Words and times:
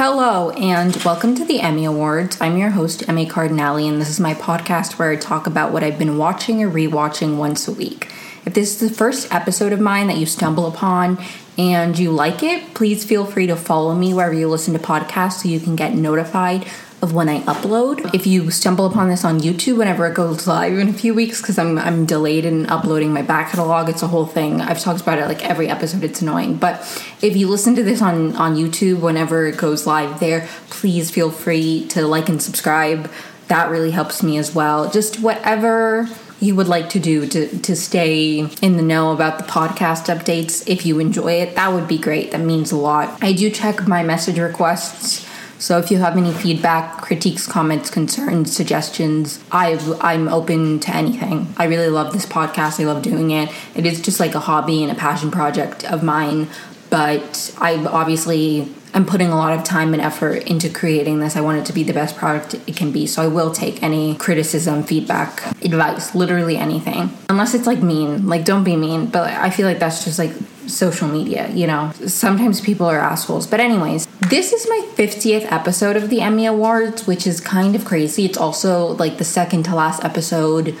Hello, 0.00 0.50
and 0.50 0.94
welcome 0.98 1.34
to 1.34 1.44
the 1.44 1.58
Emi 1.58 1.84
Awards. 1.84 2.40
I'm 2.40 2.56
your 2.56 2.70
host, 2.70 3.00
Emi 3.08 3.28
Cardinale, 3.28 3.88
and 3.88 4.00
this 4.00 4.08
is 4.08 4.20
my 4.20 4.32
podcast 4.32 4.96
where 4.96 5.10
I 5.10 5.16
talk 5.16 5.48
about 5.48 5.72
what 5.72 5.82
I've 5.82 5.98
been 5.98 6.18
watching 6.18 6.62
or 6.62 6.70
rewatching 6.70 7.36
once 7.36 7.66
a 7.66 7.72
week. 7.72 8.08
If 8.46 8.54
this 8.54 8.80
is 8.80 8.90
the 8.90 8.94
first 8.94 9.34
episode 9.34 9.72
of 9.72 9.80
mine 9.80 10.06
that 10.06 10.16
you 10.16 10.24
stumble 10.24 10.68
upon 10.68 11.18
and 11.58 11.98
you 11.98 12.12
like 12.12 12.44
it, 12.44 12.74
please 12.74 13.04
feel 13.04 13.26
free 13.26 13.48
to 13.48 13.56
follow 13.56 13.92
me 13.92 14.14
wherever 14.14 14.34
you 14.34 14.46
listen 14.46 14.72
to 14.74 14.78
podcasts 14.78 15.42
so 15.42 15.48
you 15.48 15.58
can 15.58 15.74
get 15.74 15.94
notified 15.94 16.64
of 17.00 17.14
when 17.14 17.28
I 17.28 17.40
upload. 17.42 18.12
If 18.14 18.26
you 18.26 18.50
stumble 18.50 18.86
upon 18.86 19.08
this 19.08 19.24
on 19.24 19.40
YouTube 19.40 19.78
whenever 19.78 20.06
it 20.06 20.14
goes 20.14 20.46
live 20.46 20.76
in 20.78 20.88
a 20.88 20.92
few 20.92 21.14
weeks, 21.14 21.40
because 21.40 21.58
I'm, 21.58 21.78
I'm 21.78 22.06
delayed 22.06 22.44
in 22.44 22.66
uploading 22.66 23.12
my 23.12 23.22
back 23.22 23.50
catalog, 23.50 23.88
it's 23.88 24.02
a 24.02 24.08
whole 24.08 24.26
thing. 24.26 24.60
I've 24.60 24.80
talked 24.80 25.00
about 25.00 25.18
it 25.18 25.26
like 25.26 25.44
every 25.44 25.68
episode, 25.68 26.02
it's 26.02 26.20
annoying. 26.20 26.56
But 26.56 26.80
if 27.22 27.36
you 27.36 27.48
listen 27.48 27.74
to 27.76 27.82
this 27.82 28.02
on, 28.02 28.34
on 28.36 28.56
YouTube 28.56 29.00
whenever 29.00 29.46
it 29.46 29.56
goes 29.56 29.86
live 29.86 30.18
there, 30.20 30.48
please 30.70 31.10
feel 31.10 31.30
free 31.30 31.86
to 31.88 32.06
like 32.06 32.28
and 32.28 32.42
subscribe. 32.42 33.10
That 33.46 33.70
really 33.70 33.92
helps 33.92 34.22
me 34.22 34.36
as 34.36 34.54
well. 34.54 34.90
Just 34.90 35.20
whatever 35.20 36.08
you 36.40 36.54
would 36.54 36.68
like 36.68 36.88
to 36.90 37.00
do 37.00 37.26
to, 37.26 37.58
to 37.58 37.74
stay 37.74 38.48
in 38.62 38.76
the 38.76 38.82
know 38.82 39.12
about 39.12 39.38
the 39.38 39.44
podcast 39.44 40.14
updates 40.14 40.62
if 40.68 40.86
you 40.86 41.00
enjoy 41.00 41.32
it, 41.32 41.54
that 41.56 41.72
would 41.72 41.88
be 41.88 41.98
great. 41.98 42.30
That 42.30 42.40
means 42.40 42.70
a 42.70 42.76
lot. 42.76 43.22
I 43.22 43.32
do 43.32 43.50
check 43.50 43.86
my 43.88 44.02
message 44.02 44.38
requests. 44.38 45.27
So 45.58 45.78
if 45.78 45.90
you 45.90 45.98
have 45.98 46.16
any 46.16 46.32
feedback, 46.32 47.02
critiques, 47.02 47.46
comments, 47.46 47.90
concerns, 47.90 48.54
suggestions, 48.54 49.42
i 49.50 49.78
I'm 50.00 50.28
open 50.28 50.78
to 50.80 50.94
anything. 50.94 51.52
I 51.56 51.64
really 51.64 51.88
love 51.88 52.12
this 52.12 52.26
podcast. 52.26 52.80
I 52.80 52.84
love 52.84 53.02
doing 53.02 53.32
it. 53.32 53.50
It 53.74 53.84
is 53.84 54.00
just 54.00 54.20
like 54.20 54.34
a 54.34 54.40
hobby 54.40 54.82
and 54.82 54.92
a 54.92 54.94
passion 54.94 55.30
project 55.30 55.84
of 55.84 56.02
mine. 56.02 56.48
But 56.90 57.54
I 57.58 57.74
obviously 57.84 58.72
I'm 58.94 59.04
putting 59.04 59.28
a 59.28 59.36
lot 59.36 59.56
of 59.56 59.64
time 59.64 59.92
and 59.92 60.02
effort 60.02 60.44
into 60.44 60.70
creating 60.70 61.20
this. 61.20 61.36
I 61.36 61.40
want 61.40 61.58
it 61.58 61.66
to 61.66 61.72
be 61.72 61.82
the 61.82 61.92
best 61.92 62.16
product 62.16 62.54
it 62.66 62.76
can 62.76 62.90
be. 62.90 63.06
So 63.06 63.22
I 63.22 63.26
will 63.26 63.52
take 63.52 63.82
any 63.82 64.14
criticism, 64.16 64.82
feedback, 64.82 65.44
advice, 65.62 66.14
literally 66.14 66.56
anything. 66.56 67.10
Unless 67.28 67.54
it's 67.54 67.66
like 67.66 67.82
mean. 67.82 68.26
Like 68.26 68.44
don't 68.44 68.64
be 68.64 68.76
mean, 68.76 69.06
but 69.06 69.30
I 69.30 69.50
feel 69.50 69.66
like 69.66 69.78
that's 69.78 70.04
just 70.04 70.18
like 70.18 70.32
social 70.66 71.08
media, 71.08 71.50
you 71.50 71.66
know. 71.66 71.92
Sometimes 72.06 72.60
people 72.60 72.86
are 72.86 72.98
assholes. 72.98 73.46
But 73.46 73.60
anyways, 73.60 74.07
this 74.28 74.52
is 74.52 74.68
my 74.68 74.86
50th 74.94 75.50
episode 75.50 75.96
of 75.96 76.10
the 76.10 76.18
Emi 76.18 76.48
Awards, 76.48 77.06
which 77.06 77.26
is 77.26 77.40
kind 77.40 77.74
of 77.74 77.84
crazy. 77.84 78.26
It's 78.26 78.36
also 78.36 78.88
like 78.88 79.16
the 79.16 79.24
second 79.24 79.62
to 79.64 79.74
last 79.74 80.04
episode 80.04 80.76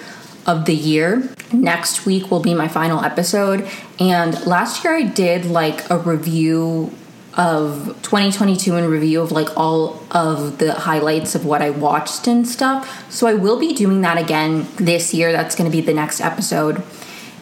of 0.46 0.66
the 0.66 0.74
year. 0.74 1.30
Next 1.52 2.04
week 2.04 2.30
will 2.30 2.40
be 2.40 2.52
my 2.52 2.68
final 2.68 3.02
episode. 3.02 3.66
And 3.98 4.46
last 4.46 4.84
year 4.84 4.96
I 4.96 5.02
did 5.02 5.46
like 5.46 5.88
a 5.88 5.98
review 5.98 6.92
of 7.34 7.86
2022 8.02 8.74
and 8.74 8.86
review 8.86 9.22
of 9.22 9.32
like 9.32 9.56
all 9.56 10.02
of 10.10 10.58
the 10.58 10.74
highlights 10.74 11.34
of 11.34 11.46
what 11.46 11.62
I 11.62 11.70
watched 11.70 12.26
and 12.26 12.46
stuff. 12.46 13.10
So 13.10 13.26
I 13.26 13.34
will 13.34 13.58
be 13.58 13.72
doing 13.72 14.02
that 14.02 14.18
again 14.18 14.66
this 14.76 15.14
year. 15.14 15.32
That's 15.32 15.54
going 15.54 15.70
to 15.70 15.74
be 15.74 15.80
the 15.80 15.94
next 15.94 16.20
episode. 16.20 16.82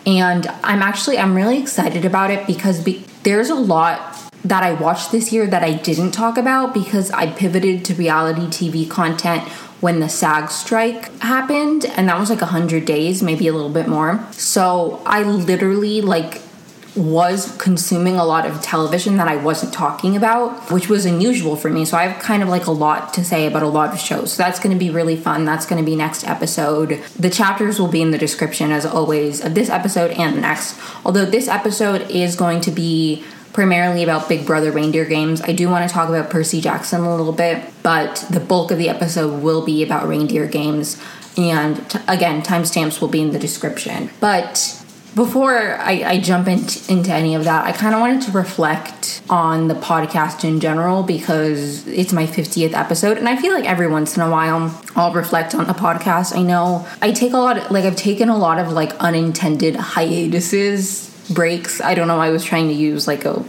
And 0.05 0.47
I'm 0.63 0.83
actually 0.83 1.19
I'm 1.19 1.35
really 1.35 1.59
excited 1.59 2.05
about 2.05 2.31
it 2.31 2.47
because 2.47 2.81
be- 2.81 3.05
there's 3.25 3.51
a 3.51 3.57
lot 3.57 4.26
that 4.45 4.63
I 4.63 4.73
watched 4.73 5.13
this 5.13 5.33
year 5.33 5.47
that 5.47 5.63
I 5.63 5.75
didn't 5.75 6.13
talk 6.13 6.39
about 6.39 6.73
because 6.73 7.11
I 7.11 7.33
pivoted 7.33 7.85
to 7.87 7.95
reality 7.95 8.47
TV 8.47 8.89
content 8.89 9.43
when 9.81 10.01
the 10.01 10.09
SAG 10.09 10.51
strike 10.51 11.13
happened 11.21 11.85
and 11.85 12.09
that 12.09 12.19
was 12.19 12.31
like 12.31 12.41
100 12.41 12.85
days, 12.85 13.23
maybe 13.23 13.49
a 13.49 13.53
little 13.53 13.71
bit 13.71 13.89
more. 13.89 14.25
So 14.33 15.03
I 15.05 15.23
literally 15.23 16.01
like 16.01 16.43
was 16.97 17.55
consuming 17.59 18.17
a 18.17 18.25
lot 18.25 18.47
of 18.47 18.63
television 18.63 19.19
that 19.19 19.29
I 19.29 19.37
wasn't 19.37 19.73
talking 19.75 20.17
about, 20.17 20.73
which 20.73 20.89
was 20.89 21.05
unusual 21.05 21.55
for 21.55 21.69
me. 21.69 21.85
So 21.85 21.97
I 21.97 22.05
have 22.07 22.23
kind 22.23 22.43
of 22.43 22.49
like 22.49 22.67
a 22.67 22.71
lot 22.71 23.13
to 23.15 23.25
say 23.25 23.47
about 23.47 23.63
a 23.63 23.69
lot 23.69 23.93
of 23.93 24.01
shows. 24.01 24.33
So 24.33 24.43
that's 24.43 24.59
going 24.59 24.75
to 24.75 24.79
be 24.79 24.91
really 24.91 25.17
fun. 25.17 25.45
That's 25.45 25.67
going 25.67 25.83
to 25.83 25.85
be 25.85 25.95
next 25.95 26.27
episode. 26.27 27.03
The 27.19 27.29
chapters 27.29 27.79
will 27.79 27.89
be 27.89 28.01
in 28.01 28.13
the 28.13 28.19
description 28.19 28.73
as 28.73 28.87
always 28.87 29.45
of 29.45 29.55
this 29.55 29.69
episode 29.69 30.13
and 30.13 30.37
the 30.37 30.41
next. 30.41 30.79
Although 31.05 31.27
this 31.27 31.49
episode 31.49 32.11
is 32.11 32.35
going 32.35 32.63
to 32.63 32.71
be 32.71 33.25
primarily 33.57 34.03
about 34.05 34.29
Big 34.29 34.45
Brother 34.45 34.71
reindeer 34.71 35.07
games. 35.07 35.41
I 35.41 35.53
do 35.53 35.71
want 35.71 35.89
to 35.89 35.93
talk 35.93 36.11
about 36.11 36.29
Percy 36.29 36.61
Jackson 36.61 37.01
a 37.01 37.17
little 37.17 37.33
bit, 37.33 37.65
but 37.83 38.27
the 38.29 38.39
bulk 38.39 38.71
of 38.71 38.77
the 38.77 38.91
episode 38.91 39.43
will 39.43 39.65
be 39.65 39.83
about 39.83 40.07
reindeer 40.07 40.47
games. 40.47 41.03
And 41.39 41.77
t- 41.89 41.99
again, 42.07 42.43
timestamps 42.43 43.01
will 43.01 43.09
be 43.09 43.23
in 43.23 43.31
the 43.31 43.39
description. 43.39 44.11
But 44.21 44.85
before 45.15 45.79
I, 45.79 46.03
I 46.05 46.21
jump 46.21 46.49
into, 46.49 46.93
into 46.93 47.11
any 47.11 47.35
of 47.35 47.45
that, 47.45 47.65
I 47.65 47.73
kind 47.73 47.95
of 47.95 48.03
wanted 48.03 48.21
to 48.27 48.33
reflect 48.33 49.23
on 49.31 49.69
the 49.69 49.75
podcast 49.75 50.45
in 50.45 50.61
general 50.61 51.03
because 51.03 51.89
it's 51.89 52.13
my 52.13 52.27
50th 52.27 52.75
episode. 52.75 53.17
And 53.17 53.27
I 53.27 53.37
feel 53.37 53.55
like 53.55 53.65
every 53.65 53.87
once 53.87 54.19
in 54.19 54.23
a 54.23 54.31
while 54.31 54.79
I'll 54.97 55.15
reflect 55.15 55.55
on 55.55 55.65
a 55.71 55.75
podcast. 55.75 56.37
I 56.37 56.43
know 56.43 56.87
I 57.01 57.11
take 57.11 57.33
a 57.33 57.39
lot, 57.39 57.57
of, 57.57 57.71
like, 57.71 57.87
I've 57.87 57.97
taken 57.97 58.29
a 58.29 58.37
lot 58.37 58.59
of 58.59 58.71
like 58.71 58.93
unintended 58.97 59.77
hiatuses, 59.77 61.16
breaks. 61.29 61.81
I 61.81 61.95
don't 61.95 62.09
know, 62.09 62.21
I 62.21 62.31
was 62.31 62.45
trying 62.45 62.69
to 62.69 62.75
use 62.75 63.07
like 63.07 63.25
a 63.25 63.45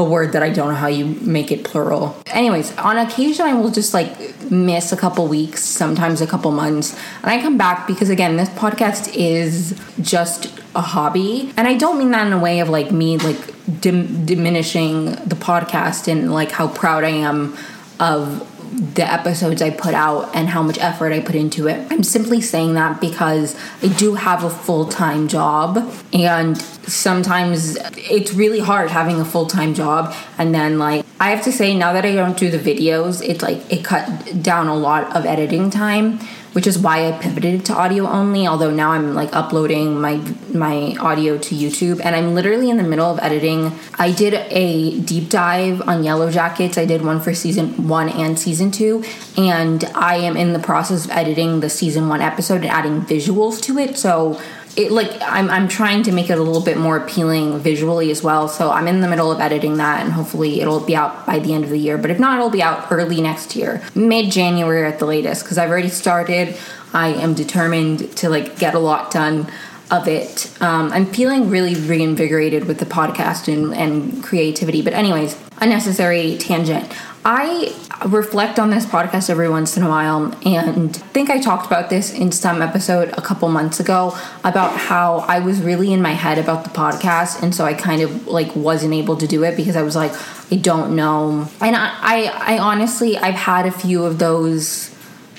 a 0.00 0.04
word 0.04 0.32
that 0.32 0.42
I 0.42 0.50
don't 0.50 0.68
know 0.68 0.74
how 0.74 0.86
you 0.86 1.04
make 1.06 1.52
it 1.52 1.62
plural. 1.64 2.16
Anyways, 2.26 2.76
on 2.78 2.96
occasion 2.96 3.46
I 3.46 3.54
will 3.54 3.70
just 3.70 3.92
like 3.94 4.50
miss 4.50 4.92
a 4.92 4.96
couple 4.96 5.26
weeks, 5.28 5.62
sometimes 5.62 6.20
a 6.20 6.26
couple 6.26 6.50
months, 6.50 6.98
and 7.22 7.30
I 7.30 7.40
come 7.40 7.58
back 7.58 7.86
because 7.86 8.08
again, 8.08 8.36
this 8.36 8.48
podcast 8.50 9.14
is 9.14 9.78
just 10.00 10.46
a 10.74 10.80
hobby, 10.80 11.52
and 11.56 11.68
I 11.68 11.76
don't 11.76 11.98
mean 11.98 12.10
that 12.12 12.26
in 12.26 12.32
a 12.32 12.38
way 12.38 12.60
of 12.60 12.68
like 12.68 12.90
me 12.90 13.18
like 13.18 13.80
dim- 13.80 14.24
diminishing 14.24 15.06
the 15.06 15.36
podcast 15.36 16.08
and 16.10 16.32
like 16.32 16.50
how 16.50 16.68
proud 16.68 17.04
I 17.04 17.10
am 17.10 17.56
of 17.98 18.46
the 18.70 19.10
episodes 19.10 19.60
I 19.60 19.70
put 19.70 19.94
out 19.94 20.34
and 20.34 20.48
how 20.48 20.62
much 20.62 20.78
effort 20.78 21.12
I 21.12 21.20
put 21.20 21.34
into 21.34 21.66
it. 21.66 21.86
I'm 21.90 22.04
simply 22.04 22.40
saying 22.40 22.74
that 22.74 23.00
because 23.00 23.56
I 23.82 23.88
do 23.88 24.14
have 24.14 24.44
a 24.44 24.50
full 24.50 24.86
time 24.86 25.28
job, 25.28 25.92
and 26.12 26.56
sometimes 26.58 27.76
it's 27.96 28.32
really 28.32 28.60
hard 28.60 28.90
having 28.90 29.20
a 29.20 29.24
full 29.24 29.46
time 29.46 29.74
job. 29.74 30.14
And 30.38 30.54
then, 30.54 30.78
like, 30.78 31.04
I 31.18 31.30
have 31.30 31.42
to 31.44 31.52
say, 31.52 31.76
now 31.76 31.92
that 31.92 32.04
I 32.04 32.14
don't 32.14 32.38
do 32.38 32.50
the 32.50 32.58
videos, 32.58 33.26
it's 33.26 33.42
like 33.42 33.70
it 33.72 33.84
cut 33.84 34.42
down 34.42 34.68
a 34.68 34.76
lot 34.76 35.16
of 35.16 35.26
editing 35.26 35.70
time 35.70 36.20
which 36.52 36.66
is 36.66 36.78
why 36.78 37.08
I 37.08 37.12
pivoted 37.18 37.64
to 37.66 37.74
audio 37.74 38.06
only. 38.06 38.46
Although 38.46 38.70
now 38.70 38.92
I'm 38.92 39.14
like 39.14 39.34
uploading 39.34 40.00
my 40.00 40.16
my 40.52 40.96
audio 41.00 41.38
to 41.38 41.54
YouTube, 41.54 42.00
and 42.02 42.16
I'm 42.16 42.34
literally 42.34 42.70
in 42.70 42.76
the 42.76 42.82
middle 42.82 43.10
of 43.10 43.18
editing. 43.20 43.72
I 43.98 44.12
did 44.12 44.34
a 44.34 44.98
deep 45.00 45.28
dive 45.28 45.82
on 45.82 46.02
Yellowjackets. 46.02 46.78
I 46.78 46.84
did 46.84 47.02
one 47.02 47.20
for 47.20 47.34
season 47.34 47.88
one 47.88 48.08
and 48.08 48.38
season 48.38 48.70
two, 48.70 49.04
and 49.36 49.84
I 49.94 50.16
am 50.16 50.36
in 50.36 50.52
the 50.52 50.58
process 50.58 51.04
of 51.04 51.10
editing 51.10 51.60
the 51.60 51.70
season 51.70 52.08
one 52.08 52.20
episode 52.20 52.62
and 52.62 52.70
adding 52.70 53.02
visuals 53.02 53.60
to 53.62 53.78
it. 53.78 53.96
So 53.96 54.40
it 54.76 54.92
like 54.92 55.10
I'm 55.22 55.50
I'm 55.50 55.68
trying 55.68 56.02
to 56.04 56.12
make 56.12 56.30
it 56.30 56.38
a 56.38 56.42
little 56.42 56.62
bit 56.62 56.78
more 56.78 56.96
appealing 56.96 57.58
visually 57.58 58.10
as 58.10 58.22
well. 58.22 58.48
So 58.48 58.70
I'm 58.70 58.86
in 58.86 59.00
the 59.00 59.08
middle 59.08 59.30
of 59.30 59.40
editing 59.40 59.76
that 59.78 60.02
and 60.02 60.12
hopefully 60.12 60.60
it'll 60.60 60.80
be 60.80 60.94
out 60.94 61.26
by 61.26 61.38
the 61.38 61.52
end 61.52 61.64
of 61.64 61.70
the 61.70 61.78
year. 61.78 61.98
But 61.98 62.10
if 62.10 62.18
not, 62.18 62.38
it'll 62.38 62.50
be 62.50 62.62
out 62.62 62.90
early 62.90 63.20
next 63.20 63.56
year, 63.56 63.82
mid 63.94 64.30
January 64.30 64.86
at 64.86 64.98
the 64.98 65.06
latest 65.06 65.44
because 65.44 65.58
I've 65.58 65.70
already 65.70 65.88
started. 65.88 66.56
I 66.92 67.08
am 67.08 67.34
determined 67.34 68.16
to 68.18 68.28
like 68.28 68.58
get 68.58 68.74
a 68.74 68.78
lot 68.78 69.10
done 69.10 69.50
of 69.90 70.06
it. 70.06 70.50
Um, 70.60 70.92
I'm 70.92 71.06
feeling 71.06 71.50
really 71.50 71.74
reinvigorated 71.74 72.66
with 72.66 72.78
the 72.78 72.86
podcast 72.86 73.52
and, 73.52 73.74
and 73.74 74.22
creativity. 74.22 74.82
But 74.82 74.92
anyways, 74.92 75.36
unnecessary 75.58 76.38
tangent. 76.38 76.92
I 77.24 77.74
reflect 78.06 78.58
on 78.58 78.70
this 78.70 78.86
podcast 78.86 79.28
every 79.28 79.48
once 79.50 79.76
in 79.76 79.82
a 79.82 79.88
while 79.88 80.34
and 80.46 80.88
I 80.88 81.06
think 81.12 81.28
I 81.28 81.38
talked 81.38 81.66
about 81.66 81.90
this 81.90 82.14
in 82.14 82.32
some 82.32 82.62
episode 82.62 83.10
a 83.10 83.20
couple 83.20 83.46
months 83.50 83.78
ago 83.78 84.16
about 84.42 84.74
how 84.74 85.18
I 85.28 85.40
was 85.40 85.60
really 85.60 85.92
in 85.92 86.00
my 86.00 86.12
head 86.12 86.38
about 86.38 86.64
the 86.64 86.70
podcast 86.70 87.42
and 87.42 87.54
so 87.54 87.66
I 87.66 87.74
kind 87.74 88.00
of 88.00 88.26
like 88.26 88.56
wasn't 88.56 88.94
able 88.94 89.18
to 89.18 89.26
do 89.26 89.44
it 89.44 89.54
because 89.54 89.76
I 89.76 89.82
was 89.82 89.94
like 89.94 90.12
I 90.50 90.56
don't 90.56 90.96
know. 90.96 91.46
And 91.60 91.76
I 91.76 91.94
I, 92.00 92.54
I 92.54 92.58
honestly 92.58 93.18
I've 93.18 93.34
had 93.34 93.66
a 93.66 93.72
few 93.72 94.04
of 94.06 94.18
those 94.18 94.88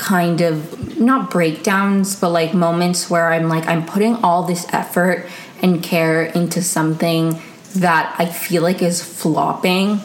kind 0.01 0.41
of 0.41 0.99
not 0.99 1.29
breakdowns 1.29 2.15
but 2.15 2.29
like 2.29 2.55
moments 2.55 3.09
where 3.09 3.31
I'm 3.31 3.47
like 3.47 3.67
I'm 3.67 3.85
putting 3.85 4.15
all 4.15 4.43
this 4.43 4.65
effort 4.73 5.27
and 5.61 5.83
care 5.83 6.23
into 6.23 6.63
something 6.63 7.39
that 7.75 8.15
I 8.17 8.25
feel 8.25 8.63
like 8.63 8.81
is 8.81 9.03
flopping 9.03 10.01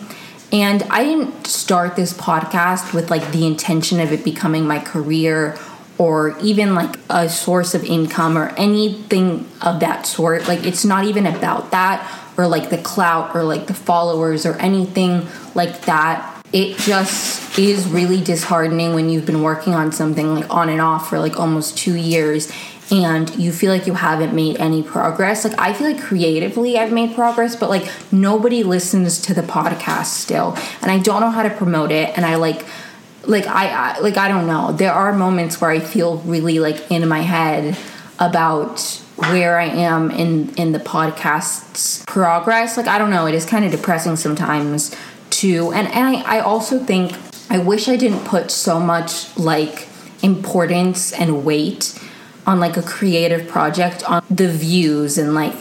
and 0.52 0.82
I 0.84 1.02
didn't 1.02 1.46
start 1.46 1.96
this 1.96 2.12
podcast 2.12 2.92
with 2.92 3.10
like 3.10 3.32
the 3.32 3.46
intention 3.46 3.98
of 3.98 4.12
it 4.12 4.22
becoming 4.22 4.66
my 4.66 4.78
career 4.78 5.58
or 5.98 6.38
even 6.40 6.74
like 6.74 6.98
a 7.08 7.28
source 7.28 7.74
of 7.74 7.82
income 7.84 8.36
or 8.36 8.48
anything 8.50 9.46
of 9.62 9.80
that 9.80 10.06
sort. 10.06 10.46
Like 10.46 10.64
it's 10.64 10.84
not 10.84 11.04
even 11.04 11.26
about 11.26 11.70
that 11.70 12.06
or 12.36 12.46
like 12.46 12.70
the 12.70 12.78
clout 12.78 13.34
or 13.34 13.42
like 13.42 13.66
the 13.66 13.74
followers 13.74 14.44
or 14.44 14.54
anything 14.56 15.26
like 15.54 15.82
that. 15.86 16.35
It 16.52 16.78
just 16.78 17.58
is 17.58 17.88
really 17.88 18.22
disheartening 18.22 18.94
when 18.94 19.08
you've 19.08 19.26
been 19.26 19.42
working 19.42 19.74
on 19.74 19.92
something 19.92 20.34
like 20.34 20.48
on 20.48 20.68
and 20.68 20.80
off 20.80 21.08
for 21.08 21.18
like 21.18 21.38
almost 21.38 21.76
two 21.76 21.94
years 21.94 22.50
and 22.90 23.34
you 23.36 23.50
feel 23.50 23.72
like 23.72 23.86
you 23.86 23.94
haven't 23.94 24.32
made 24.34 24.56
any 24.58 24.82
progress. 24.82 25.44
Like 25.44 25.58
I 25.58 25.72
feel 25.72 25.90
like 25.90 26.00
creatively 26.00 26.78
I've 26.78 26.92
made 26.92 27.14
progress, 27.14 27.56
but 27.56 27.68
like 27.68 27.90
nobody 28.12 28.62
listens 28.62 29.20
to 29.22 29.34
the 29.34 29.42
podcast 29.42 30.06
still. 30.06 30.56
And 30.82 30.90
I 30.90 30.98
don't 30.98 31.20
know 31.20 31.30
how 31.30 31.42
to 31.42 31.50
promote 31.50 31.90
it 31.90 32.16
and 32.16 32.24
I 32.24 32.36
like 32.36 32.64
like 33.24 33.46
I, 33.46 33.96
I 33.96 33.98
like 33.98 34.16
I 34.16 34.28
don't 34.28 34.46
know. 34.46 34.72
There 34.72 34.92
are 34.92 35.12
moments 35.12 35.60
where 35.60 35.70
I 35.70 35.80
feel 35.80 36.18
really 36.18 36.60
like 36.60 36.90
in 36.90 37.06
my 37.08 37.20
head 37.20 37.76
about 38.18 38.80
where 39.16 39.58
I 39.58 39.66
am 39.66 40.10
in 40.10 40.54
in 40.54 40.72
the 40.72 40.78
podcast's 40.78 42.04
progress. 42.06 42.76
Like 42.76 42.86
I 42.86 42.98
don't 42.98 43.10
know, 43.10 43.26
it 43.26 43.34
is 43.34 43.44
kind 43.44 43.64
of 43.64 43.72
depressing 43.72 44.14
sometimes 44.14 44.94
too. 45.36 45.72
And 45.72 45.88
and 45.88 46.16
I, 46.16 46.38
I 46.38 46.40
also 46.40 46.78
think 46.78 47.16
I 47.50 47.58
wish 47.58 47.88
I 47.88 47.96
didn't 47.96 48.24
put 48.24 48.50
so 48.50 48.80
much 48.80 49.36
like 49.36 49.88
importance 50.22 51.12
and 51.12 51.44
weight 51.44 51.98
on 52.46 52.60
like 52.60 52.76
a 52.76 52.82
creative 52.82 53.48
project 53.48 54.08
on 54.08 54.24
the 54.30 54.48
views 54.48 55.18
and 55.18 55.34
like 55.34 55.54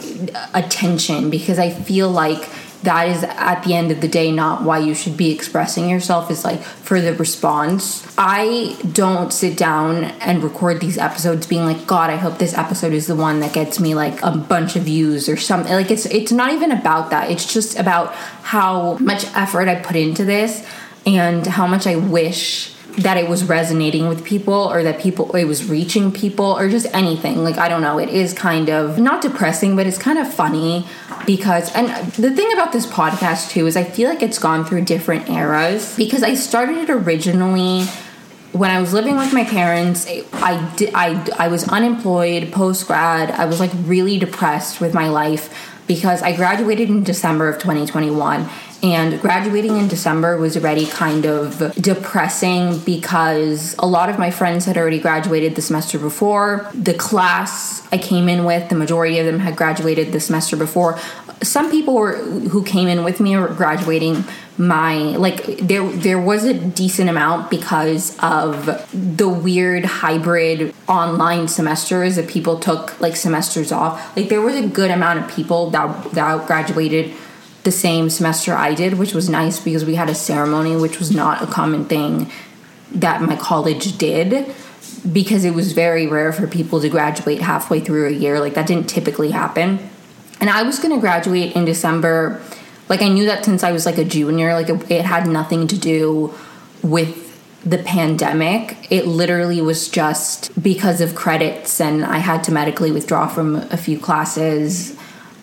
attention 0.54 1.30
because 1.30 1.58
I 1.58 1.70
feel 1.70 2.10
like 2.10 2.48
that 2.82 3.08
is 3.08 3.22
at 3.24 3.62
the 3.62 3.74
end 3.74 3.90
of 3.90 4.00
the 4.00 4.08
day 4.08 4.30
not 4.30 4.62
why 4.62 4.78
you 4.78 4.94
should 4.94 5.16
be 5.16 5.32
expressing 5.32 5.88
yourself 5.88 6.30
is 6.30 6.44
like 6.44 6.62
for 6.62 7.00
the 7.00 7.14
response. 7.14 8.06
I 8.16 8.76
don't 8.92 9.32
sit 9.32 9.56
down 9.56 10.04
and 10.04 10.42
record 10.42 10.80
these 10.80 10.98
episodes 10.98 11.46
being 11.46 11.64
like 11.64 11.86
god 11.86 12.10
I 12.10 12.16
hope 12.16 12.38
this 12.38 12.56
episode 12.56 12.92
is 12.92 13.06
the 13.06 13.16
one 13.16 13.40
that 13.40 13.52
gets 13.52 13.80
me 13.80 13.94
like 13.94 14.22
a 14.22 14.36
bunch 14.36 14.76
of 14.76 14.84
views 14.84 15.28
or 15.28 15.36
something 15.36 15.72
like 15.72 15.90
it's 15.90 16.06
it's 16.06 16.32
not 16.32 16.52
even 16.52 16.70
about 16.70 17.10
that. 17.10 17.30
It's 17.30 17.52
just 17.52 17.78
about 17.78 18.14
how 18.14 18.98
much 18.98 19.24
effort 19.34 19.68
I 19.68 19.76
put 19.76 19.96
into 19.96 20.24
this 20.24 20.64
and 21.04 21.46
how 21.46 21.66
much 21.66 21.86
I 21.86 21.96
wish 21.96 22.75
that 22.96 23.16
it 23.16 23.28
was 23.28 23.44
resonating 23.44 24.08
with 24.08 24.24
people 24.24 24.54
or 24.54 24.82
that 24.82 25.00
people 25.00 25.34
it 25.36 25.44
was 25.44 25.68
reaching 25.68 26.12
people 26.12 26.46
or 26.46 26.68
just 26.68 26.86
anything. 26.92 27.44
Like 27.44 27.58
i 27.58 27.68
don't 27.68 27.82
know. 27.82 27.98
It 27.98 28.08
is 28.08 28.32
kind 28.32 28.68
of 28.68 28.98
not 28.98 29.22
depressing 29.22 29.76
but 29.76 29.86
it's 29.86 29.98
kind 29.98 30.18
of 30.18 30.32
funny 30.32 30.86
because 31.26 31.72
and 31.74 31.88
the 32.12 32.30
thing 32.30 32.52
about 32.52 32.72
this 32.72 32.86
podcast 32.86 33.50
too 33.50 33.66
is 33.66 33.76
i 33.76 33.82
feel 33.82 34.08
like 34.08 34.22
it's 34.22 34.38
gone 34.38 34.64
through 34.64 34.82
different 34.82 35.28
eras 35.28 35.96
because 35.96 36.22
i 36.22 36.34
started 36.34 36.76
it 36.76 36.90
originally 36.90 37.84
when 38.52 38.70
I 38.70 38.80
was 38.80 38.92
living 38.92 39.16
with 39.16 39.32
my 39.32 39.44
parents, 39.44 40.06
I 40.06 40.74
did, 40.76 40.90
I, 40.94 41.22
I 41.38 41.48
was 41.48 41.68
unemployed 41.68 42.52
post 42.52 42.86
grad. 42.86 43.30
I 43.30 43.44
was 43.44 43.60
like 43.60 43.70
really 43.84 44.18
depressed 44.18 44.80
with 44.80 44.94
my 44.94 45.08
life 45.08 45.82
because 45.86 46.22
I 46.22 46.34
graduated 46.34 46.88
in 46.88 47.02
December 47.02 47.48
of 47.48 47.56
2021 47.56 48.48
and 48.86 49.20
graduating 49.20 49.76
in 49.76 49.88
December 49.88 50.36
was 50.36 50.56
already 50.56 50.86
kind 50.86 51.26
of 51.26 51.74
depressing 51.74 52.78
because 52.80 53.74
a 53.78 53.86
lot 53.86 54.08
of 54.08 54.18
my 54.18 54.30
friends 54.30 54.64
had 54.64 54.78
already 54.78 55.00
graduated 55.00 55.56
the 55.56 55.62
semester 55.62 55.98
before. 55.98 56.70
The 56.72 56.94
class 56.94 57.86
I 57.92 57.98
came 57.98 58.28
in 58.28 58.44
with, 58.44 58.68
the 58.68 58.76
majority 58.76 59.18
of 59.18 59.26
them 59.26 59.40
had 59.40 59.56
graduated 59.56 60.12
the 60.12 60.20
semester 60.20 60.56
before. 60.56 60.98
Some 61.42 61.70
people 61.70 61.94
were 61.94 62.16
who 62.16 62.62
came 62.64 62.88
in 62.88 63.02
with 63.04 63.20
me 63.20 63.36
were 63.36 63.48
graduating 63.48 64.24
my 64.58 64.96
like 64.96 65.44
there 65.58 65.86
there 65.90 66.18
was 66.18 66.44
a 66.44 66.54
decent 66.54 67.10
amount 67.10 67.50
because 67.50 68.16
of 68.20 68.66
the 68.92 69.28
weird 69.28 69.84
hybrid 69.84 70.74
online 70.88 71.46
semesters 71.46 72.16
that 72.16 72.26
people 72.26 72.58
took 72.58 72.98
like 72.98 73.16
semesters 73.16 73.70
off 73.70 74.16
like 74.16 74.30
there 74.30 74.40
was 74.40 74.56
a 74.56 74.66
good 74.66 74.90
amount 74.90 75.18
of 75.18 75.30
people 75.30 75.68
that 75.68 76.10
that 76.12 76.46
graduated 76.46 77.14
the 77.66 77.72
same 77.72 78.08
semester 78.08 78.54
I 78.54 78.74
did, 78.74 78.94
which 78.94 79.12
was 79.12 79.28
nice 79.28 79.58
because 79.58 79.84
we 79.84 79.96
had 79.96 80.08
a 80.08 80.14
ceremony, 80.14 80.76
which 80.76 81.00
was 81.00 81.10
not 81.10 81.42
a 81.42 81.46
common 81.48 81.84
thing 81.84 82.30
that 82.92 83.20
my 83.20 83.34
college 83.34 83.98
did 83.98 84.54
because 85.12 85.44
it 85.44 85.52
was 85.52 85.72
very 85.72 86.06
rare 86.06 86.32
for 86.32 86.46
people 86.46 86.80
to 86.80 86.88
graduate 86.88 87.42
halfway 87.42 87.80
through 87.80 88.06
a 88.06 88.12
year. 88.12 88.38
Like 88.38 88.54
that 88.54 88.68
didn't 88.68 88.88
typically 88.88 89.32
happen. 89.32 89.90
And 90.40 90.48
I 90.48 90.62
was 90.62 90.78
going 90.78 90.94
to 90.94 91.00
graduate 91.00 91.56
in 91.56 91.64
December. 91.64 92.40
Like 92.88 93.02
I 93.02 93.08
knew 93.08 93.26
that 93.26 93.44
since 93.44 93.64
I 93.64 93.72
was 93.72 93.84
like 93.84 93.98
a 93.98 94.04
junior, 94.04 94.52
like 94.54 94.68
it, 94.68 94.88
it 94.88 95.04
had 95.04 95.26
nothing 95.26 95.66
to 95.66 95.76
do 95.76 96.32
with 96.82 97.24
the 97.64 97.78
pandemic. 97.78 98.86
It 98.92 99.08
literally 99.08 99.60
was 99.60 99.88
just 99.88 100.62
because 100.62 101.00
of 101.00 101.16
credits 101.16 101.80
and 101.80 102.04
I 102.04 102.18
had 102.18 102.44
to 102.44 102.52
medically 102.52 102.92
withdraw 102.92 103.26
from 103.26 103.56
a 103.56 103.76
few 103.76 103.98
classes 103.98 104.96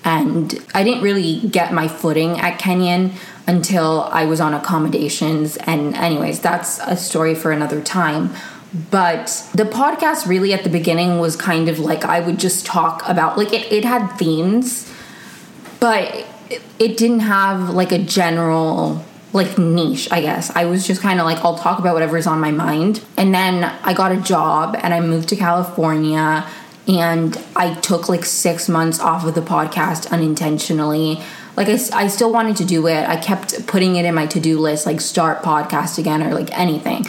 and 0.03 0.65
I 0.73 0.83
didn't 0.83 1.03
really 1.03 1.39
get 1.39 1.73
my 1.73 1.87
footing 1.87 2.39
at 2.39 2.59
Kenyon 2.59 3.13
until 3.47 4.03
I 4.11 4.25
was 4.25 4.39
on 4.41 4.53
accommodations. 4.53 5.57
And, 5.57 5.95
anyways, 5.95 6.39
that's 6.39 6.79
a 6.79 6.95
story 6.95 7.35
for 7.35 7.51
another 7.51 7.81
time. 7.81 8.31
But 8.89 9.47
the 9.53 9.65
podcast 9.65 10.27
really 10.27 10.53
at 10.53 10.63
the 10.63 10.69
beginning 10.69 11.19
was 11.19 11.35
kind 11.35 11.69
of 11.69 11.79
like 11.79 12.05
I 12.05 12.19
would 12.19 12.39
just 12.39 12.65
talk 12.65 13.07
about, 13.07 13.37
like, 13.37 13.53
it, 13.53 13.71
it 13.71 13.85
had 13.85 14.07
themes, 14.17 14.91
but 15.79 16.25
it 16.79 16.97
didn't 16.97 17.21
have 17.21 17.69
like 17.69 17.91
a 17.91 17.99
general 17.99 19.03
like 19.33 19.57
niche, 19.57 20.07
I 20.11 20.21
guess. 20.21 20.55
I 20.55 20.65
was 20.65 20.85
just 20.85 21.01
kind 21.01 21.19
of 21.19 21.25
like, 21.25 21.39
I'll 21.39 21.57
talk 21.57 21.79
about 21.79 21.93
whatever's 21.95 22.27
on 22.27 22.39
my 22.39 22.51
mind. 22.51 23.03
And 23.17 23.33
then 23.33 23.63
I 23.83 23.93
got 23.93 24.11
a 24.11 24.21
job 24.21 24.77
and 24.81 24.93
I 24.93 24.99
moved 24.99 25.29
to 25.29 25.35
California 25.35 26.47
and 26.87 27.37
I 27.55 27.75
took 27.75 28.09
like 28.09 28.25
six 28.25 28.67
months 28.67 28.99
off 28.99 29.25
of 29.25 29.35
the 29.35 29.41
podcast 29.41 30.11
unintentionally. 30.11 31.21
Like 31.55 31.67
I, 31.67 31.77
I 31.93 32.07
still 32.07 32.33
wanted 32.33 32.57
to 32.57 32.65
do 32.65 32.87
it. 32.87 33.07
I 33.07 33.15
kept 33.15 33.67
putting 33.67 33.95
it 33.95 34.05
in 34.05 34.15
my 34.15 34.25
to-do 34.25 34.59
list, 34.59 34.85
like 34.85 34.99
start 34.99 35.43
podcast 35.43 35.97
again 35.97 36.23
or 36.23 36.33
like 36.33 36.57
anything. 36.57 37.05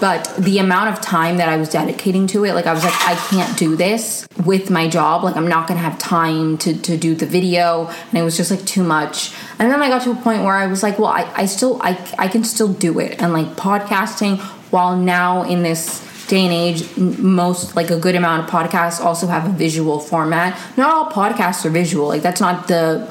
But 0.00 0.34
the 0.38 0.58
amount 0.58 0.92
of 0.92 1.00
time 1.00 1.36
that 1.36 1.48
I 1.48 1.56
was 1.56 1.68
dedicating 1.68 2.26
to 2.28 2.44
it, 2.44 2.54
like 2.54 2.66
I 2.66 2.72
was 2.72 2.82
like, 2.82 2.94
I 3.06 3.14
can't 3.14 3.56
do 3.58 3.76
this 3.76 4.26
with 4.44 4.70
my 4.70 4.88
job. 4.88 5.22
Like 5.22 5.36
I'm 5.36 5.46
not 5.46 5.68
gonna 5.68 5.80
have 5.80 5.98
time 5.98 6.56
to, 6.58 6.76
to 6.76 6.96
do 6.96 7.14
the 7.14 7.26
video. 7.26 7.86
And 7.86 8.18
it 8.18 8.22
was 8.22 8.36
just 8.36 8.50
like 8.50 8.64
too 8.64 8.82
much. 8.82 9.32
And 9.58 9.70
then 9.70 9.82
I 9.82 9.88
got 9.88 10.02
to 10.02 10.10
a 10.10 10.16
point 10.16 10.42
where 10.42 10.54
I 10.54 10.66
was 10.66 10.82
like, 10.82 10.98
well, 10.98 11.08
I, 11.08 11.30
I 11.36 11.46
still 11.46 11.80
I 11.82 11.90
I 12.18 12.28
can 12.28 12.44
still 12.44 12.72
do 12.72 12.98
it. 12.98 13.22
And 13.22 13.32
like 13.32 13.48
podcasting 13.56 14.40
while 14.72 14.96
now 14.96 15.42
in 15.42 15.62
this 15.62 16.00
day 16.32 16.46
and 16.46 16.52
age, 16.52 16.96
most 16.96 17.76
like 17.76 17.90
a 17.90 17.98
good 17.98 18.14
amount 18.14 18.42
of 18.42 18.50
podcasts 18.50 18.98
also 19.04 19.26
have 19.26 19.46
a 19.46 19.52
visual 19.52 20.00
format. 20.00 20.58
Not 20.78 20.88
all 20.94 21.10
podcasts 21.10 21.64
are 21.66 21.70
visual. 21.70 22.08
Like 22.08 22.22
that's 22.22 22.40
not 22.40 22.68
the 22.68 23.06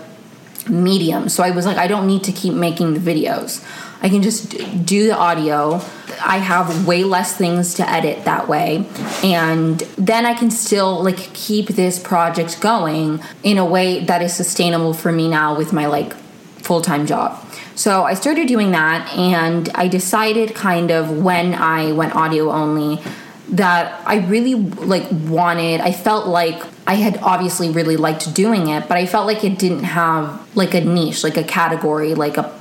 medium. 0.67 1.29
So 1.29 1.43
I 1.43 1.51
was 1.51 1.67
like, 1.67 1.77
I 1.77 1.87
don't 1.87 2.07
need 2.07 2.23
to 2.23 2.31
keep 2.31 2.55
making 2.55 2.95
the 2.95 2.99
videos. 2.99 3.63
I 4.01 4.09
can 4.09 4.23
just 4.23 4.49
do 4.83 5.05
the 5.05 5.15
audio. 5.15 5.79
I 6.25 6.37
have 6.37 6.87
way 6.87 7.03
less 7.03 7.37
things 7.37 7.75
to 7.75 7.87
edit 7.87 8.25
that 8.25 8.47
way. 8.47 8.87
And 9.23 9.79
then 9.97 10.25
I 10.25 10.33
can 10.33 10.49
still 10.49 11.03
like 11.03 11.19
keep 11.35 11.67
this 11.67 11.99
project 11.99 12.59
going 12.59 13.21
in 13.43 13.59
a 13.59 13.65
way 13.65 14.03
that 14.05 14.23
is 14.23 14.33
sustainable 14.33 14.95
for 14.95 15.11
me 15.11 15.27
now 15.27 15.55
with 15.55 15.71
my 15.71 15.85
like 15.85 16.15
full-time 16.63 17.05
job. 17.05 17.37
So 17.81 18.03
I 18.03 18.13
started 18.13 18.47
doing 18.47 18.73
that 18.73 19.11
and 19.17 19.67
I 19.73 19.87
decided 19.87 20.53
kind 20.53 20.91
of 20.91 21.23
when 21.23 21.55
I 21.55 21.93
went 21.93 22.15
audio 22.15 22.51
only 22.51 23.01
that 23.49 23.99
I 24.05 24.17
really 24.17 24.53
like 24.53 25.07
wanted 25.11 25.81
I 25.81 25.91
felt 25.91 26.27
like 26.27 26.61
I 26.85 26.93
had 26.93 27.17
obviously 27.23 27.71
really 27.71 27.97
liked 27.97 28.35
doing 28.35 28.67
it 28.67 28.87
but 28.87 28.97
I 28.99 29.07
felt 29.07 29.25
like 29.25 29.43
it 29.43 29.57
didn't 29.57 29.83
have 29.83 30.47
like 30.55 30.75
a 30.75 30.81
niche 30.81 31.23
like 31.23 31.37
a 31.37 31.43
category 31.43 32.13
like 32.13 32.37
a 32.37 32.55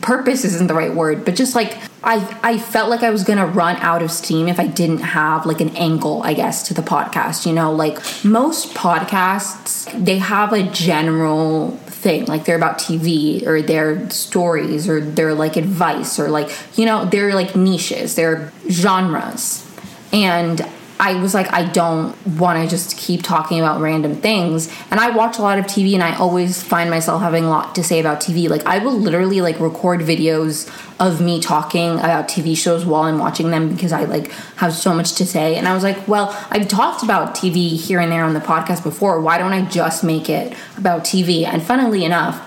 purpose 0.00 0.46
isn't 0.46 0.66
the 0.66 0.74
right 0.74 0.94
word 0.94 1.26
but 1.26 1.36
just 1.36 1.54
like 1.54 1.76
I 2.02 2.38
I 2.42 2.58
felt 2.58 2.88
like 2.88 3.02
I 3.02 3.10
was 3.10 3.24
going 3.24 3.38
to 3.38 3.46
run 3.46 3.76
out 3.76 4.02
of 4.02 4.10
steam 4.10 4.48
if 4.48 4.58
I 4.58 4.66
didn't 4.66 5.00
have 5.00 5.44
like 5.44 5.60
an 5.60 5.76
angle 5.76 6.22
I 6.22 6.32
guess 6.32 6.66
to 6.68 6.74
the 6.74 6.82
podcast 6.82 7.44
you 7.44 7.52
know? 7.52 7.70
Like 7.70 7.98
most 8.24 8.74
podcasts 8.74 9.86
they 9.92 10.16
have 10.16 10.54
a 10.54 10.62
general 10.62 11.78
thing 12.00 12.24
like 12.26 12.44
they're 12.44 12.56
about 12.56 12.78
tv 12.78 13.44
or 13.44 13.60
their 13.60 14.08
stories 14.10 14.88
or 14.88 15.00
their 15.00 15.34
like 15.34 15.56
advice 15.56 16.20
or 16.20 16.28
like 16.28 16.48
you 16.76 16.86
know 16.86 17.04
they're 17.06 17.34
like 17.34 17.56
niches 17.56 18.14
they're 18.14 18.52
genres. 18.70 19.64
And 20.12 20.60
I 21.00 21.14
was 21.14 21.32
like, 21.32 21.52
I 21.52 21.64
don't 21.64 22.16
want 22.26 22.62
to 22.62 22.68
just 22.68 22.96
keep 22.98 23.22
talking 23.22 23.60
about 23.60 23.80
random 23.80 24.16
things. 24.16 24.68
And 24.90 24.98
I 24.98 25.10
watch 25.10 25.38
a 25.38 25.42
lot 25.42 25.58
of 25.58 25.66
TV 25.66 25.94
and 25.94 26.02
I 26.02 26.16
always 26.16 26.62
find 26.62 26.90
myself 26.90 27.22
having 27.22 27.44
a 27.44 27.48
lot 27.48 27.74
to 27.76 27.84
say 27.84 28.00
about 28.00 28.20
TV. 28.20 28.48
Like 28.48 28.66
I 28.66 28.78
will 28.78 28.98
literally 28.98 29.40
like 29.40 29.60
record 29.60 30.00
videos 30.00 30.68
of 30.98 31.20
me 31.20 31.40
talking 31.40 31.94
about 31.98 32.28
TV 32.28 32.56
shows 32.56 32.84
while 32.84 33.02
I'm 33.02 33.18
watching 33.18 33.50
them 33.50 33.72
because 33.72 33.92
I 33.92 34.04
like 34.04 34.32
have 34.56 34.74
so 34.74 34.92
much 34.92 35.14
to 35.14 35.26
say. 35.26 35.54
And 35.56 35.68
I 35.68 35.74
was 35.74 35.84
like, 35.84 36.08
well, 36.08 36.36
I've 36.50 36.66
talked 36.66 37.04
about 37.04 37.36
TV 37.36 37.76
here 37.76 38.00
and 38.00 38.10
there 38.10 38.24
on 38.24 38.34
the 38.34 38.40
podcast 38.40 38.82
before. 38.82 39.20
Why 39.20 39.38
don't 39.38 39.52
I 39.52 39.64
just 39.66 40.02
make 40.02 40.28
it 40.28 40.56
about 40.76 41.04
TV? 41.04 41.44
And 41.44 41.62
funnily 41.62 42.04
enough, 42.04 42.44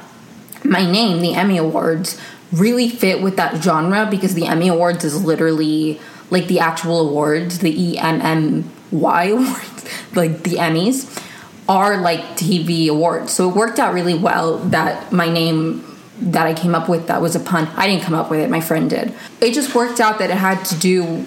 my 0.66 0.90
name, 0.90 1.22
the 1.22 1.34
Emi 1.34 1.58
Awards, 1.58 2.20
really 2.52 2.90
fit 2.90 3.22
with 3.22 3.38
that 3.38 3.64
genre 3.64 4.06
because 4.10 4.34
the 4.34 4.46
Emmy 4.46 4.68
Awards 4.68 5.04
is 5.06 5.24
literally 5.24 6.00
like 6.32 6.48
the 6.48 6.60
actual 6.60 7.08
awards, 7.08 7.60
the 7.60 7.72
E 7.72 7.98
M 8.00 8.20
M 8.22 8.70
Y 8.90 9.26
awards, 9.28 10.16
like 10.16 10.44
the 10.44 10.56
Emmys, 10.56 11.24
are 11.70 11.98
like 11.98 12.22
TV 12.36 12.88
awards. 12.90 13.32
So 13.32 13.50
it 13.50 13.56
worked 13.56 13.78
out 13.78 13.94
really 13.94 14.16
well 14.16 14.58
that 14.58 15.12
my 15.12 15.30
name 15.30 15.86
that 16.22 16.46
I 16.46 16.54
came 16.54 16.76
up 16.76 16.90
with 16.90 17.08
that 17.08 17.22
was 17.22 17.36
a 17.36 17.40
pun. 17.40 17.68
I 17.76 17.88
didn't 17.88 18.04
come 18.04 18.14
up 18.14 18.30
with 18.30 18.40
it, 18.40 18.50
my 18.50 18.62
friend 18.62 18.90
did. 18.90 19.14
It 19.40 19.54
just 19.54 19.76
worked 19.76 20.00
out 20.00 20.20
that 20.20 20.30
it 20.30 20.38
had 20.38 20.64
to 20.66 20.76
do 20.78 21.26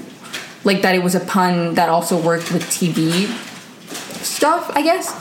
like 0.65 0.83
that 0.83 0.95
it 0.95 1.03
was 1.03 1.15
a 1.15 1.21
pun 1.21 1.75
that 1.75 1.89
also 1.89 2.21
worked 2.21 2.53
with 2.53 2.63
TV. 2.65 3.27
stuff, 4.25 4.71
I 4.75 4.83
guess. 4.83 5.13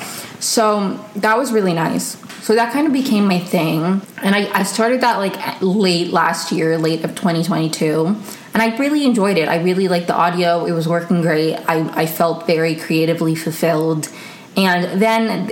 So 0.44 1.04
that 1.18 1.38
was 1.38 1.52
really 1.52 1.74
nice. 1.74 2.18
So 2.44 2.56
that 2.56 2.74
kind 2.74 2.88
of 2.88 2.94
became 2.94 3.28
my 3.28 3.40
thing. 3.40 4.02
And 4.22 4.36
I, 4.36 4.50
I 4.54 4.64
started 4.64 5.02
that 5.02 5.18
like 5.18 5.62
late 5.62 6.12
last 6.12 6.52
year, 6.52 6.78
late 6.78 7.04
of 7.04 7.12
2022. 7.16 8.16
And 8.54 8.62
I 8.62 8.76
really 8.78 9.06
enjoyed 9.06 9.38
it. 9.38 9.48
I 9.48 9.62
really 9.62 9.88
liked 9.88 10.08
the 10.08 10.16
audio. 10.16 10.66
It 10.66 10.74
was 10.74 10.88
working 10.88 11.22
great. 11.22 11.56
I, 11.68 12.02
I 12.02 12.06
felt 12.06 12.46
very 12.46 12.76
creatively 12.76 13.36
fulfilled. 13.36 14.10
And 14.56 15.02
then 15.02 15.52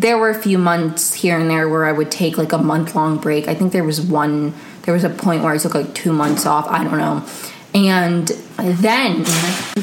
there 0.00 0.18
were 0.18 0.30
a 0.30 0.42
few 0.42 0.58
months 0.58 1.14
here 1.14 1.38
and 1.38 1.48
there 1.48 1.68
where 1.68 1.84
I 1.84 1.92
would 1.92 2.10
take 2.10 2.36
like 2.36 2.52
a 2.52 2.58
month 2.58 2.96
long 2.96 3.18
break. 3.18 3.46
I 3.46 3.54
think 3.54 3.72
there 3.72 3.84
was 3.84 4.00
one, 4.00 4.54
there 4.82 4.92
was 4.92 5.04
a 5.04 5.10
point 5.10 5.44
where 5.44 5.52
I 5.52 5.58
took 5.58 5.74
like 5.74 5.94
two 5.94 6.12
months 6.12 6.46
off. 6.46 6.66
I 6.66 6.82
don't 6.82 6.98
know. 6.98 7.24
And 7.72 8.26
then 8.56 9.24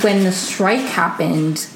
when 0.01 0.23
the 0.23 0.33
strike 0.33 0.81
happened, 0.81 1.67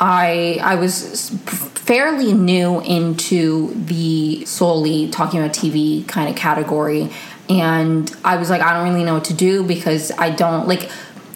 I 0.00 0.58
I 0.62 0.74
was 0.74 1.30
fairly 1.30 2.32
new 2.32 2.80
into 2.80 3.72
the 3.74 4.44
solely 4.44 5.08
talking 5.10 5.40
about 5.40 5.54
TV 5.54 6.06
kind 6.06 6.28
of 6.28 6.36
category, 6.36 7.10
and 7.48 8.14
I 8.24 8.36
was 8.36 8.50
like, 8.50 8.62
I 8.62 8.72
don't 8.74 8.88
really 8.88 9.04
know 9.04 9.14
what 9.14 9.24
to 9.26 9.34
do 9.34 9.64
because 9.64 10.10
I 10.12 10.30
don't 10.30 10.66
like. 10.66 10.90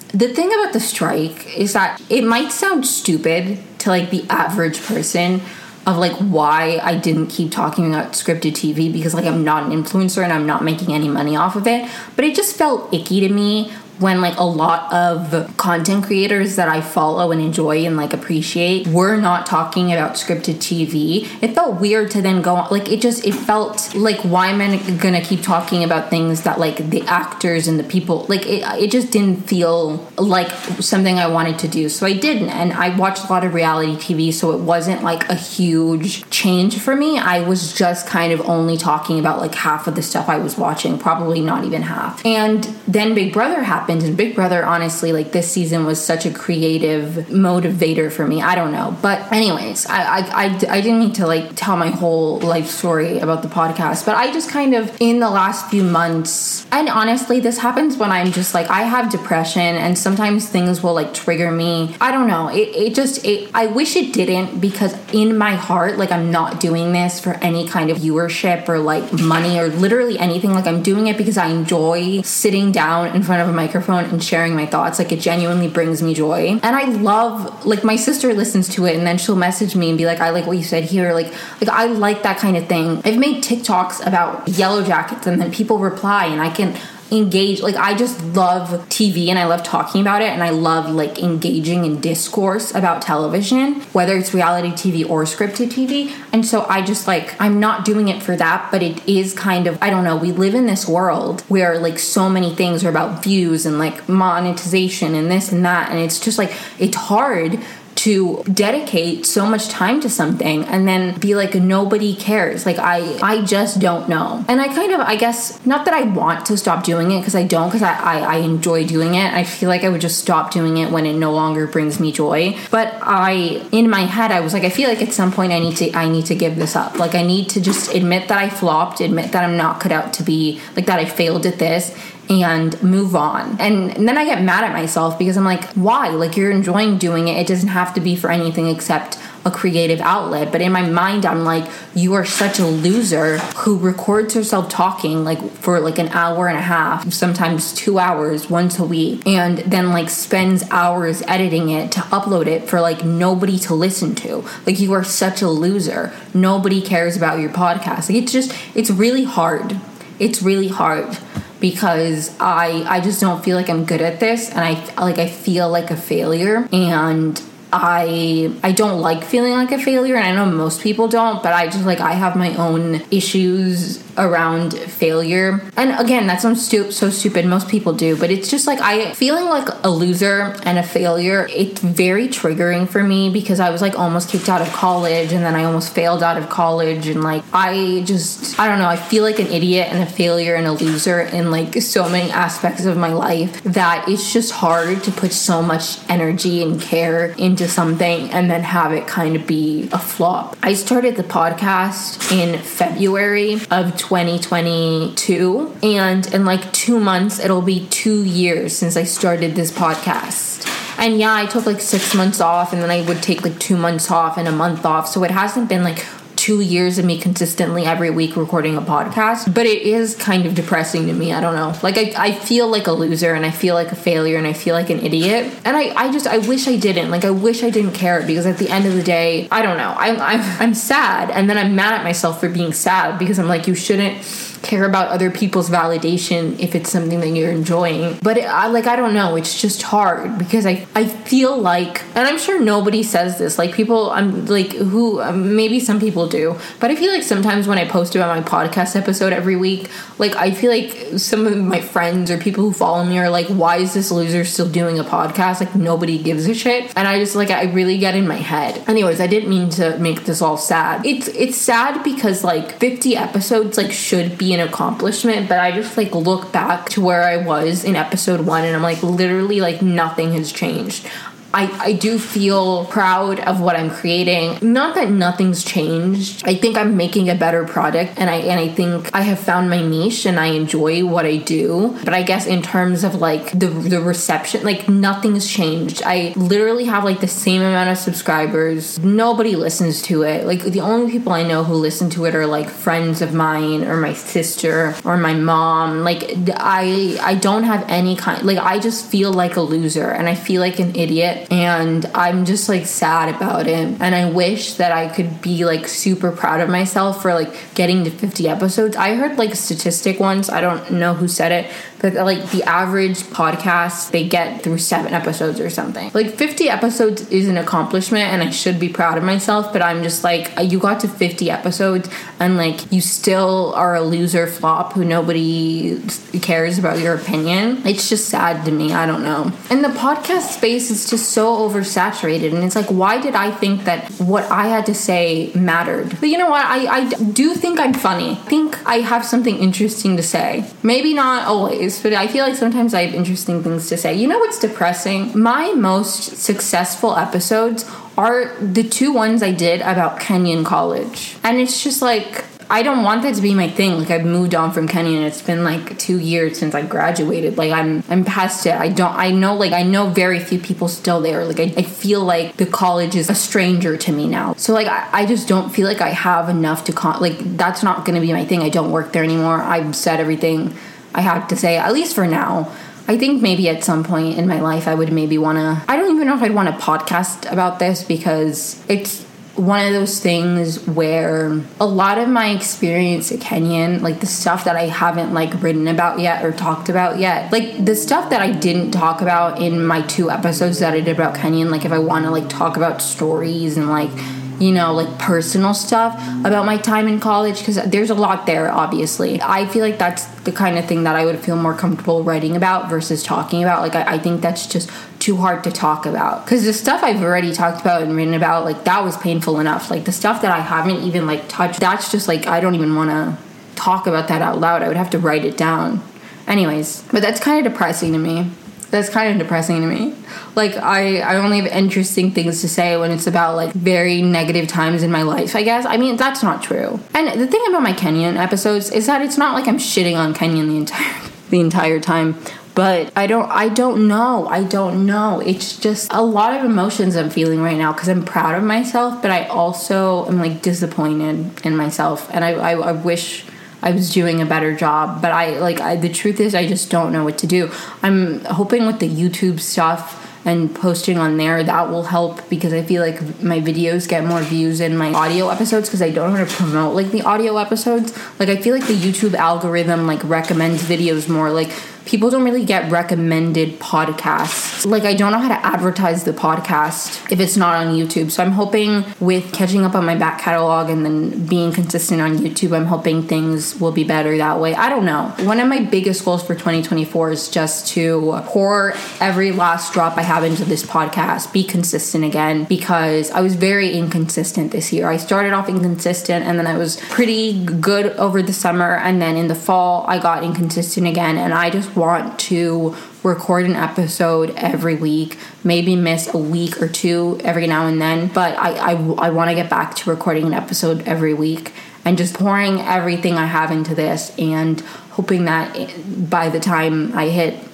The 0.09 0.29
thing 0.29 0.53
about 0.53 0.73
the 0.73 0.81
strike 0.81 1.57
is 1.57 1.75
that 1.75 2.01
it 2.09 2.25
might 2.25 2.51
sound 2.51 2.87
stupid 2.87 3.59
to 3.81 3.91
like 3.91 4.11
the 4.11 4.25
average 4.31 4.83
person 4.83 5.43
of 5.87 5.97
like 5.97 6.13
why 6.13 6.79
I 6.83 6.97
didn't 6.97 7.29
keep 7.29 7.51
talking 7.51 7.93
about 7.95 8.13
scripted 8.13 8.53
TV 8.53 8.93
because 8.93 9.15
like 9.15 9.25
I'm 9.25 9.45
not 9.45 9.65
an 9.65 9.71
influencer 9.71 10.23
and 10.23 10.33
I'm 10.33 10.47
not 10.47 10.65
making 10.65 10.93
any 10.93 11.09
money 11.09 11.37
off 11.37 11.57
of 11.57 11.67
it, 11.67 11.91
but 12.17 12.25
it 12.25 12.35
just 12.35 12.57
felt 12.57 12.93
icky 12.93 13.21
to 13.21 13.29
me 13.29 13.73
when 13.99 14.21
like 14.21 14.37
a 14.39 14.45
lot 14.45 14.93
of 14.93 15.57
content 15.57 16.05
creators 16.05 16.57
that 16.57 16.69
I 16.69 16.81
follow 16.81 17.33
and 17.33 17.41
enjoy 17.41 17.85
and 17.85 17.97
like 17.97 18.13
appreciate 18.13 18.87
were 18.89 19.17
not 19.17 19.47
talking 19.47 19.93
about 19.93 20.15
scripted 20.15 20.57
TV, 20.57 21.29
it 21.43 21.55
felt 21.55 21.81
weird 21.81 22.11
to 22.13 22.23
then 22.23 22.43
go 22.43 22.55
on. 22.55 22.71
Like 22.71 22.89
it 22.91 23.01
just 23.01 23.27
it 23.27 23.35
felt 23.35 23.95
like 23.95 24.19
why 24.21 24.49
am 24.49 24.61
I 24.61 24.79
gonna 24.99 25.23
keep 25.23 25.43
talking 25.43 25.85
about 25.85 26.11
things 26.11 26.43
that 26.43 26.59
like 26.59 26.91
the 26.91 27.03
actors 27.03 27.67
and 27.69 27.79
the 27.79 27.85
people 27.85 28.27
like 28.29 28.47
it, 28.47 28.63
it 28.83 28.91
just 28.91 29.11
didn't 29.11 29.49
feel 29.49 29.97
like 30.17 30.51
something 30.81 31.19
I 31.19 31.27
wanted 31.27 31.59
to 31.61 31.69
do. 31.69 31.89
So 31.89 32.07
I 32.07 32.13
didn't, 32.13 32.51
and 32.51 32.73
I 32.73 32.97
watched 32.97 33.25
a 33.25 33.33
lot 33.33 33.45
of 33.45 33.55
reality 33.55 33.97
TV, 33.97 34.33
so 34.33 34.53
it 34.53 34.61
wasn't 34.61 35.03
like 35.03 35.29
a 35.29 35.35
huge 35.35 36.29
change 36.31 36.79
for 36.79 36.95
me. 36.95 37.19
I 37.19 37.41
was 37.41 37.73
just 37.75 38.07
kind 38.07 38.33
of 38.33 38.41
only 38.49 38.77
talking 38.77 39.19
about 39.19 39.41
like 39.41 39.55
half 39.55 39.87
of 39.87 39.95
the 39.95 40.03
stuff 40.03 40.29
I 40.29 40.39
was 40.39 40.57
watching, 40.57 40.99
probably 40.99 41.41
not 41.41 41.65
even 41.65 41.83
half. 41.83 42.25
And 42.25 42.65
then 42.87 43.15
Big 43.15 43.33
Brother 43.33 43.63
happened 43.63 43.88
happened 43.89 44.07
and 44.07 44.17
big 44.17 44.35
brother 44.35 44.65
honestly 44.65 45.13
like 45.13 45.33
this 45.33 45.51
season 45.51 45.87
was 45.87 46.03
such 46.05 46.27
a 46.27 46.31
creative 46.31 47.27
motivator 47.29 48.13
for 48.13 48.27
me. 48.27 48.43
I 48.43 48.55
don't 48.55 48.73
know. 48.73 48.97
But 49.01 49.33
anyways 49.33 49.87
I, 49.87 50.03
I 50.03 50.19
i, 50.19 50.45
I 50.69 50.81
didn't 50.81 50.99
mean 50.99 51.13
to 51.15 51.27
like 51.27 51.57
tell 51.57 51.77
my 51.77 51.89
whole 51.89 52.39
life 52.41 52.67
story 52.67 53.19
about 53.19 53.43
the 53.43 53.49
podcast. 53.49 54.05
But 54.05 54.17
i 54.17 54.31
just 54.33 54.51
kind 54.51 54.75
of 54.75 54.95
in 55.01 55.21
the 55.21 55.31
last 55.31 55.71
few 55.71 55.83
months 55.83 56.67
and 56.71 56.89
honestly 56.89 57.41
this 57.41 57.59
happens 57.59 57.97
when 57.97 58.11
i'm 58.11 58.31
just 58.31 58.53
like 58.53 58.69
i 58.69 58.83
have 58.83 59.11
depression 59.11 59.77
and 59.85 59.97
sometimes 59.97 60.49
things 60.49 60.83
will 60.83 60.95
like 60.95 61.15
trigger 61.15 61.51
me. 61.51 61.97
I 62.01 62.11
don't 62.13 62.29
know. 62.29 62.49
It, 62.49 62.69
it 62.85 62.95
just 62.95 63.25
it, 63.25 63.51
i 63.55 63.67
wish 63.67 63.97
it 63.97 64.13
didn't 64.13 64.61
because 64.61 64.95
in 65.15 65.39
my 65.39 65.55
heart 65.55 65.97
like 65.97 66.13
i'm 66.13 66.31
not 66.31 66.61
doing 66.61 66.93
this 66.93 67.21
for 67.21 67.33
any 67.49 67.67
kind 67.67 67.91
of 67.91 67.99
viewership 67.99 68.69
or 68.69 68.79
like 68.79 69.13
money 69.13 69.59
or 69.59 69.69
literally 69.69 70.19
anything. 70.19 70.53
Like 70.53 70.67
i'm 70.67 70.83
doing 70.83 71.07
it 71.07 71.17
because 71.17 71.39
i 71.39 71.47
enjoy 71.47 72.21
sitting 72.23 72.71
down 72.71 73.17
in 73.17 73.23
front 73.23 73.41
of 73.43 73.49
a 73.49 73.53
microphone 73.53 73.78
microphone 73.79 74.11
and 74.11 74.23
sharing 74.23 74.55
my 74.55 74.67
thoughts. 74.67 74.99
Like 74.99 75.13
it 75.13 75.21
genuinely 75.21 75.69
brings 75.69 76.03
me 76.03 76.15
joy. 76.15 76.59
And 76.63 76.77
I 76.77 76.85
love 76.85 77.65
like 77.65 77.85
my 77.85 77.97
sister 77.97 78.35
listens 78.35 78.69
to 78.71 78.87
it 78.87 78.97
and 78.97 79.07
then 79.07 79.19
she'll 79.19 79.37
message 79.37 79.77
me 79.77 79.89
and 79.89 79.99
be 79.99 80.07
like, 80.07 80.21
I 80.21 80.31
like 80.31 80.47
what 80.47 80.57
you 80.57 80.65
said 80.65 80.85
here. 80.85 81.13
Like 81.13 81.33
like 81.61 81.71
I 81.71 81.87
like 81.87 82.23
that 82.23 82.39
kind 82.39 82.57
of 82.57 82.67
thing. 82.67 83.01
I've 83.05 83.19
made 83.19 83.43
TikToks 83.43 84.07
about 84.07 84.47
Yellowjackets 84.47 85.27
and 85.27 85.41
then 85.41 85.53
people 85.53 85.79
reply 85.79 86.27
and 86.27 86.41
I 86.41 86.51
can 86.51 86.77
engage 87.11 87.61
like 87.63 87.75
i 87.77 87.95
just 87.95 88.23
love 88.35 88.69
tv 88.89 89.29
and 89.29 89.39
i 89.39 89.45
love 89.47 89.63
talking 89.63 90.01
about 90.01 90.21
it 90.21 90.29
and 90.29 90.43
i 90.43 90.51
love 90.51 90.91
like 90.91 91.19
engaging 91.19 91.85
in 91.85 92.01
discourse 92.01 92.75
about 92.75 93.01
television 93.01 93.81
whether 93.93 94.17
it's 94.17 94.35
reality 94.35 94.71
tv 94.71 95.09
or 95.09 95.25
scripted 95.25 95.69
tv 95.69 96.15
and 96.33 96.45
so 96.45 96.67
i 96.69 96.83
just 96.83 97.07
like 97.07 97.35
i'm 97.41 97.59
not 97.59 97.85
doing 97.85 98.09
it 98.09 98.23
for 98.23 98.37
that 98.37 98.69
but 98.71 98.83
it 98.83 99.07
is 99.09 99.33
kind 99.33 99.67
of 99.67 99.81
i 99.83 99.89
don't 99.89 100.05
know 100.05 100.17
we 100.17 100.33
live 100.33 100.55
in 100.55 100.67
this 100.67 100.87
world 100.87 101.41
where 101.43 101.79
like 101.79 101.99
so 101.99 102.29
many 102.29 102.55
things 102.55 102.85
are 102.85 102.91
about 102.91 103.23
views 103.23 103.65
and 103.65 103.79
like 103.79 104.07
monetization 104.09 105.15
and 105.15 105.31
this 105.31 105.51
and 105.51 105.65
that 105.65 105.91
and 105.91 105.99
it's 105.99 106.21
just 106.21 106.37
like 106.37 106.53
it's 106.79 106.97
hard 106.97 107.59
to 107.99 108.45
dedicate 108.45 109.27
so 109.27 109.45
much 109.45 109.69
time 109.69 110.01
to 110.01 110.09
something 110.09 110.63
and 110.67 110.87
then 110.87 111.19
be 111.19 111.35
like 111.35 111.57
nobody 111.57 112.15
cares. 112.15 112.65
Like 112.65 112.79
i 112.79 113.19
i 113.21 113.43
just 113.45 113.81
don't 113.81 114.09
know. 114.09 114.45
And 114.49 114.61
i 114.61 114.69
kind 114.69 114.93
of 114.93 115.01
i 115.01 115.17
guess 115.17 115.65
not 115.67 115.85
that 115.85 115.95
i 115.95 116.03
want 116.03 116.47
to 116.47 116.57
stop 116.57 116.85
doing 116.85 117.11
it 117.11 117.19
because 117.19 117.35
i 117.35 117.43
don't 117.43 117.69
because 117.69 117.83
I, 117.83 117.95
I, 117.95 118.19
I 118.21 118.37
enjoy 118.37 118.87
doing 118.87 119.17
it. 119.17 119.35
I 119.35 119.43
feel 119.43 119.69
like 119.69 119.83
i 119.83 119.89
would 119.89 120.01
just 120.01 120.21
stop 120.21 120.53
doing 120.53 120.77
it 120.77 120.93
when 120.93 121.07
it 121.07 121.15
no 121.15 121.33
longer 121.33 121.67
brings 121.67 121.99
me 121.99 122.13
joy. 122.13 122.57
But 122.71 122.95
i 123.03 123.67
in 123.73 123.91
my 123.91 124.03
head 124.03 124.31
i 124.31 124.39
was 124.39 124.53
like 124.53 124.63
i 124.63 124.71
feel 124.71 124.89
like 124.89 125.03
at 125.03 125.13
some 125.13 125.33
point 125.33 125.51
i 125.53 125.59
need 125.59 125.77
to 125.79 125.93
i 125.95 126.09
need 126.09 126.27
to 126.27 126.37
give 126.37 126.55
this 126.55 126.77
up. 126.77 127.01
Like 127.01 127.17
i 127.17 127.23
need 127.23 127.49
to 127.51 127.61
just 127.61 127.93
admit 127.93 128.29
that 128.29 128.39
i 128.39 128.49
flopped 128.49 129.01
admit 129.01 129.33
that 129.33 129.43
i'm 129.43 129.57
not 129.57 129.81
cut 129.81 129.91
out 129.91 130.13
to 130.15 130.23
be 130.23 130.61
like 130.77 130.87
that 130.87 131.01
i 131.01 131.05
failed 131.05 131.47
at 131.47 131.59
this 131.59 131.93
and 132.31 132.81
move 132.83 133.17
on. 133.17 133.57
And, 133.59 133.97
and, 133.97 134.09
then 134.09 134.19
I 134.19 134.25
get 134.25 134.43
mad 134.43 134.65
at 134.65 134.73
myself 134.73 135.19
because 135.19 135.37
I'm 135.37 135.45
like, 135.45 135.65
why? 135.75 136.09
Like, 136.09 136.37
you're 136.37 136.51
enjoying 136.51 136.99
doing 136.99 137.29
it. 137.29 137.39
It 137.39 137.47
doesn't 137.47 137.71
have 137.71 137.95
to 137.95 138.01
be 138.01 138.17
for 138.17 138.31
anything 138.31 138.69
except 138.69 139.19
a 139.45 139.51
creative 139.51 140.01
outlet. 140.01 140.53
But 140.53 140.61
in 140.61 140.73
my 140.73 140.83
mind, 140.83 141.25
I'm 141.25 141.45
like, 141.45 141.71
you 141.95 142.15
are 142.15 142.25
such 142.25 142.59
a 142.59 142.67
loser 142.67 143.39
who 143.39 143.79
records 143.79 144.35
herself 144.35 144.69
talking 144.69 145.25
like 145.25 145.41
for 145.53 145.81
like 145.81 145.99
an 145.99 146.09
hour 146.09 146.49
and 146.49 146.59
a 146.59 146.63
half, 146.63 147.13
sometimes 147.13 147.73
two 147.73 147.99
hours 147.99 148.51
once 148.51 148.79
a 148.79 148.85
week, 148.85 149.27
and 149.27 149.59
then 149.59 149.91
like 149.91 150.11
spends 150.11 150.69
hours 150.71 151.23
editing 151.23 151.71
it 151.71 151.93
to 151.93 152.01
upload 152.01 152.47
it 152.47 152.69
for 152.69 152.81
like 152.81 153.05
nobody 153.05 153.59
to 153.61 153.75
listen 153.75 154.15
to. 154.17 154.45
Like, 154.67 154.79
you 154.79 154.93
are 154.93 155.05
such 155.05 155.41
a 155.41 155.49
loser. 155.49 156.13
Nobody 156.35 156.83
cares 156.83 157.17
about 157.17 157.39
your 157.39 157.51
podcast. 157.51 158.11
Like, 158.11 158.23
it's 158.23 158.33
just, 158.33 158.55
it's 158.75 158.91
really 158.91 159.25
hard. 159.25 159.81
It's 160.19 160.43
really 160.43 160.69
hard 160.69 161.17
because 161.61 162.37
I 162.41 162.85
I 162.89 163.01
just 163.01 163.21
don't 163.21 163.43
feel 163.45 163.57
like 163.57 163.69
I'm 163.69 163.85
good 163.85 164.01
at 164.01 164.21
this 164.21 164.51
and 164.51 164.61
I 164.61 164.75
like 165.03 165.19
I 165.19 165.29
feel 165.29 165.69
like 165.69 165.91
a 165.91 165.97
failure 165.97 166.69
and 166.73 167.41
I 167.73 168.53
I 168.63 168.73
don't 168.73 169.01
like 169.01 169.25
feeling 169.25 169.53
like 169.53 169.73
a 169.73 169.79
failure 169.79 170.17
and 170.17 170.27
I 170.27 170.35
know 170.35 170.51
most 170.51 170.81
people 170.81 171.09
don't 171.09 171.43
but 171.43 171.53
I 171.53 171.67
just 171.67 171.85
like 171.85 172.01
I 172.01 172.13
have 172.13 172.37
my 172.37 172.55
own 172.57 173.03
issues 173.11 174.03
around 174.19 174.75
failure. 174.75 175.61
And 175.77 175.99
again, 175.99 176.27
that 176.27 176.41
sounds 176.41 176.65
stu- 176.65 176.91
so 176.91 177.11
stupid. 177.11 177.47
Most 177.47 177.69
people 177.69 177.93
do, 177.93 178.17
but 178.17 178.31
it's 178.31 178.51
just 178.51 178.67
like 178.67 178.81
I 178.81 179.13
feeling 179.15 179.47
like 179.47 179.69
a 179.85 179.91
loser 179.91 180.57
and 180.65 180.79
a 180.79 180.83
failure. 180.83 181.49
It's 181.51 181.81
very 181.81 182.29
triggering 182.29 182.89
for 182.89 183.03
me 183.03 183.31
because 183.31 183.61
I 183.61 183.71
was 183.71 183.81
like 183.81 183.99
almost 183.99 184.29
kicked 184.29 184.49
out 184.49 184.61
of 184.61 184.69
college 184.73 185.33
and 185.33 185.45
then 185.45 185.55
I 185.55 185.65
almost 185.65 185.93
failed 185.95 186.23
out 186.23 186.37
of 186.37 186.49
college 186.49 187.07
and 187.07 187.23
like 187.23 187.43
I 187.53 188.03
just 188.05 188.59
I 188.59 188.69
don't 188.69 188.79
know. 188.79 188.89
I 188.89 188.97
feel 188.97 189.23
like 189.23 189.39
an 189.39 189.47
idiot 189.47 189.89
and 189.91 190.03
a 190.03 190.07
failure 190.07 190.55
and 190.55 190.67
a 190.67 190.73
loser 190.73 191.21
in 191.21 191.51
like 191.51 191.81
so 191.83 192.09
many 192.09 192.31
aspects 192.31 192.85
of 192.85 192.97
my 192.97 193.13
life 193.13 193.63
that 193.65 194.09
it's 194.09 194.33
just 194.33 194.53
hard 194.53 195.03
to 195.05 195.13
put 195.13 195.33
so 195.33 195.63
much 195.63 195.99
energy 196.09 196.63
and 196.63 196.81
care 196.81 197.27
into 197.39 197.69
something 197.69 198.31
and 198.31 198.51
then 198.51 198.63
have 198.63 198.93
it 198.93 199.07
kind 199.07 199.37
of 199.37 199.47
be 199.47 199.89
a 199.93 199.99
flop. 199.99 200.57
I 200.63 200.75
started 200.75 201.17
the 201.17 201.23
podcast 201.23 202.33
in 202.33 202.59
February 202.59 203.55
of 203.71 203.97
2022. 204.09 205.77
And 205.83 206.33
in 206.33 206.47
like 206.47 206.73
two 206.73 206.99
months, 206.99 207.39
it'll 207.39 207.61
be 207.61 207.87
two 207.89 208.25
years 208.25 208.75
since 208.75 208.97
I 208.97 209.05
started 209.05 209.55
this 209.55 209.71
podcast. 209.71 210.67
And 210.99 211.19
yeah, 211.19 211.35
I 211.35 211.45
took 211.45 211.67
like 211.67 211.83
six 211.83 212.15
months 212.15 212.41
off, 212.41 212.73
and 212.73 212.81
then 212.81 212.91
I 212.91 213.03
would 213.03 213.23
take 213.23 213.45
like 213.45 213.59
two 213.59 213.77
months 213.77 214.11
off 214.11 214.39
and 214.39 214.49
a 214.49 214.53
month 214.53 214.87
off. 214.87 215.07
So 215.07 215.23
it 215.25 215.31
hasn't 215.31 215.69
been 215.69 215.85
like 215.85 215.99
two 216.39 216.61
years 216.61 216.99
of 216.99 217.05
me 217.05 217.19
consistently 217.19 217.85
every 217.85 218.11
week 218.11 218.37
recording 218.37 218.77
a 218.77 218.81
podcast, 218.81 219.53
but 219.53 219.67
it 219.67 219.83
is 219.83 220.15
kind 220.15 220.47
of 220.47 220.55
depressing 220.55 221.09
to 221.09 221.13
me. 221.13 221.33
I 221.33 221.41
don't 221.41 221.57
know. 221.57 221.77
Like, 221.83 221.99
I, 221.99 222.13
I 222.17 222.33
feel 222.33 222.69
like 222.69 222.87
a 222.87 222.93
loser 222.93 223.35
and 223.35 223.45
I 223.45 223.51
feel 223.51 223.75
like 223.75 223.91
a 223.91 223.97
failure 223.97 224.39
and 224.39 224.47
I 224.47 224.53
feel 224.53 224.77
like 224.77 224.89
an 224.89 225.01
idiot. 225.01 225.53
And 225.65 225.77
I, 225.77 225.89
I 225.97 226.13
just, 226.13 226.29
I 226.29 226.39
wish 226.39 226.69
I 226.69 226.77
didn't. 226.77 227.11
Like, 227.11 227.25
I 227.25 227.31
wish 227.31 227.65
I 227.65 227.71
didn't 227.71 227.93
care 227.93 228.25
because 228.25 228.47
at 228.47 228.57
the 228.59 228.71
end 228.71 228.87
of 228.87 228.95
the 228.95 229.03
day, 229.03 229.49
I 229.51 229.63
don't 229.63 229.77
know. 229.77 229.93
I'm, 229.99 230.21
I'm, 230.21 230.41
I'm 230.61 230.75
sad 230.75 231.31
and 231.31 231.51
then 231.51 231.59
I'm 231.59 231.75
mad 231.75 231.95
at 231.95 232.05
myself 232.05 232.39
for 232.39 232.49
being 232.49 232.73
sad 232.73 233.19
because 233.19 233.41
I'm 233.41 233.49
like, 233.49 233.67
you 233.67 233.75
shouldn't 233.75 234.23
care 234.63 234.85
about 234.85 235.09
other 235.09 235.31
people's 235.31 235.71
validation 235.71 236.59
if 236.59 236.75
it's 236.75 236.91
something 236.91 237.21
that 237.21 237.29
you're 237.29 237.51
enjoying. 237.51 238.19
But 238.23 238.39
it, 238.39 238.45
I 238.45 238.69
like 238.69 238.87
I 238.87 238.97
don't 238.97 239.15
know, 239.15 239.37
it's 239.37 239.61
just 239.61 239.83
hard 239.83 240.39
because 240.39 240.67
I 240.67 240.87
I 240.95 241.07
feel 241.07 241.57
like 241.57 242.03
and 242.15 242.27
I'm 242.27 242.39
sure 242.39 242.61
nobody 242.61 243.03
says 243.03 243.39
this. 243.39 243.59
Like 243.59 243.75
people 243.75 244.11
I'm 244.11 244.47
like 244.47 244.73
who 244.73 245.21
um, 245.21 245.57
maybe 245.57 245.81
some 245.81 246.01
people 246.01 246.29
do, 246.29 246.57
but 246.81 246.91
I 246.91 246.97
feel 246.97 247.13
like 247.13 247.23
sometimes 247.23 247.67
when 247.67 247.79
I 247.79 247.87
post 247.87 248.15
about 248.15 248.37
my 248.37 248.43
podcast 248.43 248.97
episode 248.97 249.33
every 249.33 249.57
week, 249.57 249.91
like 250.19 250.35
I 250.37 250.53
feel 250.53 250.71
like 250.71 251.19
some 251.19 251.47
of 251.47 251.57
my 251.57 251.81
friends 251.81 252.31
or 252.31 252.39
people 252.39 252.65
who 252.65 252.73
follow 252.73 253.05
me 253.05 253.19
are 253.19 253.31
like 253.31 253.47
why 253.49 253.77
is 253.77 253.95
this 253.95 254.11
loser 254.11 254.45
still 254.45 254.69
doing 254.69 254.99
a 254.99 255.05
podcast? 255.05 255.61
Like 255.61 255.75
nobody 255.75 256.23
gives 256.23 256.47
a 256.47 256.55
shit. 256.55 256.93
And 256.97 257.07
I 257.07 257.19
just 257.19 257.35
like 257.35 257.51
I 257.51 257.65
really 257.65 257.99
get 257.99 258.15
in 258.15 258.27
my 258.27 258.37
head. 258.37 258.83
Anyways, 258.89 259.21
I 259.21 259.27
didn't 259.27 259.49
mean 259.49 259.71
to 259.71 259.99
make 259.99 260.25
this 260.25 260.43
all 260.43 260.57
sad. 260.57 261.05
It's 261.07 261.29
it's 261.29 261.57
sad 261.57 262.03
because 262.03 262.45
like 262.45 262.79
50 262.79 263.17
episodes 263.17 263.77
like 263.77 263.93
should 263.93 264.37
be 264.39 264.48
an 264.55 264.61
accomplishment, 264.61 265.49
but 265.49 265.59
I 265.59 265.73
just 265.73 265.97
like 265.97 266.15
look 266.15 266.53
back 266.53 266.89
to 266.91 267.01
where 267.01 267.23
I 267.23 267.37
was 267.37 267.85
in 267.85 267.97
episode 267.97 268.41
1 268.41 268.65
and 268.65 268.77
I'm 268.77 268.83
like 268.83 269.03
literally 269.03 269.61
like 269.61 269.83
nothing 269.83 270.33
has 270.35 270.53
changed. 270.53 271.09
I, 271.53 271.67
I 271.81 271.93
do 271.95 272.19
feel 272.19 272.85
proud 272.87 273.41
of 273.41 273.61
what 273.61 273.77
I'm 273.77 273.91
creating. 273.91 274.59
Not 274.61 274.95
that 274.97 275.11
nothing's 275.11 275.65
changed. 275.65 276.47
I 276.47 276.55
think 276.55 276.77
I'm 276.77 276.97
making 276.97 277.31
a 277.31 277.35
better 277.35 277.65
product 277.65 278.15
and 278.19 278.29
I 278.29 278.37
and 278.37 278.61
I 278.61 278.69
think 278.69 279.15
I 279.15 279.23
have 279.23 279.39
found 279.39 279.71
my 279.71 279.81
niche 279.81 280.27
and 280.27 280.39
I 280.39 280.49
enjoy 280.49 281.07
what 281.07 281.25
I 281.25 281.37
do. 281.37 281.97
But 282.05 282.13
I 282.13 282.23
guess 282.23 282.47
in 282.47 282.63
terms 282.63 283.03
of 283.03 283.17
like 283.17 283.59
the 283.59 283.69
the 283.69 284.01
reception, 284.01 284.63
like 284.63 284.89
nothing's 284.89 285.51
changed. 285.51 286.03
I 286.05 286.35
literally 286.37 286.85
have 286.85 287.05
like 287.05 287.21
the 287.21 287.29
same 287.29 287.63
amount 287.63 287.91
of 287.91 287.99
subscribers. 287.99 288.99
Nobody 288.99 289.57
listens 289.57 290.03
to 290.03 290.23
it. 290.23 290.47
Like 290.47 290.63
the 290.63 290.81
only 290.81 291.11
people 291.11 291.33
I 291.33 291.45
know 291.45 291.65
who 291.65 291.75
listen 291.75 292.11
to 292.11 292.27
it 292.27 292.35
are 292.35 292.47
like 292.47 292.69
friends 292.69 293.23
of 293.23 293.33
mine 293.33 293.85
or 293.85 293.97
my 293.97 294.13
sister 294.13 294.95
or 295.05 295.17
my 295.17 295.35
mom. 295.35 296.05
Like 296.05 296.31
I 296.57 297.19
I 297.23 297.37
don't 297.37 297.65
have 297.65 297.85
any 297.89 298.17
kind 298.17 298.45
like 298.45 298.59
I 298.59 298.79
just 298.79 299.07
feel 299.07 299.33
like 299.33 299.57
a 299.57 299.63
loser 299.63 300.11
and 300.11 300.29
I 300.29 300.35
feel 300.35 300.61
like 300.61 300.79
an 300.79 300.95
idiot 300.95 301.38
and 301.51 302.07
I'm 302.15 302.45
just 302.45 302.69
like 302.69 302.87
sad 302.87 303.35
about 303.35 303.67
it. 303.67 304.01
And 304.01 304.15
I 304.15 304.31
wish 304.31 304.75
that 304.75 304.93
I 304.93 305.09
could 305.09 305.41
be 305.41 305.65
like 305.65 305.87
super 305.89 306.33
proud 306.33 306.61
of 306.61 306.69
myself 306.69 307.23
for 307.23 307.35
like 307.35 307.75
getting 307.75 308.05
to 308.05 308.11
50 308.11 308.49
episodes. 308.49 308.97
I 308.97 309.15
heard 309.15 309.39
like 309.39 309.53
a 309.53 309.57
statistic 309.57 310.19
once, 310.19 310.49
I 310.51 310.61
don't 310.61 310.93
know 310.93 311.15
who 311.15 311.29
said 311.29 311.53
it, 311.53 311.71
but 312.01 312.15
like 312.15 312.51
the 312.51 312.63
average 312.65 313.19
podcast 313.25 314.11
they 314.11 314.27
get 314.27 314.63
through 314.63 314.79
seven 314.79 315.15
episodes 315.15 315.61
or 315.61 315.71
something. 315.71 316.11
Like 316.15 316.35
50 316.35 316.69
episodes 316.69 317.29
is 317.31 317.49
an 317.49 317.57
accomplishment 317.57 318.33
and 318.33 318.43
I 318.43 318.51
should 318.51 318.79
be 318.79 318.89
proud 318.89 319.19
of 319.19 319.25
myself, 319.25 319.73
but 319.73 319.83
I'm 319.83 320.03
just 320.03 320.25
like, 320.25 320.57
uh, 320.59 320.63
you 320.63 320.79
got 320.79 321.01
to 321.01 321.09
50 321.09 321.51
episodes 321.51 322.09
and 322.41 322.57
like 322.57 322.91
you 322.93 323.01
still 323.01 323.73
are 323.75 323.95
a 323.95 324.03
loser 324.03 324.47
flop 324.47 324.93
who 324.93 325.05
nobody 325.05 326.01
cares 326.41 326.79
about 326.79 326.99
your 326.99 327.15
opinion. 327.15 327.87
It's 327.87 328.09
just 328.09 328.29
sad 328.29 328.65
to 328.65 328.71
me. 328.71 328.93
I 328.93 329.07
don't 329.07 329.23
know. 329.23 329.53
And 329.71 329.85
the 329.85 329.89
podcast 329.89 330.55
space 330.57 330.91
is 330.91 331.09
just 331.11 331.31
so 331.31 331.69
oversaturated 331.69 332.53
and 332.55 332.65
it's 332.65 332.77
like 332.77 332.87
why 332.87 333.21
did 333.21 333.35
i 333.35 333.51
think 333.51 333.85
that 333.85 334.11
what 334.33 334.45
i 334.51 334.67
had 334.67 334.87
to 334.87 334.95
say 334.95 335.53
mattered 335.55 336.09
but 336.21 336.29
you 336.29 336.39
know 336.39 336.51
what 336.51 336.65
i, 336.65 336.79
I 336.99 337.09
do 337.41 337.55
think 337.55 337.79
i'm 337.79 337.95
funny 337.95 338.33
I 338.33 338.35
think 338.53 338.87
i 338.87 338.97
have 338.97 339.25
something 339.25 339.57
interesting 339.59 340.17
to 340.17 340.23
say 340.23 340.69
maybe 340.83 341.15
not 341.15 341.47
always 341.47 341.88
but 341.97 342.13
i 342.13 342.27
feel 342.27 342.45
like 342.45 342.55
sometimes 342.55 342.93
i 342.93 343.03
have 343.03 343.15
interesting 343.15 343.63
things 343.63 343.89
to 343.89 343.97
say 343.97 344.13
you 344.15 344.27
know 344.27 344.39
what's 344.39 344.59
depressing 344.59 345.37
my 345.39 345.73
most 345.73 346.37
successful 346.37 347.17
episodes 347.17 347.89
are 348.17 348.55
the 348.59 348.83
two 348.83 349.13
ones 349.13 349.43
i 349.43 349.53
did 349.53 349.81
about 349.81 350.21
kenyon 350.21 350.65
college 350.65 351.37
and 351.45 351.59
it's 351.59 351.83
just 351.83 352.03
like 352.03 352.45
I 352.71 352.83
don't 352.83 353.03
want 353.03 353.23
that 353.23 353.35
to 353.35 353.41
be 353.41 353.55
my 353.55 353.69
thing. 353.69 353.99
Like 353.99 354.11
I've 354.11 354.27
moved 354.27 354.55
on 354.55 354.73
from 354.73 354.89
Kenyon. 354.89 355.23
It's 355.23 355.41
been 355.41 355.65
like 355.65 355.99
two 355.99 356.19
years 356.19 356.59
since 356.59 356.75
I 356.75 356.83
graduated. 356.83 357.57
Like 357.57 357.73
I'm 357.73 358.03
I'm 358.11 358.25
past 358.25 358.67
it. 358.67 358.75
I 358.75 358.89
don't 358.89 359.15
I 359.15 359.31
know 359.31 359.55
like 359.55 359.73
I 359.73 359.83
know 359.83 360.11
very 360.11 360.39
few 360.39 360.59
people 360.59 360.89
still 360.89 361.21
there. 361.21 361.45
Like 361.47 361.61
I, 361.61 361.73
I 361.79 361.83
feel 361.83 362.23
like 362.23 362.57
the 362.57 362.67
college 362.67 363.17
is 363.17 363.31
a 363.31 363.35
stranger 363.35 363.97
to 363.97 364.13
me 364.13 364.29
now. 364.29 364.55
So 364.55 364.75
like 364.75 364.87
I, 364.87 365.09
I 365.13 365.27
just 365.27 365.49
don't 365.49 365.71
feel 365.71 365.87
like 365.87 366.03
I 366.03 366.11
have 366.11 366.49
enough 366.51 366.85
to 366.85 366.93
con 366.93 367.21
like 367.21 367.39
that's 367.57 367.83
not 367.83 368.05
gonna 368.05 368.21
be 368.21 368.33
my 368.33 368.45
thing. 368.45 368.61
I 368.61 368.69
don't 368.69 368.93
work 368.93 369.13
there 369.13 369.25
anymore. 369.25 369.63
I've 369.63 369.97
said 369.97 370.21
everything 370.21 370.77
I 371.19 371.21
have 371.21 371.49
to 371.49 371.57
say, 371.57 371.77
at 371.77 371.93
least 371.93 372.15
for 372.15 372.29
now. 372.29 372.71
I 373.09 373.19
think 373.19 373.43
maybe 373.43 373.69
at 373.69 373.83
some 373.83 374.05
point 374.05 374.39
in 374.39 374.47
my 374.47 374.61
life 374.61 374.87
I 374.87 374.95
would 374.95 375.13
maybe 375.13 375.37
want 375.37 375.59
to. 375.59 375.83
I 375.91 375.97
don't 375.97 376.15
even 376.15 376.29
know 376.29 376.37
if 376.37 376.43
I'd 376.43 376.55
want 376.55 376.69
to 376.69 376.75
podcast 376.81 377.51
about 377.51 377.81
this 377.81 378.05
because 378.05 378.81
it's 378.89 379.25
one 379.57 379.85
of 379.85 379.93
those 379.93 380.21
things 380.21 380.87
where 380.87 381.61
a 381.81 381.87
lot 381.87 382.19
of 382.19 382.29
my 382.29 382.51
experience 382.51 383.33
at 383.33 383.41
Kenyon, 383.41 384.01
like 384.01 384.21
the 384.21 384.27
stuff 384.27 384.65
that 384.67 384.77
I 384.77 384.85
haven't 384.85 385.35
like 385.35 385.61
written 385.61 385.89
about 385.89 386.21
yet 386.21 386.45
or 386.45 386.53
talked 386.53 386.89
about 386.89 387.19
yet, 387.19 387.51
like 387.51 387.85
the 387.85 387.97
stuff 387.97 388.31
that 388.31 388.41
I 388.41 388.53
didn't 388.53 388.93
talk 388.93 389.21
about 389.21 389.61
in 389.61 389.85
my 389.85 390.03
two 390.03 390.31
episodes 390.31 390.79
that 390.79 390.95
I 390.95 391.01
did 391.01 391.17
about 391.17 391.35
Kenyon, 391.35 391.73
like 391.73 391.85
if 391.85 391.91
I 391.91 391.99
want 391.99 392.27
to 392.27 392.31
like 392.31 392.49
talk 392.49 392.77
about 392.77 393.03
stories 393.03 393.77
and 393.77 393.91
like 393.91 394.13
you 394.59 394.73
know, 394.73 394.93
like 394.93 395.19
personal 395.19 395.73
stuff 395.73 396.15
about 396.45 396.67
my 396.67 396.77
time 396.77 397.07
in 397.07 397.21
college 397.21 397.59
because 397.61 397.77
there's 397.77 398.11
a 398.11 398.15
lot 398.15 398.47
there, 398.47 398.71
obviously. 398.71 399.41
I 399.41 399.67
feel 399.67 399.83
like 399.83 399.99
that's 399.99 400.25
the 400.43 400.53
kind 400.53 400.79
of 400.79 400.87
thing 400.87 401.05
that 401.05 401.15
I 401.15 401.25
would 401.25 401.39
feel 401.39 401.57
more 401.57 401.75
comfortable 401.75 402.25
writing 402.25 402.57
about 402.57 402.91
versus 402.91 403.23
talking 403.23 403.63
about. 403.63 403.83
Like, 403.83 403.95
I, 403.95 404.15
I 404.15 404.19
think 404.19 404.41
that's 404.41 404.67
just 404.67 404.91
too 405.21 405.37
hard 405.37 405.63
to 405.65 405.71
talk 405.71 406.07
about 406.07 406.45
because 406.45 406.65
the 406.65 406.73
stuff 406.73 407.05
I've 407.05 407.23
already 407.23 407.53
talked 407.53 407.81
about 407.81 408.03
and 408.03 408.17
written 408.17 408.35
about, 408.35 408.65
like, 408.65 408.85
that 408.85 409.05
was 409.05 409.17
painful 409.17 409.61
enough. 409.61 409.91
Like, 409.91 410.05
the 410.05 410.13
stuff 410.13 410.43
that 410.43 410.51
I 410.51 410.61
haven't 410.61 411.05
even, 411.05 411.27
like, 411.27 411.49
touched, 411.49 411.81
that's 411.81 412.11
just 412.11 412.27
like, 412.27 412.47
I 412.47 412.61
don't 412.61 412.75
even 412.75 412.97
want 412.97 413.11
to 413.11 413.39
talk 413.77 414.07
about 414.07 414.29
that 414.29 414.43
out 414.43 414.59
loud. 414.59 414.83
I 414.83 414.89
would 414.89 414.97
have 414.97 415.11
to 415.11 415.19
write 415.19 415.45
it 415.45 415.57
down. 415.57 416.03
Anyways, 416.49 417.03
but 417.13 417.21
that's 417.21 417.41
kind 417.41 417.65
of 417.65 417.71
depressing 417.71 418.13
to 418.13 418.19
me 418.19 418.51
that's 418.91 419.09
kind 419.09 419.33
of 419.33 419.39
depressing 419.39 419.81
to 419.81 419.87
me. 419.87 420.15
Like 420.55 420.77
I, 420.77 421.21
I 421.21 421.37
only 421.37 421.61
have 421.61 421.71
interesting 421.71 422.33
things 422.33 422.61
to 422.63 422.69
say 422.69 422.97
when 422.97 423.11
it's 423.11 423.27
about 423.27 423.57
like 423.57 423.73
very 423.73 424.23
negative 424.23 424.69
times 424.69 425.03
in 425.03 425.11
my 425.11 425.23
life. 425.23 425.55
I 425.55 425.63
guess. 425.63 425.85
I 425.85 425.97
mean, 425.97 426.17
that's 426.17 426.43
not 426.43 426.63
true. 426.63 427.01
And 427.15 427.41
the 427.41 427.47
thing 427.47 427.65
about 427.69 427.83
my 427.83 427.93
Kenyon 427.93 428.37
episodes 428.37 428.91
is 428.91 429.07
that 429.07 429.23
it's 429.23 429.39
not 429.39 429.55
like 429.55 429.67
I'm 429.67 429.79
shitting 429.79 430.17
on 430.17 430.35
Kenyon 430.35 430.69
the 430.69 430.77
entire 430.77 431.31
the 431.51 431.61
entire 431.61 432.01
time. 432.01 432.37
But 432.79 433.13
I 433.17 433.27
don't, 433.27 433.51
I 433.51 433.71
don't 433.71 434.07
know. 434.07 434.47
I 434.47 434.63
don't 434.63 435.05
know. 435.05 435.41
It's 435.41 435.77
just 435.77 436.13
a 436.13 436.23
lot 436.23 436.57
of 436.57 436.65
emotions 436.65 437.17
I'm 437.17 437.29
feeling 437.29 437.61
right 437.61 437.77
now 437.77 437.93
because 437.93 438.09
I'm 438.09 438.25
proud 438.25 438.55
of 438.55 438.63
myself, 438.63 439.21
but 439.21 439.33
I 439.33 439.47
also 439.47 440.27
am 440.27 440.39
like 440.39 440.63
disappointed 440.63 441.67
in 441.67 441.77
myself, 441.77 442.31
and 442.33 442.45
I, 442.45 442.53
I, 442.53 442.71
I 442.75 442.93
wish 442.93 443.45
I 443.83 443.93
was 443.93 444.13
doing 444.13 444.41
a 444.41 444.47
better 444.47 444.75
job. 444.75 445.23
But 445.23 445.33
I 445.33 445.59
like 445.59 445.81
I, 445.81 445.97
the 445.97 446.09
truth 446.09 446.41
is 446.41 446.55
I 446.55 446.67
just 446.67 446.91
don't 446.91 447.13
know 447.13 447.25
what 447.25 447.39
to 447.39 447.47
do. 447.47 447.71
I'm 448.03 448.45
hoping 448.45 448.87
with 448.87 449.01
the 449.01 449.09
YouTube 449.09 449.61
stuff 449.61 450.25
and 450.45 450.75
posting 450.75 451.19
on 451.19 451.37
there 451.37 451.63
that 451.63 451.91
will 451.91 452.05
help 452.05 452.49
because 452.49 452.73
I 452.73 452.83
feel 452.83 453.03
like 453.03 453.21
my 453.43 453.61
videos 453.61 454.09
get 454.09 454.25
more 454.25 454.41
views 454.41 454.81
in 454.81 454.97
my 454.97 455.13
audio 455.13 455.49
episodes 455.49 455.89
because 455.89 456.01
I 456.01 456.11
don't 456.11 456.33
know 456.33 456.39
how 456.39 456.45
to 456.45 456.51
promote 456.51 456.95
like 456.95 457.11
the 457.11 457.23
audio 457.23 457.57
episodes. 457.59 458.17
Like 458.39 458.49
I 458.49 458.57
feel 458.57 458.75
like 458.75 458.87
the 458.87 458.95
YouTube 458.95 459.35
algorithm 459.35 460.07
like 460.07 460.23
recommends 460.25 460.83
videos 460.83 461.29
more 461.29 461.51
like 461.51 461.71
people 462.09 462.31
don't 462.31 462.43
really 462.43 462.65
get 462.65 462.91
recommended 462.91 463.79
podcasts. 463.79 464.87
Like, 464.87 465.05
I 465.05 465.13
don't 465.13 465.31
know 465.31 465.39
how 465.39 465.49
to 465.49 465.67
advertise 465.67 466.25
the 466.25 466.33
podcast 466.33 467.31
if 467.31 467.39
it's 467.39 467.57
not 467.57 467.75
on 467.77 467.95
YouTube. 467.95 468.31
So, 468.31 468.43
I'm 468.43 468.53
hoping 468.53 469.05
with 469.21 469.53
catching 469.53 469.85
up 469.85 469.95
on 469.95 470.07
my 470.07 470.15
back 470.15 470.41
catalog 470.41 470.89
and 470.89 471.05
then 471.05 471.47
being 471.47 471.71
consistent 471.71 472.23
on 472.23 472.39
YouTube, 472.39 472.75
I'm 472.75 472.87
hoping 472.87 473.29
things 473.29 473.79
will 473.79 473.93
be 473.93 474.05
better 474.05 474.37
that 474.39 474.59
way. 474.59 474.75
I 474.75 474.89
don't 474.89 475.05
know. 475.05 475.35
One 475.41 475.61
of 475.61 475.69
my 475.69 475.81
biggest 475.81 476.25
goals 476.25 476.43
for 476.43 476.55
2024 476.55 477.31
is 477.33 477.49
just 477.51 477.89
to 477.89 478.41
pour 478.47 478.95
every 479.21 479.53
last 479.53 479.93
drop 479.93 480.17
I 480.17 480.23
have 480.23 480.45
into 480.45 480.65
this 480.65 480.83
podcast, 480.85 481.53
be 481.53 481.63
consistent 481.63 482.25
again, 482.25 482.65
because 482.65 483.31
I 483.33 483.43
was 483.43 483.55
very 483.55 483.93
inconsistent 483.93 484.73
this 484.73 484.93
year. 484.95 485.09
I 485.09 485.19
started 485.19 485.53
off 485.53 485.69
inconsistent 485.69 486.47
and 486.47 486.59
then 486.59 486.67
I 486.67 486.79
was 486.79 486.97
pretty 487.11 487.63
good 487.67 488.07
over 488.17 488.41
the 488.41 488.55
summer, 488.55 488.97
and 488.97 489.21
then 489.21 489.37
in 489.37 489.49
the 489.49 489.55
fall, 489.55 490.07
I 490.09 490.19
got 490.19 490.43
inconsistent 490.43 491.07
again, 491.07 491.37
and 491.37 491.53
I 491.53 491.69
just 491.69 491.98
want 491.99 492.39
to 492.41 492.97
record 493.23 493.67
an 493.67 493.75
episode 493.75 494.51
every 494.57 494.95
week, 494.95 495.39
maybe 495.65 495.97
miss 495.97 496.33
a 496.33 496.39
week 496.39 496.81
or 496.81 496.89
two 496.89 497.39
every 497.45 497.67
now 497.67 497.87
and 497.87 498.01
then, 498.01 498.29
but 498.29 498.57
I, 498.57 498.93
I, 498.93 499.27
I 499.27 499.31
want 499.31 499.51
to 499.51 499.55
get 499.55 499.69
back 499.69 499.95
to 499.97 500.11
recording 500.11 500.47
an 500.47 500.55
episode 500.55 501.07
every 501.07 501.35
week 501.35 501.73
and 502.05 502.17
just 502.17 502.35
pouring 502.35 502.81
everything 502.81 503.35
I 503.35 503.47
have 503.47 503.71
into 503.71 503.95
this 503.95 504.35
and 504.39 504.81
hoping 505.11 505.45
that 505.45 506.31
by 506.31 506.49
the 506.49 506.61
time 506.61 507.13
I 507.15 507.29
hit 507.29 507.68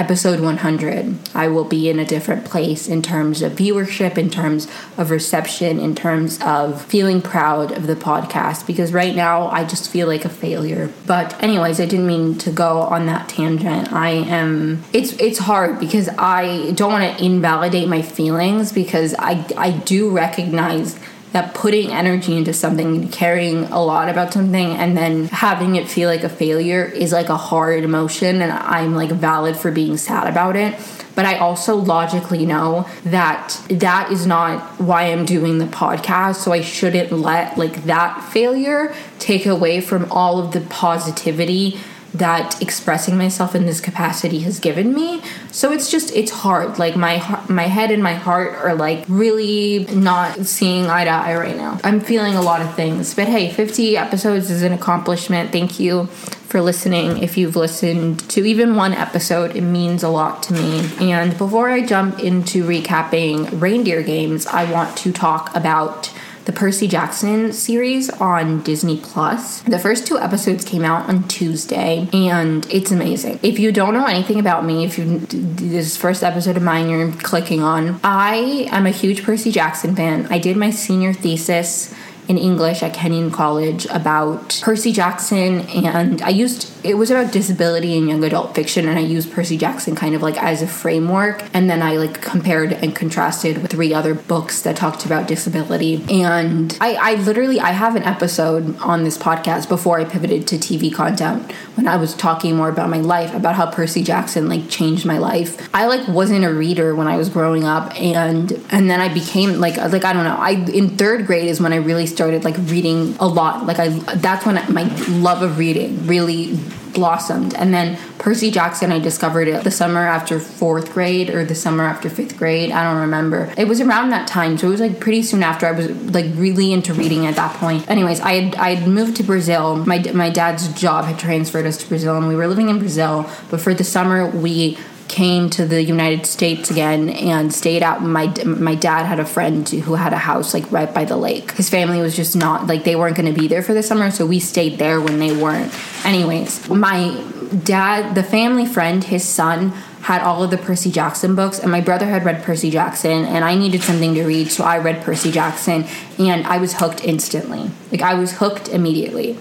episode 0.00 0.40
100, 0.40 1.14
I 1.34 1.48
will 1.48 1.66
be 1.66 1.90
in 1.90 1.98
a 1.98 2.06
different 2.06 2.46
place 2.46 2.88
in 2.88 3.02
terms 3.02 3.42
of 3.42 3.52
viewership, 3.52 4.16
in 4.16 4.30
terms 4.30 4.66
of 4.96 5.10
reception, 5.10 5.78
in 5.78 5.94
terms 5.94 6.40
of 6.40 6.82
feeling 6.86 7.20
proud 7.20 7.70
of 7.72 7.86
the 7.86 7.94
podcast 7.94 8.66
because 8.66 8.94
right 8.94 9.14
now 9.14 9.48
I 9.48 9.66
just 9.66 9.90
feel 9.90 10.06
like 10.06 10.24
a 10.24 10.30
failure. 10.30 10.90
But 11.06 11.40
anyways, 11.42 11.80
I 11.80 11.84
didn't 11.84 12.06
mean 12.06 12.38
to 12.38 12.50
go 12.50 12.78
on 12.80 13.04
that 13.06 13.28
tangent. 13.28 13.92
I 13.92 14.08
am 14.08 14.82
it's 14.94 15.12
it's 15.20 15.38
hard 15.38 15.78
because 15.78 16.08
I 16.16 16.70
don't 16.70 16.92
want 16.92 17.18
to 17.18 17.22
invalidate 17.22 17.86
my 17.86 18.00
feelings 18.00 18.72
because 18.72 19.14
I 19.18 19.44
I 19.58 19.72
do 19.72 20.08
recognize 20.08 20.98
that 21.32 21.54
putting 21.54 21.90
energy 21.90 22.36
into 22.36 22.52
something 22.52 22.96
and 22.96 23.12
caring 23.12 23.64
a 23.64 23.82
lot 23.82 24.08
about 24.08 24.32
something 24.32 24.72
and 24.72 24.96
then 24.96 25.26
having 25.26 25.76
it 25.76 25.88
feel 25.88 26.08
like 26.08 26.24
a 26.24 26.28
failure 26.28 26.84
is 26.84 27.12
like 27.12 27.28
a 27.28 27.36
hard 27.36 27.84
emotion 27.84 28.42
and 28.42 28.52
I'm 28.52 28.94
like 28.94 29.10
valid 29.10 29.56
for 29.56 29.70
being 29.70 29.96
sad 29.96 30.26
about 30.26 30.56
it 30.56 30.74
but 31.14 31.26
I 31.26 31.36
also 31.36 31.76
logically 31.76 32.46
know 32.46 32.88
that 33.04 33.60
that 33.68 34.10
is 34.10 34.26
not 34.26 34.80
why 34.80 35.04
I'm 35.12 35.24
doing 35.26 35.58
the 35.58 35.66
podcast. 35.66 36.36
So 36.36 36.52
I 36.52 36.60
shouldn't 36.62 37.12
let 37.12 37.58
like 37.58 37.84
that 37.84 38.22
failure 38.32 38.94
take 39.18 39.44
away 39.44 39.80
from 39.80 40.10
all 40.10 40.38
of 40.38 40.52
the 40.52 40.60
positivity 40.62 41.78
that 42.14 42.60
expressing 42.60 43.16
myself 43.16 43.54
in 43.54 43.66
this 43.66 43.80
capacity 43.80 44.40
has 44.40 44.58
given 44.58 44.94
me. 44.94 45.22
So 45.52 45.72
it's 45.72 45.90
just 45.90 46.14
it's 46.14 46.30
hard. 46.30 46.78
Like 46.78 46.96
my 46.96 47.18
my 47.48 47.66
head 47.66 47.90
and 47.90 48.02
my 48.02 48.14
heart 48.14 48.54
are 48.54 48.74
like 48.74 49.04
really 49.08 49.86
not 49.92 50.46
seeing 50.46 50.86
eye 50.86 51.04
to 51.04 51.10
eye 51.10 51.36
right 51.36 51.56
now. 51.56 51.78
I'm 51.84 52.00
feeling 52.00 52.34
a 52.34 52.42
lot 52.42 52.60
of 52.60 52.74
things. 52.74 53.14
But 53.14 53.28
hey, 53.28 53.50
50 53.50 53.96
episodes 53.96 54.50
is 54.50 54.62
an 54.62 54.72
accomplishment. 54.72 55.52
Thank 55.52 55.78
you 55.78 56.06
for 56.06 56.60
listening. 56.60 57.22
If 57.22 57.38
you've 57.38 57.54
listened 57.54 58.28
to 58.30 58.44
even 58.44 58.74
one 58.74 58.92
episode, 58.92 59.54
it 59.54 59.60
means 59.60 60.02
a 60.02 60.08
lot 60.08 60.42
to 60.44 60.52
me. 60.52 60.90
And 61.00 61.38
before 61.38 61.70
I 61.70 61.86
jump 61.86 62.18
into 62.18 62.64
recapping 62.64 63.60
reindeer 63.60 64.02
games, 64.02 64.46
I 64.46 64.70
want 64.70 64.96
to 64.98 65.12
talk 65.12 65.54
about 65.54 66.12
the 66.44 66.52
Percy 66.52 66.88
Jackson 66.88 67.52
series 67.52 68.10
on 68.10 68.62
Disney 68.62 68.98
Plus. 68.98 69.60
The 69.62 69.78
first 69.78 70.06
two 70.06 70.18
episodes 70.18 70.64
came 70.64 70.84
out 70.84 71.08
on 71.08 71.28
Tuesday, 71.28 72.08
and 72.12 72.66
it's 72.70 72.90
amazing. 72.90 73.40
If 73.42 73.58
you 73.58 73.72
don't 73.72 73.94
know 73.94 74.06
anything 74.06 74.40
about 74.40 74.64
me, 74.64 74.84
if 74.84 74.98
you 74.98 75.18
this 75.20 75.96
first 75.96 76.22
episode 76.22 76.56
of 76.56 76.62
mine 76.62 76.88
you're 76.88 77.12
clicking 77.12 77.62
on, 77.62 78.00
I 78.02 78.68
am 78.70 78.86
a 78.86 78.90
huge 78.90 79.22
Percy 79.22 79.50
Jackson 79.50 79.94
fan. 79.94 80.26
I 80.30 80.38
did 80.38 80.56
my 80.56 80.70
senior 80.70 81.12
thesis 81.12 81.94
in 82.30 82.38
English 82.38 82.80
at 82.80 82.94
Kenyon 82.94 83.28
College 83.32 83.86
about 83.86 84.60
Percy 84.62 84.92
Jackson, 84.92 85.62
and 85.70 86.22
I 86.22 86.28
used 86.28 86.70
it 86.84 86.94
was 86.94 87.10
about 87.10 87.32
disability 87.32 87.98
in 87.98 88.06
young 88.06 88.22
adult 88.22 88.54
fiction, 88.54 88.88
and 88.88 88.96
I 88.96 89.02
used 89.02 89.32
Percy 89.32 89.58
Jackson 89.58 89.96
kind 89.96 90.14
of 90.14 90.22
like 90.22 90.40
as 90.40 90.62
a 90.62 90.68
framework, 90.68 91.42
and 91.52 91.68
then 91.68 91.82
I 91.82 91.96
like 91.96 92.22
compared 92.22 92.72
and 92.72 92.94
contrasted 92.94 93.60
with 93.60 93.72
three 93.72 93.92
other 93.92 94.14
books 94.14 94.62
that 94.62 94.76
talked 94.76 95.04
about 95.04 95.26
disability. 95.26 96.04
And 96.08 96.78
I, 96.80 96.94
I 96.94 97.14
literally 97.14 97.58
I 97.58 97.72
have 97.72 97.96
an 97.96 98.04
episode 98.04 98.78
on 98.78 99.02
this 99.02 99.18
podcast 99.18 99.68
before 99.68 99.98
I 99.98 100.04
pivoted 100.04 100.46
to 100.46 100.56
TV 100.56 100.94
content 100.94 101.50
when 101.74 101.88
I 101.88 101.96
was 101.96 102.14
talking 102.14 102.54
more 102.54 102.68
about 102.68 102.90
my 102.90 103.00
life, 103.00 103.34
about 103.34 103.56
how 103.56 103.72
Percy 103.72 104.04
Jackson 104.04 104.48
like 104.48 104.70
changed 104.70 105.04
my 105.04 105.18
life. 105.18 105.68
I 105.74 105.86
like 105.86 106.06
wasn't 106.06 106.44
a 106.44 106.54
reader 106.54 106.94
when 106.94 107.08
I 107.08 107.16
was 107.16 107.28
growing 107.28 107.64
up, 107.64 107.92
and 108.00 108.52
and 108.70 108.88
then 108.88 109.00
I 109.00 109.12
became 109.12 109.60
like 109.60 109.78
like 109.78 110.04
I 110.04 110.12
don't 110.12 110.24
know. 110.24 110.36
I 110.38 110.52
in 110.52 110.96
third 110.96 111.26
grade 111.26 111.48
is 111.48 111.60
when 111.60 111.72
I 111.72 111.76
really 111.76 112.06
started 112.06 112.19
started 112.20 112.44
like 112.44 112.56
reading 112.70 113.16
a 113.18 113.26
lot. 113.26 113.64
Like 113.64 113.78
I, 113.78 113.88
that's 113.88 114.44
when 114.44 114.56
my 114.70 114.84
love 115.08 115.40
of 115.40 115.56
reading 115.56 116.06
really 116.06 116.54
blossomed. 116.92 117.54
And 117.54 117.72
then 117.72 117.96
Percy 118.18 118.50
Jackson, 118.50 118.92
I 118.92 118.98
discovered 118.98 119.48
it 119.48 119.64
the 119.64 119.70
summer 119.70 120.06
after 120.06 120.38
fourth 120.38 120.92
grade 120.92 121.30
or 121.30 121.46
the 121.46 121.54
summer 121.54 121.82
after 121.84 122.10
fifth 122.10 122.36
grade. 122.36 122.72
I 122.72 122.82
don't 122.82 123.00
remember. 123.00 123.50
It 123.56 123.68
was 123.68 123.80
around 123.80 124.10
that 124.10 124.28
time, 124.28 124.58
so 124.58 124.66
it 124.68 124.70
was 124.70 124.80
like 124.80 125.00
pretty 125.00 125.22
soon 125.22 125.42
after 125.42 125.66
I 125.66 125.72
was 125.72 125.88
like 126.12 126.26
really 126.34 126.74
into 126.74 126.92
reading 126.92 127.26
at 127.26 127.36
that 127.36 127.56
point. 127.56 127.88
Anyways, 127.88 128.20
I 128.20 128.32
had 128.34 128.54
I 128.56 128.86
moved 128.86 129.16
to 129.16 129.22
Brazil. 129.22 129.76
My 129.86 129.98
my 130.12 130.28
dad's 130.28 130.68
job 130.78 131.06
had 131.06 131.18
transferred 131.18 131.64
us 131.64 131.78
to 131.78 131.88
Brazil, 131.88 132.18
and 132.18 132.28
we 132.28 132.36
were 132.36 132.48
living 132.48 132.68
in 132.68 132.78
Brazil. 132.78 133.30
But 133.50 133.62
for 133.62 133.72
the 133.72 133.84
summer, 133.84 134.28
we 134.28 134.76
came 135.10 135.50
to 135.50 135.66
the 135.66 135.82
United 135.82 136.24
States 136.24 136.70
again 136.70 137.08
and 137.08 137.52
stayed 137.52 137.82
out. 137.82 138.00
My 138.00 138.32
my 138.44 138.76
dad 138.76 139.06
had 139.06 139.18
a 139.18 139.26
friend 139.26 139.68
who 139.68 139.94
had 139.94 140.12
a 140.12 140.18
house 140.18 140.54
like 140.54 140.70
right 140.70 140.94
by 140.94 141.04
the 141.04 141.16
lake. 141.16 141.50
His 141.52 141.68
family 141.68 142.00
was 142.00 142.14
just 142.14 142.36
not 142.36 142.68
like 142.68 142.84
they 142.84 142.94
weren't 142.94 143.16
going 143.16 143.32
to 143.34 143.38
be 143.38 143.48
there 143.48 143.62
for 143.62 143.74
the 143.74 143.82
summer, 143.82 144.12
so 144.12 144.24
we 144.24 144.38
stayed 144.38 144.78
there 144.78 145.00
when 145.00 145.18
they 145.18 145.36
weren't. 145.36 145.74
Anyways, 146.06 146.68
my 146.70 147.20
dad, 147.64 148.14
the 148.14 148.22
family 148.22 148.64
friend, 148.64 149.02
his 149.02 149.24
son 149.24 149.70
had 150.02 150.22
all 150.22 150.44
of 150.44 150.50
the 150.50 150.58
Percy 150.58 150.92
Jackson 150.92 151.34
books, 151.34 151.58
and 151.58 151.72
my 151.72 151.80
brother 151.80 152.06
had 152.06 152.24
read 152.24 152.44
Percy 152.44 152.70
Jackson, 152.70 153.24
and 153.24 153.44
I 153.44 153.56
needed 153.56 153.82
something 153.82 154.14
to 154.14 154.24
read, 154.24 154.50
so 154.50 154.62
I 154.62 154.78
read 154.78 155.02
Percy 155.02 155.32
Jackson, 155.32 155.84
and 156.18 156.46
I 156.46 156.58
was 156.58 156.74
hooked 156.74 157.04
instantly. 157.04 157.70
Like 157.90 158.02
I 158.02 158.14
was 158.14 158.38
hooked 158.38 158.68
immediately. 158.68 159.36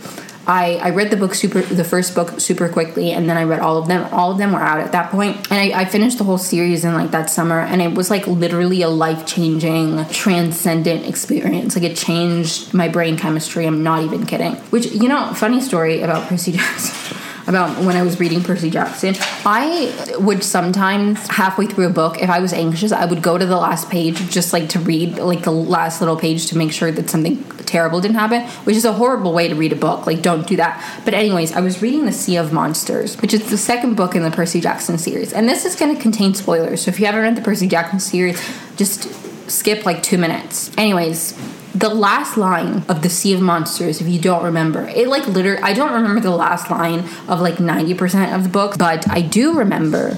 I, 0.50 0.78
I 0.78 0.90
read 0.90 1.12
the 1.12 1.16
book 1.16 1.36
super 1.36 1.62
the 1.62 1.84
first 1.84 2.16
book 2.16 2.40
super 2.40 2.68
quickly 2.68 3.12
and 3.12 3.30
then 3.30 3.38
I 3.38 3.44
read 3.44 3.60
all 3.60 3.78
of 3.78 3.88
them. 3.88 4.12
All 4.12 4.32
of 4.32 4.40
them 4.40 4.52
were 4.52 4.60
out 4.60 4.80
at 4.80 4.94
that 4.94 5.12
point. 5.12 5.38
And 5.52 5.60
I, 5.60 5.82
I 5.82 5.86
finished 5.86 6.18
the 6.18 6.24
whole 6.24 6.40
series 6.40 6.84
in 6.84 6.96
like 6.96 7.12
that 7.12 7.30
summer 7.30 7.60
and 7.60 7.84
it 7.84 7.94
was 7.94 8.10
like 8.10 8.26
literally 8.26 8.82
a 8.82 8.90
life 8.90 9.28
changing, 9.28 10.04
transcendent 10.08 11.06
experience. 11.06 11.76
Like 11.76 11.86
it 11.86 11.96
changed 11.96 12.74
my 12.74 12.88
brain 12.88 13.16
chemistry. 13.16 13.68
I'm 13.68 13.84
not 13.84 14.04
even 14.04 14.26
kidding. 14.26 14.56
Which, 14.72 14.88
you 14.88 15.08
know, 15.08 15.32
funny 15.36 15.62
story 15.62 16.02
about 16.02 16.28
Percy 16.28 16.54
Jackson 16.54 17.18
about 17.50 17.84
when 17.84 17.98
I 17.98 18.04
was 18.04 18.20
reading 18.20 18.42
Percy 18.42 18.70
Jackson. 18.70 19.16
I 19.46 20.16
would 20.20 20.44
sometimes 20.44 21.28
halfway 21.28 21.66
through 21.66 21.88
a 21.88 21.90
book, 21.90 22.22
if 22.22 22.30
I 22.30 22.40
was 22.40 22.54
anxious, 22.54 22.92
I 22.92 23.06
would 23.06 23.22
go 23.22 23.38
to 23.38 23.46
the 23.46 23.58
last 23.58 23.90
page 23.90 24.18
just 24.30 24.54
like 24.54 24.70
to 24.70 24.80
read 24.80 25.18
like 25.18 25.44
the 25.44 25.52
last 25.52 26.00
little 26.00 26.16
page 26.16 26.46
to 26.48 26.58
make 26.58 26.72
sure 26.72 26.92
that 26.92 27.10
something 27.10 27.44
terrible 27.66 28.02
didn't 28.02 28.18
happen, 28.18 28.44
which 28.66 28.76
is 28.76 28.86
a 28.86 28.94
horrible 28.94 29.34
way 29.34 29.48
to 29.48 29.56
read 29.56 29.74
a 29.74 29.76
book. 29.76 30.06
Like 30.06 30.22
don't 30.22 30.48
do 30.48 30.56
that. 30.58 31.02
But 31.06 31.14
anyways, 31.14 31.54
I 31.54 31.62
was 31.62 31.82
reading 31.82 32.06
The 32.06 32.12
Sea 32.12 32.38
of 32.38 32.54
Monsters, 32.54 33.20
which 33.22 33.34
is 33.34 33.50
the 33.50 33.58
second 33.58 33.96
book 33.96 34.16
in 34.16 34.24
the 34.24 34.32
Percy 34.32 34.62
Jackson 34.62 34.98
series. 34.98 35.34
And 35.34 35.50
this 35.50 35.66
is 35.66 35.76
going 35.76 35.96
to 35.96 36.02
contain 36.02 36.36
spoilers. 36.36 36.84
So 36.84 36.90
if 36.90 37.00
you 37.00 37.08
haven't 37.08 37.22
read 37.22 37.36
the 37.36 37.42
Percy 37.42 37.68
Jackson 37.68 38.00
series, 38.00 38.40
just 38.76 39.08
skip 39.50 39.86
like 39.86 40.04
2 40.04 40.18
minutes. 40.18 40.72
Anyways, 40.78 41.34
the 41.74 41.90
last 41.90 42.38
line 42.38 42.84
of 42.90 43.04
the 43.04 43.10
Sea 43.10 43.34
of 43.34 43.42
Monsters, 43.42 44.02
if 44.02 44.08
you 44.08 44.20
don't 44.20 44.44
remember, 44.44 44.88
it 44.88 45.08
like 45.08 45.28
literally, 45.28 45.62
I 45.62 45.74
don't 45.74 45.94
remember 45.94 46.20
the 46.20 46.36
last 46.36 46.70
line 46.70 47.00
of 47.28 47.42
like 47.42 47.56
90% 47.56 48.36
of 48.36 48.44
the 48.44 48.50
book, 48.50 48.78
but 48.78 49.10
I 49.10 49.22
do 49.22 49.58
remember 49.58 50.18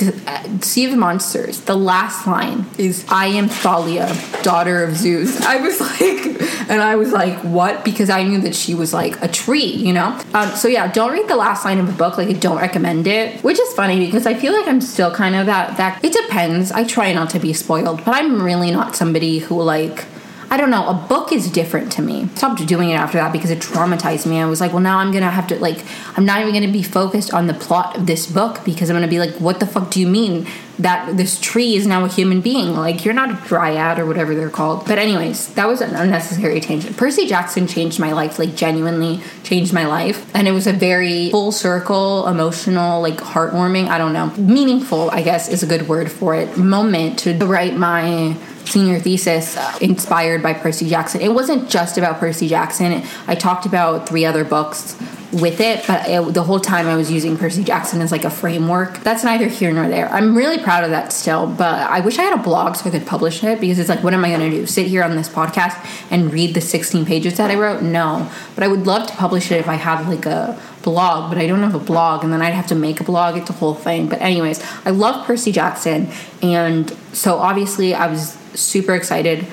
the 0.00 0.18
uh, 0.26 0.60
Sea 0.60 0.86
of 0.86 0.96
Monsters. 0.96 1.60
The 1.60 1.76
last 1.76 2.26
line 2.26 2.64
is, 2.78 3.04
I 3.08 3.26
am 3.26 3.48
Thalia, 3.48 4.14
daughter 4.42 4.82
of 4.82 4.96
Zeus. 4.96 5.40
I 5.42 5.56
was 5.56 5.80
like, 6.00 6.70
and 6.70 6.80
I 6.80 6.96
was 6.96 7.12
like, 7.12 7.38
what? 7.40 7.84
Because 7.84 8.10
I 8.10 8.22
knew 8.22 8.40
that 8.40 8.54
she 8.54 8.74
was 8.74 8.92
like 8.92 9.22
a 9.22 9.28
tree, 9.28 9.66
you 9.66 9.92
know? 9.92 10.18
Um, 10.32 10.50
so 10.50 10.68
yeah, 10.68 10.90
don't 10.90 11.12
read 11.12 11.28
the 11.28 11.36
last 11.36 11.64
line 11.64 11.78
of 11.78 11.88
a 11.88 11.92
book. 11.92 12.16
Like, 12.16 12.28
I 12.28 12.32
don't 12.32 12.56
recommend 12.56 13.06
it, 13.06 13.42
which 13.44 13.60
is 13.60 13.72
funny 13.74 14.04
because 14.06 14.26
I 14.26 14.34
feel 14.34 14.52
like 14.52 14.66
I'm 14.66 14.80
still 14.80 15.14
kind 15.14 15.36
of 15.36 15.46
that, 15.46 15.76
that, 15.76 16.02
it 16.04 16.12
depends. 16.12 16.72
I 16.72 16.84
try 16.84 17.12
not 17.12 17.30
to 17.30 17.38
be 17.38 17.52
spoiled, 17.52 18.04
but 18.04 18.14
I'm 18.14 18.42
really 18.42 18.70
not 18.70 18.96
somebody 18.96 19.38
who 19.38 19.62
like, 19.62 20.06
I 20.52 20.56
don't 20.56 20.70
know, 20.70 20.88
a 20.88 20.94
book 20.94 21.30
is 21.30 21.48
different 21.48 21.92
to 21.92 22.02
me. 22.02 22.28
Stopped 22.34 22.66
doing 22.66 22.90
it 22.90 22.94
after 22.94 23.18
that 23.18 23.32
because 23.32 23.50
it 23.50 23.60
traumatized 23.60 24.26
me. 24.26 24.40
I 24.40 24.46
was 24.46 24.60
like, 24.60 24.72
well, 24.72 24.82
now 24.82 24.98
I'm 24.98 25.12
gonna 25.12 25.30
have 25.30 25.46
to 25.48 25.56
like, 25.60 25.78
I'm 26.16 26.24
not 26.24 26.40
even 26.40 26.52
gonna 26.52 26.72
be 26.72 26.82
focused 26.82 27.32
on 27.32 27.46
the 27.46 27.54
plot 27.54 27.96
of 27.96 28.06
this 28.06 28.26
book 28.26 28.64
because 28.64 28.90
I'm 28.90 28.96
gonna 28.96 29.06
be 29.06 29.20
like, 29.20 29.34
what 29.34 29.60
the 29.60 29.66
fuck 29.66 29.92
do 29.92 30.00
you 30.00 30.08
mean 30.08 30.48
that 30.82 31.16
this 31.16 31.40
tree 31.40 31.74
is 31.76 31.86
now 31.86 32.04
a 32.04 32.08
human 32.08 32.40
being? 32.40 32.74
Like, 32.74 33.04
you're 33.04 33.14
not 33.14 33.30
a 33.30 33.46
dryad 33.46 33.98
or 33.98 34.06
whatever 34.06 34.34
they're 34.34 34.50
called. 34.50 34.86
But 34.86 34.98
anyways, 34.98 35.54
that 35.54 35.66
was 35.66 35.80
an 35.80 35.94
unnecessary 35.94 36.60
tangent. 36.60 36.96
Percy 36.96 37.26
Jackson 37.26 37.66
changed 37.66 37.98
my 37.98 38.12
life, 38.12 38.38
like 38.38 38.54
genuinely 38.54 39.20
changed 39.42 39.72
my 39.72 39.86
life, 39.86 40.30
and 40.34 40.48
it 40.48 40.52
was 40.52 40.66
a 40.66 40.72
very 40.72 41.30
full 41.30 41.52
circle, 41.52 42.26
emotional, 42.26 43.00
like 43.00 43.18
heartwarming. 43.18 43.88
I 43.88 43.98
don't 43.98 44.12
know, 44.12 44.30
meaningful. 44.36 45.10
I 45.10 45.22
guess 45.22 45.48
is 45.48 45.62
a 45.62 45.66
good 45.66 45.88
word 45.88 46.10
for 46.10 46.34
it. 46.34 46.56
Moment 46.56 47.18
to 47.20 47.34
write 47.46 47.76
my 47.76 48.36
senior 48.64 48.98
thesis 48.98 49.56
uh, 49.56 49.78
inspired 49.80 50.42
by 50.42 50.54
Percy 50.54 50.88
Jackson. 50.88 51.20
It 51.20 51.32
wasn't 51.32 51.68
just 51.68 51.98
about 51.98 52.18
Percy 52.18 52.48
Jackson. 52.48 53.02
I 53.26 53.34
talked 53.34 53.66
about 53.66 54.08
three 54.08 54.24
other 54.24 54.44
books 54.44 54.96
with 55.32 55.60
it, 55.60 55.84
but 55.86 56.08
it, 56.08 56.34
the 56.34 56.42
whole 56.42 56.58
time 56.58 56.86
I 56.86 56.96
was 56.96 57.10
using 57.10 57.36
Percy 57.36 57.62
Jackson 57.62 58.00
as 58.00 58.10
like 58.10 58.24
a 58.24 58.30
framework. 58.30 58.98
That's 59.00 59.22
neither 59.22 59.46
here 59.46 59.72
nor 59.72 59.88
there. 59.88 60.08
I'm 60.08 60.36
really 60.36 60.58
proud 60.58 60.82
of 60.82 60.90
that 60.90 61.12
still, 61.12 61.46
but 61.46 61.88
I 61.88 62.00
wish 62.00 62.18
I 62.18 62.22
had 62.22 62.38
a 62.38 62.42
blog 62.42 62.76
so 62.76 62.88
I 62.88 62.92
could 62.92 63.06
publish 63.06 63.44
it 63.44 63.60
because 63.60 63.78
it's 63.78 63.88
like, 63.88 64.02
what 64.02 64.12
am 64.12 64.24
I 64.24 64.28
going 64.28 64.50
to 64.50 64.50
do? 64.50 64.66
Sit 64.66 64.86
here 64.86 65.04
on 65.04 65.14
this 65.14 65.28
podcast 65.28 65.76
and 66.10 66.32
read 66.32 66.54
the 66.54 66.60
16 66.60 67.04
pages 67.06 67.36
that 67.36 67.50
I 67.50 67.54
wrote? 67.54 67.82
No, 67.82 68.30
but 68.54 68.64
I 68.64 68.68
would 68.68 68.86
love 68.86 69.06
to 69.08 69.14
publish 69.14 69.52
it 69.52 69.60
if 69.60 69.68
I 69.68 69.74
had 69.74 70.08
like 70.08 70.26
a 70.26 70.60
blog, 70.82 71.30
but 71.30 71.38
I 71.38 71.46
don't 71.46 71.62
have 71.62 71.74
a 71.74 71.80
blog, 71.80 72.24
and 72.24 72.32
then 72.32 72.42
I'd 72.42 72.54
have 72.54 72.66
to 72.68 72.74
make 72.74 73.00
a 73.00 73.04
blog. 73.04 73.36
It's 73.36 73.50
a 73.50 73.54
whole 73.54 73.74
thing. 73.74 74.08
But 74.08 74.20
anyways, 74.20 74.62
I 74.84 74.90
love 74.90 75.26
Percy 75.26 75.52
Jackson, 75.52 76.08
and 76.42 76.90
so 77.12 77.36
obviously 77.36 77.94
I 77.94 78.08
was 78.08 78.36
super 78.54 78.94
excited 78.94 79.46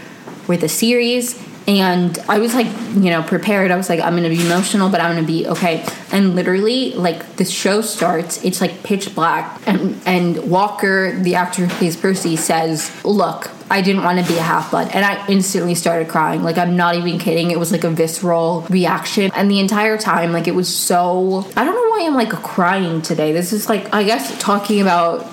with 0.48 0.62
the 0.62 0.70
series 0.70 1.36
and 1.68 2.18
I 2.30 2.40
was 2.40 2.54
like, 2.54 2.68
you 2.96 3.10
know, 3.10 3.22
prepared. 3.22 3.72
I 3.72 3.76
was 3.76 3.90
like, 3.90 4.00
I'm 4.00 4.16
gonna 4.16 4.30
be 4.30 4.40
emotional, 4.40 4.90
but 4.90 5.02
I'm 5.02 5.14
gonna 5.14 5.28
be 5.28 5.46
okay. 5.48 5.86
And 6.14 6.34
literally, 6.34 6.94
like 6.94 7.36
the 7.36 7.44
show 7.44 7.82
starts, 7.82 8.44
it's 8.46 8.62
like 8.62 8.84
pitch 8.84 9.14
black, 9.14 9.62
and 9.68 10.02
and 10.06 10.50
Walker, 10.50 11.12
the 11.12 11.36
actor 11.36 11.66
who 11.66 11.76
plays 11.76 11.98
Percy, 11.98 12.38
says, 12.38 12.90
"Look, 13.04 13.52
I 13.70 13.82
didn't 13.82 14.04
want 14.04 14.26
to 14.26 14.32
be 14.32 14.38
a 14.38 14.42
half 14.42 14.72
blood," 14.72 14.92
and 14.94 15.04
I 15.04 15.28
instantly 15.28 15.76
started 15.76 16.08
crying. 16.08 16.42
Like 16.42 16.58
I'm 16.58 16.78
not 16.78 16.96
even 16.96 17.20
kidding. 17.20 17.52
It 17.52 17.60
was 17.60 17.74
like 17.74 17.84
a 17.84 17.90
visceral 17.90 18.66
reaction, 18.70 19.30
and 19.36 19.52
the 19.52 19.60
entire 19.60 19.98
time, 19.98 20.32
like 20.32 20.48
it 20.48 20.56
was 20.56 20.74
so. 20.74 21.46
I 21.58 21.66
don't 21.66 21.76
know 21.76 21.90
why 21.90 22.06
I'm 22.08 22.16
like 22.16 22.30
crying 22.30 23.02
today. 23.02 23.34
This 23.34 23.52
is 23.52 23.68
like, 23.68 23.94
I 23.94 24.06
guess, 24.06 24.40
talking 24.40 24.80
about 24.80 25.28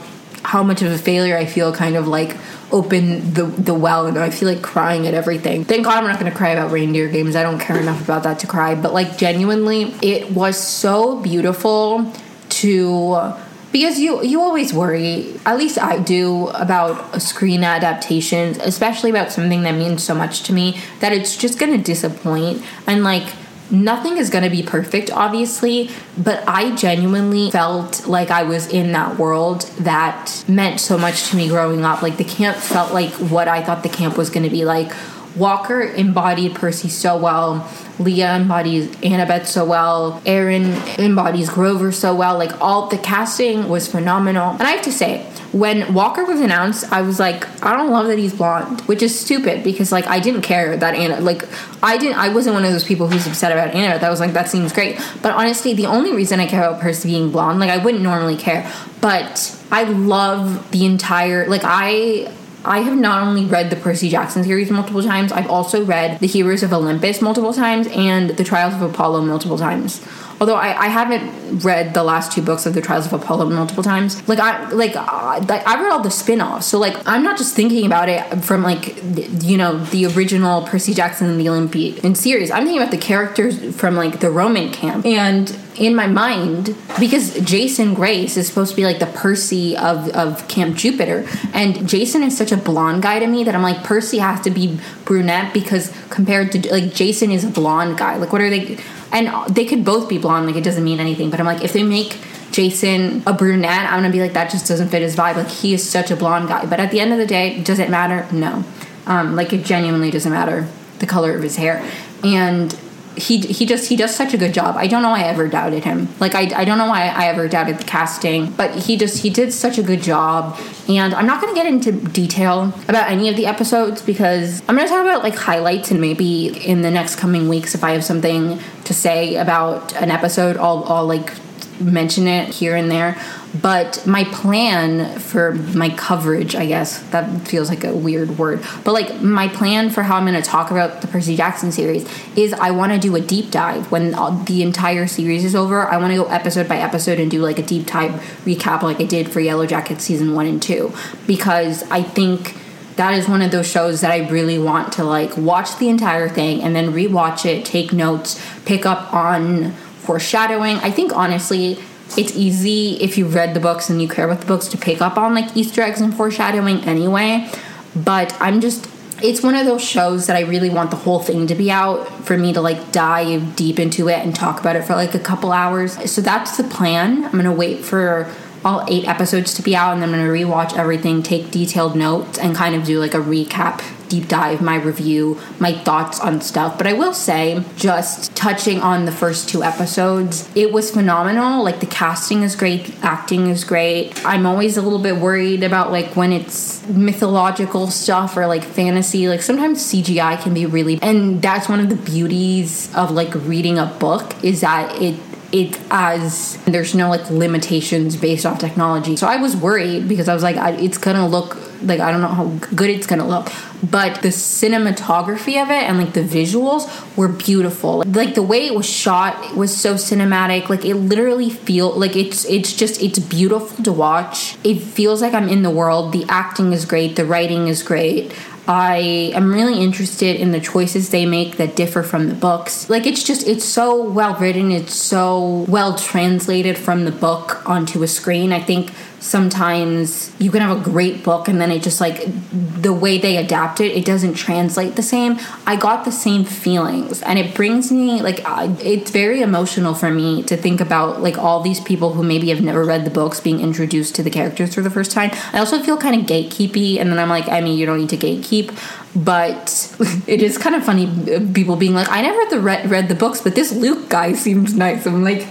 how 0.55 0.63
much 0.63 0.83
of 0.83 0.93
a 0.93 0.97
failure 0.97 1.37
I 1.37 1.47
feel, 1.47 1.75
kind 1.75 1.97
of 1.97 2.07
like 2.07 2.37
open 2.71 3.35
the 3.35 3.43
the 3.43 3.75
well 3.75 4.07
and 4.07 4.17
I 4.17 4.31
feel 4.31 4.49
like 4.49 4.63
crying 4.63 5.05
at 5.09 5.13
everything. 5.13 5.65
Thank 5.65 5.85
God 5.85 5.99
I'm 5.99 6.09
not 6.09 6.21
gonna 6.21 6.31
cry 6.31 6.51
about 6.51 6.71
reindeer 6.71 7.09
games. 7.09 7.35
I 7.35 7.43
don't 7.43 7.59
care 7.59 7.77
enough 7.77 8.01
about 8.05 8.23
that 8.23 8.39
to 8.39 8.47
cry. 8.47 8.77
But 8.77 8.95
like 8.95 9.19
genuinely, 9.19 9.97
it 10.01 10.31
was 10.31 10.57
so 10.57 11.21
beautiful 11.21 12.13
to 12.61 13.35
because 13.73 13.99
you 13.99 14.23
you 14.23 14.41
always 14.41 14.73
worry 14.73 15.35
at 15.45 15.59
least 15.59 15.77
i 15.79 15.99
do 15.99 16.47
about 16.51 17.21
screen 17.21 17.65
adaptations 17.65 18.57
especially 18.59 19.11
about 19.11 19.33
something 19.33 19.63
that 19.65 19.75
means 19.75 20.01
so 20.01 20.15
much 20.15 20.45
to 20.45 20.53
me 20.53 20.79
that 21.01 21.13
it's 21.13 21.37
just 21.37 21.59
gonna 21.59 21.77
disappoint 21.77 22.63
and 22.87 23.03
like 23.03 23.27
nothing 23.71 24.17
is 24.17 24.31
going 24.31 24.45
to 24.45 24.51
be 24.51 24.63
perfect 24.63 25.11
obviously 25.11 25.91
but 26.19 26.47
i 26.47 26.75
genuinely 26.75 27.51
felt 27.51 28.07
like 28.07 28.31
i 28.31 28.43
was 28.43 28.67
in 28.69 28.93
that 28.93 29.19
world 29.19 29.63
that 29.79 30.45
meant 30.49 30.81
so 30.81 30.99
much 30.99 31.31
to 31.31 31.37
me 31.37 31.49
growing 31.49 31.85
up. 31.85 32.03
Like 32.03 32.17
the 32.17 32.25
camp 32.25 32.57
felt 32.57 32.93
like 32.93 33.13
what 33.15 33.49
i 33.49 33.63
thought 33.63 33.83
the 33.83 33.89
camp 33.89 34.17
was 34.17 34.31
going 34.31 34.45
to 34.45 34.51
be 34.51 34.65
like 34.65 34.93
walker 35.37 35.83
embodied 35.83 36.55
percy 36.55 36.89
so 36.89 37.17
well 37.17 37.69
leah 37.99 38.35
embodies 38.35 38.89
annabeth 38.97 39.47
so 39.47 39.65
well 39.65 40.23
Aryan 40.27 40.73
embodies 40.99 41.51
grover 41.51 41.93
so 41.93 42.15
well 42.15 42.39
like 42.39 42.61
all 42.61 42.89
the 42.89 42.99
casting 42.99 43.69
was 43.69 43.89
phenomenal 43.89 44.53
and 44.53 44.63
i 44.63 44.71
have 44.71 44.83
to 44.83 44.93
say 44.93 45.27
when 45.55 45.95
Walker 45.95 46.25
was 46.25 46.41
announced, 46.41 46.93
I 46.93 47.03
was 47.03 47.21
like, 47.21 47.47
I 47.65 47.77
don't 47.77 47.91
love 47.91 48.09
that 48.09 48.19
he's 48.19 48.35
blonde, 48.35 48.81
which 48.83 49.03
is 49.03 49.19
stupid 49.19 49.63
because 49.63 49.93
like 49.93 50.05
I 50.09 50.19
didn't 50.19 50.43
care 50.43 50.77
that 50.77 50.97
Anna 50.97 51.21
like 51.21 51.45
I 51.81 51.97
didn't 51.97 52.19
I 52.19 52.31
wasn't 52.31 52.55
one 52.55 52.65
of 52.65 52.73
those 52.73 52.83
people 52.83 53.07
who's 53.07 53.25
upset 53.25 53.53
about 53.53 53.73
Anna. 53.73 54.01
That 54.01 54.11
was 54.11 54.19
like 54.19 54.33
that 54.33 54.49
seems 54.49 54.73
great. 54.73 55.01
But 55.23 55.33
honestly, 55.33 55.73
the 55.73 55.87
only 55.87 56.13
reason 56.13 56.41
I 56.41 56.47
care 56.47 56.65
about 56.65 56.81
Percy 56.81 57.09
being 57.09 57.31
blonde, 57.31 57.61
like 57.61 57.71
I 57.71 57.79
wouldn't 57.79 58.03
normally 58.03 58.37
care, 58.37 58.69
but 59.01 59.57
I 59.71 59.85
love 59.85 60.73
the 60.73 60.85
entire 60.85 61.47
like 61.47 61.63
I 61.63 62.33
I 62.65 62.81
have 62.81 62.97
not 62.97 63.23
only 63.23 63.45
read 63.45 63.71
the 63.71 63.77
Percy 63.77 64.09
Jackson 64.09 64.45
series 64.45 64.71
multiple 64.71 65.03
times, 65.03 65.33
I've 65.33 65.51
also 65.51 65.85
read 65.85 66.21
The 66.21 66.27
Heroes 66.27 66.63
of 66.63 66.73
Olympus 66.73 67.21
multiple 67.21 67.53
times 67.53 67.87
and 67.89 68.31
The 68.31 68.45
Trials 68.45 68.75
of 68.75 68.83
Apollo 68.83 69.23
multiple 69.23 69.59
times 69.59 70.01
although 70.41 70.57
I, 70.57 70.79
I 70.79 70.89
haven't 70.89 71.65
read 71.65 71.95
the 71.95 72.03
last 72.03 72.33
two 72.33 72.43
books 72.43 72.67
of 72.67 72.75
the 72.75 72.81
Trials 72.81 73.07
of 73.07 73.13
Apollo 73.13 73.51
multiple 73.51 73.83
times. 73.83 74.27
Like 74.29 74.39
I 74.39 74.69
like 74.71 74.97
uh, 74.97 75.45
like 75.49 75.67
I 75.67 75.81
read 75.81 75.91
all 75.91 76.03
the 76.03 76.11
spin-offs, 76.11 76.67
so 76.67 76.79
like 76.79 76.97
I'm 77.07 77.23
not 77.23 77.39
just 77.39 77.55
thinking 77.55 77.87
about 77.87 78.09
it 78.09 78.23
from 78.45 78.63
like 78.63 78.97
you 79.43 79.57
know 79.57 79.79
the 79.87 80.07
original 80.07 80.63
Percy 80.63 80.95
Jackson 80.95 81.29
and 81.29 81.41
the 81.41 81.49
Olympian 81.49 82.15
series. 82.15 82.51
I'm 82.51 82.65
thinking 82.65 82.83
about 82.83 82.91
the 82.91 82.99
characters 82.99 83.75
from 83.77 83.97
like 83.97 84.21
the 84.21 84.31
Roman 84.31 84.73
camp 84.73 85.07
and 85.07 85.49
in 85.77 85.95
my 85.95 86.07
mind 86.07 86.77
because 86.99 87.39
Jason 87.41 87.95
Grace 87.95 88.37
is 88.37 88.47
supposed 88.47 88.71
to 88.71 88.77
be 88.77 88.85
like 88.85 88.99
the 88.99 89.07
Percy 89.07 89.77
of, 89.77 90.09
of 90.11 90.47
Camp 90.49 90.77
Jupiter. 90.77 91.27
And 91.53 91.89
Jason 91.89 92.23
is 92.23 92.37
such 92.37 92.53
a 92.53 92.57
blonde 92.57 93.03
guy 93.03 93.19
to 93.19 93.27
me 93.27 93.45
that 93.45 93.55
I'm 93.55 93.63
like, 93.63 93.83
Percy 93.85 94.19
has 94.19 94.41
to 94.43 94.51
be 94.51 94.79
brunette 95.05 95.53
because 95.53 95.93
compared 96.11 96.53
to 96.53 96.73
like 96.73 96.95
Jason 96.95 97.31
is 97.31 97.45
a 97.45 97.51
blonde 97.51 97.99
guy. 97.99 98.17
Like, 98.17 98.33
what 98.33 98.41
are 98.41 98.51
they? 98.51 98.79
and 99.15 99.55
they 99.55 99.65
could 99.65 99.85
both 99.85 100.09
be 100.09 100.19
blonde 100.19 100.47
like 100.47 100.57
it 100.57 100.65
doesn't 100.65 100.85
mean 100.85 101.01
anything 101.01 101.31
but 101.31 101.41
i'm 101.41 101.47
like 101.47 101.63
if 101.63 101.73
they 101.73 101.83
make 101.83 102.19
jason 102.51 103.23
a 103.27 103.33
brunette 103.33 103.91
i'm 103.91 104.03
gonna 104.03 104.11
be 104.11 104.21
like 104.21 104.35
that 104.35 104.51
just 104.51 104.67
doesn't 104.67 104.89
fit 104.89 105.01
his 105.01 105.17
vibe 105.17 105.37
like 105.37 105.49
he 105.49 105.73
is 105.73 105.89
such 105.89 106.11
a 106.11 106.17
blonde 106.17 106.49
guy 106.49 106.67
but 106.67 106.81
at 106.81 106.91
the 106.91 107.01
end 107.01 107.13
of 107.13 107.19
the 107.19 107.27
day 107.27 107.63
does 107.63 107.79
it 107.79 107.89
matter 107.89 108.27
no 108.35 108.63
um, 109.07 109.37
like 109.37 109.53
it 109.53 109.65
genuinely 109.65 110.11
doesn't 110.11 110.33
matter 110.33 110.69
the 110.99 111.07
color 111.07 111.35
of 111.35 111.43
his 111.43 111.57
hair 111.57 111.89
and 112.23 112.79
he 113.17 113.39
he 113.39 113.67
just 113.67 113.89
he 113.89 113.97
does 113.97 114.15
such 114.15 114.35
a 114.35 114.37
good 114.37 114.53
job. 114.53 114.77
I 114.77 114.87
don't 114.87 115.03
know 115.03 115.11
why 115.11 115.21
I 115.21 115.29
ever 115.29 115.49
doubted 115.49 115.85
him. 115.85 116.09
Like 116.21 116.35
I, 116.35 116.61
I 116.61 116.65
don't 116.65 116.79
know 116.79 116.87
why 116.87 117.09
I 117.09 117.27
ever 117.27 117.49
doubted 117.49 117.79
the 117.79 117.85
casting, 117.85 118.51
but 118.53 118.75
he 118.75 118.97
just 118.97 119.23
he 119.23 119.31
did 119.31 119.53
such 119.53 119.79
a 119.79 119.83
good 119.83 120.03
job. 120.03 120.59
And 120.89 121.15
I'm 121.15 121.27
not 121.27 121.41
going 121.41 121.55
to 121.55 121.59
get 121.59 121.67
into 121.67 121.93
detail 121.93 122.75
about 122.89 123.11
any 123.11 123.29
of 123.29 123.37
the 123.37 123.47
episodes 123.47 124.03
because 124.03 124.61
I'm 124.69 124.77
going 124.77 124.87
to 124.87 124.93
talk 124.93 125.03
about 125.03 125.23
like 125.23 125.35
highlights 125.35 125.91
and 125.91 126.01
maybe 126.01 126.49
in 126.67 126.83
the 126.83 126.91
next 126.91 127.17
coming 127.17 127.49
weeks 127.49 127.75
if 127.75 127.83
I 127.83 127.93
have 127.93 128.05
something 128.05 128.59
to 128.85 128.95
say 128.95 129.37
about 129.37 129.95
an 129.95 130.11
episode, 130.11 130.57
I'll 130.57 130.85
I'll 130.85 131.07
like 131.07 131.33
mention 131.81 132.27
it 132.27 132.49
here 132.49 132.77
and 132.77 132.91
there. 132.91 133.17
But 133.61 134.05
my 134.05 134.25
plan 134.25 135.19
for 135.21 135.53
my 135.53 135.91
coverage, 135.91 136.57
I 136.57 136.67
guess, 136.67 136.99
that 137.11 137.47
feels 137.47 137.69
like 137.69 137.85
a 137.85 137.95
weird 137.95 138.37
word, 138.37 138.65
but 138.83 138.93
like 138.93 139.21
my 139.21 139.47
plan 139.47 139.91
for 139.91 140.03
how 140.03 140.17
I'm 140.17 140.27
going 140.27 140.35
to 140.35 140.43
talk 140.43 140.73
about 140.73 141.03
the 141.03 141.07
Percy 141.07 141.37
Jackson 141.37 141.71
series 141.71 142.09
is 142.37 142.53
I 142.53 142.73
want 142.73 142.93
to 142.93 142.99
do 142.99 143.15
a 143.15 143.21
deep 143.21 143.53
dive 143.53 143.93
when 143.93 144.11
the 144.45 144.63
entire 144.63 145.07
series 145.07 145.45
is 145.45 145.55
over. 145.55 145.87
I 145.87 145.99
want 145.99 146.11
to 146.11 146.17
go 146.17 146.25
episode 146.25 146.69
by 146.69 146.79
episode 146.79 147.21
and 147.21 147.31
do 147.31 147.43
like 147.43 147.61
a 147.61 147.63
deep 147.63 147.87
dive 147.87 148.13
recap 148.45 148.83
like 148.83 149.01
I 149.01 149.05
did 149.05 149.31
for 149.31 149.39
Yellow 149.39 149.67
Jacket 149.67 150.01
season 150.01 150.35
one 150.35 150.47
and 150.47 150.61
two 150.61 150.93
because 151.27 151.89
I 151.91 152.03
think 152.03 152.57
that 152.97 153.15
is 153.15 153.29
one 153.29 153.43
of 153.43 153.51
those 153.51 153.69
shows 153.69 154.01
that 154.01 154.11
I 154.11 154.29
really 154.29 154.59
want 154.59 154.93
to 154.95 155.05
like 155.05 155.37
watch 155.37 155.79
the 155.79 155.89
entire 155.89 156.29
thing 156.29 156.63
and 156.63 156.75
then 156.75 156.93
rewatch 156.93 157.45
it, 157.45 157.65
take 157.65 157.93
notes, 157.93 158.41
pick 158.65 158.87
up 158.87 159.13
on 159.13 159.75
foreshadowing. 160.05 160.77
I 160.77 160.91
think 160.91 161.15
honestly, 161.15 161.79
it's 162.17 162.37
easy 162.37 162.97
if 163.01 163.19
you 163.19 163.27
read 163.27 163.55
the 163.55 163.61
books 163.61 163.91
and 163.91 164.01
you 164.01 164.09
care 164.09 164.25
about 164.25 164.41
the 164.41 164.47
books 164.47 164.69
to 164.69 164.79
pick 164.79 165.01
up 165.01 165.17
on 165.17 165.35
like 165.35 165.57
Easter 165.57 165.83
eggs 165.83 166.01
and 166.01 166.15
foreshadowing 166.15 166.85
anyway. 166.85 167.51
But 167.97 168.37
I'm 168.41 168.61
just 168.61 168.89
it's 169.23 169.43
one 169.43 169.55
of 169.55 169.65
those 169.65 169.83
shows 169.83 170.27
that 170.27 170.37
I 170.37 170.41
really 170.41 170.71
want 170.71 170.91
the 170.91 170.97
whole 170.97 171.21
thing 171.21 171.47
to 171.47 171.55
be 171.55 171.71
out 171.71 172.07
for 172.25 172.37
me 172.37 172.53
to 172.53 172.61
like 172.61 172.93
dive 172.93 173.57
deep 173.57 173.79
into 173.79 174.09
it 174.09 174.19
and 174.19 174.35
talk 174.35 174.61
about 174.61 174.77
it 174.77 174.85
for 174.85 174.95
like 174.95 175.15
a 175.15 175.19
couple 175.19 175.53
hours. 175.53 176.11
So 176.11 176.21
that's 176.21 176.57
the 176.57 176.65
plan. 176.65 177.25
I'm 177.25 177.33
gonna 177.33 177.53
wait 177.53 177.85
for 177.85 178.31
all 178.65 178.85
eight 178.89 179.07
episodes 179.07 179.55
to 179.55 179.63
be 179.63 179.77
out 179.77 179.93
and 179.93 180.03
then 180.03 180.11
I'm 180.11 180.17
gonna 180.17 180.31
rewatch 180.31 180.77
everything, 180.77 181.23
take 181.23 181.51
detailed 181.51 181.97
notes, 181.97 182.39
and 182.39 182.55
kind 182.55 182.75
of 182.75 182.85
do 182.85 182.99
like 182.99 183.15
a 183.15 183.19
recap 183.19 183.83
deep 184.09 184.29
dive, 184.29 184.61
my 184.61 184.77
review, 184.77 185.41
my 185.59 185.73
thoughts 185.73 186.21
on 186.21 186.41
stuff. 186.41 186.79
But 186.79 186.87
I 186.87 186.93
will 186.93 187.15
say, 187.15 187.65
just 187.77 188.35
touching 188.37 188.81
on 188.81 189.05
the 189.05 189.13
first 189.13 189.49
two 189.49 189.63
episodes, 189.63 190.49
it 190.55 190.73
was 190.73 190.91
phenomenal. 190.91 191.65
Like 191.65 191.81
the 191.81 191.87
casting 191.87 192.43
is 192.43 192.57
great, 192.57 192.95
acting 193.03 193.49
is 193.49 193.65
great. 193.65 194.25
I'm 194.25 194.47
always 194.47 194.77
a 194.77 194.83
little 194.83 194.99
bit 194.99 195.17
worried 195.17 195.63
about 195.63 195.91
like 195.91 196.17
when 196.17 196.33
it's 196.33 196.87
mythological 196.89 197.89
stuff 197.89 198.37
or 198.37 198.47
like 198.47 198.65
fantasy. 198.65 199.29
Like 199.29 199.43
sometimes 199.43 199.83
CGI 199.83 200.41
can 200.43 200.55
be 200.55 200.67
really, 200.67 200.99
and 201.03 201.41
that's 201.41 201.69
one 201.69 201.81
of 201.81 201.89
the 201.89 201.97
beauties 201.97 202.95
of 202.95 203.11
like 203.11 203.35
reading 203.35 203.79
a 203.79 203.87
book 203.87 204.43
is 204.45 204.61
that 204.61 205.01
it 205.01 205.19
it 205.55 205.79
as 205.89 206.59
there's 206.65 206.97
no 206.97 207.09
like 207.09 207.31
limitations 207.31 208.17
based 208.17 208.45
off 208.45 208.59
technology. 208.59 209.15
So 209.15 209.29
I 209.29 209.37
was 209.37 209.57
worried 209.57 210.09
because 210.09 210.29
I 210.29 210.35
was 210.35 210.43
like, 210.43 210.57
I, 210.57 210.73
it's 210.73 210.99
gonna 210.99 211.29
look 211.29 211.57
like 211.87 212.01
I 212.01 212.11
don't 212.11 212.21
know 212.21 212.29
how 212.29 212.47
good 212.75 212.91
it's 212.91 213.07
gonna 213.07 213.27
look, 213.27 213.51
but 213.83 214.23
the 214.23 214.29
cinematography 214.29 215.63
of 215.63 215.71
it 215.71 215.85
and 215.85 215.99
like 215.99 216.13
the 216.13 216.23
visuals 216.23 217.17
were 217.17 217.29
beautiful. 217.29 218.03
Like 218.07 218.35
the 218.35 218.43
way 218.43 218.67
it 218.67 218.75
was 218.75 218.87
shot 218.87 219.55
was 219.57 219.77
so 219.77 219.95
cinematic. 219.95 220.69
Like 220.69 220.85
it 220.85 220.95
literally 220.95 221.51
feel 221.51 221.99
like 221.99 222.17
it's 222.17 222.45
it's 222.47 222.73
just 222.73 223.03
it's 223.03 223.19
beautiful 223.19 223.85
to 223.85 223.93
watch. 223.93 224.57
It 224.65 224.81
feels 224.81 225.23
like 225.23 225.35
I'm 225.35 225.49
in 225.49 225.63
the 225.63 225.71
world. 225.71 226.13
The 226.13 226.25
acting 226.29 226.73
is 226.73 226.85
great. 226.85 227.17
The 227.17 227.25
writing 227.25 227.69
is 227.69 227.83
great. 227.83 228.33
I 228.67 229.33
am 229.35 229.53
really 229.53 229.83
interested 229.83 230.37
in 230.37 230.53
the 230.53 230.61
choices 230.61 231.11
they 231.11 231.27
make 231.27 231.59
that 231.59 231.77
differ 231.77 232.03
from 232.03 232.29
the 232.29 232.35
books. 232.35 232.89
Like 232.89 233.07
it's 233.07 233.23
just 233.23 233.47
it's 233.47 233.65
so 233.65 234.03
well 234.03 234.35
written, 234.37 234.71
it's 234.73 234.95
so 234.95 235.67
well 235.69 235.97
translated 235.97 236.79
from 236.79 237.05
the 237.05 237.13
book 237.13 237.69
onto 237.69 238.03
a 238.03 238.09
screen. 238.09 238.53
I 238.53 238.61
think 238.61 238.93
sometimes 239.25 240.31
you 240.39 240.51
can 240.51 240.61
have 240.61 240.79
a 240.79 240.85
great 240.85 241.25
book 241.25 241.49
and 241.49 241.59
then 241.59 241.71
it 241.71 241.83
just 241.83 241.99
like 241.99 242.23
the 242.53 242.93
way 242.93 243.17
they 243.17 243.39
adapt 243.39 243.81
it 243.81 243.91
it 243.93 244.05
doesn't 244.05 244.35
translate 244.35 244.97
the 244.97 245.03
same. 245.03 245.39
I 245.67 245.77
got 245.77 246.05
the 246.05 246.13
same 246.13 246.45
feelings 246.45 247.23
and 247.23 247.39
it 247.39 247.55
brings 247.55 247.91
me 247.91 248.21
like 248.21 248.41
it's 248.85 249.11
very 249.11 249.41
emotional 249.41 249.95
for 249.95 250.11
me 250.11 250.43
to 250.43 250.59
think 250.59 250.79
about 250.81 251.23
like 251.23 251.39
all 251.39 251.63
these 251.63 251.81
people 251.81 252.13
who 252.13 252.23
maybe 252.23 252.51
have 252.51 252.61
never 252.61 252.85
read 252.85 253.07
the 253.07 253.11
books 253.11 253.41
being 253.41 253.61
introduced 253.61 254.15
to 254.17 254.23
the 254.23 254.31
characters 254.31 254.75
for 254.75 254.83
the 254.83 254.91
first 254.91 255.11
time. 255.11 255.31
I 255.55 255.59
also 255.59 255.83
feel 255.83 255.97
kind 255.97 256.21
of 256.21 256.27
gatekeepy 256.27 256.99
and 257.01 257.11
then 257.11 257.19
i'm 257.19 257.29
like 257.29 257.49
i 257.49 257.61
mean 257.61 257.79
you 257.79 257.87
don't 257.87 257.99
need 257.99 258.11
to 258.11 258.17
gatekeep 258.17 258.69
but 259.17 259.97
it 260.27 260.43
is 260.43 260.59
kind 260.59 260.75
of 260.75 260.85
funny 260.85 261.07
uh, 261.35 261.41
people 261.55 261.77
being 261.77 261.95
like 261.95 262.09
i 262.11 262.21
never 262.21 262.61
read, 262.61 262.91
read 262.91 263.09
the 263.09 263.15
books 263.15 263.41
but 263.41 263.55
this 263.55 263.73
luke 263.73 264.09
guy 264.09 264.33
seems 264.33 264.75
nice. 264.75 265.07
I'm 265.07 265.23
like 265.25 265.47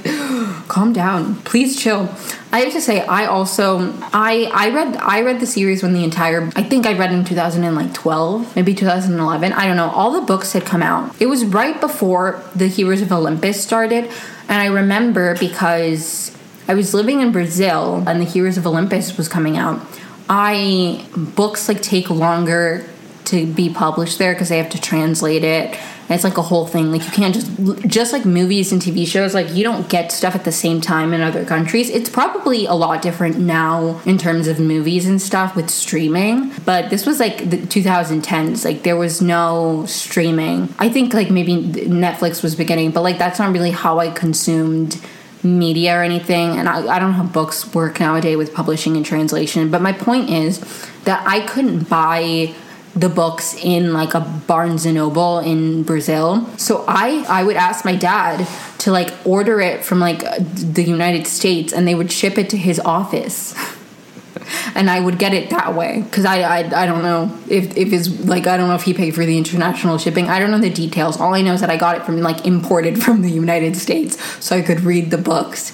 calm 0.74 0.92
down 0.92 1.36
please 1.52 1.72
chill 1.82 2.10
I 2.54 2.60
have 2.60 2.74
to 2.74 2.82
say, 2.82 3.04
I 3.04 3.26
also 3.26 3.92
I 4.14 4.48
I 4.54 4.70
read 4.70 4.96
I 4.98 5.22
read 5.22 5.40
the 5.40 5.48
series 5.48 5.82
when 5.82 5.94
the 5.94 6.04
entire 6.04 6.52
I 6.56 6.62
think 6.62 6.86
I 6.86 6.96
read 6.96 7.12
in 7.12 7.26
2012, 7.26 8.56
maybe 8.56 8.76
2011. 8.76 9.54
I 9.54 9.66
don't 9.66 9.76
know. 9.76 9.90
All 9.90 10.12
the 10.12 10.22
books 10.22 10.54
had 10.54 10.64
come 10.64 10.84
out. 10.84 11.20
It 11.20 11.26
was 11.26 11.46
right 11.46 11.82
before 11.82 12.44
the 12.56 12.68
Heroes 12.68 13.02
of 13.02 13.12
Olympus 13.12 13.60
started, 13.60 14.06
and 14.48 14.62
I 14.62 14.68
remember 14.68 15.36
because 15.40 16.38
I 16.68 16.76
was 16.76 16.94
living 16.94 17.22
in 17.22 17.32
Brazil 17.32 18.04
and 18.08 18.22
the 18.22 18.26
Heroes 18.26 18.60
of 18.60 18.68
Olympus 18.68 19.18
was 19.18 19.28
coming 19.28 19.58
out. 19.58 19.82
I 20.30 21.04
books 21.18 21.68
like 21.68 21.82
take 21.82 22.12
longer 22.12 22.88
to 23.26 23.48
be 23.48 23.74
published 23.74 24.20
there 24.20 24.34
because 24.34 24.50
they 24.50 24.60
have 24.60 24.70
to 24.70 24.80
translate 24.80 25.44
it 25.44 25.76
it's 26.10 26.24
like 26.24 26.38
a 26.38 26.42
whole 26.42 26.68
thing. 26.68 26.92
Like 26.92 27.04
you 27.04 27.12
can't 27.12 27.34
just 27.34 27.88
just 27.88 28.14
like 28.14 28.26
movies 28.26 28.72
and 28.72 28.82
TV 28.82 29.08
shows. 29.08 29.34
Like 29.34 29.54
you 29.54 29.64
don't 29.64 29.88
get 29.90 30.12
stuff 30.12 30.36
at 30.36 30.44
the 30.44 30.52
same 30.52 30.82
time 30.82 31.14
in 31.14 31.22
other 31.22 31.46
countries. 31.46 31.90
It's 31.90 32.10
probably 32.10 32.66
a 32.66 32.74
lot 32.74 33.02
different 33.02 33.40
now 33.40 34.02
in 34.06 34.18
terms 34.18 34.48
of 34.48 34.60
movies 34.60 35.08
and 35.08 35.22
stuff 35.22 35.56
with 35.56 35.70
streaming. 35.70 36.52
But 36.66 36.90
this 36.90 37.06
was 37.06 37.20
like 37.20 37.50
the 37.50 37.58
2010s. 37.58 38.66
Like 38.66 38.84
there 38.84 38.98
was 38.98 39.22
no 39.22 39.86
streaming. 39.88 40.74
I 40.80 40.90
think 40.90 41.14
like 41.14 41.32
maybe 41.32 41.58
Netflix 41.58 42.44
was 42.44 42.56
beginning, 42.56 42.92
but 42.92 43.02
like 43.02 43.18
that's 43.18 43.40
not 43.40 43.52
really 43.54 43.72
how 43.72 44.00
I 44.00 44.10
consumed 44.10 45.02
media 45.44 45.98
or 45.98 46.04
anything. 46.04 46.58
And 46.58 46.70
I, 46.70 46.88
I 46.88 47.00
don't 47.00 47.12
know 47.12 47.18
how 47.18 47.24
books 47.24 47.74
work 47.74 48.00
nowadays 48.00 48.38
with 48.38 48.54
publishing 48.54 48.96
and 48.96 49.06
translation. 49.06 49.70
But 49.70 49.82
my 49.82 49.92
point 49.92 50.30
is 50.30 50.60
that 51.04 51.26
I 51.28 51.42
couldn't 51.42 51.90
buy 51.90 52.54
the 52.96 53.10
books 53.10 53.56
in 53.56 53.94
like 53.94 54.14
a 54.14 54.20
Barnes 54.20 54.86
and 54.86 54.96
Noble 54.96 55.40
in 55.40 55.84
Brazil. 55.84 56.48
So 56.58 56.86
I 56.88 57.26
I 57.28 57.44
would 57.44 57.56
ask 57.56 57.86
my 57.86 57.96
dad 57.96 58.48
to 58.80 58.92
like 58.92 59.12
order 59.26 59.60
it 59.62 59.84
from 59.84 60.00
like 60.00 60.20
the 60.20 60.84
United 60.84 61.26
States 61.28 61.74
and 61.74 61.88
they 61.88 61.96
would 61.96 62.12
ship 62.12 62.38
it 62.38 62.50
to 62.52 62.58
his 62.58 62.80
office. 62.80 63.56
and 64.76 64.90
I 64.90 65.00
would 65.00 65.18
get 65.18 65.34
it 65.34 65.50
that 65.50 65.74
way 65.74 66.02
because 66.02 66.26
I, 66.26 66.42
I 66.42 66.84
I 66.84 66.86
don't 66.86 67.02
know 67.02 67.36
if 67.50 67.76
if 67.76 67.92
it's 67.92 68.10
like 68.26 68.46
I 68.46 68.58
don't 68.58 68.68
know 68.68 68.76
if 68.76 68.84
he 68.84 68.94
paid 68.94 69.16
for 69.16 69.26
the 69.26 69.38
international 69.38 69.98
shipping. 69.98 70.30
I 70.30 70.40
don't 70.40 70.52
know 70.52 70.60
the 70.60 70.70
details. 70.70 71.20
All 71.20 71.34
I 71.34 71.42
know 71.42 71.54
is 71.54 71.62
that 71.62 71.70
I 71.70 71.78
got 71.78 71.98
it 71.98 72.04
from 72.04 72.20
like 72.22 72.46
imported 72.46 73.02
from 73.04 73.22
the 73.22 73.32
United 73.32 73.76
States, 73.76 74.22
so 74.44 74.56
I 74.56 74.62
could 74.62 74.82
read 74.82 75.12
the 75.12 75.18
books. 75.18 75.72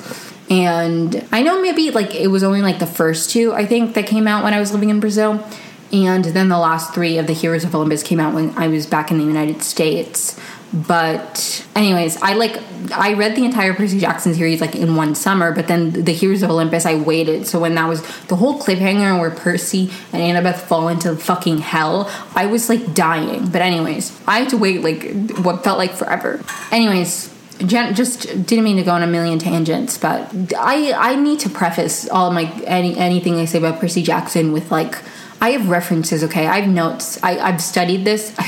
And 0.50 1.28
I 1.32 1.44
know 1.44 1.62
maybe 1.62 1.92
like 1.92 2.16
it 2.16 2.28
was 2.28 2.44
only 2.44 2.62
like 2.62 2.80
the 2.80 2.88
first 2.88 3.30
two 3.30 3.54
I 3.54 3.66
think 3.66 3.94
that 3.94 4.08
came 4.08 4.28
out 4.28 4.44
when 4.44 4.54
I 4.54 4.60
was 4.60 4.72
living 4.72 4.90
in 4.90 5.00
Brazil, 5.00 5.46
and 5.92 6.26
then 6.26 6.50
the 6.50 6.58
last 6.58 6.94
three 6.94 7.18
of 7.18 7.28
the 7.28 7.34
Heroes 7.34 7.64
of 7.64 7.74
Olympus 7.74 8.04
came 8.04 8.20
out 8.20 8.34
when 8.34 8.56
I 8.58 8.68
was 8.68 8.86
back 8.86 9.12
in 9.12 9.18
the 9.18 9.24
United 9.24 9.64
States. 9.64 10.40
But 10.72 11.66
anyways 11.76 12.22
i 12.22 12.34
like 12.34 12.62
i 12.94 13.14
read 13.14 13.36
the 13.36 13.44
entire 13.44 13.74
percy 13.74 14.00
jackson 14.00 14.34
series 14.36 14.62
like 14.62 14.76
in 14.76 14.96
one 14.96 15.16
summer 15.16 15.52
but 15.52 15.68
then 15.68 15.92
the 15.92 16.12
heroes 16.12 16.44
of 16.44 16.52
olympus 16.52 16.86
i 16.86 16.94
waited. 16.94 17.48
So 17.48 17.60
when 17.60 17.74
that 17.76 17.88
was 17.88 18.04
the 18.28 18.36
whole 18.36 18.60
cliffhanger 18.60 19.20
where 19.20 19.32
percy 19.32 19.92
and 20.14 20.22
annabeth 20.22 20.60
fall 20.60 20.88
into 20.88 21.16
fucking 21.16 21.60
hell 21.60 22.08
i 22.36 22.46
was 22.46 22.70
like 22.70 22.94
dying. 22.94 23.50
But 23.50 23.64
anyways 23.64 24.16
i 24.28 24.40
had 24.40 24.50
to 24.50 24.58
wait 24.58 24.84
like 24.84 25.38
what 25.44 25.64
felt 25.64 25.80
like 25.80 25.94
forever. 25.94 26.44
Anyways 26.72 27.36
Jen, 27.66 27.94
just 27.94 28.46
didn't 28.46 28.64
mean 28.64 28.78
to 28.78 28.84
go 28.84 28.92
on 28.92 29.04
a 29.04 29.08
million 29.08 29.38
tangents, 29.38 29.98
but 29.98 30.32
I 30.58 30.94
I 30.94 31.16
need 31.16 31.40
to 31.42 31.50
preface 31.50 32.08
all 32.08 32.32
my 32.32 32.44
any 32.66 32.96
anything 32.96 33.36
I 33.36 33.46
say 33.46 33.58
about 33.58 33.82
Percy 33.82 34.02
Jackson 34.02 34.54
with 34.54 34.72
like 34.72 34.96
I 35.42 35.52
have 35.52 35.70
references, 35.70 36.24
okay? 36.26 36.48
I 36.48 36.62
have 36.62 36.70
notes. 36.70 37.22
I, 37.24 37.40
I've 37.40 37.62
studied 37.62 38.04
this. 38.04 38.36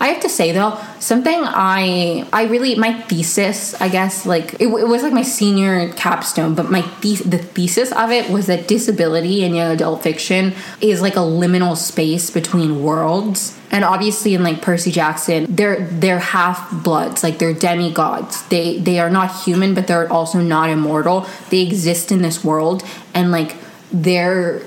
I 0.00 0.08
have 0.08 0.22
to 0.22 0.30
say 0.30 0.52
though, 0.52 0.80
something 0.98 1.42
I 1.44 2.26
I 2.32 2.44
really 2.44 2.74
my 2.76 2.94
thesis, 3.02 3.78
I 3.82 3.90
guess, 3.90 4.24
like 4.24 4.54
it, 4.54 4.68
it 4.68 4.88
was 4.88 5.02
like 5.02 5.12
my 5.12 5.22
senior 5.22 5.92
capstone, 5.92 6.54
but 6.54 6.70
my 6.70 6.80
the, 7.02 7.16
the 7.16 7.36
thesis 7.36 7.92
of 7.92 8.10
it 8.10 8.30
was 8.30 8.46
that 8.46 8.66
disability 8.66 9.44
in 9.44 9.54
young 9.54 9.72
adult 9.72 10.02
fiction 10.02 10.54
is 10.80 11.02
like 11.02 11.16
a 11.16 11.20
liminal 11.20 11.76
space 11.76 12.30
between 12.30 12.82
worlds. 12.82 13.58
And 13.70 13.84
obviously 13.84 14.34
in 14.34 14.42
like 14.42 14.62
Percy 14.62 14.90
Jackson, 14.90 15.46
they're 15.48 15.84
they're 15.86 16.18
half 16.18 16.82
bloods, 16.82 17.22
like 17.22 17.38
they're 17.38 17.52
demigods. 17.52 18.42
They 18.48 18.78
they 18.78 19.00
are 19.00 19.10
not 19.10 19.42
human, 19.42 19.74
but 19.74 19.86
they're 19.86 20.10
also 20.10 20.40
not 20.40 20.70
immortal. 20.70 21.26
They 21.50 21.60
exist 21.60 22.10
in 22.10 22.22
this 22.22 22.42
world 22.42 22.82
and 23.12 23.30
like 23.30 23.56
they're 23.92 24.62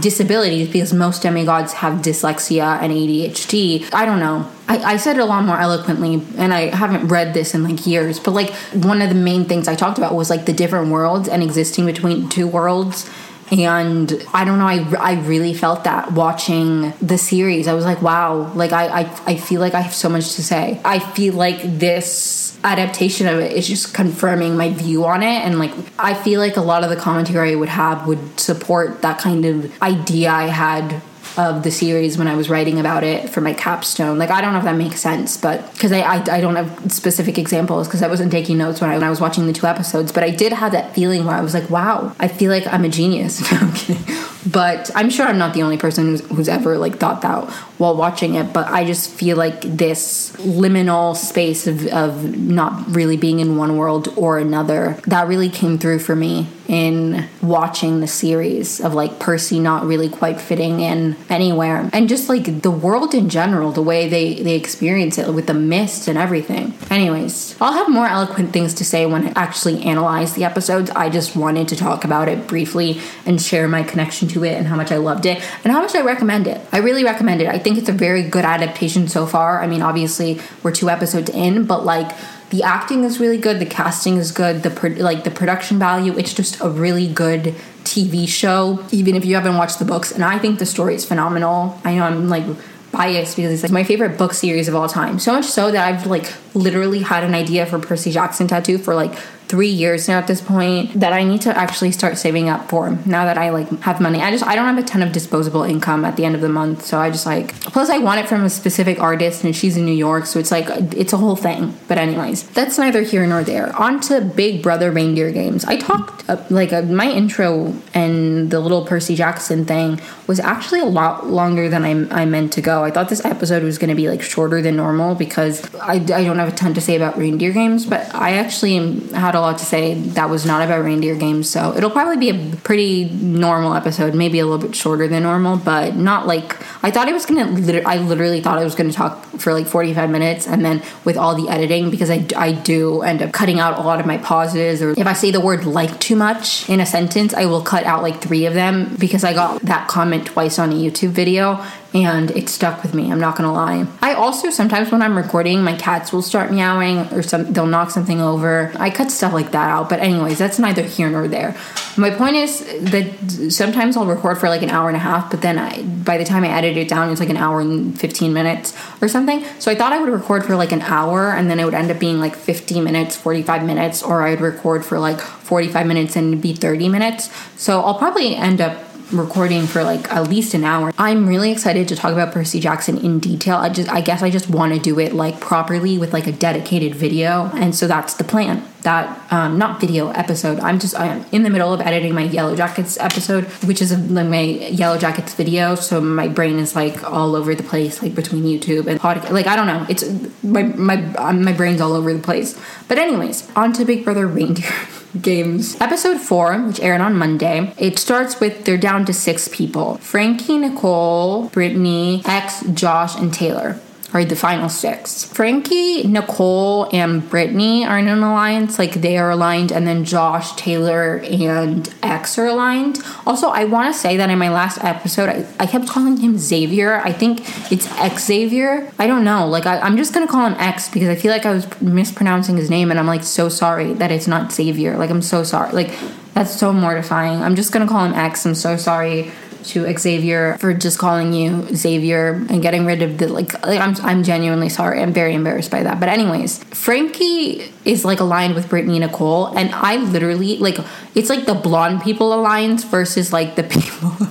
disabilities 0.00 0.68
because 0.68 0.92
most 0.92 1.22
demigods 1.22 1.72
have 1.74 2.00
dyslexia 2.00 2.80
and 2.82 2.92
ADHD. 2.92 3.92
I 3.92 4.04
don't 4.04 4.20
know. 4.20 4.50
I, 4.66 4.78
I, 4.78 4.96
said 4.96 5.16
it 5.16 5.20
a 5.20 5.24
lot 5.26 5.44
more 5.44 5.58
eloquently, 5.60 6.22
and 6.38 6.54
I 6.54 6.74
haven't 6.74 7.08
read 7.08 7.34
this 7.34 7.54
in 7.54 7.64
like 7.64 7.86
years, 7.86 8.18
but 8.18 8.30
like 8.30 8.50
one 8.72 9.02
of 9.02 9.10
the 9.10 9.14
main 9.14 9.44
things 9.44 9.68
I 9.68 9.74
talked 9.74 9.98
about 9.98 10.14
was 10.14 10.30
like 10.30 10.46
the 10.46 10.52
different 10.54 10.90
worlds 10.90 11.28
and 11.28 11.42
existing 11.42 11.84
between 11.86 12.28
two 12.28 12.48
worlds 12.48 13.10
and 13.50 14.24
i 14.32 14.44
don't 14.44 14.58
know 14.58 14.66
I, 14.66 14.84
I 14.98 15.20
really 15.20 15.52
felt 15.52 15.84
that 15.84 16.12
watching 16.12 16.92
the 17.02 17.18
series 17.18 17.68
i 17.68 17.74
was 17.74 17.84
like 17.84 18.00
wow 18.00 18.50
like 18.54 18.72
I, 18.72 19.02
I 19.02 19.20
i 19.26 19.36
feel 19.36 19.60
like 19.60 19.74
i 19.74 19.80
have 19.80 19.94
so 19.94 20.08
much 20.08 20.34
to 20.36 20.42
say 20.42 20.80
i 20.84 20.98
feel 20.98 21.34
like 21.34 21.60
this 21.78 22.53
adaptation 22.64 23.26
of 23.28 23.38
it 23.38 23.52
is 23.52 23.68
just 23.68 23.94
confirming 23.94 24.56
my 24.56 24.70
view 24.70 25.04
on 25.04 25.22
it 25.22 25.44
and 25.44 25.58
like 25.58 25.72
i 25.98 26.14
feel 26.14 26.40
like 26.40 26.56
a 26.56 26.62
lot 26.62 26.82
of 26.82 26.90
the 26.90 26.96
commentary 26.96 27.52
i 27.52 27.54
would 27.54 27.68
have 27.68 28.06
would 28.06 28.40
support 28.40 29.02
that 29.02 29.18
kind 29.18 29.44
of 29.44 29.82
idea 29.82 30.30
i 30.30 30.46
had 30.46 31.02
of 31.36 31.64
the 31.64 31.70
series 31.70 32.16
when 32.16 32.28
I 32.28 32.36
was 32.36 32.48
writing 32.48 32.78
about 32.78 33.02
it 33.02 33.28
for 33.28 33.40
my 33.40 33.54
capstone. 33.54 34.18
Like 34.18 34.30
I 34.30 34.40
don't 34.40 34.52
know 34.52 34.58
if 34.58 34.64
that 34.64 34.76
makes 34.76 35.00
sense, 35.00 35.36
but 35.36 35.72
because 35.72 35.90
I, 35.90 36.00
I, 36.00 36.16
I 36.30 36.40
don't 36.40 36.54
have 36.54 36.92
specific 36.92 37.38
examples 37.38 37.88
because 37.88 38.02
I 38.02 38.08
wasn't 38.08 38.30
taking 38.30 38.58
notes 38.58 38.80
when 38.80 38.90
I 38.90 38.94
when 38.94 39.02
I 39.02 39.10
was 39.10 39.20
watching 39.20 39.46
the 39.46 39.52
two 39.52 39.66
episodes. 39.66 40.12
But 40.12 40.22
I 40.22 40.30
did 40.30 40.52
have 40.52 40.72
that 40.72 40.94
feeling 40.94 41.24
where 41.24 41.34
I 41.34 41.40
was 41.40 41.52
like, 41.52 41.68
wow, 41.70 42.14
I 42.20 42.28
feel 42.28 42.50
like 42.50 42.66
I'm 42.66 42.84
a 42.84 42.88
genius. 42.88 43.42
I'm 43.52 43.72
kidding. 43.72 44.04
But 44.50 44.90
I'm 44.94 45.10
sure 45.10 45.26
I'm 45.26 45.38
not 45.38 45.54
the 45.54 45.62
only 45.62 45.78
person 45.78 46.06
who's, 46.06 46.20
who's 46.28 46.48
ever 46.48 46.78
like 46.78 46.96
thought 46.96 47.22
that 47.22 47.44
while 47.78 47.96
watching 47.96 48.34
it. 48.34 48.52
But 48.52 48.68
I 48.68 48.84
just 48.84 49.10
feel 49.10 49.36
like 49.36 49.62
this 49.62 50.32
liminal 50.36 51.16
space 51.16 51.66
of, 51.66 51.86
of 51.88 52.36
not 52.36 52.94
really 52.94 53.16
being 53.16 53.40
in 53.40 53.56
one 53.56 53.76
world 53.76 54.12
or 54.16 54.38
another 54.38 55.00
that 55.06 55.28
really 55.28 55.48
came 55.48 55.78
through 55.78 55.98
for 56.00 56.14
me 56.16 56.48
in 56.68 57.28
watching 57.42 58.00
the 58.00 58.06
series 58.06 58.80
of 58.80 58.94
like 58.94 59.18
Percy 59.18 59.60
not 59.60 59.84
really 59.84 60.08
quite 60.08 60.40
fitting 60.40 60.80
in 60.80 61.16
anywhere. 61.28 61.90
And 61.92 62.08
just 62.08 62.28
like 62.28 62.62
the 62.62 62.70
world 62.70 63.14
in 63.14 63.28
general 63.28 63.72
the 63.72 63.82
way 63.82 64.08
they 64.08 64.34
they 64.42 64.54
experience 64.54 65.18
it 65.18 65.32
with 65.32 65.46
the 65.46 65.54
mist 65.54 66.08
and 66.08 66.16
everything. 66.16 66.74
Anyways 66.90 67.56
I'll 67.60 67.72
have 67.72 67.88
more 67.88 68.06
eloquent 68.06 68.52
things 68.52 68.74
to 68.74 68.84
say 68.84 69.04
when 69.04 69.28
I 69.28 69.32
actually 69.36 69.82
analyze 69.82 70.34
the 70.34 70.44
episodes. 70.44 70.90
I 70.90 71.10
just 71.10 71.36
wanted 71.36 71.68
to 71.68 71.76
talk 71.76 72.04
about 72.04 72.28
it 72.28 72.46
briefly 72.46 73.00
and 73.26 73.40
share 73.40 73.68
my 73.68 73.82
connection 73.82 74.28
to 74.28 74.44
it 74.44 74.54
and 74.54 74.66
how 74.66 74.76
much 74.76 74.90
I 74.90 74.96
loved 74.96 75.26
it 75.26 75.42
and 75.64 75.72
how 75.72 75.82
much 75.82 75.94
I 75.94 76.00
recommend 76.00 76.46
it. 76.46 76.60
I 76.72 76.78
really 76.78 77.04
recommend 77.04 77.42
it. 77.42 77.48
I 77.48 77.58
think 77.64 77.78
it's 77.78 77.88
a 77.88 77.92
very 77.92 78.22
good 78.22 78.44
adaptation 78.44 79.08
so 79.08 79.26
far. 79.26 79.60
I 79.62 79.66
mean 79.66 79.82
obviously 79.82 80.40
we're 80.62 80.72
two 80.72 80.88
episodes 80.88 81.30
in 81.30 81.64
but 81.64 81.84
like 81.84 82.14
the 82.50 82.62
acting 82.62 83.02
is 83.02 83.18
really 83.18 83.38
good 83.38 83.58
the 83.58 83.66
casting 83.66 84.16
is 84.18 84.30
good 84.30 84.62
the 84.62 84.70
pro- 84.70 84.90
like 84.90 85.24
the 85.24 85.30
production 85.30 85.78
value 85.78 86.16
it's 86.16 86.32
just 86.32 86.60
a 86.60 86.68
really 86.68 87.08
good 87.12 87.54
tv 87.82 88.28
show 88.28 88.84
even 88.92 89.16
if 89.16 89.24
you 89.24 89.34
haven't 89.34 89.56
watched 89.56 89.78
the 89.80 89.84
books. 89.84 90.12
And 90.12 90.24
i 90.24 90.38
think 90.38 90.58
the 90.58 90.66
story 90.66 90.94
is 90.94 91.04
phenomenal. 91.04 91.80
I 91.84 91.96
know 91.96 92.04
i'm 92.04 92.28
like 92.28 92.44
biased 92.92 93.34
because 93.34 93.52
it's 93.52 93.64
like 93.64 93.72
my 93.72 93.82
favorite 93.82 94.16
book 94.16 94.32
series 94.32 94.68
of 94.68 94.76
all 94.76 94.88
time. 94.88 95.18
So 95.18 95.32
much 95.32 95.46
so 95.46 95.70
that 95.72 95.82
i've 95.88 96.06
like 96.06 96.32
literally 96.54 97.00
had 97.00 97.24
an 97.24 97.34
idea 97.34 97.66
for 97.66 97.78
percy 97.78 98.12
jackson 98.12 98.46
tattoo 98.46 98.78
for 98.78 98.94
like 98.94 99.14
three 99.48 99.68
years 99.68 100.08
now 100.08 100.18
at 100.18 100.26
this 100.26 100.40
point 100.40 100.98
that 100.98 101.12
I 101.12 101.24
need 101.24 101.42
to 101.42 101.56
actually 101.56 101.92
start 101.92 102.16
saving 102.18 102.48
up 102.48 102.68
for 102.68 102.90
now 103.04 103.24
that 103.24 103.38
I 103.38 103.50
like 103.50 103.68
have 103.80 104.00
money. 104.00 104.20
I 104.20 104.30
just 104.30 104.44
I 104.44 104.54
don't 104.54 104.66
have 104.66 104.78
a 104.78 104.86
ton 104.86 105.02
of 105.02 105.12
disposable 105.12 105.62
income 105.62 106.04
at 106.04 106.16
the 106.16 106.24
end 106.24 106.34
of 106.34 106.40
the 106.40 106.48
month, 106.48 106.84
so 106.84 106.98
I 106.98 107.10
just 107.10 107.26
like 107.26 107.54
plus 107.60 107.90
I 107.90 107.98
want 107.98 108.20
it 108.20 108.28
from 108.28 108.44
a 108.44 108.50
specific 108.50 109.00
artist 109.00 109.44
and 109.44 109.54
she's 109.54 109.76
in 109.76 109.84
New 109.84 109.92
York, 109.92 110.26
so 110.26 110.38
it's 110.38 110.50
like 110.50 110.66
it's 110.94 111.12
a 111.12 111.16
whole 111.16 111.36
thing. 111.36 111.76
But 111.88 111.98
anyways, 111.98 112.48
that's 112.50 112.78
neither 112.78 113.02
here 113.02 113.26
nor 113.26 113.42
there. 113.42 113.74
On 113.76 114.00
to 114.02 114.20
Big 114.20 114.62
Brother 114.62 114.90
reindeer 114.90 115.30
games. 115.30 115.64
I 115.64 115.76
talked 115.76 116.28
uh, 116.28 116.42
like 116.50 116.72
uh, 116.72 116.82
my 116.82 117.10
intro 117.10 117.74
and 117.92 118.50
the 118.50 118.60
little 118.60 118.86
Percy 118.86 119.14
Jackson 119.14 119.64
thing 119.64 120.00
was 120.26 120.40
actually 120.40 120.80
a 120.80 120.86
lot 120.86 121.26
longer 121.26 121.68
than 121.68 121.84
I, 121.84 122.22
I 122.22 122.24
meant 122.24 122.52
to 122.54 122.62
go. 122.62 122.82
I 122.84 122.90
thought 122.90 123.08
this 123.08 123.24
episode 123.24 123.62
was 123.62 123.78
going 123.78 123.90
to 123.90 123.94
be 123.94 124.08
like 124.08 124.22
shorter 124.22 124.62
than 124.62 124.76
normal 124.76 125.14
because 125.14 125.74
I, 125.76 125.94
I 125.94 125.98
don't 126.24 126.38
have 126.38 126.48
a 126.48 126.56
ton 126.56 126.74
to 126.74 126.80
say 126.80 126.96
about 126.96 127.18
reindeer 127.18 127.52
games, 127.52 127.86
but 127.86 128.14
I 128.14 128.32
actually 128.32 129.00
had 129.10 129.33
a 129.34 129.40
lot 129.40 129.58
to 129.58 129.64
say 129.64 129.94
that 129.94 130.30
was 130.30 130.44
not 130.46 130.62
about 130.62 130.84
reindeer 130.84 131.14
games, 131.14 131.48
so 131.50 131.74
it'll 131.76 131.90
probably 131.90 132.16
be 132.16 132.30
a 132.30 132.56
pretty 132.56 133.04
normal 133.10 133.74
episode, 133.74 134.14
maybe 134.14 134.38
a 134.38 134.46
little 134.46 134.66
bit 134.66 134.76
shorter 134.76 135.08
than 135.08 135.22
normal, 135.22 135.56
but 135.56 135.96
not 135.96 136.26
like 136.26 136.56
I 136.84 136.90
thought 136.90 137.08
it 137.08 137.12
was 137.14 137.26
gonna. 137.26 137.82
I 137.86 137.98
literally 137.98 138.40
thought 138.40 138.58
I 138.58 138.64
was 138.64 138.74
gonna 138.74 138.92
talk 138.92 139.24
for 139.38 139.52
like 139.52 139.66
forty 139.66 139.94
five 139.94 140.10
minutes, 140.10 140.46
and 140.46 140.64
then 140.64 140.82
with 141.04 141.16
all 141.16 141.34
the 141.34 141.48
editing, 141.48 141.90
because 141.90 142.10
I 142.10 142.26
I 142.36 142.52
do 142.52 143.02
end 143.02 143.22
up 143.22 143.32
cutting 143.32 143.60
out 143.60 143.78
a 143.78 143.82
lot 143.82 144.00
of 144.00 144.06
my 144.06 144.18
pauses, 144.18 144.82
or 144.82 144.90
if 144.90 145.06
I 145.06 145.12
say 145.12 145.30
the 145.30 145.40
word 145.40 145.64
like 145.64 145.98
too 146.00 146.16
much 146.16 146.68
in 146.68 146.80
a 146.80 146.86
sentence, 146.86 147.34
I 147.34 147.46
will 147.46 147.62
cut 147.62 147.84
out 147.84 148.02
like 148.02 148.20
three 148.20 148.46
of 148.46 148.54
them 148.54 148.94
because 148.98 149.24
I 149.24 149.32
got 149.32 149.62
that 149.62 149.88
comment 149.88 150.26
twice 150.26 150.58
on 150.58 150.70
a 150.70 150.74
YouTube 150.74 151.10
video 151.10 151.64
and 151.94 152.32
it 152.32 152.48
stuck 152.48 152.82
with 152.82 152.92
me. 152.92 153.10
I'm 153.12 153.20
not 153.20 153.36
gonna 153.36 153.52
lie. 153.52 153.86
I 154.02 154.14
also 154.14 154.50
sometimes 154.50 154.90
when 154.90 155.00
I'm 155.00 155.16
recording, 155.16 155.62
my 155.62 155.76
cats 155.76 156.12
will 156.12 156.22
start 156.22 156.50
meowing 156.50 156.98
or 157.12 157.22
some 157.22 157.52
they'll 157.52 157.66
knock 157.66 157.92
something 157.92 158.20
over. 158.20 158.72
I 158.74 158.90
cut 158.90 159.12
stuff 159.12 159.32
like 159.32 159.52
that 159.52 159.70
out, 159.70 159.88
but 159.88 160.00
anyways, 160.00 160.38
that's 160.38 160.58
neither 160.58 160.82
here 160.82 161.08
nor 161.08 161.28
there. 161.28 161.56
My 161.96 162.10
point 162.10 162.34
is 162.34 162.60
that 162.90 163.52
sometimes 163.52 163.96
I'll 163.96 164.06
record 164.06 164.38
for 164.38 164.48
like 164.48 164.62
an 164.62 164.70
hour 164.70 164.88
and 164.88 164.96
a 164.96 165.00
half, 165.00 165.30
but 165.30 165.42
then 165.42 165.56
I, 165.56 165.82
by 165.82 166.18
the 166.18 166.24
time 166.24 166.42
I 166.42 166.48
edit 166.48 166.76
it 166.76 166.88
down, 166.88 167.10
it's 167.10 167.20
like 167.20 167.30
an 167.30 167.36
hour 167.36 167.60
and 167.60 167.98
15 167.98 168.32
minutes 168.32 168.76
or 169.00 169.06
something. 169.06 169.44
So 169.60 169.70
I 169.70 169.76
thought 169.76 169.92
I 169.92 170.00
would 170.00 170.10
record 170.10 170.44
for 170.44 170.56
like 170.56 170.72
an 170.72 170.82
hour 170.82 171.32
and 171.32 171.48
then 171.48 171.60
it 171.60 171.64
would 171.64 171.74
end 171.74 171.92
up 171.92 172.00
being 172.00 172.18
like 172.18 172.34
50 172.34 172.80
minutes, 172.80 173.16
45 173.16 173.64
minutes, 173.64 174.02
or 174.02 174.22
I'd 174.22 174.40
record 174.40 174.84
for 174.84 174.98
like 174.98 175.20
45 175.20 175.86
minutes 175.86 176.16
and 176.16 176.42
be 176.42 176.54
30 176.54 176.88
minutes. 176.88 177.30
So 177.56 177.80
I'll 177.82 177.98
probably 177.98 178.34
end 178.34 178.60
up 178.60 178.93
recording 179.12 179.66
for 179.66 179.82
like 179.82 180.10
at 180.12 180.28
least 180.28 180.54
an 180.54 180.64
hour. 180.64 180.92
I'm 180.98 181.26
really 181.26 181.52
excited 181.52 181.88
to 181.88 181.96
talk 181.96 182.12
about 182.12 182.32
Percy 182.32 182.60
Jackson 182.60 182.98
in 182.98 183.18
detail. 183.18 183.56
I 183.56 183.68
just 183.68 183.90
I 183.90 184.00
guess 184.00 184.22
I 184.22 184.30
just 184.30 184.50
want 184.50 184.74
to 184.74 184.78
do 184.78 184.98
it 184.98 185.12
like 185.12 185.40
properly 185.40 185.98
with 185.98 186.12
like 186.12 186.26
a 186.26 186.32
dedicated 186.32 186.94
video. 186.94 187.50
And 187.54 187.74
so 187.74 187.86
that's 187.86 188.14
the 188.14 188.24
plan. 188.24 188.66
That 188.84 189.32
um, 189.32 189.58
not 189.58 189.80
video 189.80 190.10
episode. 190.10 190.60
I'm 190.60 190.78
just 190.78 190.98
I'm 190.98 191.24
in 191.32 191.42
the 191.42 191.50
middle 191.50 191.72
of 191.72 191.80
editing 191.80 192.14
my 192.14 192.28
Yellowjackets 192.28 193.02
episode, 193.02 193.44
which 193.66 193.80
is 193.82 193.92
like 193.92 194.28
my 194.28 194.58
Yellowjackets 194.70 195.34
video. 195.34 195.74
So 195.74 196.00
my 196.00 196.28
brain 196.28 196.58
is 196.58 196.76
like 196.76 197.02
all 197.02 197.34
over 197.34 197.54
the 197.54 197.62
place, 197.62 198.02
like 198.02 198.14
between 198.14 198.44
YouTube 198.44 198.86
and 198.86 199.00
podcast. 199.00 199.30
Like 199.30 199.46
I 199.46 199.56
don't 199.56 199.66
know. 199.66 199.86
It's 199.88 200.04
my 200.42 200.62
my 200.62 200.96
my 201.32 201.52
brain's 201.52 201.80
all 201.80 201.94
over 201.94 202.12
the 202.12 202.22
place. 202.22 202.60
But 202.86 202.98
anyways, 202.98 203.50
on 203.56 203.72
to 203.74 203.84
Big 203.84 204.04
Brother 204.04 204.26
Reindeer. 204.26 204.70
games. 205.20 205.80
Episode 205.80 206.20
four, 206.20 206.60
which 206.62 206.80
aired 206.80 207.00
on 207.00 207.16
Monday, 207.16 207.72
it 207.78 207.98
starts 207.98 208.40
with 208.40 208.64
they're 208.64 208.76
down 208.76 209.04
to 209.06 209.12
six 209.12 209.48
people 209.48 209.96
Frankie, 209.98 210.58
Nicole, 210.58 211.48
Brittany, 211.48 212.22
X, 212.24 212.62
Josh, 212.72 213.16
and 213.16 213.32
Taylor 213.32 213.80
are 214.14 214.24
the 214.24 214.36
final 214.36 214.68
six. 214.68 215.24
Frankie, 215.24 216.06
Nicole, 216.06 216.88
and 216.92 217.28
Brittany 217.28 217.84
are 217.84 217.98
in 217.98 218.06
an 218.06 218.22
alliance. 218.22 218.78
Like 218.78 218.94
they 218.94 219.18
are 219.18 219.30
aligned, 219.30 219.72
and 219.72 219.86
then 219.86 220.04
Josh, 220.04 220.54
Taylor, 220.54 221.16
and 221.16 221.92
X 222.02 222.38
are 222.38 222.46
aligned. 222.46 223.00
Also, 223.26 223.48
I 223.48 223.64
want 223.64 223.92
to 223.92 223.98
say 223.98 224.16
that 224.16 224.30
in 224.30 224.38
my 224.38 224.50
last 224.50 224.82
episode, 224.84 225.28
I, 225.28 225.46
I 225.58 225.66
kept 225.66 225.88
calling 225.88 226.16
him 226.18 226.38
Xavier. 226.38 227.00
I 227.00 227.12
think 227.12 227.40
it's 227.72 227.90
X 227.98 228.26
Xavier. 228.26 228.90
I 229.00 229.08
don't 229.08 229.24
know. 229.24 229.48
Like 229.48 229.66
I, 229.66 229.80
I'm 229.80 229.96
just 229.96 230.14
gonna 230.14 230.28
call 230.28 230.46
him 230.46 230.54
X 230.58 230.88
because 230.88 231.08
I 231.08 231.16
feel 231.16 231.32
like 231.32 231.44
I 231.44 231.52
was 231.52 231.80
mispronouncing 231.80 232.56
his 232.56 232.70
name, 232.70 232.90
and 232.90 233.00
I'm 233.00 233.08
like 233.08 233.24
so 233.24 233.48
sorry 233.48 233.94
that 233.94 234.12
it's 234.12 234.28
not 234.28 234.52
Xavier. 234.52 234.96
Like 234.96 235.10
I'm 235.10 235.22
so 235.22 235.42
sorry. 235.42 235.72
Like 235.72 235.92
that's 236.34 236.56
so 236.56 236.72
mortifying. 236.72 237.42
I'm 237.42 237.56
just 237.56 237.72
gonna 237.72 237.88
call 237.88 238.04
him 238.04 238.14
X. 238.14 238.46
I'm 238.46 238.54
so 238.54 238.76
sorry 238.76 239.32
to 239.66 239.98
Xavier 239.98 240.56
for 240.58 240.74
just 240.74 240.98
calling 240.98 241.32
you 241.32 241.74
Xavier 241.74 242.32
and 242.48 242.62
getting 242.62 242.86
rid 242.86 243.02
of 243.02 243.18
the 243.18 243.28
like, 243.28 243.52
like 243.66 243.80
I'm 243.80 243.96
I'm 244.04 244.22
genuinely 244.22 244.68
sorry. 244.68 245.00
I'm 245.00 245.12
very 245.12 245.34
embarrassed 245.34 245.70
by 245.70 245.82
that. 245.82 246.00
But 246.00 246.08
anyways, 246.08 246.62
Frankie 246.64 247.72
is 247.84 248.04
like 248.04 248.20
aligned 248.20 248.54
with 248.54 248.68
Brittany 248.68 248.98
Nicole 248.98 249.46
and 249.46 249.70
I 249.74 249.96
literally 249.96 250.58
like 250.58 250.78
it's 251.14 251.30
like 251.30 251.46
the 251.46 251.54
blonde 251.54 252.02
people 252.02 252.32
alliance 252.32 252.84
versus 252.84 253.32
like 253.32 253.56
the 253.56 253.62
people. 253.74 254.28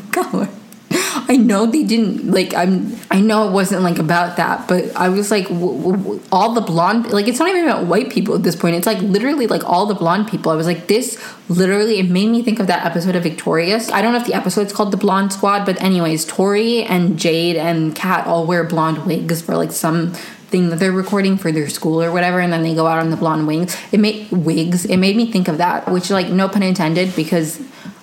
I 1.33 1.37
know 1.37 1.65
they 1.65 1.83
didn't 1.83 2.29
like. 2.29 2.53
I'm. 2.53 2.95
I 3.09 3.19
know 3.19 3.47
it 3.47 3.53
wasn't 3.53 3.81
like 3.81 3.97
about 3.97 4.37
that, 4.37 4.67
but 4.67 4.95
I 4.95 5.09
was 5.09 5.31
like, 5.31 5.47
w- 5.47 5.91
w- 5.91 6.21
all 6.31 6.53
the 6.53 6.61
blonde. 6.61 7.11
Like 7.11 7.27
it's 7.27 7.39
not 7.39 7.49
even 7.49 7.63
about 7.63 7.87
white 7.87 8.11
people 8.11 8.35
at 8.35 8.43
this 8.43 8.55
point. 8.55 8.75
It's 8.75 8.85
like 8.85 8.99
literally 8.99 9.47
like 9.47 9.63
all 9.63 9.87
the 9.87 9.95
blonde 9.95 10.27
people. 10.27 10.51
I 10.51 10.55
was 10.55 10.67
like, 10.67 10.85
this 10.85 11.19
literally. 11.49 11.97
It 11.97 12.07
made 12.07 12.29
me 12.29 12.43
think 12.43 12.59
of 12.59 12.67
that 12.67 12.85
episode 12.85 13.15
of 13.15 13.23
Victorious. 13.23 13.89
I 13.89 14.03
don't 14.03 14.13
know 14.13 14.19
if 14.19 14.27
the 14.27 14.35
episode's 14.35 14.71
called 14.71 14.91
the 14.91 14.97
Blonde 14.97 15.33
Squad, 15.33 15.65
but 15.65 15.81
anyways, 15.81 16.23
Tori 16.25 16.83
and 16.83 17.17
Jade 17.17 17.55
and 17.55 17.95
Kat 17.95 18.27
all 18.27 18.45
wear 18.45 18.63
blonde 18.63 19.03
wigs 19.07 19.41
for 19.41 19.57
like 19.57 19.71
some 19.71 20.11
thing 20.11 20.69
that 20.69 20.77
they're 20.77 20.91
recording 20.91 21.35
for 21.35 21.51
their 21.51 21.67
school 21.67 21.99
or 22.03 22.11
whatever 22.11 22.39
and 22.39 22.53
then 22.53 22.61
they 22.61 22.75
go 22.75 22.85
out 22.85 22.99
on 22.99 23.09
the 23.09 23.17
blonde 23.17 23.47
wings 23.47 23.75
it 23.91 23.99
made 23.99 24.29
wigs 24.29 24.85
it 24.85 24.97
made 24.97 25.15
me 25.15 25.31
think 25.31 25.47
of 25.47 25.57
that 25.57 25.89
which 25.89 26.11
like 26.11 26.27
no 26.27 26.47
pun 26.47 26.61
intended 26.61 27.15
because 27.15 27.57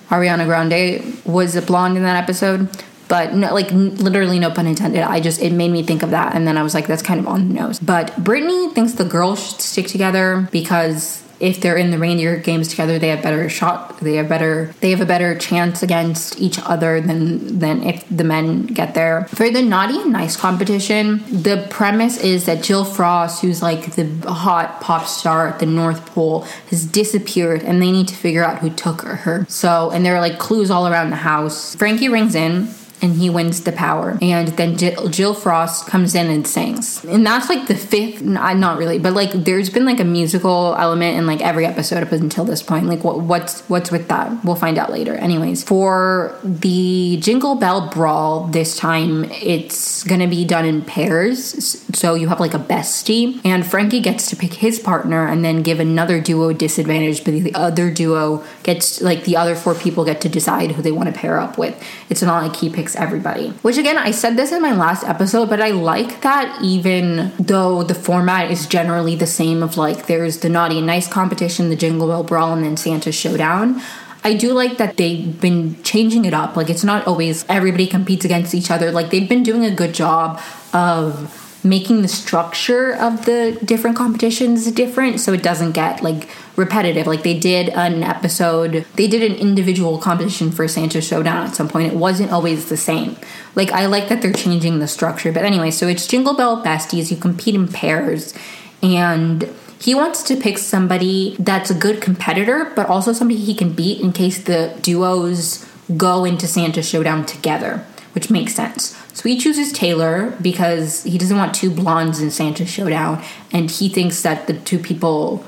ariana 0.09 0.45
grande 0.45 1.17
was 1.23 1.55
a 1.55 1.61
blonde 1.61 1.95
in 1.95 2.03
that 2.03 2.21
episode 2.21 2.69
but 3.11 3.33
no, 3.33 3.53
like 3.53 3.69
literally 3.73 4.39
no 4.39 4.51
pun 4.51 4.65
intended. 4.67 5.01
I 5.01 5.19
just 5.19 5.41
it 5.41 5.51
made 5.51 5.69
me 5.69 5.83
think 5.83 6.01
of 6.01 6.11
that, 6.11 6.33
and 6.33 6.47
then 6.47 6.57
I 6.57 6.63
was 6.63 6.73
like, 6.73 6.87
that's 6.87 7.01
kind 7.01 7.19
of 7.19 7.27
on 7.27 7.49
the 7.49 7.53
nose. 7.55 7.77
But 7.77 8.15
Brittany 8.23 8.69
thinks 8.69 8.93
the 8.93 9.03
girls 9.03 9.49
should 9.49 9.59
stick 9.59 9.87
together 9.87 10.47
because 10.49 11.21
if 11.41 11.59
they're 11.59 11.75
in 11.75 11.91
the 11.91 11.97
reindeer 11.97 12.37
games 12.37 12.67
together 12.67 12.99
they 12.99 13.07
have 13.07 13.23
better 13.23 13.49
shot 13.49 13.99
they 13.99 14.17
have 14.17 14.29
better 14.29 14.71
they 14.79 14.91
have 14.91 15.01
a 15.01 15.05
better 15.07 15.35
chance 15.35 15.81
against 15.81 16.39
each 16.39 16.59
other 16.59 17.01
than 17.01 17.57
than 17.57 17.81
if 17.81 18.05
the 18.15 18.23
men 18.23 18.67
get 18.67 18.93
there 18.93 19.25
for 19.25 19.49
the 19.49 19.61
naughty 19.61 19.99
and 19.99 20.11
nice 20.11 20.37
competition 20.37 21.17
the 21.31 21.65
premise 21.71 22.23
is 22.23 22.45
that 22.45 22.61
jill 22.61 22.85
frost 22.85 23.41
who's 23.41 23.59
like 23.59 23.95
the 23.95 24.05
hot 24.31 24.79
pop 24.81 25.07
star 25.07 25.47
at 25.47 25.57
the 25.57 25.65
north 25.65 26.05
pole 26.05 26.41
has 26.69 26.85
disappeared 26.85 27.63
and 27.63 27.81
they 27.81 27.91
need 27.91 28.07
to 28.07 28.15
figure 28.15 28.43
out 28.43 28.59
who 28.59 28.69
took 28.69 29.01
her 29.01 29.43
so 29.49 29.89
and 29.89 30.05
there 30.05 30.15
are 30.15 30.21
like 30.21 30.37
clues 30.37 30.69
all 30.69 30.87
around 30.87 31.09
the 31.09 31.15
house 31.15 31.73
frankie 31.75 32.07
rings 32.07 32.35
in 32.35 32.67
and 33.01 33.15
he 33.15 33.29
wins 33.29 33.61
the 33.61 33.71
power. 33.71 34.17
And 34.21 34.49
then 34.49 34.77
Jill, 34.77 35.07
Jill, 35.09 35.33
Frost 35.33 35.87
comes 35.87 36.13
in 36.13 36.29
and 36.29 36.47
sings. 36.47 37.03
And 37.05 37.25
that's 37.25 37.49
like 37.49 37.67
the 37.67 37.75
fifth, 37.75 38.21
not 38.21 38.77
really, 38.77 38.99
but 38.99 39.13
like 39.13 39.31
there's 39.31 39.69
been 39.69 39.85
like 39.85 39.99
a 39.99 40.05
musical 40.05 40.75
element 40.77 41.17
in 41.17 41.25
like 41.25 41.41
every 41.41 41.65
episode 41.65 42.03
up 42.03 42.11
until 42.11 42.45
this 42.45 42.61
point. 42.61 42.85
Like 42.85 43.03
what, 43.03 43.21
what's 43.21 43.61
what's 43.61 43.91
with 43.91 44.07
that? 44.09 44.43
We'll 44.45 44.55
find 44.55 44.77
out 44.77 44.91
later. 44.91 45.15
Anyways, 45.15 45.63
for 45.63 46.37
the 46.43 47.17
Jingle 47.21 47.55
Bell 47.55 47.89
Brawl 47.89 48.47
this 48.47 48.77
time, 48.77 49.25
it's 49.25 50.03
gonna 50.03 50.27
be 50.27 50.45
done 50.45 50.65
in 50.65 50.83
pairs. 50.83 51.81
So 51.97 52.13
you 52.13 52.27
have 52.27 52.39
like 52.39 52.53
a 52.53 52.59
bestie, 52.59 53.41
and 53.43 53.65
Frankie 53.65 53.99
gets 53.99 54.29
to 54.29 54.35
pick 54.35 54.53
his 54.53 54.79
partner 54.79 55.27
and 55.27 55.43
then 55.43 55.63
give 55.63 55.79
another 55.79 56.21
duo 56.21 56.53
disadvantage, 56.53 57.23
but 57.23 57.31
the 57.31 57.53
other 57.55 57.89
duo 57.91 58.43
gets 58.63 59.01
like 59.01 59.23
the 59.25 59.37
other 59.37 59.55
four 59.55 59.73
people 59.73 60.05
get 60.05 60.21
to 60.21 60.29
decide 60.29 60.71
who 60.71 60.81
they 60.81 60.91
want 60.91 61.13
to 61.13 61.19
pair 61.19 61.39
up 61.39 61.57
with. 61.57 61.81
It's 62.09 62.21
not 62.21 62.43
like 62.43 62.55
he 62.55 62.69
picks 62.69 62.90
everybody. 62.95 63.49
Which 63.61 63.77
again, 63.77 63.97
I 63.97 64.11
said 64.11 64.37
this 64.37 64.51
in 64.51 64.61
my 64.61 64.73
last 64.73 65.03
episode, 65.03 65.49
but 65.49 65.61
I 65.61 65.71
like 65.71 66.21
that 66.21 66.61
even 66.61 67.31
though 67.39 67.83
the 67.83 67.95
format 67.95 68.51
is 68.51 68.67
generally 68.67 69.15
the 69.15 69.27
same 69.27 69.63
of 69.63 69.77
like 69.77 70.07
there's 70.07 70.39
the 70.39 70.49
naughty 70.49 70.77
and 70.77 70.87
nice 70.87 71.07
competition, 71.07 71.69
the 71.69 71.75
Jingle 71.75 72.07
Bell 72.07 72.23
Brawl, 72.23 72.53
and 72.53 72.63
then 72.63 72.77
Santa 72.77 73.11
Showdown. 73.11 73.81
I 74.23 74.35
do 74.35 74.53
like 74.53 74.77
that 74.77 74.97
they've 74.97 75.39
been 75.41 75.81
changing 75.83 76.25
it 76.25 76.33
up. 76.33 76.55
Like 76.55 76.69
it's 76.69 76.83
not 76.83 77.07
always 77.07 77.45
everybody 77.49 77.87
competes 77.87 78.23
against 78.23 78.53
each 78.53 78.69
other. 78.69 78.91
Like 78.91 79.09
they've 79.09 79.27
been 79.27 79.43
doing 79.43 79.65
a 79.65 79.71
good 79.71 79.93
job 79.93 80.39
of 80.73 81.50
making 81.63 82.01
the 82.01 82.07
structure 82.07 82.91
of 82.91 83.25
the 83.25 83.57
different 83.63 83.95
competitions 83.95 84.71
different 84.71 85.19
so 85.19 85.33
it 85.33 85.43
doesn't 85.43 85.73
get 85.73 86.01
like 86.01 86.27
repetitive. 86.55 87.07
Like 87.07 87.23
they 87.23 87.37
did 87.37 87.69
an 87.69 88.03
episode 88.03 88.85
they 88.95 89.07
did 89.07 89.29
an 89.29 89.37
individual 89.37 89.97
competition 89.97 90.51
for 90.51 90.67
santa 90.67 91.01
showdown 91.01 91.47
at 91.47 91.55
some 91.55 91.67
point. 91.67 91.91
It 91.91 91.97
wasn't 91.97 92.31
always 92.31 92.69
the 92.69 92.77
same. 92.77 93.15
Like 93.55 93.71
i 93.71 93.85
like 93.85 94.09
that 94.09 94.21
they're 94.21 94.33
changing 94.33 94.79
the 94.79 94.87
structure 94.87 95.31
but 95.31 95.43
anyway 95.43 95.71
so 95.71 95.87
it's 95.87 96.07
jingle 96.07 96.35
bell 96.35 96.63
besties 96.63 97.11
you 97.11 97.17
compete 97.17 97.55
in 97.55 97.67
pairs 97.67 98.33
and 98.81 99.49
he 99.79 99.95
wants 99.95 100.21
to 100.23 100.35
pick 100.35 100.57
somebody 100.57 101.35
that's 101.39 101.69
a 101.69 101.73
good 101.73 102.01
competitor 102.01 102.71
but 102.75 102.87
also 102.87 103.13
somebody 103.13 103.39
he 103.39 103.53
can 103.53 103.73
beat 103.73 103.99
in 103.99 104.11
case 104.11 104.43
the 104.43 104.77
duos 104.81 105.67
go 105.97 106.23
into 106.23 106.47
santa 106.47 106.81
showdown 106.81 107.25
together 107.25 107.85
which 108.13 108.29
makes 108.29 108.53
sense 108.53 108.97
so 109.13 109.29
he 109.29 109.37
chooses 109.37 109.71
Taylor 109.71 110.31
because 110.41 111.03
he 111.03 111.17
doesn't 111.17 111.37
want 111.37 111.53
two 111.53 111.69
blondes 111.69 112.21
in 112.21 112.31
Santa 112.31 112.65
Showdown, 112.65 113.23
and 113.51 113.69
he 113.69 113.89
thinks 113.89 114.21
that 114.21 114.47
the 114.47 114.53
two 114.53 114.79
people 114.79 115.45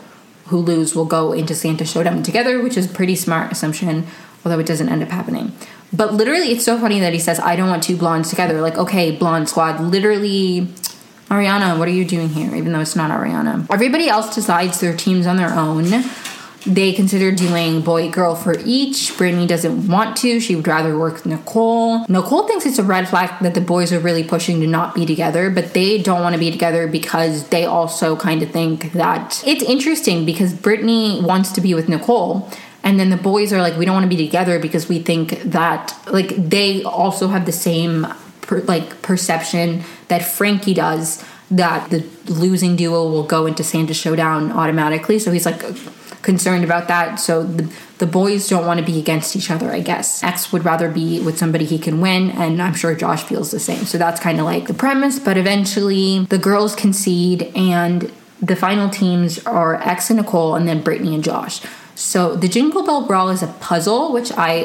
who 0.48 0.58
lose 0.58 0.96
will 0.96 1.06
go 1.06 1.32
into 1.32 1.56
Santa 1.56 1.86
Showdown 1.86 2.24
together, 2.24 2.62
which 2.62 2.78
is 2.78 2.86
a 2.86 2.94
pretty 2.94 3.16
smart 3.16 3.52
assumption, 3.52 4.06
although 4.44 4.60
it 4.60 4.68
doesn't 4.68 4.90
end 4.90 5.02
up 5.02 5.10
happening. 5.10 5.54
But 5.94 6.14
literally, 6.14 6.52
it's 6.52 6.66
so 6.66 6.78
funny 6.78 7.00
that 7.00 7.14
he 7.14 7.20
says, 7.20 7.40
I 7.40 7.56
don't 7.56 7.70
want 7.70 7.84
two 7.84 7.96
blondes 7.96 8.30
together. 8.30 8.60
Like, 8.60 8.78
okay, 8.78 9.12
blonde 9.12 9.48
squad. 9.48 9.80
Literally, 9.80 10.68
Ariana, 11.30 11.78
what 11.80 11.88
are 11.88 11.92
you 11.92 12.04
doing 12.04 12.30
here? 12.30 12.54
Even 12.54 12.74
though 12.74 12.82
it's 12.82 12.96
not 12.96 13.12
Ariana. 13.12 13.66
Everybody 13.72 14.10
else 14.10 14.36
decides 14.36 14.80
their 14.80 14.96
teams 14.96 15.26
on 15.26 15.38
their 15.38 15.54
own. 15.54 15.86
They 16.66 16.94
consider 16.94 17.32
doing 17.32 17.82
boy 17.82 18.10
girl 18.10 18.36
for 18.36 18.56
each. 18.64 19.18
Brittany 19.18 19.46
doesn't 19.46 19.88
want 19.88 20.16
to. 20.18 20.40
She 20.40 20.56
would 20.56 20.68
rather 20.68 20.98
work 20.98 21.16
with 21.16 21.26
Nicole. 21.26 22.06
Nicole 22.08 22.48
thinks 22.48 22.66
it's 22.66 22.80
a 22.80 22.84
red 22.84 23.10
flag 23.10 23.32
that 23.42 23.54
the 23.54 23.62
boys 23.62 23.92
are 23.92 24.00
really 24.00 24.24
pushing 24.24 24.62
to 24.62 24.68
not 24.68 24.96
be 24.96 25.06
together, 25.06 25.50
but 25.50 25.74
they 25.74 26.02
don't 26.02 26.22
want 26.22 26.34
to 26.34 26.40
be 26.40 26.52
together 26.52 26.88
because 26.88 27.50
they 27.50 27.66
also 27.66 28.16
kind 28.16 28.42
of 28.42 28.52
think 28.52 28.94
that 28.94 29.44
it's 29.46 29.64
interesting 29.64 30.26
because 30.26 30.54
Brittany 30.54 31.20
wants 31.22 31.52
to 31.52 31.62
be 31.62 31.74
with 31.74 31.90
Nicole. 31.90 32.50
And 32.84 33.00
then 33.00 33.10
the 33.10 33.18
boys 33.18 33.54
are 33.54 33.62
like, 33.62 33.78
we 33.78 33.86
don't 33.86 33.96
want 33.96 34.10
to 34.10 34.16
be 34.16 34.26
together 34.26 34.60
because 34.60 34.90
we 34.90 35.00
think 35.00 35.42
that, 35.44 35.98
like, 36.08 36.36
they 36.36 36.84
also 36.84 37.30
have 37.30 37.46
the 37.46 37.54
same, 37.54 38.06
per, 38.42 38.60
like, 38.62 39.02
perception 39.02 39.84
that 40.10 40.22
Frankie 40.22 40.74
does 40.74 41.24
that 41.50 41.90
the 41.92 42.06
losing 42.28 42.76
duo 42.76 43.10
will 43.10 43.24
go 43.24 43.46
into 43.46 43.64
Santa 43.64 43.94
Showdown 43.94 44.52
automatically. 44.52 45.18
So 45.20 45.32
he's 45.32 45.46
like, 45.46 45.62
concerned 46.24 46.64
about 46.64 46.88
that. 46.88 47.20
So 47.20 47.44
the, 47.44 47.72
the 48.00 48.08
boys 48.08 48.50
don't 48.50 48.66
want 48.66 48.80
to 48.80 48.86
be 48.86 48.98
against 48.98 49.36
each 49.36 49.52
other, 49.52 49.72
I 49.72 49.82
guess. 49.82 50.24
X 50.24 50.52
would 50.52 50.66
rather 50.66 50.90
be 50.90 51.22
with 51.22 51.38
somebody 51.38 51.66
he 51.66 51.78
can 51.78 52.02
win, 52.02 52.32
and 52.32 52.62
I'm 52.62 52.74
sure 52.74 52.96
Josh 52.96 53.24
feels 53.24 53.52
the 53.52 53.60
same. 53.60 53.86
So 53.86 53.98
that's 53.98 54.20
kind 54.20 54.40
of 54.40 54.46
like 54.46 54.68
the 54.68 54.74
premise, 54.74 55.20
but 55.20 55.38
eventually 55.38 56.26
the 56.26 56.40
girls 56.40 56.76
concede, 56.76 57.52
and 57.56 58.12
the 58.42 58.56
final 58.56 58.90
teams 58.90 59.46
are 59.46 59.76
X 59.76 60.10
and 60.10 60.18
Nicole, 60.18 60.56
and 60.56 60.68
then 60.68 60.82
Brittany 60.82 61.14
and 61.14 61.24
Josh. 61.24 61.62
So 61.96 62.36
the 62.36 62.48
Jingle 62.48 62.84
Bell 62.84 63.06
Brawl 63.06 63.30
is 63.30 63.44
a 63.44 63.48
puzzle, 63.48 64.12
which 64.12 64.32
I 64.32 64.64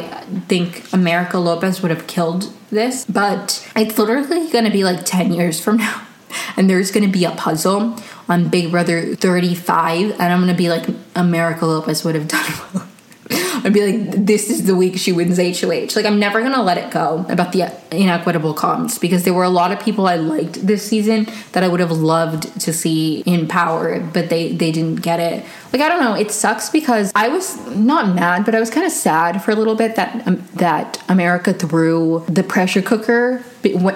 think 0.49 0.91
America 0.93 1.39
Lopez 1.39 1.83
would 1.83 1.91
have 1.91 2.07
killed 2.07 2.53
this, 2.71 3.05
but 3.05 3.69
it's 3.77 3.99
literally 3.99 4.51
going 4.51 4.65
to 4.65 4.71
be 4.71 4.85
like 4.85 5.05
10 5.05 5.33
years 5.33 5.61
from 5.61 5.77
now. 5.77 6.08
And 6.57 6.69
there's 6.69 6.91
going 6.91 7.07
to 7.07 7.13
be 7.13 7.25
a 7.25 7.31
puzzle 7.33 7.97
on 8.29 8.49
Big 8.49 8.71
Brother 8.71 9.15
35, 9.15 10.13
and 10.13 10.21
I'm 10.21 10.41
gonna 10.41 10.55
be 10.55 10.69
like 10.69 10.87
America 11.17 11.67
Lopez 11.67 12.05
would 12.05 12.15
have 12.15 12.29
done. 12.29 12.89
I'd 13.31 13.73
be 13.73 13.85
like, 13.85 14.25
this 14.25 14.49
is 14.49 14.67
the 14.67 14.77
week 14.77 14.97
she 14.99 15.13
wins 15.13 15.37
HOH. 15.37 15.97
Like, 15.97 16.07
I'm 16.07 16.19
never 16.19 16.41
gonna 16.41 16.63
let 16.63 16.79
it 16.79 16.91
go 16.91 17.27
about 17.29 17.53
the 17.53 17.71
inequitable 17.91 18.55
comps 18.55 18.99
because 18.99 19.25
there 19.25 19.35
were 19.35 19.45
a 19.45 19.51
lot 19.51 19.73
of 19.73 19.81
people 19.81 20.07
I 20.07 20.17
liked 20.17 20.67
this 20.67 20.87
season 20.87 21.27
that 21.53 21.65
I 21.65 21.69
would 21.69 21.81
have 21.81 21.91
loved 21.91 22.61
to 22.61 22.73
see 22.73 23.21
in 23.21 23.49
power, 23.49 24.01
but 24.01 24.29
they 24.29 24.53
they 24.53 24.71
didn't 24.73 24.97
get 24.97 25.21
it. 25.21 25.45
Like, 25.73 25.83
I 25.83 25.89
don't 25.89 26.01
know. 26.01 26.15
It 26.15 26.31
sucks 26.31 26.71
because 26.71 27.13
I 27.15 27.29
was 27.29 27.59
not 27.75 28.15
mad, 28.15 28.45
but 28.45 28.55
I 28.55 28.61
was 28.61 28.71
kind 28.71 28.87
of 28.87 28.93
sad 28.93 29.43
for 29.43 29.51
a 29.51 29.55
little 29.55 29.75
bit 29.75 29.97
that 29.97 30.27
um, 30.27 30.45
that 30.55 31.03
America 31.09 31.53
threw 31.53 32.25
the 32.29 32.43
pressure 32.43 32.83
cooker 32.83 33.43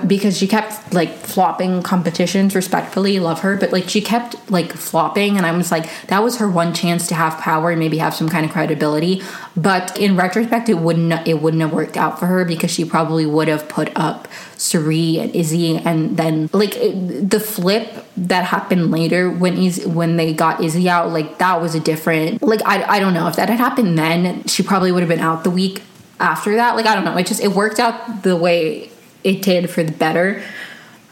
because 0.06 0.36
she 0.36 0.46
kept 0.46 0.92
like 0.92 1.10
flopping 1.10 1.82
competitions 1.82 2.54
respectfully 2.54 3.18
love 3.18 3.40
her 3.40 3.56
but 3.56 3.72
like 3.72 3.88
she 3.88 4.00
kept 4.00 4.50
like 4.50 4.72
flopping 4.72 5.36
and 5.36 5.46
i 5.46 5.56
was 5.56 5.70
like 5.70 5.88
that 6.08 6.22
was 6.22 6.36
her 6.38 6.48
one 6.48 6.74
chance 6.74 7.08
to 7.08 7.14
have 7.14 7.38
power 7.38 7.70
and 7.70 7.78
maybe 7.78 7.98
have 7.98 8.14
some 8.14 8.28
kind 8.28 8.46
of 8.46 8.52
credibility. 8.52 9.22
But 9.56 9.98
in 9.98 10.16
retrospect 10.16 10.68
it 10.68 10.78
wouldn't 10.78 11.26
it 11.26 11.40
wouldn't 11.40 11.62
have 11.62 11.72
worked 11.72 11.96
out 11.96 12.18
for 12.18 12.26
her 12.26 12.44
because 12.44 12.70
she 12.70 12.84
probably 12.84 13.26
would 13.26 13.48
have 13.48 13.68
put 13.68 13.90
up 13.96 14.28
Cirie 14.56 15.18
and 15.18 15.34
Izzy 15.34 15.78
and 15.78 16.16
then 16.16 16.48
like 16.52 16.76
it, 16.76 17.30
the 17.30 17.40
flip 17.40 18.06
that 18.16 18.44
happened 18.44 18.90
later 18.90 19.30
when 19.30 19.56
Izzy, 19.56 19.86
when 19.86 20.16
they 20.16 20.32
got 20.32 20.62
Izzy 20.62 20.88
out 20.88 21.10
like 21.10 21.38
that 21.38 21.60
was 21.60 21.74
a 21.74 21.80
different 21.80 22.42
like 22.42 22.60
I, 22.64 22.84
I 22.84 23.00
don't 23.00 23.14
know. 23.14 23.26
If 23.26 23.36
that 23.36 23.48
had 23.48 23.58
happened 23.58 23.98
then 23.98 24.44
she 24.44 24.62
probably 24.62 24.92
would 24.92 25.02
have 25.02 25.08
been 25.08 25.20
out 25.20 25.44
the 25.44 25.50
week 25.50 25.82
after 26.20 26.54
that. 26.56 26.76
Like 26.76 26.86
I 26.86 26.94
don't 26.94 27.04
know. 27.04 27.16
It 27.16 27.26
just 27.26 27.42
it 27.42 27.48
worked 27.48 27.80
out 27.80 28.22
the 28.22 28.36
way 28.36 28.91
it 29.24 29.42
did 29.42 29.70
for 29.70 29.82
the 29.82 29.92
better. 29.92 30.42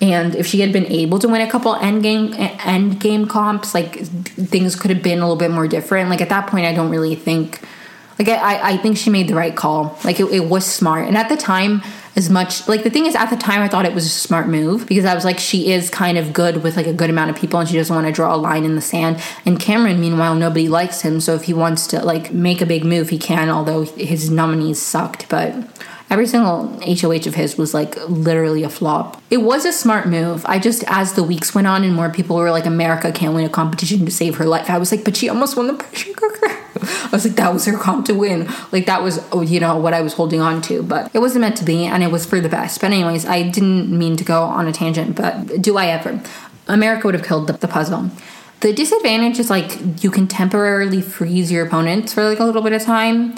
And 0.03 0.35
if 0.35 0.47
she 0.47 0.61
had 0.61 0.73
been 0.73 0.87
able 0.87 1.19
to 1.19 1.29
win 1.29 1.43
a 1.43 1.51
couple 1.51 1.75
end 1.75 2.03
game 2.03 2.33
end 2.35 3.01
game 3.01 3.27
comps, 3.27 3.75
like 3.75 3.97
things 3.97 4.75
could 4.75 4.91
have 4.91 5.03
been 5.03 5.19
a 5.19 5.23
little 5.23 5.37
bit 5.37 5.51
more 5.51 5.69
different. 5.69 6.09
Like 6.09 6.21
at 6.21 6.31
that 6.31 6.47
point, 6.47 6.67
I 6.67 6.75
don't 6.75 6.91
really 6.91 7.15
think. 7.15 7.61
Like 8.19 8.29
I, 8.29 8.73
I 8.73 8.77
think 8.77 8.99
she 8.99 9.09
made 9.09 9.29
the 9.29 9.35
right 9.35 9.57
call. 9.57 9.99
Like 10.05 10.21
it, 10.21 10.27
it 10.27 10.45
was 10.45 10.67
smart. 10.67 11.09
And 11.09 11.17
at 11.17 11.31
the 11.31 11.39
time, 11.39 11.83
as 12.17 12.29
much 12.29 12.67
like 12.69 12.83
the 12.83 12.91
thing 12.91 13.07
is 13.07 13.15
at 13.15 13.31
the 13.31 13.37
time 13.37 13.63
I 13.63 13.69
thought 13.69 13.87
it 13.87 13.95
was 13.95 14.05
a 14.05 14.11
smart 14.11 14.49
move 14.49 14.87
because 14.87 15.05
I 15.05 15.15
was 15.15 15.25
like 15.25 15.39
she 15.39 15.71
is 15.73 15.91
kind 15.91 16.19
of 16.19 16.33
good 16.33 16.63
with 16.63 16.77
like 16.77 16.87
a 16.87 16.93
good 16.93 17.09
amount 17.09 17.31
of 17.31 17.37
people 17.37 17.61
and 17.61 17.69
she 17.69 17.77
doesn't 17.77 17.95
want 17.95 18.07
to 18.07 18.13
draw 18.13 18.35
a 18.35 18.37
line 18.37 18.65
in 18.65 18.75
the 18.75 18.81
sand 18.81 19.23
and 19.47 19.59
Cameron 19.61 20.01
meanwhile 20.01 20.35
nobody 20.35 20.69
likes 20.69 21.03
him 21.03 21.21
so 21.21 21.35
if 21.35 21.45
he 21.45 21.55
wants 21.55 21.87
to 21.89 22.05
like 22.05 22.33
make 22.33 22.61
a 22.61 22.67
big 22.67 22.85
move 22.85 23.11
he 23.11 23.19
can 23.19 23.49
although 23.49 23.85
his 23.85 24.29
nominees 24.29 24.81
sucked 24.83 25.29
but 25.29 25.55
every 26.11 26.27
single 26.27 26.67
HOH 26.85 27.29
of 27.29 27.37
his 27.37 27.57
was 27.57 27.73
like 27.73 27.97
literally 28.09 28.65
a 28.65 28.69
flop. 28.69 29.23
It 29.31 29.39
was 29.39 29.65
a 29.65 29.73
smart 29.73 30.09
move. 30.09 30.45
I 30.45 30.59
just, 30.59 30.83
as 30.89 31.15
the 31.15 31.23
weeks 31.23 31.55
went 31.55 31.69
on 31.69 31.85
and 31.85 31.95
more 31.95 32.11
people 32.11 32.37
were 32.37 32.51
like, 32.51 32.67
America 32.67 33.13
can't 33.13 33.35
win 33.35 33.45
a 33.45 33.49
competition 33.49 34.05
to 34.05 34.11
save 34.11 34.37
her 34.37 34.45
life, 34.45 34.69
I 34.69 34.79
was 34.79 34.91
like, 34.91 35.05
but 35.05 35.17
she 35.17 35.29
almost 35.29 35.57
won 35.57 35.69
the 35.69 35.75
pressure 35.75 36.13
cooker. 36.13 36.49
I 36.83 37.09
was 37.13 37.25
like, 37.25 37.37
that 37.37 37.53
was 37.53 37.65
her 37.67 37.79
comp 37.79 38.07
to 38.07 38.15
win. 38.15 38.49
Like, 38.73 38.87
that 38.87 39.03
was, 39.03 39.25
oh, 39.33 39.43
you 39.43 39.61
know, 39.61 39.77
what 39.79 39.95
I 39.95 40.01
was 40.01 40.15
holding 40.15 40.41
on 40.41 40.61
to, 40.63 40.83
but 40.83 41.11
it 41.15 41.21
wasn't 41.21 41.43
meant 41.43 41.57
to 41.59 41.65
be 41.65 41.85
and 41.85 42.03
it 42.03 42.11
was 42.11 42.27
for 42.27 42.41
the 42.41 42.49
best. 42.49 42.81
But, 42.81 42.91
anyways, 42.91 43.25
I 43.25 43.49
didn't 43.49 43.97
mean 43.97 44.17
to 44.17 44.25
go 44.25 44.43
on 44.43 44.67
a 44.67 44.73
tangent, 44.73 45.15
but 45.15 45.63
do 45.63 45.77
I 45.77 45.87
ever? 45.87 46.21
America 46.67 47.07
would 47.07 47.15
have 47.15 47.25
killed 47.25 47.47
the, 47.47 47.53
the 47.53 47.69
puzzle. 47.69 48.11
The 48.61 48.73
disadvantage 48.73 49.39
is 49.39 49.49
like 49.49 50.03
you 50.03 50.11
can 50.11 50.27
temporarily 50.27 51.01
freeze 51.01 51.51
your 51.51 51.67
opponents 51.67 52.13
for 52.13 52.25
like 52.25 52.41
a 52.41 52.45
little 52.45 52.61
bit 52.63 52.75
of 52.75 52.83
time 52.83 53.37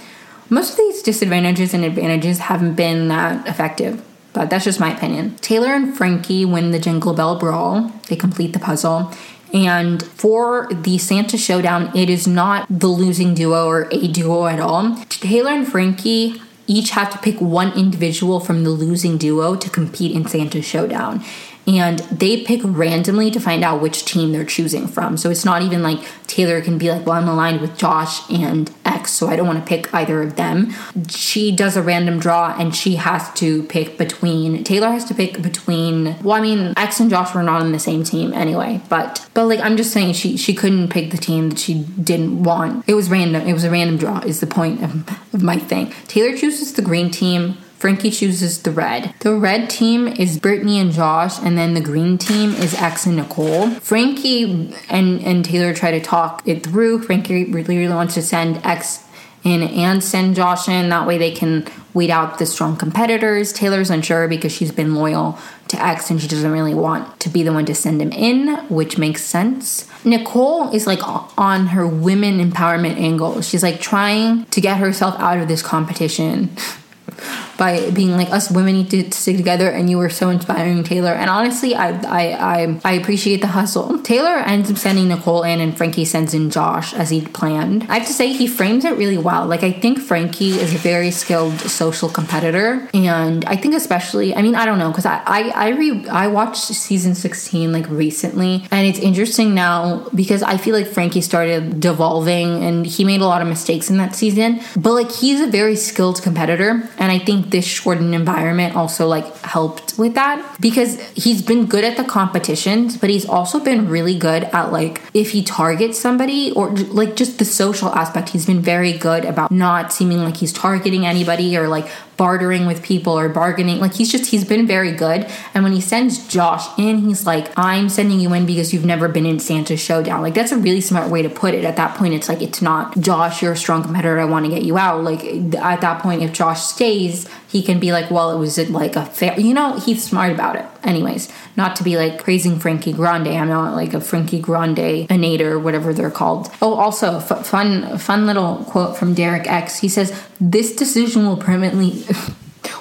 most 0.52 0.72
of 0.72 0.76
these 0.76 1.00
disadvantages 1.00 1.72
and 1.72 1.82
advantages 1.82 2.38
haven't 2.38 2.74
been 2.74 3.08
that 3.08 3.48
effective, 3.48 4.04
but 4.34 4.50
that's 4.50 4.64
just 4.64 4.78
my 4.78 4.94
opinion. 4.94 5.34
Taylor 5.36 5.68
and 5.68 5.96
Frankie 5.96 6.44
win 6.44 6.72
the 6.72 6.78
Jingle 6.78 7.14
Bell 7.14 7.38
Brawl, 7.38 7.90
they 8.08 8.16
complete 8.16 8.52
the 8.52 8.58
puzzle. 8.58 9.10
And 9.54 10.02
for 10.02 10.68
the 10.70 10.98
Santa 10.98 11.38
Showdown, 11.38 11.90
it 11.96 12.10
is 12.10 12.26
not 12.26 12.66
the 12.68 12.88
losing 12.88 13.32
duo 13.32 13.66
or 13.66 13.88
a 13.90 14.08
duo 14.08 14.46
at 14.46 14.60
all. 14.60 14.96
Taylor 15.08 15.52
and 15.52 15.66
Frankie 15.66 16.40
each 16.66 16.90
have 16.90 17.10
to 17.12 17.18
pick 17.18 17.40
one 17.40 17.72
individual 17.72 18.38
from 18.38 18.62
the 18.62 18.70
losing 18.70 19.16
duo 19.16 19.56
to 19.56 19.70
compete 19.70 20.14
in 20.14 20.26
Santa 20.26 20.60
Showdown 20.60 21.24
and 21.66 22.00
they 22.00 22.42
pick 22.42 22.60
randomly 22.64 23.30
to 23.30 23.40
find 23.40 23.62
out 23.62 23.80
which 23.80 24.04
team 24.04 24.32
they're 24.32 24.44
choosing 24.44 24.88
from. 24.88 25.16
So 25.16 25.30
it's 25.30 25.44
not 25.44 25.62
even 25.62 25.82
like 25.82 26.00
Taylor 26.26 26.60
can 26.60 26.78
be 26.78 26.90
like, 26.90 27.06
well, 27.06 27.16
I'm 27.16 27.28
aligned 27.28 27.60
with 27.60 27.76
Josh 27.76 28.28
and 28.30 28.70
X, 28.84 29.12
so 29.12 29.28
I 29.28 29.36
don't 29.36 29.46
want 29.46 29.60
to 29.60 29.68
pick 29.68 29.92
either 29.94 30.22
of 30.22 30.36
them. 30.36 30.72
She 31.08 31.54
does 31.54 31.76
a 31.76 31.82
random 31.82 32.18
draw 32.18 32.54
and 32.58 32.74
she 32.74 32.96
has 32.96 33.32
to 33.34 33.62
pick 33.64 33.98
between, 33.98 34.64
Taylor 34.64 34.88
has 34.88 35.04
to 35.06 35.14
pick 35.14 35.40
between, 35.42 36.16
well, 36.22 36.36
I 36.36 36.40
mean, 36.40 36.72
X 36.76 37.00
and 37.00 37.10
Josh 37.10 37.34
were 37.34 37.42
not 37.42 37.62
on 37.62 37.72
the 37.72 37.78
same 37.78 38.02
team 38.02 38.32
anyway, 38.32 38.80
but, 38.88 39.28
but 39.34 39.46
like, 39.46 39.60
I'm 39.60 39.76
just 39.76 39.92
saying 39.92 40.14
she, 40.14 40.36
she 40.36 40.54
couldn't 40.54 40.88
pick 40.88 41.10
the 41.10 41.18
team 41.18 41.50
that 41.50 41.58
she 41.58 41.84
didn't 42.02 42.42
want. 42.42 42.84
It 42.88 42.94
was 42.94 43.08
random. 43.10 43.46
It 43.46 43.52
was 43.52 43.64
a 43.64 43.70
random 43.70 43.96
draw, 43.96 44.18
is 44.20 44.40
the 44.40 44.46
point 44.46 44.82
of, 44.82 45.08
of 45.34 45.42
my 45.42 45.58
thing. 45.58 45.92
Taylor 46.08 46.36
chooses 46.36 46.72
the 46.72 46.82
green 46.82 47.10
team. 47.10 47.58
Frankie 47.82 48.12
chooses 48.12 48.62
the 48.62 48.70
red. 48.70 49.12
The 49.18 49.34
red 49.34 49.68
team 49.68 50.06
is 50.06 50.38
Brittany 50.38 50.78
and 50.78 50.92
Josh, 50.92 51.40
and 51.40 51.58
then 51.58 51.74
the 51.74 51.80
green 51.80 52.16
team 52.16 52.50
is 52.50 52.74
X 52.74 53.06
and 53.06 53.16
Nicole. 53.16 53.70
Frankie 53.70 54.72
and, 54.88 55.20
and 55.20 55.44
Taylor 55.44 55.74
try 55.74 55.90
to 55.90 56.00
talk 56.00 56.46
it 56.46 56.62
through. 56.62 57.02
Frankie 57.02 57.46
really, 57.46 57.78
really 57.78 57.92
wants 57.92 58.14
to 58.14 58.22
send 58.22 58.64
X 58.64 59.04
in 59.42 59.64
and 59.64 60.00
send 60.00 60.36
Josh 60.36 60.68
in. 60.68 60.90
That 60.90 61.08
way 61.08 61.18
they 61.18 61.32
can 61.32 61.66
weed 61.92 62.12
out 62.12 62.38
the 62.38 62.46
strong 62.46 62.76
competitors. 62.76 63.52
Taylor's 63.52 63.90
unsure 63.90 64.28
because 64.28 64.52
she's 64.52 64.70
been 64.70 64.94
loyal 64.94 65.36
to 65.66 65.84
X 65.84 66.08
and 66.08 66.22
she 66.22 66.28
doesn't 66.28 66.52
really 66.52 66.74
want 66.74 67.18
to 67.18 67.28
be 67.28 67.42
the 67.42 67.52
one 67.52 67.66
to 67.66 67.74
send 67.74 68.00
him 68.00 68.12
in, 68.12 68.58
which 68.68 68.96
makes 68.96 69.24
sense. 69.24 69.88
Nicole 70.04 70.72
is 70.72 70.86
like 70.86 71.00
on 71.36 71.66
her 71.66 71.88
women 71.88 72.38
empowerment 72.38 72.94
angle. 72.94 73.40
She's 73.42 73.64
like 73.64 73.80
trying 73.80 74.44
to 74.44 74.60
get 74.60 74.78
herself 74.78 75.18
out 75.18 75.38
of 75.38 75.48
this 75.48 75.62
competition 75.62 76.56
by 77.62 77.90
being 77.90 78.16
like 78.20 78.30
us 78.30 78.50
women 78.50 78.74
need 78.74 78.90
to 78.90 79.00
stick 79.12 79.36
together 79.36 79.68
and 79.70 79.88
you 79.90 79.96
were 79.96 80.10
so 80.10 80.30
inspiring 80.36 80.82
taylor. 80.82 81.14
And 81.22 81.28
honestly 81.30 81.74
i 81.74 81.88
i 82.20 82.24
i, 82.54 82.80
I 82.90 82.92
appreciate 83.00 83.40
the 83.40 83.52
hustle. 83.58 83.86
Taylor 84.12 84.36
ends 84.52 84.70
up 84.70 84.78
sending 84.86 85.06
nicole 85.08 85.44
in 85.44 85.60
and 85.60 85.76
frankie 85.78 86.04
sends 86.04 86.34
in 86.34 86.50
josh 86.50 86.92
as 87.02 87.10
he 87.10 87.20
planned. 87.40 87.84
I 87.88 87.98
have 87.98 88.06
to 88.08 88.16
say 88.20 88.32
he 88.32 88.46
frames 88.46 88.84
it 88.84 88.94
really 89.02 89.20
well. 89.28 89.46
Like 89.46 89.62
i 89.62 89.72
think 89.82 90.00
frankie 90.00 90.54
is 90.64 90.74
a 90.74 90.78
very 90.78 91.12
skilled 91.22 91.58
social 91.82 92.08
competitor 92.08 92.68
and 92.92 93.44
i 93.44 93.56
think 93.60 93.74
especially 93.82 94.34
i 94.34 94.42
mean 94.42 94.56
i 94.56 94.64
don't 94.66 94.80
know 94.82 94.90
because 94.90 95.06
i 95.06 95.18
i 95.38 95.40
i, 95.66 95.68
re, 95.68 95.88
I 96.08 96.26
watched 96.26 96.64
season 96.88 97.14
16 97.14 97.72
like 97.72 97.88
recently 97.88 98.52
and 98.70 98.82
it's 98.90 98.98
interesting 98.98 99.54
now 99.54 100.08
because 100.22 100.42
i 100.42 100.56
feel 100.56 100.74
like 100.78 100.88
frankie 100.96 101.20
started 101.20 101.80
devolving 101.88 102.48
and 102.66 102.86
he 102.86 103.04
made 103.04 103.20
a 103.20 103.26
lot 103.26 103.42
of 103.42 103.48
mistakes 103.48 103.90
in 103.90 103.98
that 103.98 104.14
season. 104.14 104.60
But 104.76 104.92
like 105.00 105.12
he's 105.12 105.40
a 105.40 105.46
very 105.46 105.76
skilled 105.76 106.22
competitor 106.22 106.70
and 106.98 107.12
I 107.12 107.18
think 107.18 107.51
this 107.52 107.64
shortened 107.64 108.14
environment 108.14 108.74
also 108.74 109.06
like 109.06 109.36
helped 109.38 109.98
with 109.98 110.14
that 110.14 110.56
because 110.60 111.00
he's 111.10 111.42
been 111.42 111.66
good 111.66 111.84
at 111.84 111.96
the 111.96 112.04
competitions, 112.04 112.96
but 112.96 113.10
he's 113.10 113.26
also 113.26 113.60
been 113.60 113.88
really 113.88 114.18
good 114.18 114.44
at 114.44 114.72
like 114.72 115.00
if 115.14 115.30
he 115.30 115.42
targets 115.42 115.98
somebody 115.98 116.50
or 116.52 116.70
like 116.70 117.14
just 117.14 117.38
the 117.38 117.44
social 117.44 117.88
aspect, 117.90 118.30
he's 118.30 118.46
been 118.46 118.60
very 118.60 118.92
good 118.92 119.24
about 119.24 119.50
not 119.50 119.92
seeming 119.92 120.18
like 120.18 120.36
he's 120.36 120.52
targeting 120.52 121.06
anybody 121.06 121.56
or 121.56 121.68
like 121.68 121.88
bartering 122.16 122.66
with 122.66 122.82
people 122.82 123.18
or 123.18 123.28
bargaining. 123.28 123.80
Like 123.80 123.94
he's 123.94 124.10
just 124.10 124.30
he's 124.30 124.44
been 124.44 124.66
very 124.66 124.92
good. 124.92 125.28
And 125.54 125.64
when 125.64 125.72
he 125.72 125.80
sends 125.80 126.26
Josh 126.28 126.66
in, 126.78 126.98
he's 126.98 127.26
like, 127.26 127.52
I'm 127.56 127.88
sending 127.88 128.20
you 128.20 128.32
in 128.34 128.46
because 128.46 128.72
you've 128.72 128.84
never 128.84 129.08
been 129.08 129.26
in 129.26 129.40
Santa's 129.40 129.80
showdown. 129.80 130.22
Like 130.22 130.34
that's 130.34 130.52
a 130.52 130.56
really 130.56 130.80
smart 130.80 131.10
way 131.10 131.22
to 131.22 131.28
put 131.28 131.54
it. 131.54 131.64
At 131.64 131.76
that 131.76 131.96
point, 131.96 132.14
it's 132.14 132.28
like 132.28 132.40
it's 132.40 132.62
not 132.62 132.98
Josh, 133.00 133.42
you're 133.42 133.52
a 133.52 133.56
strong 133.56 133.82
competitor, 133.82 134.20
I 134.20 134.24
want 134.24 134.44
to 134.46 134.50
get 134.50 134.62
you 134.62 134.78
out. 134.78 135.02
Like 135.02 135.24
at 135.24 135.80
that 135.80 136.02
point, 136.02 136.22
if 136.22 136.32
Josh 136.32 136.62
stays, 136.62 137.28
he 137.52 137.62
can 137.62 137.78
be 137.78 137.92
like, 137.92 138.10
well, 138.10 138.34
it 138.34 138.38
was 138.38 138.58
like 138.70 138.96
a 138.96 139.04
fair 139.04 139.38
you 139.38 139.52
know, 139.52 139.78
he's 139.78 140.02
smart 140.02 140.32
about 140.32 140.56
it. 140.56 140.64
Anyways, 140.82 141.30
not 141.54 141.76
to 141.76 141.84
be 141.84 141.98
like 141.98 142.24
praising 142.24 142.58
Frankie 142.58 142.94
Grande. 142.94 143.28
I'm 143.28 143.48
not 143.48 143.74
like 143.74 143.92
a 143.92 144.00
Frankie 144.00 144.40
Grande 144.40 145.06
anator, 145.08 145.62
whatever 145.62 145.92
they're 145.92 146.10
called. 146.10 146.50
Oh, 146.62 146.72
also 146.72 147.18
f- 147.18 147.46
fun, 147.46 147.98
fun 147.98 148.24
little 148.24 148.64
quote 148.64 148.96
from 148.96 149.12
Derek 149.12 149.46
X. 149.46 149.78
He 149.78 149.88
says, 149.88 150.18
"This 150.40 150.74
decision 150.74 151.26
will 151.26 151.36
permanently." 151.36 152.04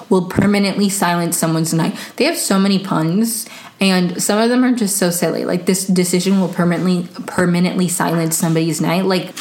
will 0.08 0.28
permanently 0.28 0.88
silence 0.88 1.38
someone's 1.38 1.72
night. 1.72 1.96
They 2.16 2.24
have 2.24 2.36
so 2.36 2.58
many 2.58 2.78
puns 2.78 3.48
and 3.80 4.22
some 4.22 4.38
of 4.38 4.50
them 4.50 4.62
are 4.62 4.72
just 4.72 4.96
so 4.96 5.10
silly. 5.10 5.44
Like 5.44 5.66
this 5.66 5.86
decision 5.86 6.40
will 6.40 6.48
permanently 6.48 7.08
permanently 7.26 7.88
silence 7.88 8.36
somebody's 8.36 8.80
night. 8.80 9.06
Like 9.06 9.34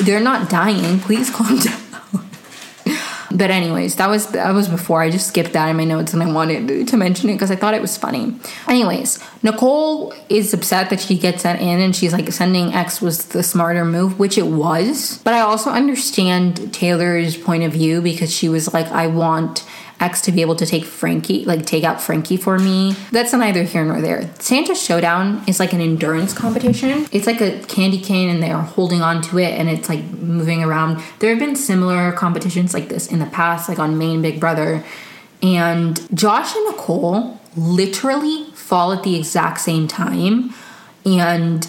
they're 0.00 0.20
not 0.20 0.50
dying. 0.50 0.98
Please 0.98 1.30
calm 1.30 1.58
down. 1.58 1.85
But 3.30 3.50
anyways, 3.50 3.96
that 3.96 4.08
was 4.08 4.28
that 4.28 4.52
was 4.52 4.68
before. 4.68 5.02
I 5.02 5.10
just 5.10 5.28
skipped 5.28 5.52
that 5.52 5.68
in 5.68 5.76
my 5.76 5.84
notes 5.84 6.14
and 6.14 6.22
I 6.22 6.32
wanted 6.32 6.88
to 6.88 6.96
mention 6.96 7.30
it 7.30 7.34
because 7.34 7.50
I 7.50 7.56
thought 7.56 7.74
it 7.74 7.82
was 7.82 7.96
funny. 7.96 8.34
Anyways, 8.68 9.22
Nicole 9.42 10.14
is 10.28 10.54
upset 10.54 10.90
that 10.90 11.00
she 11.00 11.18
gets 11.18 11.42
that 11.42 11.60
in 11.60 11.80
and 11.80 11.94
she's 11.94 12.12
like 12.12 12.30
sending 12.32 12.72
X 12.72 13.00
was 13.00 13.26
the 13.26 13.42
smarter 13.42 13.84
move, 13.84 14.18
which 14.18 14.38
it 14.38 14.46
was. 14.46 15.18
But 15.24 15.34
I 15.34 15.40
also 15.40 15.70
understand 15.70 16.72
Taylor's 16.72 17.36
point 17.36 17.64
of 17.64 17.72
view 17.72 18.00
because 18.00 18.32
she 18.32 18.48
was 18.48 18.72
like, 18.72 18.86
I 18.86 19.06
want 19.06 19.64
X 19.98 20.20
to 20.22 20.32
be 20.32 20.40
able 20.40 20.56
to 20.56 20.66
take 20.66 20.84
Frankie, 20.84 21.44
like 21.44 21.64
take 21.64 21.84
out 21.84 22.00
Frankie 22.02 22.36
for 22.36 22.58
me. 22.58 22.94
That's 23.12 23.32
neither 23.32 23.62
here 23.62 23.84
nor 23.84 24.00
there. 24.00 24.30
Santa 24.38 24.74
Showdown 24.74 25.42
is 25.46 25.58
like 25.58 25.72
an 25.72 25.80
endurance 25.80 26.32
competition. 26.32 27.06
It's 27.12 27.26
like 27.26 27.40
a 27.40 27.60
candy 27.64 28.00
cane 28.00 28.28
and 28.28 28.42
they 28.42 28.50
are 28.50 28.62
holding 28.62 29.00
on 29.00 29.22
to 29.22 29.38
it 29.38 29.58
and 29.58 29.68
it's 29.68 29.88
like 29.88 30.04
moving 30.04 30.62
around. 30.62 31.02
There 31.20 31.30
have 31.30 31.38
been 31.38 31.56
similar 31.56 32.12
competitions 32.12 32.74
like 32.74 32.88
this 32.88 33.10
in 33.10 33.18
the 33.18 33.26
past, 33.26 33.68
like 33.68 33.78
on 33.78 33.96
main 33.96 34.22
Big 34.22 34.38
Brother. 34.38 34.84
And 35.42 36.06
Josh 36.16 36.54
and 36.54 36.66
Nicole 36.66 37.40
literally 37.56 38.46
fall 38.54 38.92
at 38.92 39.02
the 39.02 39.16
exact 39.16 39.60
same 39.60 39.88
time. 39.88 40.52
And 41.04 41.66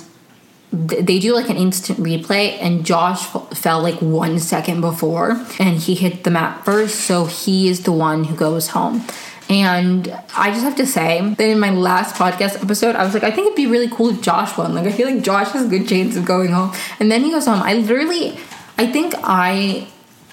they 0.72 1.18
do 1.20 1.34
like 1.34 1.50
an 1.50 1.56
instant 1.56 1.98
replay 2.00 2.58
and 2.62 2.86
josh 2.86 3.26
fell 3.54 3.82
like 3.82 4.02
one 4.02 4.38
second 4.38 4.82
before 4.82 5.32
and 5.60 5.78
he 5.78 5.96
hit 5.96 6.24
the 6.24 6.30
map 6.30 6.66
first 6.66 6.96
so 6.96 7.26
he 7.26 7.70
is 7.70 7.84
the 7.84 7.92
one 7.92 8.26
who 8.26 8.36
goes 8.36 8.70
home 8.70 9.02
and 9.50 10.10
I 10.36 10.52
just 10.52 10.64
have 10.64 10.76
to 10.76 10.86
say 10.86 11.22
that 11.22 11.50
in 11.50 11.60
my 11.60 11.70
last 11.70 12.16
podcast 12.16 12.62
episode, 12.62 12.96
I 12.96 13.06
was 13.06 13.14
like, 13.14 13.24
I 13.24 13.32
think 13.32 13.48
it'd 13.48 13.56
be 13.56 13.68
really 13.68 13.88
cool 13.90 14.10
if 14.10 14.22
Josh 14.22 14.58
won. 14.58 14.76
Like, 14.76 14.86
I 14.86 14.92
feel 14.92 15.10
like 15.10 15.24
Josh 15.24 15.52
has 15.52 15.66
a 15.66 15.70
good 15.70 15.88
chance 15.88 16.18
of 16.18 16.26
going 16.26 16.52
home. 16.52 16.74
And 17.00 17.10
then 17.10 17.24
he 17.24 17.32
goes 17.32 17.46
home. 17.46 17.62
I 17.64 17.76
literally, 17.76 18.38
I 18.78 18.92
think 18.92 19.14
I 19.24 19.88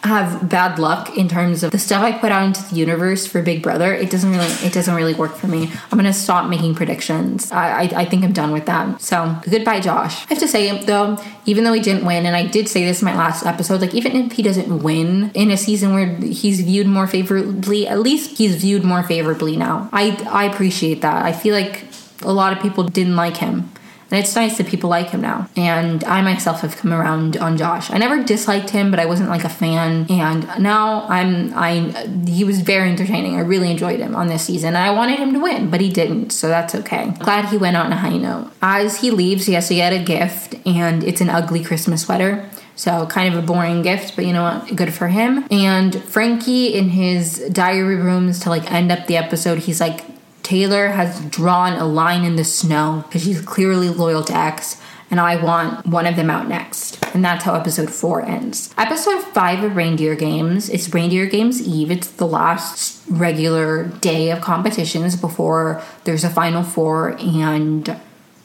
have 0.05 0.49
bad 0.51 0.79
luck 0.79 1.17
in 1.17 1.29
terms 1.29 1.63
of 1.63 1.71
the 1.71 1.79
stuff 1.79 2.03
I 2.03 2.13
put 2.13 2.31
out 2.31 2.45
into 2.45 2.63
the 2.69 2.77
universe 2.77 3.27
for 3.27 3.41
Big 3.41 3.63
Brother. 3.63 3.95
It 3.95 4.11
doesn't 4.11 4.31
really 4.31 4.53
it 4.63 4.73
doesn't 4.73 4.95
really 4.95 5.15
work 5.15 5.35
for 5.35 5.47
me. 5.47 5.73
I'm 5.91 5.99
gonna 5.99 6.13
stop 6.13 6.49
making 6.49 6.75
predictions. 6.75 7.51
I 7.51 7.65
I, 7.65 7.83
I 8.03 8.05
think 8.05 8.23
I'm 8.23 8.35
done 8.35 8.53
with 8.53 8.67
that. 8.67 9.01
So 9.01 9.37
goodbye, 9.49 9.81
Josh. 9.81 10.25
I 10.25 10.35
have 10.35 10.39
to 10.41 10.49
say 10.49 10.85
though, 10.85 11.19
even 11.47 11.65
though 11.65 11.73
he 11.73 11.81
didn't 11.81 12.05
win, 12.05 12.27
and 12.27 12.37
I 12.37 12.47
did 12.47 12.69
say 12.69 12.85
this 12.85 13.01
in 13.01 13.07
my 13.07 13.17
last 13.17 13.47
episode, 13.47 13.81
like 13.81 13.95
even 13.95 14.15
if 14.17 14.33
he 14.33 14.43
doesn't 14.43 14.83
win 14.83 15.31
in 15.33 15.51
a 15.51 15.57
season 15.57 15.95
where 15.95 16.15
he's 16.17 16.61
viewed 16.61 16.87
more 16.87 17.07
favorably, 17.07 17.89
at 17.89 17.99
least 17.99 18.37
he's 18.37 18.57
viewed 18.57 18.85
more 18.85 19.03
favorably 19.03 19.57
now. 19.57 19.89
I 19.93 20.23
I 20.31 20.45
appreciate 20.45 21.01
that. 21.01 21.25
I 21.25 21.33
feel 21.33 21.55
like 21.55 21.85
a 22.21 22.33
lot 22.33 22.53
of 22.53 22.61
people 22.61 22.85
didn't 22.85 23.17
like 23.17 23.39
him 23.39 23.71
and 24.15 24.23
it's 24.23 24.37
nice 24.37 24.59
that 24.59 24.69
people 24.69 24.89
like 24.89 25.11
him 25.11 25.23
now. 25.23 25.49
And 25.57 26.05
I 26.05 26.23
myself 26.23 26.61
have 26.61 26.77
come 26.77 26.93
around 26.93 27.37
on 27.37 27.57
Josh. 27.57 27.91
I 27.91 27.99
never 27.99 28.23
disliked 28.23 28.71
him, 28.71 28.93
but 28.93 29.01
I 29.01 29.07
wasn't 29.07 29.29
like 29.29 29.43
a 29.43 29.49
fan. 29.49 30.07
And 30.09 30.47
now 30.63 31.05
I'm 31.09 31.53
I 31.53 32.07
he 32.25 32.45
was 32.45 32.61
very 32.61 32.91
entertaining. 32.91 33.35
I 33.35 33.41
really 33.41 33.73
enjoyed 33.73 33.99
him 33.99 34.15
on 34.15 34.29
this 34.29 34.45
season. 34.45 34.77
I 34.77 34.93
wanted 34.93 35.19
him 35.19 35.33
to 35.33 35.41
win, 35.41 35.69
but 35.69 35.81
he 35.81 35.91
didn't, 35.91 36.31
so 36.31 36.47
that's 36.47 36.77
okay. 36.77 37.13
Glad 37.19 37.47
he 37.47 37.57
went 37.57 37.77
on 37.77 37.91
a 37.91 37.97
high 37.97 38.17
note. 38.17 38.53
As 38.63 39.01
he 39.01 39.11
leaves, 39.11 39.47
he 39.47 39.55
has 39.55 39.67
to 39.67 39.75
get 39.75 39.93
a 39.93 39.99
gift, 39.99 40.55
and 40.65 41.03
it's 41.03 41.21
an 41.21 41.29
ugly 41.29 41.65
Christmas 41.65 42.03
sweater. 42.03 42.49
So, 42.77 43.07
kind 43.07 43.35
of 43.35 43.43
a 43.43 43.45
boring 43.45 43.83
gift, 43.83 44.15
but 44.15 44.27
you 44.27 44.33
know 44.33 44.43
what? 44.43 44.77
Good 44.77 44.95
for 44.95 45.09
him. 45.09 45.45
And 45.51 46.01
Frankie, 46.05 46.75
in 46.75 46.91
his 46.91 47.39
diary 47.53 47.97
rooms 47.97 48.39
to 48.41 48.49
like 48.49 48.71
end 48.71 48.93
up 48.93 49.09
the 49.09 49.17
episode, 49.17 49.59
he's 49.59 49.81
like, 49.81 50.05
Taylor 50.45 50.89
has 50.89 51.25
drawn 51.25 51.73
a 51.73 51.87
line 51.87 52.23
in 52.23 52.37
the 52.37 52.45
snow 52.45 53.03
because 53.09 53.25
she's 53.25 53.41
clearly 53.41 53.89
loyal 53.89 54.23
to 54.25 54.37
X, 54.37 54.81
and 55.11 55.19
I 55.19 55.43
want 55.43 55.87
one 55.87 56.07
of 56.07 56.17
them 56.17 56.29
out 56.29 56.49
next. 56.49 57.03
And 57.15 57.25
that's 57.25 57.45
how 57.45 57.55
episode 57.55 57.91
four 57.91 58.23
ends. 58.23 58.73
Episode 58.77 59.23
five 59.23 59.65
of 59.65 59.75
Reindeer 59.75 60.15
Games 60.15 60.69
is 60.69 60.93
Reindeer 60.93 61.27
Games 61.27 61.67
Eve. 61.67 61.91
It's 61.91 62.09
the 62.09 62.27
last 62.27 63.03
regular 63.09 63.85
day 63.85 64.31
of 64.31 64.43
competitions 64.43 65.17
before 65.17 65.83
there's 66.05 66.25
a 66.25 66.31
final 66.31 66.63
four 66.63 67.17
and 67.21 67.99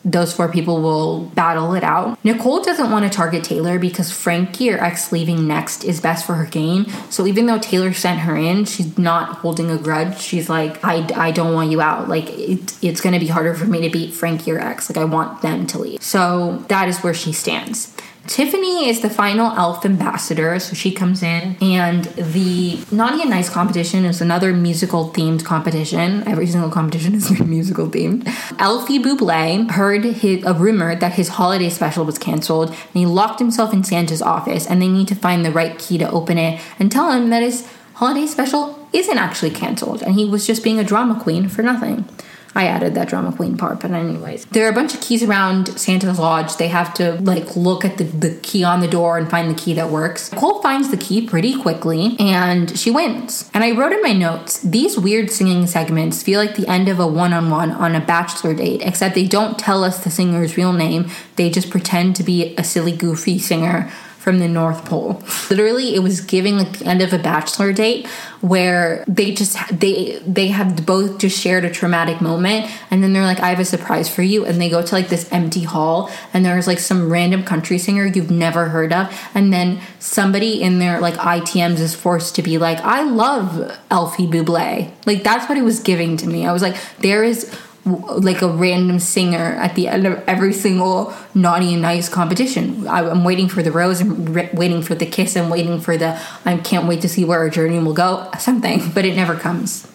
those 0.05 0.33
four 0.33 0.49
people 0.49 0.81
will 0.81 1.25
battle 1.35 1.73
it 1.73 1.83
out. 1.83 2.23
Nicole 2.23 2.61
doesn't 2.61 2.91
want 2.91 3.09
to 3.09 3.15
target 3.15 3.43
Taylor 3.43 3.79
because 3.79 4.11
Frankie 4.11 4.71
or 4.71 4.77
X 4.77 5.11
leaving 5.11 5.47
next 5.47 5.83
is 5.83 5.99
best 5.99 6.25
for 6.25 6.35
her 6.35 6.45
game. 6.45 6.85
So 7.09 7.27
even 7.27 7.45
though 7.45 7.59
Taylor 7.59 7.93
sent 7.93 8.21
her 8.21 8.35
in, 8.35 8.65
she's 8.65 8.97
not 8.97 9.37
holding 9.37 9.69
a 9.69 9.77
grudge. 9.77 10.19
She's 10.19 10.49
like, 10.49 10.83
I, 10.83 11.07
I 11.15 11.31
don't 11.31 11.53
want 11.53 11.71
you 11.71 11.81
out. 11.81 12.07
Like, 12.07 12.29
it, 12.29 12.77
it's 12.83 13.01
going 13.01 13.13
to 13.13 13.19
be 13.19 13.27
harder 13.27 13.53
for 13.55 13.65
me 13.65 13.81
to 13.81 13.89
beat 13.89 14.13
Frankie 14.13 14.51
or 14.51 14.59
X. 14.59 14.89
Like, 14.89 14.97
I 14.97 15.05
want 15.05 15.41
them 15.41 15.67
to 15.67 15.79
leave. 15.79 16.01
So 16.01 16.63
that 16.69 16.87
is 16.87 16.99
where 16.99 17.13
she 17.13 17.33
stands. 17.33 17.93
Tiffany 18.29 18.87
is 18.87 19.01
the 19.01 19.09
final 19.09 19.51
elf 19.57 19.83
ambassador, 19.83 20.59
so 20.59 20.75
she 20.75 20.91
comes 20.91 21.23
in, 21.23 21.57
and 21.63 22.03
the 22.03 22.79
Naughty 22.91 23.21
and 23.21 23.31
Nice 23.31 23.49
competition 23.49 24.05
is 24.05 24.21
another 24.21 24.53
musical 24.53 25.09
themed 25.09 25.43
competition. 25.43 26.21
Every 26.27 26.45
single 26.45 26.69
competition 26.69 27.15
is 27.15 27.27
musical 27.39 27.87
themed. 27.87 28.27
Elfie 28.59 28.99
Buble 28.99 29.71
heard 29.71 30.03
his, 30.05 30.45
a 30.45 30.53
rumor 30.53 30.95
that 30.95 31.13
his 31.13 31.29
holiday 31.29 31.71
special 31.71 32.05
was 32.05 32.19
canceled, 32.19 32.69
and 32.69 32.93
he 32.93 33.07
locked 33.07 33.39
himself 33.39 33.73
in 33.73 33.83
Santa's 33.83 34.21
office, 34.21 34.67
and 34.67 34.79
they 34.79 34.89
need 34.89 35.07
to 35.07 35.15
find 35.15 35.43
the 35.43 35.51
right 35.51 35.79
key 35.79 35.97
to 35.97 36.07
open 36.11 36.37
it 36.37 36.61
and 36.77 36.91
tell 36.91 37.11
him 37.11 37.31
that 37.31 37.41
his 37.41 37.67
holiday 37.95 38.27
special 38.27 38.87
isn't 38.93 39.17
actually 39.17 39.49
canceled, 39.49 40.03
and 40.03 40.13
he 40.13 40.25
was 40.25 40.45
just 40.45 40.63
being 40.63 40.77
a 40.77 40.83
drama 40.83 41.19
queen 41.19 41.49
for 41.49 41.63
nothing. 41.63 42.07
I 42.55 42.67
added 42.67 42.95
that 42.95 43.09
drama 43.09 43.31
queen 43.31 43.57
part, 43.57 43.79
but 43.79 43.91
anyways. 43.91 44.45
There 44.45 44.65
are 44.65 44.71
a 44.71 44.73
bunch 44.73 44.93
of 44.93 45.01
keys 45.01 45.21
around 45.23 45.67
Santa's 45.79 46.17
lodge. 46.17 46.57
They 46.57 46.67
have 46.69 46.93
to 46.95 47.13
like 47.21 47.55
look 47.55 47.85
at 47.85 47.97
the, 47.97 48.05
the 48.05 48.35
key 48.41 48.63
on 48.63 48.79
the 48.79 48.87
door 48.87 49.17
and 49.17 49.29
find 49.29 49.49
the 49.49 49.59
key 49.59 49.73
that 49.75 49.89
works. 49.89 50.29
Cole 50.29 50.61
finds 50.61 50.89
the 50.89 50.97
key 50.97 51.25
pretty 51.25 51.61
quickly 51.61 52.15
and 52.19 52.77
she 52.77 52.89
wins. 52.89 53.49
And 53.53 53.63
I 53.63 53.71
wrote 53.71 53.91
in 53.91 54.01
my 54.01 54.13
notes, 54.13 54.59
these 54.61 54.97
weird 54.97 55.29
singing 55.31 55.67
segments 55.67 56.23
feel 56.23 56.39
like 56.39 56.55
the 56.55 56.67
end 56.67 56.89
of 56.89 56.99
a 56.99 57.07
one-on-one 57.07 57.71
on 57.71 57.95
a 57.95 58.01
bachelor 58.01 58.53
date, 58.53 58.81
except 58.83 59.15
they 59.15 59.27
don't 59.27 59.59
tell 59.59 59.83
us 59.83 60.03
the 60.03 60.09
singer's 60.09 60.57
real 60.57 60.73
name. 60.73 61.09
They 61.35 61.49
just 61.49 61.69
pretend 61.69 62.15
to 62.15 62.23
be 62.23 62.55
a 62.57 62.63
silly 62.63 62.95
goofy 62.95 63.37
singer 63.37 63.91
from 64.19 64.39
the 64.39 64.47
North 64.49 64.83
Pole. 64.83 65.23
Literally, 65.49 65.95
it 65.95 65.99
was 65.99 66.19
giving 66.19 66.57
like 66.57 66.79
the 66.79 66.85
end 66.85 67.01
of 67.01 67.13
a 67.13 67.17
bachelor 67.17 67.71
date 67.71 68.05
where 68.41 69.05
they 69.07 69.33
just 69.33 69.57
they 69.71 70.21
they 70.27 70.47
have 70.47 70.85
both 70.85 71.19
just 71.19 71.39
shared 71.39 71.63
a 71.63 71.69
traumatic 71.69 72.19
moment, 72.19 72.69
and 72.91 73.01
then 73.01 73.13
they're 73.13 73.23
like, 73.23 73.39
"I 73.39 73.49
have 73.49 73.59
a 73.59 73.65
surprise 73.65 74.09
for 74.09 74.21
you," 74.21 74.45
and 74.45 74.61
they 74.61 74.69
go 74.69 74.81
to 74.81 74.95
like 74.95 75.07
this 75.07 75.31
empty 75.31 75.63
hall, 75.63 76.11
and 76.33 76.45
there's 76.45 76.67
like 76.67 76.79
some 76.79 77.09
random 77.09 77.43
country 77.43 77.77
singer 77.77 78.05
you've 78.05 78.29
never 78.29 78.65
heard 78.65 78.91
of, 78.91 79.09
and 79.33 79.53
then 79.53 79.79
somebody 79.99 80.61
in 80.61 80.79
their 80.79 80.99
like 80.99 81.15
ITMs 81.15 81.79
is 81.79 81.95
forced 81.95 82.35
to 82.35 82.41
be 82.41 82.57
like, 82.57 82.79
"I 82.79 83.03
love 83.03 83.77
Elfie 83.89 84.27
Buble." 84.27 84.91
Like 85.05 85.23
that's 85.23 85.47
what 85.47 85.57
it 85.57 85.63
was 85.63 85.79
giving 85.79 86.17
to 86.17 86.27
me. 86.27 86.45
I 86.45 86.51
was 86.51 86.61
like, 86.61 86.75
there 86.99 87.23
is 87.23 87.49
like 87.85 88.41
a 88.41 88.47
random 88.47 88.99
singer 88.99 89.55
at 89.55 89.75
the 89.75 89.87
end 89.87 90.05
of 90.05 90.21
every 90.27 90.53
single 90.53 91.13
naughty 91.33 91.73
and 91.73 91.81
nice 91.81 92.09
competition. 92.09 92.87
I, 92.87 93.09
am 93.09 93.23
waiting 93.23 93.47
for 93.47 93.63
the 93.63 93.71
rose. 93.71 94.01
I'm 94.01 94.25
re- 94.33 94.49
waiting 94.53 94.81
for 94.81 94.95
the 94.95 95.05
kiss. 95.05 95.35
I'm 95.35 95.49
waiting 95.49 95.79
for 95.79 95.97
the. 95.97 96.19
I 96.45 96.57
can't 96.57 96.87
wait 96.87 97.01
to 97.01 97.09
see 97.09 97.25
where 97.25 97.39
our 97.39 97.49
journey 97.49 97.79
will 97.79 97.93
go. 97.93 98.29
Something, 98.39 98.91
but 98.93 99.05
it 99.05 99.15
never 99.15 99.35
comes. 99.35 99.87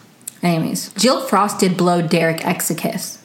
Anyways, 0.43 0.93
Jill 0.95 1.27
Frost 1.27 1.61
did 1.61 1.77
blow 1.77 2.03
Derek 2.03 2.47
X 2.47 2.71
a 2.71 2.75
kiss, 2.75 3.23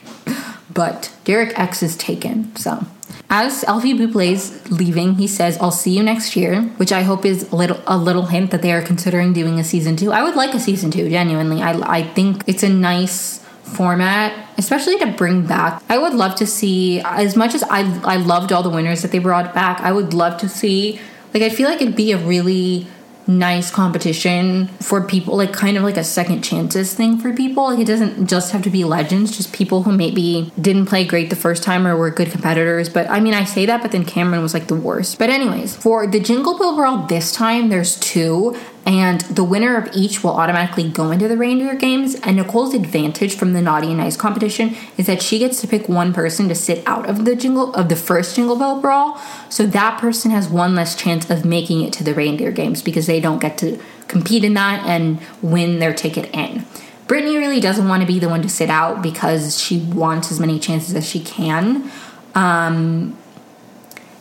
but 0.72 1.14
Derek 1.24 1.58
X 1.58 1.82
is 1.82 1.96
taken. 1.96 2.54
So. 2.56 2.86
As 3.28 3.64
Elfie 3.64 3.94
Buble's 3.94 4.70
leaving, 4.70 5.16
he 5.16 5.26
says, 5.26 5.58
"I'll 5.60 5.72
see 5.72 5.96
you 5.96 6.02
next 6.04 6.36
year," 6.36 6.62
which 6.76 6.92
I 6.92 7.02
hope 7.02 7.24
is 7.24 7.50
a 7.50 7.56
little 7.56 7.80
a 7.86 7.98
little 7.98 8.26
hint 8.26 8.52
that 8.52 8.62
they 8.62 8.70
are 8.70 8.82
considering 8.82 9.32
doing 9.32 9.58
a 9.58 9.64
season 9.64 9.96
two. 9.96 10.12
I 10.12 10.22
would 10.22 10.36
like 10.36 10.54
a 10.54 10.60
season 10.60 10.92
two, 10.92 11.10
genuinely. 11.10 11.60
I 11.60 11.72
I 11.98 12.02
think 12.04 12.44
it's 12.46 12.62
a 12.62 12.68
nice 12.68 13.40
format, 13.66 14.48
especially 14.58 14.98
to 14.98 15.06
bring 15.06 15.46
back. 15.46 15.82
I 15.88 15.98
would 15.98 16.14
love 16.14 16.36
to 16.36 16.46
see 16.46 17.00
as 17.00 17.36
much 17.36 17.54
as 17.54 17.62
I 17.64 17.80
I 18.04 18.16
loved 18.16 18.52
all 18.52 18.62
the 18.62 18.70
winners 18.70 19.02
that 19.02 19.10
they 19.10 19.18
brought 19.18 19.54
back. 19.54 19.80
I 19.80 19.92
would 19.92 20.14
love 20.14 20.38
to 20.40 20.48
see 20.48 21.00
like 21.34 21.42
I 21.42 21.50
feel 21.50 21.68
like 21.68 21.82
it'd 21.82 21.96
be 21.96 22.12
a 22.12 22.18
really 22.18 22.86
nice 23.28 23.70
competition 23.70 24.68
for 24.80 25.02
people 25.02 25.36
like 25.36 25.52
kind 25.52 25.76
of 25.76 25.82
like 25.82 25.96
a 25.96 26.04
second 26.04 26.42
chances 26.42 26.94
thing 26.94 27.18
for 27.18 27.32
people 27.32 27.64
like 27.64 27.80
it 27.80 27.84
doesn't 27.84 28.28
just 28.28 28.52
have 28.52 28.62
to 28.62 28.70
be 28.70 28.84
legends 28.84 29.36
just 29.36 29.52
people 29.52 29.82
who 29.82 29.90
maybe 29.90 30.52
didn't 30.60 30.86
play 30.86 31.04
great 31.04 31.28
the 31.28 31.34
first 31.34 31.62
time 31.64 31.86
or 31.86 31.96
were 31.96 32.08
good 32.08 32.30
competitors 32.30 32.88
but 32.88 33.08
i 33.10 33.18
mean 33.18 33.34
i 33.34 33.42
say 33.42 33.66
that 33.66 33.82
but 33.82 33.90
then 33.90 34.04
cameron 34.04 34.40
was 34.40 34.54
like 34.54 34.68
the 34.68 34.76
worst 34.76 35.18
but 35.18 35.28
anyways 35.28 35.74
for 35.74 36.06
the 36.06 36.20
jingle 36.20 36.56
bell 36.56 36.76
brawl 36.76 36.98
this 37.06 37.32
time 37.32 37.68
there's 37.68 37.98
two 37.98 38.56
and 38.86 39.22
the 39.22 39.42
winner 39.42 39.76
of 39.76 39.90
each 39.92 40.22
will 40.22 40.30
automatically 40.30 40.88
go 40.88 41.10
into 41.10 41.26
the 41.26 41.36
reindeer 41.36 41.74
games. 41.74 42.14
And 42.22 42.36
Nicole's 42.36 42.72
advantage 42.72 43.36
from 43.36 43.52
the 43.52 43.60
naughty 43.60 43.88
and 43.88 43.98
nice 43.98 44.16
competition 44.16 44.76
is 44.96 45.06
that 45.06 45.20
she 45.20 45.40
gets 45.40 45.60
to 45.60 45.66
pick 45.66 45.88
one 45.88 46.14
person 46.14 46.48
to 46.48 46.54
sit 46.54 46.86
out 46.86 47.08
of 47.08 47.24
the 47.24 47.34
jingle 47.34 47.74
of 47.74 47.88
the 47.88 47.96
first 47.96 48.36
jingle 48.36 48.56
bell 48.56 48.80
brawl. 48.80 49.20
So 49.48 49.66
that 49.66 50.00
person 50.00 50.30
has 50.30 50.48
one 50.48 50.76
less 50.76 50.94
chance 50.94 51.28
of 51.28 51.44
making 51.44 51.82
it 51.82 51.92
to 51.94 52.04
the 52.04 52.14
reindeer 52.14 52.52
games 52.52 52.80
because 52.80 53.08
they 53.08 53.20
don't 53.20 53.40
get 53.40 53.58
to 53.58 53.80
compete 54.06 54.44
in 54.44 54.54
that 54.54 54.86
and 54.86 55.20
win 55.42 55.80
their 55.80 55.92
ticket 55.92 56.32
in. 56.32 56.64
Brittany 57.08 57.36
really 57.38 57.60
doesn't 57.60 57.88
want 57.88 58.02
to 58.02 58.06
be 58.06 58.20
the 58.20 58.28
one 58.28 58.42
to 58.42 58.48
sit 58.48 58.70
out 58.70 59.02
because 59.02 59.60
she 59.60 59.80
wants 59.80 60.30
as 60.30 60.38
many 60.38 60.60
chances 60.60 60.94
as 60.94 61.08
she 61.08 61.20
can. 61.20 61.90
Um, 62.36 63.16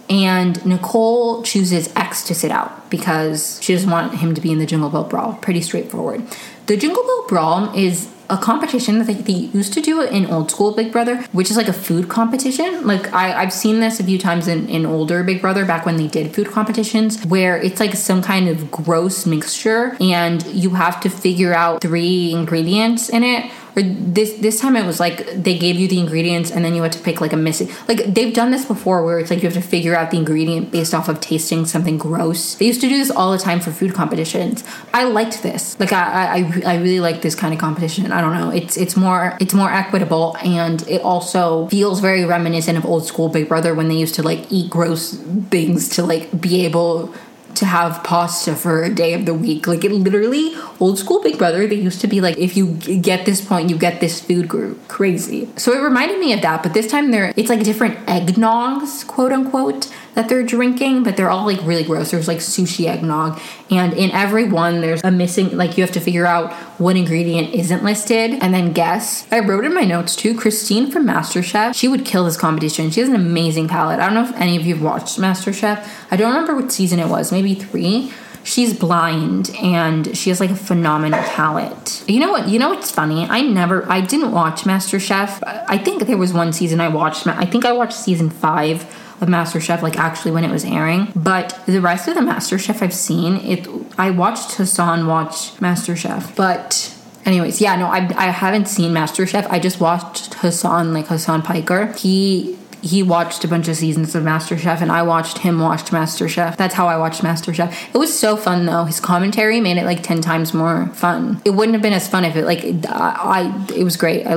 and 0.10 0.64
Nicole 0.66 1.42
chooses 1.44 1.92
X 1.96 2.24
to 2.26 2.36
sit 2.36 2.52
out 2.52 2.90
because 2.90 3.60
she 3.62 3.74
doesn't 3.74 3.90
want 3.90 4.16
him 4.16 4.36
to 4.36 4.42
be 4.42 4.52
in 4.52 4.60
the 4.60 4.66
Jingle 4.66 4.90
Bell 4.90 5.04
Brawl. 5.04 5.34
Pretty 5.36 5.62
straightforward. 5.62 6.24
The 6.68 6.78
Jingle 6.78 7.04
Bell 7.04 7.26
Brawl 7.28 7.76
is 7.76 8.10
a 8.30 8.38
competition 8.38 8.98
that 8.98 9.06
they, 9.06 9.14
they 9.14 9.32
used 9.32 9.74
to 9.74 9.82
do 9.82 10.02
in 10.02 10.26
old 10.28 10.50
school 10.50 10.74
Big 10.74 10.92
Brother, 10.92 11.18
which 11.32 11.52
is 11.52 11.58
like 11.58 11.68
a 11.68 11.74
food 11.74 12.10
competition. 12.10 12.86
Like 12.86 13.14
I, 13.14 13.42
I've 13.42 13.54
seen 13.54 13.80
this 13.80 14.00
a 14.00 14.04
few 14.04 14.18
times 14.18 14.48
in, 14.48 14.68
in 14.68 14.86
older 14.86 15.24
Big 15.24 15.42
Brother 15.42 15.66
back 15.66 15.86
when 15.86 15.98
they 15.98 16.08
did 16.08 16.34
food 16.34 16.48
competitions, 16.48 17.24
where 17.26 17.58
it's 17.58 17.80
like 17.80 17.94
some 17.96 18.22
kind 18.22 18.48
of 18.48 18.72
gross 18.72 19.26
mixture 19.26 19.96
and 20.00 20.46
you 20.48 20.72
have 20.72 21.00
to 21.02 21.10
figure 21.10 21.54
out 21.54 21.82
three 21.82 22.32
ingredients 22.32 23.10
in 23.10 23.24
it 23.24 23.52
or 23.76 23.82
this 23.84 24.34
this 24.38 24.60
time 24.60 24.76
it 24.76 24.86
was 24.86 25.00
like 25.00 25.26
they 25.32 25.58
gave 25.58 25.76
you 25.76 25.88
the 25.88 26.00
ingredients 26.00 26.52
and 26.52 26.64
then 26.64 26.76
you 26.76 26.82
had 26.84 26.92
to 26.92 27.00
pick 27.00 27.22
like 27.22 27.34
a 27.34 27.38
missing 27.38 27.70
like 27.88 28.04
they've 28.06 28.34
done 28.34 28.52
this 28.52 28.66
before 28.66 29.04
where 29.04 29.20
it's 29.20 29.30
like 29.30 29.42
you 29.42 29.48
have 29.48 29.54
to 29.54 29.62
figure 29.62 29.96
out 29.96 30.12
the 30.12 30.18
ingredient 30.18 30.72
based 30.72 30.94
off 30.94 31.10
of 31.10 31.20
tasting 31.20 31.66
something 31.66 31.98
gross. 31.98 32.56
They 32.56 32.66
used 32.66 32.82
to 32.82 32.90
do 32.90 32.98
this 32.98 33.12
all 33.12 33.32
the 33.32 33.38
time 33.38 33.60
for 33.60 33.72
food 33.72 33.94
competitions. 33.94 34.64
I 34.94 35.04
liked 35.04 35.44
this. 35.44 35.80
Like 35.80 35.92
i 35.92 36.38
i, 36.38 36.62
I 36.66 36.76
really 36.78 37.00
like 37.00 37.22
this 37.22 37.36
kind 37.36 37.54
of 37.54 37.60
competition. 37.60 38.12
I 38.12 38.22
don't 38.22 38.34
know. 38.34 38.50
It's 38.50 38.78
it's 38.78 38.96
more 38.96 39.38
it's 39.40 39.54
more 39.54 39.72
equitable 39.72 40.38
and 40.44 40.88
it 40.88 41.02
also 41.02 41.68
feels 41.68 42.00
very 42.00 42.26
reminiscent 42.26 42.78
of 42.78 42.86
old 42.86 43.06
school 43.06 43.30
big 43.30 43.48
brother 43.48 43.74
when 43.74 43.90
they 43.90 43.96
used 43.96 44.16
to 44.16 44.24
like 44.24 44.52
eat 44.52 44.70
gross 44.70 45.16
things 45.50 45.90
to 45.90 46.04
like 46.04 46.40
be 46.40 46.66
able 46.66 47.14
to 47.56 47.66
have 47.66 48.04
pasta 48.04 48.56
for 48.56 48.84
a 48.84 48.94
day 48.94 49.14
of 49.14 49.26
the 49.26 49.34
week. 49.34 49.68
Like 49.68 49.84
it 49.84 49.92
literally, 49.92 50.56
old 50.80 51.00
school 51.00 51.22
Big 51.22 51.38
Brother, 51.38 51.68
they 51.68 51.76
used 51.76 52.02
to 52.02 52.08
be 52.08 52.22
like, 52.22 52.38
if 52.38 52.56
you 52.58 52.74
get 52.74 53.26
this 53.26 53.44
point, 53.44 53.70
you 53.70 53.78
get 53.78 54.00
this 54.00 54.22
food 54.22 54.48
group. 54.48 54.88
Crazy. 54.88 55.50
So 55.58 55.74
it 55.74 55.80
reminded 55.80 56.20
me 56.20 56.34
of 56.34 56.42
that, 56.42 56.64
but 56.64 56.74
this 56.74 56.90
time 56.90 57.12
they're, 57.12 57.34
it's 57.36 57.50
like 57.50 57.64
different 57.64 57.98
eggnogs, 58.08 59.06
quote 59.08 59.32
unquote 59.32 59.94
that 60.16 60.30
they're 60.30 60.44
drinking, 60.44 61.04
but 61.04 61.18
they're 61.18 61.30
all 61.30 61.46
like 61.46 61.60
really 61.64 61.84
gross. 61.84 62.12
There's 62.12 62.28
like 62.28 62.40
sushi 62.40 62.88
eggnog, 62.88 63.40
and 63.70 63.94
in 63.94 64.12
every 64.12 64.50
one, 64.50 64.82
there's 64.82 65.04
a 65.04 65.12
missing, 65.12 65.56
like 65.56 65.78
you 65.78 65.84
have 65.84 65.94
to 65.94 66.00
figure 66.00 66.26
out 66.26 66.54
what 66.80 66.96
ingredient 66.96 67.54
isn't 67.54 67.84
listed 67.84 68.32
and 68.42 68.54
then 68.54 68.74
guess. 68.74 69.28
I 69.32 69.40
wrote 69.40 69.66
in 69.66 69.74
my 69.74 69.84
notes 69.84 70.16
too 70.16 70.36
Christine 70.36 70.90
from 70.90 71.06
MasterChef, 71.06 71.76
she 71.76 71.88
would 71.88 72.06
kill 72.06 72.26
this 72.26 72.38
competition. 72.38 72.90
She 72.90 73.02
has 73.02 73.10
an 73.10 73.16
amazing 73.16 73.68
palate. 73.68 74.00
I 74.00 74.06
don't 74.06 74.16
know 74.16 74.24
if 74.24 74.36
any 74.36 74.56
of 74.56 74.66
you 74.66 74.76
have 74.76 74.84
watched 74.84 75.20
MasterChef. 75.20 75.88
I 76.10 76.16
don't 76.16 76.34
remember 76.34 76.56
what 76.56 76.72
season 76.72 77.00
it 77.00 77.08
was, 77.08 77.32
maybe 77.32 77.54
three 77.54 78.12
she's 78.46 78.78
blind 78.78 79.50
and 79.56 80.16
she 80.16 80.30
has 80.30 80.40
like 80.40 80.52
a 80.52 80.56
phenomenal 80.56 81.20
palate. 81.24 82.04
You 82.08 82.20
know 82.20 82.32
what? 82.32 82.48
You 82.48 82.60
know 82.60 82.70
what's 82.70 82.92
funny? 82.92 83.26
I 83.26 83.42
never, 83.42 83.92
I 83.92 84.02
didn't 84.02 84.32
watch 84.32 84.62
MasterChef. 84.64 85.66
I 85.68 85.78
think 85.80 86.06
there 86.06 86.16
was 86.16 86.32
one 86.32 86.54
season 86.54 86.80
I 86.80 86.88
watched. 86.88 87.28
I 87.28 87.46
think 87.46 87.66
I 87.66 87.72
watched 87.72 87.98
season 87.98 88.30
five 88.30 88.84
of 89.22 89.28
MasterChef, 89.28 89.82
like 89.82 89.98
actually 89.98 90.32
when 90.32 90.44
it 90.44 90.52
was 90.52 90.66
airing. 90.66 91.12
But 91.16 91.60
the 91.66 91.82
rest 91.82 92.08
of 92.08 92.16
the 92.16 92.22
MasterChef 92.22 92.82
I've 92.82 92.94
seen, 92.94 93.38
it 93.38 93.68
I 93.98 94.12
watched 94.12 94.56
Hasan 94.56 95.08
watch 95.08 95.56
MasterChef, 95.58 96.36
but 96.36 96.92
anyways 97.26 97.60
yeah 97.60 97.76
no 97.76 97.88
I, 97.88 98.08
I 98.16 98.28
haven't 98.28 98.68
seen 98.68 98.94
masterchef. 98.94 99.48
I 99.50 99.60
just 99.60 99.80
watched 99.82 100.36
hasan 100.36 100.94
like 100.94 101.08
hasan 101.08 101.42
piker. 101.42 101.88
He 101.94 102.58
he 102.86 103.02
watched 103.02 103.44
a 103.44 103.48
bunch 103.48 103.68
of 103.68 103.76
seasons 103.76 104.14
of 104.14 104.24
MasterChef 104.24 104.80
and 104.80 104.92
I 104.92 105.02
watched 105.02 105.40
him 105.40 105.60
watch 105.60 105.86
MasterChef. 105.86 106.56
That's 106.56 106.76
how 106.76 106.88
I 106.88 106.98
watched 106.98 107.24
MasterChef. 107.24 107.96
It 107.96 107.98
was 107.98 108.18
so 108.18 108.38
fun 108.38 108.68
though. 108.68 108.84
His 108.84 109.00
commentary 109.00 109.60
made 109.60 109.78
it 109.78 109.86
like 109.86 110.04
10 110.04 110.22
times 110.22 110.54
more 110.54 110.86
fun. 110.90 111.42
It 111.46 111.50
wouldn't 111.50 111.74
have 111.74 111.82
been 111.82 111.94
as 111.94 112.08
fun 112.08 112.26
if 112.26 112.36
it 112.36 112.46
like 112.46 112.64
I, 112.88 113.50
I 113.50 113.74
it 113.74 113.84
was 113.84 113.98
great. 113.98 114.28
I 114.28 114.36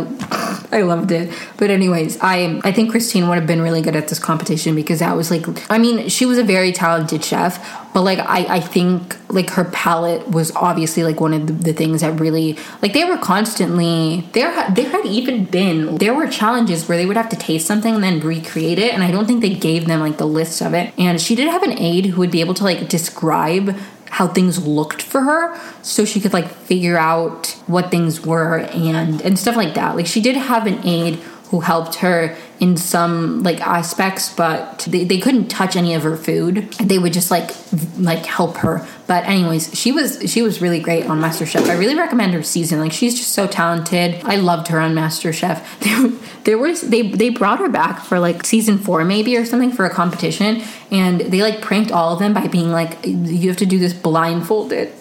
I 0.73 0.83
loved 0.83 1.13
it. 1.13 1.31
But 1.59 1.71
anyways, 1.71 2.17
I 2.23 2.61
I 2.65 2.73
think 2.73 2.91
Christine 2.91 3.29
would 3.29 3.37
have 3.37 3.47
been 3.47 3.61
really 3.61 3.83
good 3.83 3.97
at 3.97 4.09
this 4.09 4.19
competition 4.19 4.75
because 4.75 5.01
that 5.01 5.15
was 5.15 5.31
like 5.31 5.47
I 5.71 5.77
mean, 5.77 6.09
she 6.09 6.25
was 6.25 6.39
a 6.39 6.45
very 6.45 6.73
talented 6.73 7.23
chef, 7.23 7.63
but 7.95 8.03
like 8.03 8.19
I 8.19 8.57
I 8.57 8.61
think 8.61 9.17
like 9.29 9.51
her 9.51 9.65
palate 9.65 10.29
was 10.29 10.55
obviously 10.55 11.03
like 11.03 11.21
one 11.21 11.33
of 11.33 11.47
the, 11.47 11.53
the 11.53 11.73
things 11.73 12.01
that 12.01 12.19
really 12.21 12.59
like 12.83 12.93
they 12.93 13.05
were 13.05 13.19
constantly 13.19 14.29
there 14.33 14.51
there 14.71 14.91
had 14.91 15.07
even 15.07 15.45
been 15.45 15.97
there 15.97 16.15
were 16.15 16.27
challenges 16.27 16.89
where 16.89 16.99
they 16.99 17.07
would 17.07 17.17
have 17.17 17.29
to 17.31 17.37
taste 17.37 17.67
something 17.67 17.95
and 17.95 18.05
then 18.05 18.21
recreate 18.21 18.79
it 18.79 18.93
and 18.93 19.03
I 19.03 19.11
don't 19.11 19.27
think 19.27 19.41
they 19.41 19.55
gave 19.55 19.87
them 19.87 20.01
like 20.01 20.19
the 20.19 20.27
list 20.27 20.63
of 20.63 20.75
it. 20.75 20.93
And 20.99 21.21
she 21.21 21.35
did 21.35 21.49
have 21.49 21.63
an 21.63 21.79
aide 21.79 22.07
who 22.07 22.21
would 22.21 22.31
be 22.31 22.41
able 22.41 22.55
to 22.55 22.65
like 22.65 22.89
describe 22.89 23.77
how 24.11 24.27
things 24.27 24.67
looked 24.67 25.03
for 25.03 25.21
her 25.21 25.61
so 25.83 26.05
she 26.05 26.19
could 26.21 26.33
like 26.33 26.49
figure 26.49 26.97
out 26.97 27.49
what 27.67 27.91
things 27.91 28.25
were 28.25 28.59
and 28.59 29.21
and 29.23 29.39
stuff 29.39 29.57
like 29.57 29.75
that. 29.75 29.97
Like 29.97 30.07
she 30.07 30.21
did 30.21 30.37
have 30.37 30.67
an 30.67 30.87
aide 30.87 31.19
who 31.51 31.61
helped 31.61 31.97
her 31.97 32.37
in 32.61 32.77
some 32.77 33.43
like 33.43 33.61
aspects 33.61 34.35
but 34.35 34.87
they, 34.91 35.05
they 35.05 35.19
couldn't 35.19 35.49
touch 35.49 35.77
any 35.77 35.95
of 35.95 36.03
her 36.03 36.17
food. 36.17 36.71
They 36.75 36.99
would 36.99 37.13
just 37.13 37.31
like 37.31 37.51
like 37.99 38.27
help 38.27 38.59
her. 38.59 38.87
But 39.07 39.25
anyways 39.25 39.79
she 39.79 39.93
was 39.93 40.23
she 40.31 40.43
was 40.43 40.61
really 40.61 40.81
great 40.81 41.07
on 41.07 41.21
masterchef. 41.21 41.69
I 41.69 41.75
really 41.75 41.95
recommend 41.95 42.35
her 42.35 42.43
season. 42.43 42.81
Like 42.81 42.93
she's 42.93 43.17
just 43.17 43.33
so 43.33 43.47
talented. 43.47 44.21
I 44.25 44.37
loved 44.37 44.69
her 44.69 44.81
on 44.81 44.95
masterchef. 44.95 45.65
There, 45.89 46.11
there 46.45 46.59
was 46.59 46.83
they 46.83 47.03
they 47.03 47.31
brought 47.31 47.61
her 47.61 47.69
back 47.69 48.01
for 48.01 48.19
like 48.19 48.45
season 48.45 48.79
four 48.79 49.05
maybe 49.05 49.37
or 49.37 49.45
something 49.45 49.71
for 49.71 49.87
a 49.87 49.91
competition 49.91 50.63
and 50.91 51.21
they 51.21 51.41
like 51.41 51.61
pranked 51.61 51.91
all 51.91 52.13
of 52.13 52.19
them 52.19 52.35
by 52.35 52.47
being 52.47 52.71
like 52.71 52.99
you 53.05 53.49
have 53.49 53.57
to 53.59 53.67
do 53.67 53.79
this 53.79 53.93
blindfolded 53.93 54.93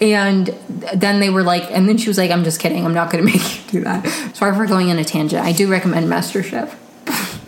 and 0.00 0.46
then 0.94 1.20
they 1.20 1.30
were 1.30 1.42
like, 1.42 1.64
and 1.70 1.88
then 1.88 1.96
she 1.98 2.08
was 2.08 2.18
like, 2.18 2.30
I'm 2.30 2.44
just 2.44 2.60
kidding. 2.60 2.84
I'm 2.84 2.94
not 2.94 3.10
going 3.10 3.24
to 3.26 3.32
make 3.32 3.66
you 3.66 3.70
do 3.70 3.80
that. 3.84 4.06
Sorry 4.34 4.54
for 4.54 4.66
going 4.66 4.90
on 4.90 4.98
a 4.98 5.04
tangent. 5.04 5.44
I 5.44 5.52
do 5.52 5.70
recommend 5.70 6.08
MasterChef. 6.08 6.74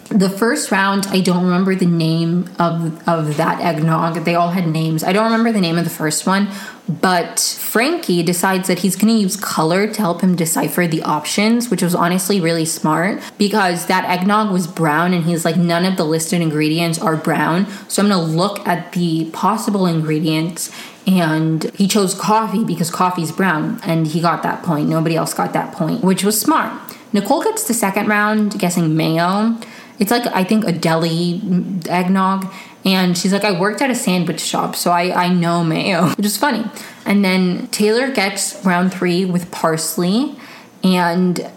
the 0.08 0.30
first 0.30 0.70
round, 0.70 1.06
I 1.08 1.20
don't 1.20 1.44
remember 1.44 1.74
the 1.74 1.86
name 1.86 2.50
of, 2.58 3.06
of 3.06 3.36
that 3.36 3.60
eggnog. 3.60 4.24
They 4.24 4.34
all 4.34 4.50
had 4.50 4.66
names. 4.66 5.04
I 5.04 5.12
don't 5.12 5.24
remember 5.24 5.52
the 5.52 5.60
name 5.60 5.76
of 5.76 5.84
the 5.84 5.90
first 5.90 6.26
one, 6.26 6.48
but 6.88 7.38
Frankie 7.38 8.22
decides 8.22 8.68
that 8.68 8.78
he's 8.78 8.96
going 8.96 9.14
to 9.14 9.20
use 9.20 9.36
color 9.36 9.86
to 9.86 10.00
help 10.00 10.22
him 10.22 10.34
decipher 10.34 10.86
the 10.86 11.02
options, 11.02 11.68
which 11.68 11.82
was 11.82 11.94
honestly 11.94 12.40
really 12.40 12.64
smart 12.64 13.20
because 13.36 13.86
that 13.86 14.04
eggnog 14.06 14.50
was 14.50 14.66
brown 14.66 15.12
and 15.12 15.24
he's 15.24 15.44
like, 15.44 15.56
none 15.56 15.84
of 15.84 15.98
the 15.98 16.04
listed 16.04 16.40
ingredients 16.40 16.98
are 16.98 17.16
brown. 17.16 17.66
So 17.88 18.02
I'm 18.02 18.08
going 18.08 18.26
to 18.26 18.36
look 18.36 18.66
at 18.66 18.92
the 18.92 19.30
possible 19.32 19.86
ingredients 19.86 20.72
and 21.08 21.64
he 21.74 21.88
chose 21.88 22.14
coffee 22.14 22.64
because 22.64 22.90
coffee's 22.90 23.32
brown 23.32 23.80
and 23.82 24.06
he 24.06 24.20
got 24.20 24.42
that 24.42 24.62
point. 24.62 24.88
Nobody 24.88 25.16
else 25.16 25.32
got 25.32 25.54
that 25.54 25.72
point 25.72 26.04
which 26.04 26.22
was 26.22 26.38
smart. 26.38 26.70
Nicole 27.12 27.42
gets 27.42 27.66
the 27.66 27.74
second 27.74 28.08
round 28.08 28.58
guessing 28.58 28.94
mayo. 28.94 29.56
It's 29.98 30.10
like 30.10 30.26
i 30.26 30.44
think 30.44 30.64
a 30.64 30.72
deli 30.72 31.40
eggnog. 31.88 32.52
And 32.84 33.16
she's 33.16 33.32
like 33.32 33.44
i 33.44 33.58
worked 33.58 33.80
at 33.80 33.90
a 33.90 33.94
sandwich 33.94 34.40
shop 34.40 34.76
so 34.76 34.90
i, 34.90 35.24
I 35.24 35.28
know 35.32 35.64
mayo 35.64 36.08
which 36.16 36.26
is 36.26 36.36
funny. 36.36 36.64
And 37.06 37.24
then 37.24 37.68
taylor 37.68 38.12
gets 38.12 38.62
round 38.64 38.92
three 38.92 39.24
with 39.24 39.50
parsley. 39.50 40.36
And 40.84 41.50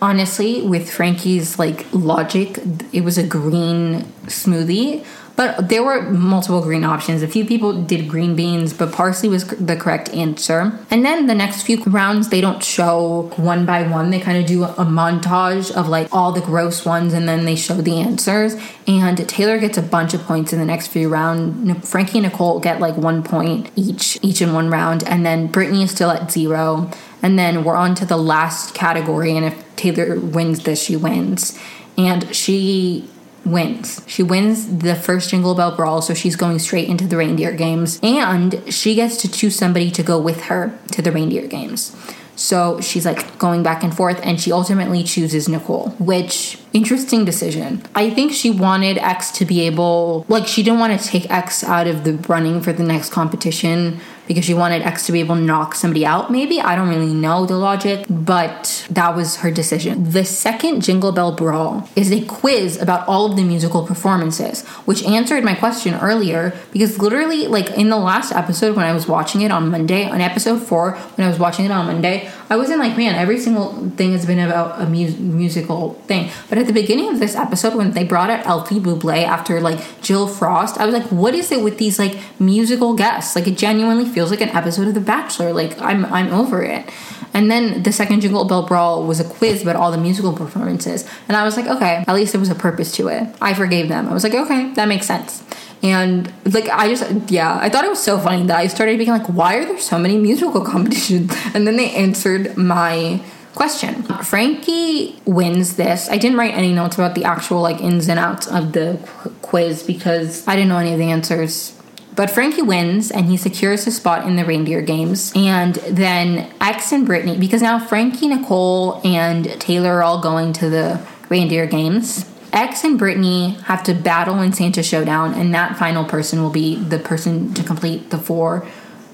honestly 0.00 0.62
with 0.62 0.90
frankie's 0.90 1.58
like 1.58 1.86
logic 1.92 2.58
it 2.92 3.02
was 3.02 3.16
a 3.18 3.26
green 3.26 4.02
smoothie 4.26 5.04
but 5.36 5.68
there 5.68 5.82
were 5.82 6.02
multiple 6.02 6.62
green 6.62 6.84
options. 6.84 7.22
A 7.22 7.28
few 7.28 7.44
people 7.44 7.82
did 7.82 8.08
green 8.08 8.36
beans, 8.36 8.72
but 8.72 8.92
parsley 8.92 9.28
was 9.28 9.44
the 9.46 9.74
correct 9.74 10.08
answer. 10.10 10.78
And 10.90 11.04
then 11.04 11.26
the 11.26 11.34
next 11.34 11.62
few 11.62 11.82
rounds, 11.84 12.28
they 12.28 12.40
don't 12.40 12.62
show 12.62 13.32
one 13.36 13.66
by 13.66 13.82
one. 13.88 14.10
They 14.10 14.20
kind 14.20 14.38
of 14.38 14.46
do 14.46 14.62
a 14.64 14.84
montage 14.84 15.72
of 15.72 15.88
like 15.88 16.08
all 16.12 16.30
the 16.30 16.40
gross 16.40 16.84
ones 16.84 17.12
and 17.12 17.28
then 17.28 17.44
they 17.46 17.56
show 17.56 17.74
the 17.74 18.00
answers. 18.00 18.54
And 18.86 19.28
Taylor 19.28 19.58
gets 19.58 19.76
a 19.76 19.82
bunch 19.82 20.14
of 20.14 20.22
points 20.22 20.52
in 20.52 20.60
the 20.60 20.64
next 20.64 20.88
few 20.88 21.08
rounds. 21.08 21.88
Frankie 21.88 22.18
and 22.18 22.26
Nicole 22.28 22.60
get 22.60 22.78
like 22.78 22.96
one 22.96 23.24
point 23.24 23.72
each, 23.74 24.18
each 24.22 24.40
in 24.40 24.52
one 24.52 24.70
round. 24.70 25.02
And 25.04 25.26
then 25.26 25.48
Brittany 25.48 25.82
is 25.82 25.90
still 25.90 26.10
at 26.10 26.30
zero. 26.30 26.90
And 27.22 27.38
then 27.38 27.64
we're 27.64 27.76
on 27.76 27.96
to 27.96 28.06
the 28.06 28.18
last 28.18 28.74
category. 28.74 29.36
And 29.36 29.46
if 29.46 29.76
Taylor 29.76 30.20
wins 30.20 30.62
this, 30.62 30.84
she 30.84 30.94
wins. 30.94 31.58
And 31.96 32.34
she 32.34 33.08
wins. 33.44 34.02
She 34.06 34.22
wins 34.22 34.78
the 34.78 34.94
first 34.94 35.30
Jingle 35.30 35.54
Bell 35.54 35.74
Brawl, 35.74 36.02
so 36.02 36.14
she's 36.14 36.36
going 36.36 36.58
straight 36.58 36.88
into 36.88 37.06
the 37.06 37.16
reindeer 37.16 37.52
games. 37.52 38.00
And 38.02 38.62
she 38.72 38.94
gets 38.94 39.16
to 39.18 39.30
choose 39.30 39.56
somebody 39.56 39.90
to 39.92 40.02
go 40.02 40.20
with 40.20 40.42
her 40.44 40.78
to 40.92 41.02
the 41.02 41.12
reindeer 41.12 41.46
games. 41.46 41.94
So 42.36 42.80
she's 42.80 43.06
like 43.06 43.38
going 43.38 43.62
back 43.62 43.84
and 43.84 43.96
forth, 43.96 44.18
and 44.24 44.40
she 44.40 44.50
ultimately 44.50 45.04
chooses 45.04 45.48
Nicole, 45.48 45.90
which 46.00 46.58
interesting 46.72 47.24
decision. 47.24 47.82
I 47.94 48.10
think 48.10 48.32
she 48.32 48.50
wanted 48.50 48.98
X 48.98 49.30
to 49.32 49.44
be 49.44 49.60
able, 49.62 50.26
like, 50.28 50.46
she 50.46 50.64
didn't 50.64 50.80
want 50.80 50.98
to 51.00 51.06
take 51.06 51.30
X 51.30 51.62
out 51.62 51.86
of 51.86 52.02
the 52.02 52.14
running 52.28 52.60
for 52.60 52.72
the 52.72 52.82
next 52.82 53.12
competition 53.12 54.00
because 54.26 54.44
she 54.44 54.54
wanted 54.54 54.82
X 54.82 55.06
to 55.06 55.12
be 55.12 55.20
able 55.20 55.36
to 55.36 55.40
knock 55.40 55.74
somebody 55.74 56.04
out, 56.06 56.30
maybe. 56.30 56.60
I 56.60 56.74
don't 56.76 56.88
really 56.88 57.12
know 57.12 57.46
the 57.46 57.56
logic, 57.56 58.06
but 58.08 58.86
that 58.90 59.14
was 59.14 59.36
her 59.36 59.50
decision. 59.50 60.10
The 60.10 60.24
second 60.24 60.82
Jingle 60.82 61.12
Bell 61.12 61.32
Brawl 61.32 61.88
is 61.96 62.10
a 62.10 62.24
quiz 62.24 62.80
about 62.80 63.06
all 63.08 63.26
of 63.30 63.36
the 63.36 63.44
musical 63.44 63.86
performances, 63.86 64.64
which 64.86 65.04
answered 65.04 65.44
my 65.44 65.54
question 65.54 65.94
earlier 65.94 66.54
because 66.72 66.98
literally, 66.98 67.46
like 67.46 67.70
in 67.70 67.88
the 67.88 67.96
last 67.96 68.32
episode 68.32 68.76
when 68.76 68.86
I 68.86 68.92
was 68.92 69.06
watching 69.06 69.42
it 69.42 69.50
on 69.50 69.70
Monday, 69.70 70.04
on 70.08 70.20
episode 70.20 70.62
four, 70.62 70.92
when 70.92 71.26
I 71.26 71.30
was 71.30 71.38
watching 71.38 71.64
it 71.64 71.70
on 71.70 71.86
Monday, 71.86 72.30
I 72.50 72.56
wasn't 72.56 72.80
like, 72.80 72.96
man, 72.96 73.14
every 73.14 73.38
single 73.38 73.90
thing 73.90 74.12
has 74.12 74.26
been 74.26 74.38
about 74.38 74.80
a 74.80 74.86
mu- 74.86 75.16
musical 75.16 75.94
thing. 76.06 76.30
But 76.48 76.58
at 76.58 76.66
the 76.66 76.72
beginning 76.72 77.08
of 77.08 77.18
this 77.18 77.34
episode, 77.34 77.74
when 77.74 77.92
they 77.92 78.04
brought 78.04 78.30
out 78.30 78.46
Elfie 78.46 78.80
Buble 78.80 79.24
after 79.24 79.60
like 79.60 80.00
Jill 80.02 80.28
Frost, 80.28 80.78
I 80.78 80.86
was 80.86 80.94
like, 80.94 81.06
what 81.10 81.34
is 81.34 81.50
it 81.50 81.62
with 81.64 81.78
these 81.78 81.98
like 81.98 82.18
musical 82.38 82.94
guests? 82.94 83.34
Like, 83.34 83.46
it 83.46 83.56
genuinely 83.56 84.04
feels 84.14 84.30
like 84.30 84.40
an 84.40 84.50
episode 84.50 84.88
of 84.88 84.94
The 84.94 85.00
Bachelor. 85.00 85.52
Like 85.52 85.80
I'm 85.80 86.06
I'm 86.06 86.32
over 86.32 86.62
it. 86.62 86.88
And 87.34 87.50
then 87.50 87.82
the 87.82 87.92
second 87.92 88.20
Jingle 88.20 88.44
Bell 88.44 88.64
Brawl 88.64 89.04
was 89.04 89.18
a 89.18 89.24
quiz 89.24 89.62
about 89.62 89.74
all 89.74 89.90
the 89.90 89.98
musical 89.98 90.32
performances. 90.32 91.04
And 91.26 91.36
I 91.36 91.42
was 91.42 91.56
like, 91.56 91.66
okay, 91.66 92.04
at 92.06 92.14
least 92.14 92.32
there 92.32 92.40
was 92.40 92.48
a 92.48 92.54
purpose 92.54 92.92
to 92.92 93.08
it. 93.08 93.34
I 93.40 93.54
forgave 93.54 93.88
them. 93.88 94.08
I 94.08 94.12
was 94.12 94.22
like, 94.22 94.34
okay, 94.34 94.72
that 94.74 94.86
makes 94.86 95.06
sense. 95.06 95.42
And 95.82 96.32
like 96.46 96.68
I 96.70 96.88
just 96.88 97.30
yeah, 97.30 97.58
I 97.60 97.68
thought 97.68 97.84
it 97.84 97.90
was 97.90 98.02
so 98.02 98.18
funny 98.18 98.46
that 98.46 98.56
I 98.56 98.68
started 98.68 98.96
being 98.98 99.10
like, 99.10 99.26
why 99.26 99.56
are 99.56 99.64
there 99.66 99.78
so 99.80 99.98
many 99.98 100.16
musical 100.16 100.64
competitions? 100.72 101.32
And 101.52 101.66
then 101.66 101.76
they 101.76 101.90
answered 101.90 102.56
my 102.56 103.20
question. 103.54 104.02
Frankie 104.22 105.20
wins 105.24 105.76
this. 105.76 106.08
I 106.08 106.18
didn't 106.18 106.38
write 106.38 106.54
any 106.54 106.72
notes 106.72 106.96
about 106.96 107.14
the 107.14 107.24
actual 107.24 107.60
like 107.60 107.80
ins 107.80 108.08
and 108.08 108.18
outs 108.18 108.46
of 108.46 108.72
the 108.72 108.98
qu- 109.04 109.30
quiz 109.42 109.82
because 109.82 110.46
I 110.46 110.56
didn't 110.56 110.68
know 110.68 110.78
any 110.78 110.92
of 110.92 110.98
the 110.98 111.10
answers. 111.10 111.78
But 112.16 112.30
Frankie 112.30 112.62
wins 112.62 113.10
and 113.10 113.26
he 113.26 113.36
secures 113.36 113.84
his 113.84 113.96
spot 113.96 114.26
in 114.26 114.36
the 114.36 114.44
reindeer 114.44 114.82
games. 114.82 115.32
And 115.34 115.74
then 115.74 116.52
X 116.60 116.92
and 116.92 117.04
Brittany, 117.04 117.36
because 117.38 117.60
now 117.60 117.78
Frankie, 117.78 118.28
Nicole, 118.28 119.00
and 119.04 119.44
Taylor 119.60 119.94
are 119.94 120.02
all 120.02 120.20
going 120.20 120.52
to 120.54 120.70
the 120.70 121.04
reindeer 121.28 121.66
games. 121.66 122.30
X 122.52 122.84
and 122.84 122.96
Brittany 122.96 123.58
have 123.64 123.82
to 123.82 123.94
battle 123.94 124.40
in 124.40 124.52
Santa 124.52 124.82
Showdown, 124.82 125.34
and 125.34 125.52
that 125.54 125.76
final 125.76 126.04
person 126.04 126.40
will 126.40 126.50
be 126.50 126.76
the 126.76 127.00
person 127.00 127.52
to 127.54 127.64
complete 127.64 128.10
the 128.10 128.18
four 128.18 128.64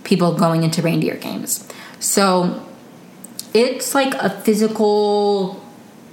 people 0.04 0.34
going 0.34 0.62
into 0.62 0.82
reindeer 0.82 1.16
games. 1.16 1.66
So 2.00 2.66
it's 3.54 3.94
like 3.94 4.12
a 4.14 4.28
physical 4.28 5.64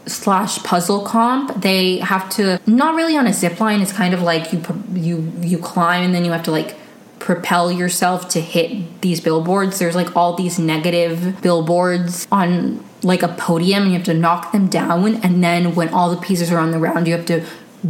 slash 0.07 0.61
puzzle 0.63 1.01
comp. 1.01 1.61
They 1.61 1.97
have 1.97 2.29
to 2.31 2.59
not 2.65 2.95
really 2.95 3.15
on 3.17 3.27
a 3.27 3.33
zip 3.33 3.59
line. 3.59 3.81
It's 3.81 3.93
kind 3.93 4.13
of 4.13 4.21
like 4.21 4.51
you 4.53 4.61
you 4.93 5.31
you 5.41 5.57
climb 5.57 6.03
and 6.03 6.15
then 6.15 6.25
you 6.25 6.31
have 6.31 6.43
to 6.43 6.51
like 6.51 6.75
propel 7.19 7.71
yourself 7.71 8.29
to 8.29 8.41
hit 8.41 9.01
these 9.01 9.19
billboards. 9.19 9.79
There's 9.79 9.95
like 9.95 10.15
all 10.15 10.35
these 10.35 10.59
negative 10.59 11.41
billboards 11.41 12.27
on 12.31 12.83
like 13.03 13.23
a 13.23 13.27
podium 13.27 13.83
and 13.83 13.91
you 13.91 13.97
have 13.97 14.05
to 14.05 14.13
knock 14.13 14.51
them 14.51 14.67
down 14.67 15.15
and 15.17 15.43
then 15.43 15.75
when 15.75 15.89
all 15.89 16.09
the 16.09 16.21
pieces 16.21 16.51
are 16.51 16.57
on 16.57 16.71
the 16.71 16.79
ground 16.79 17.07
you 17.07 17.13
have 17.13 17.25
to 17.27 17.45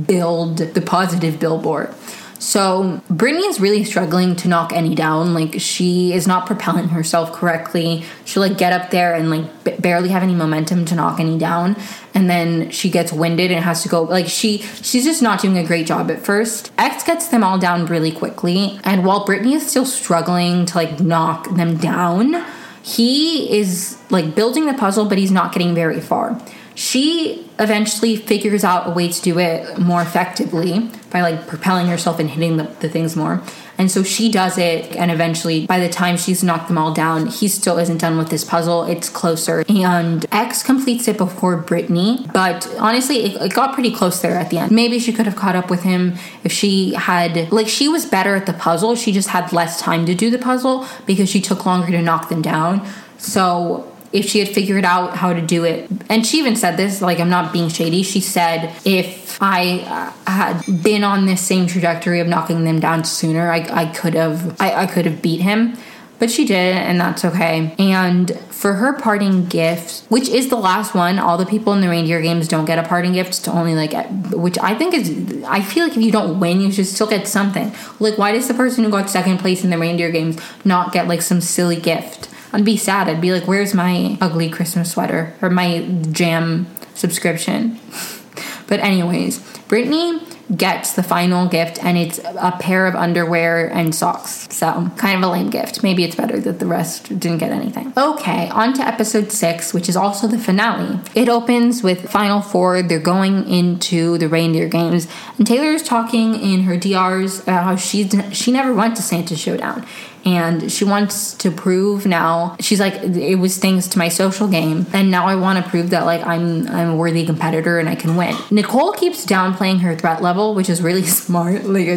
build 0.05 0.57
the 0.57 0.81
positive 0.81 1.39
billboard. 1.39 1.93
So 2.39 3.01
Brittany 3.09 3.47
is 3.47 3.59
really 3.59 3.83
struggling 3.83 4.35
to 4.37 4.47
knock 4.47 4.71
any 4.71 4.93
down. 4.95 5.33
Like 5.33 5.59
she 5.59 6.13
is 6.13 6.27
not 6.27 6.45
propelling 6.45 6.89
herself 6.89 7.33
correctly. 7.33 8.03
She'll 8.25 8.43
like 8.43 8.57
get 8.57 8.73
up 8.73 8.91
there 8.91 9.15
and 9.15 9.29
like 9.29 9.63
b- 9.63 9.75
barely 9.79 10.09
have 10.09 10.23
any 10.23 10.35
momentum 10.35 10.85
to 10.85 10.95
knock 10.95 11.19
any 11.19 11.37
down, 11.37 11.75
and 12.13 12.29
then 12.29 12.69
she 12.69 12.89
gets 12.89 13.11
winded 13.11 13.51
and 13.51 13.63
has 13.63 13.83
to 13.83 13.89
go. 13.89 14.03
Like 14.03 14.27
she 14.27 14.59
she's 14.59 15.03
just 15.03 15.21
not 15.21 15.41
doing 15.41 15.57
a 15.57 15.65
great 15.65 15.87
job 15.87 16.11
at 16.11 16.23
first. 16.23 16.71
X 16.77 17.03
gets 17.03 17.27
them 17.29 17.43
all 17.43 17.57
down 17.57 17.85
really 17.87 18.11
quickly, 18.11 18.79
and 18.83 19.03
while 19.03 19.25
Brittany 19.25 19.55
is 19.55 19.67
still 19.67 19.85
struggling 19.85 20.65
to 20.67 20.77
like 20.77 20.99
knock 20.99 21.55
them 21.55 21.77
down, 21.77 22.45
he 22.83 23.51
is 23.57 23.97
like 24.09 24.35
building 24.35 24.67
the 24.67 24.73
puzzle, 24.73 25.05
but 25.05 25.17
he's 25.17 25.31
not 25.31 25.53
getting 25.53 25.73
very 25.73 25.99
far 25.99 26.39
she 26.77 27.43
eventually 27.57 28.15
figures 28.15 28.63
out 28.63 28.87
a 28.87 28.91
way 28.91 29.07
to 29.07 29.21
do 29.23 29.39
it 29.39 29.79
more 29.79 29.99
effectively 29.99 30.91
by 31.09 31.21
like 31.21 31.47
propelling 31.47 31.87
herself 31.87 32.19
and 32.19 32.29
hitting 32.29 32.57
the, 32.57 32.65
the, 32.81 32.87
things 32.87 33.15
more. 33.15 33.41
And 33.79 33.89
so 33.89 34.03
she 34.03 34.31
does 34.31 34.59
it, 34.59 34.95
and 34.95 35.09
eventually, 35.09 35.65
by 35.65 35.79
the 35.79 35.89
time 35.89 36.17
she's 36.17 36.43
knocked 36.43 36.67
them 36.67 36.77
all 36.77 36.93
down, 36.93 37.27
he 37.27 37.47
still 37.47 37.79
isn't 37.79 37.97
done 37.97 38.15
with 38.15 38.29
this 38.29 38.43
puzzle. 38.43 38.83
It's 38.83 39.09
closer. 39.09 39.63
And 39.67 40.23
X 40.31 40.61
completes 40.61 41.07
it 41.07 41.17
before 41.17 41.57
Brittany, 41.57 42.27
but 42.31 42.67
honestly, 42.77 43.23
it, 43.23 43.41
it 43.41 43.53
got 43.55 43.73
pretty 43.73 43.91
close 43.91 44.21
there 44.21 44.35
at 44.35 44.51
the 44.51 44.59
end. 44.59 44.71
Maybe 44.71 44.99
she 44.99 45.11
could 45.11 45.25
have 45.25 45.35
caught 45.35 45.55
up 45.55 45.71
with 45.71 45.81
him 45.81 46.13
if 46.43 46.51
she 46.51 46.93
had, 46.93 47.51
like, 47.51 47.67
she 47.67 47.89
was 47.89 48.05
better 48.05 48.35
at 48.35 48.45
the 48.45 48.53
puzzle. 48.53 48.95
She 48.95 49.11
just 49.11 49.29
had 49.29 49.51
less 49.51 49.81
time 49.81 50.05
to 50.05 50.13
do 50.13 50.29
the 50.29 50.39
puzzle 50.39 50.85
because 51.07 51.27
she 51.27 51.41
took 51.41 51.65
longer 51.65 51.91
to 51.91 52.03
knock 52.03 52.29
them 52.29 52.43
down. 52.43 52.87
So 53.17 53.91
if 54.13 54.25
she 54.25 54.39
had 54.39 54.49
figured 54.49 54.85
out 54.85 55.17
how 55.17 55.33
to 55.33 55.41
do 55.41 55.63
it. 55.63 55.89
And 56.09 56.25
she 56.25 56.39
even 56.39 56.55
said 56.55 56.77
this, 56.77 57.01
like, 57.01 57.19
I'm 57.19 57.29
not 57.29 57.51
being 57.53 57.69
shady. 57.69 58.03
She 58.03 58.21
said, 58.21 58.73
if 58.85 59.37
I 59.41 59.79
uh, 60.25 60.31
had 60.31 60.83
been 60.83 61.03
on 61.03 61.25
this 61.25 61.41
same 61.41 61.67
trajectory 61.67 62.19
of 62.19 62.27
knocking 62.27 62.63
them 62.63 62.79
down 62.79 63.03
sooner, 63.03 63.51
I, 63.51 63.67
I 63.71 63.85
could 63.87 64.13
have, 64.13 64.59
I, 64.61 64.83
I 64.83 64.85
could 64.87 65.05
have 65.05 65.21
beat 65.21 65.41
him. 65.41 65.77
But 66.19 66.31
she 66.31 66.45
did, 66.45 66.75
and 66.75 66.99
that's 66.99 67.23
okay. 67.23 67.75
And 67.77 68.35
for 68.49 68.73
her 68.73 68.93
parting 68.93 69.45
gift, 69.45 70.03
which 70.09 70.27
is 70.27 70.49
the 70.49 70.55
last 70.55 70.95
one, 70.95 71.19
all 71.19 71.37
the 71.37 71.45
people 71.45 71.73
in 71.73 71.81
the 71.81 71.89
reindeer 71.89 72.21
games 72.21 72.47
don't 72.47 72.65
get 72.65 72.79
a 72.79 72.87
parting 72.87 73.13
gift. 73.13 73.43
To 73.45 73.51
only 73.51 73.75
like, 73.75 73.93
which 74.31 74.57
I 74.57 74.73
think 74.73 74.95
is, 74.95 75.43
I 75.43 75.61
feel 75.61 75.87
like 75.87 75.95
if 75.95 76.01
you 76.01 76.11
don't 76.11 76.39
win, 76.39 76.59
you 76.59 76.71
should 76.71 76.87
still 76.87 77.05
get 77.05 77.27
something. 77.27 77.71
Like, 77.99 78.17
why 78.17 78.31
does 78.31 78.47
the 78.47 78.55
person 78.55 78.83
who 78.83 78.89
got 78.89 79.11
second 79.11 79.37
place 79.37 79.63
in 79.63 79.69
the 79.69 79.77
reindeer 79.77 80.09
games 80.09 80.39
not 80.65 80.91
get 80.91 81.07
like 81.07 81.21
some 81.21 81.39
silly 81.39 81.79
gift? 81.79 82.26
I'd 82.53 82.65
be 82.65 82.77
sad. 82.77 83.07
I'd 83.07 83.21
be 83.21 83.31
like, 83.31 83.47
where's 83.47 83.73
my 83.73 84.17
ugly 84.21 84.49
Christmas 84.49 84.91
sweater 84.91 85.33
or 85.41 85.49
my 85.49 85.87
jam 86.11 86.67
subscription? 86.93 87.79
but, 88.67 88.79
anyways, 88.79 89.39
Brittany 89.67 90.21
gets 90.55 90.93
the 90.93 91.03
final 91.03 91.45
gift 91.47 91.83
and 91.83 91.97
it's 91.97 92.19
a 92.19 92.55
pair 92.59 92.87
of 92.87 92.95
underwear 92.95 93.67
and 93.67 93.93
socks. 93.93 94.47
So, 94.49 94.89
kind 94.97 95.17
of 95.17 95.29
a 95.29 95.31
lame 95.31 95.49
gift. 95.49 95.83
Maybe 95.83 96.03
it's 96.03 96.15
better 96.15 96.39
that 96.39 96.59
the 96.59 96.65
rest 96.65 97.07
didn't 97.19 97.39
get 97.39 97.51
anything. 97.51 97.91
Okay, 97.97 98.47
on 98.49 98.73
to 98.75 98.81
episode 98.81 99.31
six, 99.31 99.73
which 99.73 99.89
is 99.89 99.97
also 99.97 100.27
the 100.27 100.37
finale. 100.37 100.99
It 101.15 101.27
opens 101.27 101.83
with 101.83 102.09
Final 102.09 102.41
Four. 102.41 102.81
They're 102.81 102.99
going 102.99 103.49
into 103.49 104.17
the 104.17 104.29
reindeer 104.29 104.69
games, 104.69 105.07
and 105.37 105.45
Taylor 105.45 105.71
is 105.71 105.83
talking 105.83 106.35
in 106.35 106.63
her 106.63 106.77
DRs 106.77 107.41
about 107.41 107.63
how 107.63 107.75
she 107.75 108.07
she 108.31 108.51
never 108.51 108.73
went 108.73 108.95
to 108.95 109.01
Santa 109.01 109.35
Showdown 109.35 109.85
and 110.25 110.71
she 110.71 110.83
wants 110.83 111.33
to 111.35 111.51
prove 111.51 112.05
now 112.05 112.55
she's 112.59 112.79
like 112.79 112.95
it 112.95 113.35
was 113.35 113.57
thanks 113.57 113.87
to 113.87 113.97
my 113.97 114.09
social 114.09 114.47
game. 114.47 114.85
And 114.93 115.11
now 115.11 115.27
i 115.27 115.35
want 115.35 115.63
to 115.63 115.69
prove 115.69 115.89
that 115.91 116.05
like 116.05 116.25
i'm 116.25 116.67
i'm 116.67 116.89
a 116.89 116.95
worthy 116.95 117.25
competitor 117.25 117.79
and 117.79 117.89
i 117.89 117.95
can 117.95 118.15
win. 118.15 118.35
Nicole 118.51 118.93
keeps 118.93 119.25
downplaying 119.25 119.81
her 119.81 119.95
threat 119.95 120.21
level 120.21 120.53
which 120.55 120.69
is 120.69 120.81
really 120.81 121.03
smart. 121.23 121.65
Like 121.65 121.87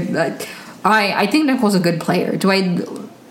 i 0.84 1.12
i 1.12 1.26
think 1.26 1.46
nicole's 1.46 1.74
a 1.74 1.80
good 1.80 2.00
player. 2.00 2.36
Do 2.36 2.50
i 2.50 2.78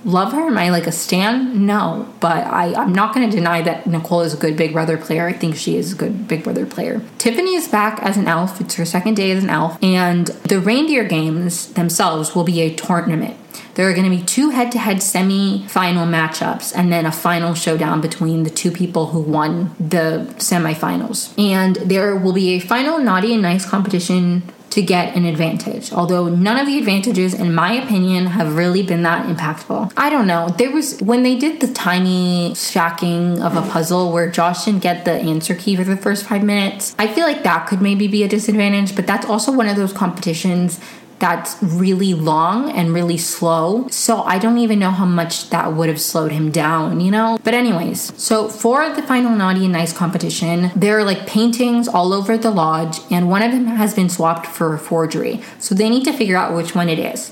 love 0.06 0.32
her? 0.32 0.48
Am 0.48 0.58
i 0.58 0.70
like 0.70 0.88
a 0.88 0.92
stan? 0.92 1.66
No 1.66 2.08
but 2.20 2.46
i 2.48 2.74
i'm 2.74 2.94
not 2.94 3.14
going 3.14 3.30
to 3.30 3.36
deny 3.36 3.62
that 3.62 3.88
nicole 3.88 4.22
is 4.22 4.34
a 4.34 4.38
good 4.38 4.58
big 4.58 4.74
brother 4.74 4.98
player. 4.98 5.28
I 5.28 5.34
think 5.34 5.56
she 5.56 5.78
is 5.78 5.94
a 5.94 5.96
good 5.96 6.28
big 6.28 6.44
brother 6.44 6.66
player. 6.66 7.02
Tiffany 7.18 7.56
is 7.56 7.68
back 7.68 8.00
as 8.02 8.18
an 8.18 8.28
elf. 8.28 8.60
It's 8.60 8.76
her 8.76 8.86
second 8.86 9.16
day 9.16 9.32
as 9.32 9.44
an 9.44 9.50
elf. 9.50 9.82
And 9.84 10.28
the 10.28 10.60
reindeer 10.60 11.04
games 11.04 11.74
themselves 11.74 12.36
will 12.36 12.44
be 12.44 12.62
a 12.62 12.74
tournament 12.74 13.38
there 13.76 13.90
are 13.90 13.94
going 13.94 14.10
to 14.10 14.16
be 14.16 14.24
two 14.24 14.50
head 14.50 14.72
to 14.74 14.80
head 14.80 15.02
semi 15.02 15.68
final 15.68 16.06
matchups 16.06 16.74
and 16.76 16.92
then 16.92 17.06
a 17.06 17.12
final 17.12 17.54
showdown 17.54 18.02
between 18.02 18.44
the 18.44 18.50
two 18.50 18.72
people 18.72 19.08
who 19.08 19.20
won 19.20 19.76
the 19.80 20.34
semifinals. 20.38 21.38
And 21.38 21.76
there 21.78 22.16
will 22.16 22.34
be 22.34 22.50
a 22.52 22.60
final 22.60 23.00
naughty 23.00 23.34
and 23.34 23.42
nice 23.42 23.66
competition 23.66 24.44
to 24.72 24.82
get 24.82 25.16
an 25.16 25.26
advantage. 25.26 25.92
Although 25.92 26.30
none 26.30 26.58
of 26.58 26.68
the 26.68 26.78
advantages, 26.78 27.34
in 27.34 27.54
my 27.54 27.74
opinion, 27.74 28.28
have 28.28 28.56
really 28.56 28.84
been 28.84 29.04
that 29.04 29.26
impactful. 29.26 29.92
I 29.98 30.10
don't 30.10 30.28
know. 30.28 30.50
There 30.50 30.72
was 30.72 31.02
when 31.02 31.24
they 31.24 31.38
did 31.38 31.60
the 31.60 31.74
tiny 31.74 32.52
shacking 32.52 33.42
of 33.42 33.56
a 33.56 33.62
puzzle 33.70 34.12
where 34.12 34.30
Josh 34.30 34.66
didn't 34.66 34.84
get 34.84 35.06
the 35.06 35.14
answer 35.14 35.56
key 35.56 35.76
for 35.76 35.84
the 35.84 35.98
first 35.98 36.26
five 36.26 36.44
minutes. 36.44 36.96
I 37.00 37.08
feel 37.08 37.26
like 37.26 37.44
that 37.44 37.68
could 37.68 37.82
maybe 37.82 38.08
be 38.08 38.24
a 38.24 38.28
disadvantage, 38.28 38.96
but 38.96 39.08
that's 39.08 39.26
also 39.26 39.52
one 39.52 39.68
of 39.68 39.76
those 39.76 39.94
competitions 39.94 40.80
that's 41.20 41.62
really 41.62 42.14
long 42.14 42.72
and 42.72 42.94
really 42.94 43.18
slow. 43.18 43.88
So 43.90 44.22
I 44.24 44.40
don't 44.40 44.58
even 44.58 44.80
know 44.80 44.92
how 44.92 45.06
much 45.06 45.50
that 45.50 45.74
would 45.74 45.90
have 45.90 46.02
slowed 46.02 46.32
him 46.32 46.52
down, 46.52 47.02
you 47.02 47.12
know? 47.12 47.40
But, 47.44 47.54
anyways, 47.54 48.14
so 48.22 48.48
for 48.48 48.90
the 48.90 49.04
final 49.04 49.36
Naughty 49.36 49.66
and 49.66 49.74
Nice 49.74 49.94
competition, 49.94 50.72
there 50.76 50.98
are 50.98 51.04
like 51.04 51.28
paintings 51.28 51.88
all 51.88 52.14
over 52.14 52.38
the 52.38 52.52
lodge, 52.52 53.00
and 53.12 53.30
one 53.30 53.42
of 53.42 53.52
them 53.52 53.66
has 53.66 53.94
been 53.94 54.10
swapped 54.10 54.46
for 54.46 54.78
forgery. 54.78 55.42
So 55.60 55.76
they 55.76 55.90
need 55.90 56.06
to 56.06 56.14
figure 56.14 56.38
out 56.38 56.56
which 56.56 56.74
one 56.74 56.90
it 56.90 57.00
is. 57.00 57.32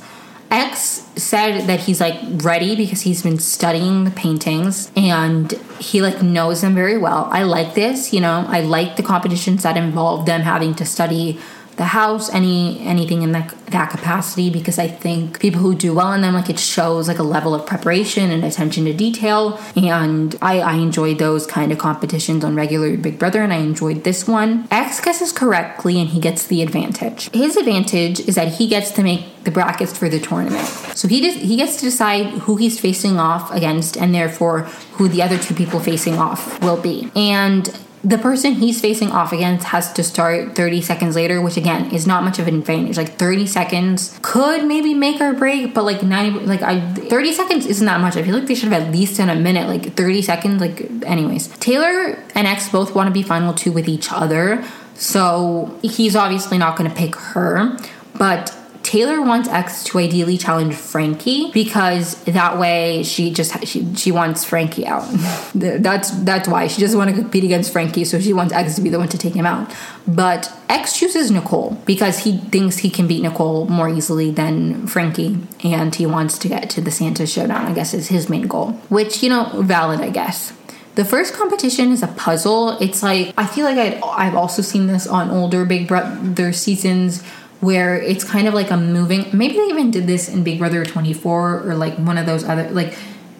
X 0.49 1.03
said 1.17 1.67
that 1.67 1.81
he's 1.81 1.99
like 1.99 2.17
ready 2.43 2.75
because 2.75 3.01
he's 3.01 3.21
been 3.21 3.37
studying 3.37 4.05
the 4.05 4.11
paintings 4.11 4.89
and 4.95 5.51
he 5.79 6.01
like 6.01 6.21
knows 6.21 6.61
them 6.61 6.73
very 6.73 6.97
well. 6.97 7.27
I 7.31 7.43
like 7.43 7.73
this, 7.73 8.13
you 8.13 8.21
know, 8.21 8.45
I 8.47 8.61
like 8.61 8.95
the 8.95 9.03
competitions 9.03 9.63
that 9.63 9.75
involve 9.75 10.25
them 10.25 10.41
having 10.41 10.73
to 10.75 10.85
study 10.85 11.37
the 11.77 11.85
house, 11.85 12.33
any 12.33 12.79
anything 12.81 13.21
in 13.21 13.31
that 13.31 13.53
that 13.67 13.89
capacity 13.89 14.49
because 14.49 14.79
I 14.79 14.87
think 14.87 15.39
people 15.39 15.61
who 15.61 15.75
do 15.75 15.93
well 15.93 16.11
in 16.13 16.21
them 16.21 16.33
like 16.33 16.49
it 16.49 16.59
shows 16.59 17.07
like 17.07 17.19
a 17.19 17.23
level 17.23 17.53
of 17.53 17.65
preparation 17.65 18.31
and 18.31 18.43
attention 18.43 18.85
to 18.85 18.93
detail 18.93 19.59
and 19.75 20.35
I, 20.41 20.59
I 20.59 20.73
enjoyed 20.75 21.19
those 21.19 21.45
kind 21.45 21.71
of 21.71 21.77
competitions 21.77 22.43
on 22.43 22.55
regular 22.55 22.95
Big 22.97 23.19
Brother 23.19 23.41
and 23.43 23.51
I 23.53 23.57
enjoyed 23.57 24.03
this 24.05 24.27
one. 24.27 24.67
X 24.71 25.01
guesses 25.01 25.31
correctly 25.31 25.99
and 25.99 26.09
he 26.09 26.19
gets 26.19 26.47
the 26.47 26.61
advantage. 26.61 27.29
His 27.31 27.57
advantage 27.57 28.21
is 28.21 28.35
that 28.35 28.53
he 28.53 28.67
gets 28.67 28.91
to 28.91 29.03
make 29.03 29.43
the 29.43 29.51
brackets 29.51 29.97
for 29.97 30.09
the 30.09 30.19
tournament. 30.19 30.65
So 30.65 31.07
he 31.07 31.21
does, 31.21 31.35
he 31.35 31.57
gets 31.57 31.75
to 31.77 31.85
decide 31.85 32.27
who 32.39 32.55
he's 32.55 32.79
facing 32.79 33.19
off 33.19 33.51
against 33.51 33.97
and 33.97 34.15
therefore 34.15 34.61
who 34.93 35.07
the 35.09 35.21
other 35.21 35.37
two 35.37 35.53
people 35.53 35.79
facing 35.79 36.15
off 36.15 36.61
will 36.61 36.81
be. 36.81 37.11
And 37.15 37.69
the 38.03 38.17
person 38.17 38.53
he's 38.53 38.79
facing 38.79 39.11
off 39.11 39.33
against 39.33 39.67
has 39.67 39.91
to 39.93 40.03
start 40.03 40.55
30 40.55 40.81
seconds 40.81 41.15
later, 41.15 41.41
which 41.41 41.57
again 41.57 41.91
is 41.91 42.05
not 42.05 42.23
much 42.23 42.39
of 42.39 42.47
an 42.47 42.59
advantage. 42.59 42.97
Like 42.97 43.13
30 43.13 43.47
seconds 43.47 44.17
could 44.21 44.65
maybe 44.65 44.93
make 44.93 45.19
or 45.19 45.33
break, 45.33 45.73
but 45.73 45.83
like 45.83 46.03
90, 46.03 46.45
like 46.45 46.61
I, 46.61 46.79
30 46.79 47.33
seconds 47.33 47.65
isn't 47.65 47.85
that 47.85 47.99
much. 47.99 48.15
I 48.15 48.23
feel 48.23 48.35
like 48.35 48.47
they 48.47 48.55
should 48.55 48.71
have 48.71 48.83
at 48.83 48.91
least 48.91 49.17
done 49.17 49.29
a 49.29 49.35
minute, 49.35 49.67
like 49.67 49.95
30 49.95 50.21
seconds. 50.21 50.61
Like, 50.61 50.81
anyways, 51.03 51.47
Taylor 51.57 52.23
and 52.35 52.47
X 52.47 52.69
both 52.69 52.93
want 52.95 53.07
to 53.07 53.13
be 53.13 53.23
final 53.23 53.53
two 53.53 53.71
with 53.71 53.87
each 53.87 54.11
other. 54.11 54.63
So 54.95 55.77
he's 55.81 56.15
obviously 56.15 56.57
not 56.57 56.77
going 56.77 56.89
to 56.89 56.95
pick 56.95 57.15
her, 57.15 57.77
but 58.17 58.56
Taylor 58.87 59.21
wants 59.21 59.49
X 59.49 59.83
to 59.83 59.99
ideally 59.99 60.37
challenge 60.37 60.73
Frankie 60.73 61.51
because 61.51 62.23
that 62.23 62.57
way 62.57 63.03
she 63.03 63.33
just 63.33 63.67
she, 63.67 63.93
she 63.95 64.13
wants 64.13 64.45
Frankie 64.45 64.87
out. 64.87 65.01
that's 65.53 66.11
that's 66.23 66.47
why 66.47 66.67
she 66.67 66.79
doesn't 66.79 66.97
want 66.97 67.13
to 67.13 67.21
compete 67.21 67.43
against 67.43 67.73
Frankie, 67.73 68.05
so 68.05 68.17
she 68.17 68.31
wants 68.31 68.53
X 68.53 68.75
to 68.75 68.81
be 68.81 68.87
the 68.87 68.97
one 68.97 69.09
to 69.09 69.17
take 69.17 69.33
him 69.33 69.45
out. 69.45 69.75
But 70.07 70.49
X 70.69 70.97
chooses 70.97 71.29
Nicole 71.29 71.71
because 71.85 72.19
he 72.19 72.37
thinks 72.37 72.77
he 72.77 72.89
can 72.89 73.07
beat 73.07 73.23
Nicole 73.23 73.67
more 73.67 73.89
easily 73.89 74.31
than 74.31 74.87
Frankie, 74.87 75.37
and 75.65 75.93
he 75.93 76.05
wants 76.05 76.37
to 76.37 76.47
get 76.47 76.69
to 76.69 76.79
the 76.79 76.89
Santa 76.89 77.27
showdown. 77.27 77.65
I 77.65 77.73
guess 77.73 77.93
is 77.93 78.07
his 78.07 78.29
main 78.29 78.47
goal, 78.47 78.71
which 78.87 79.21
you 79.21 79.27
know 79.27 79.51
valid, 79.63 79.99
I 79.99 80.11
guess. 80.11 80.53
The 80.95 81.03
first 81.03 81.33
competition 81.33 81.91
is 81.91 82.01
a 82.01 82.07
puzzle. 82.07 82.77
It's 82.79 83.03
like 83.03 83.33
I 83.37 83.45
feel 83.45 83.65
like 83.65 83.77
i 83.77 83.99
I've 84.01 84.35
also 84.35 84.61
seen 84.61 84.87
this 84.87 85.05
on 85.07 85.29
older 85.29 85.65
Big 85.65 85.89
Brother 85.89 86.53
seasons 86.53 87.21
where 87.59 87.99
it's 87.99 88.23
kind 88.23 88.47
of 88.47 88.53
like 88.53 88.71
a 88.71 88.77
moving 88.77 89.25
maybe 89.33 89.55
they 89.55 89.67
even 89.67 89.91
did 89.91 90.07
this 90.07 90.29
in 90.29 90.43
big 90.43 90.59
brother 90.59 90.85
24 90.85 91.63
or 91.67 91.75
like 91.75 91.97
one 91.97 92.17
of 92.17 92.25
those 92.25 92.43
other 92.43 92.69
like 92.71 92.97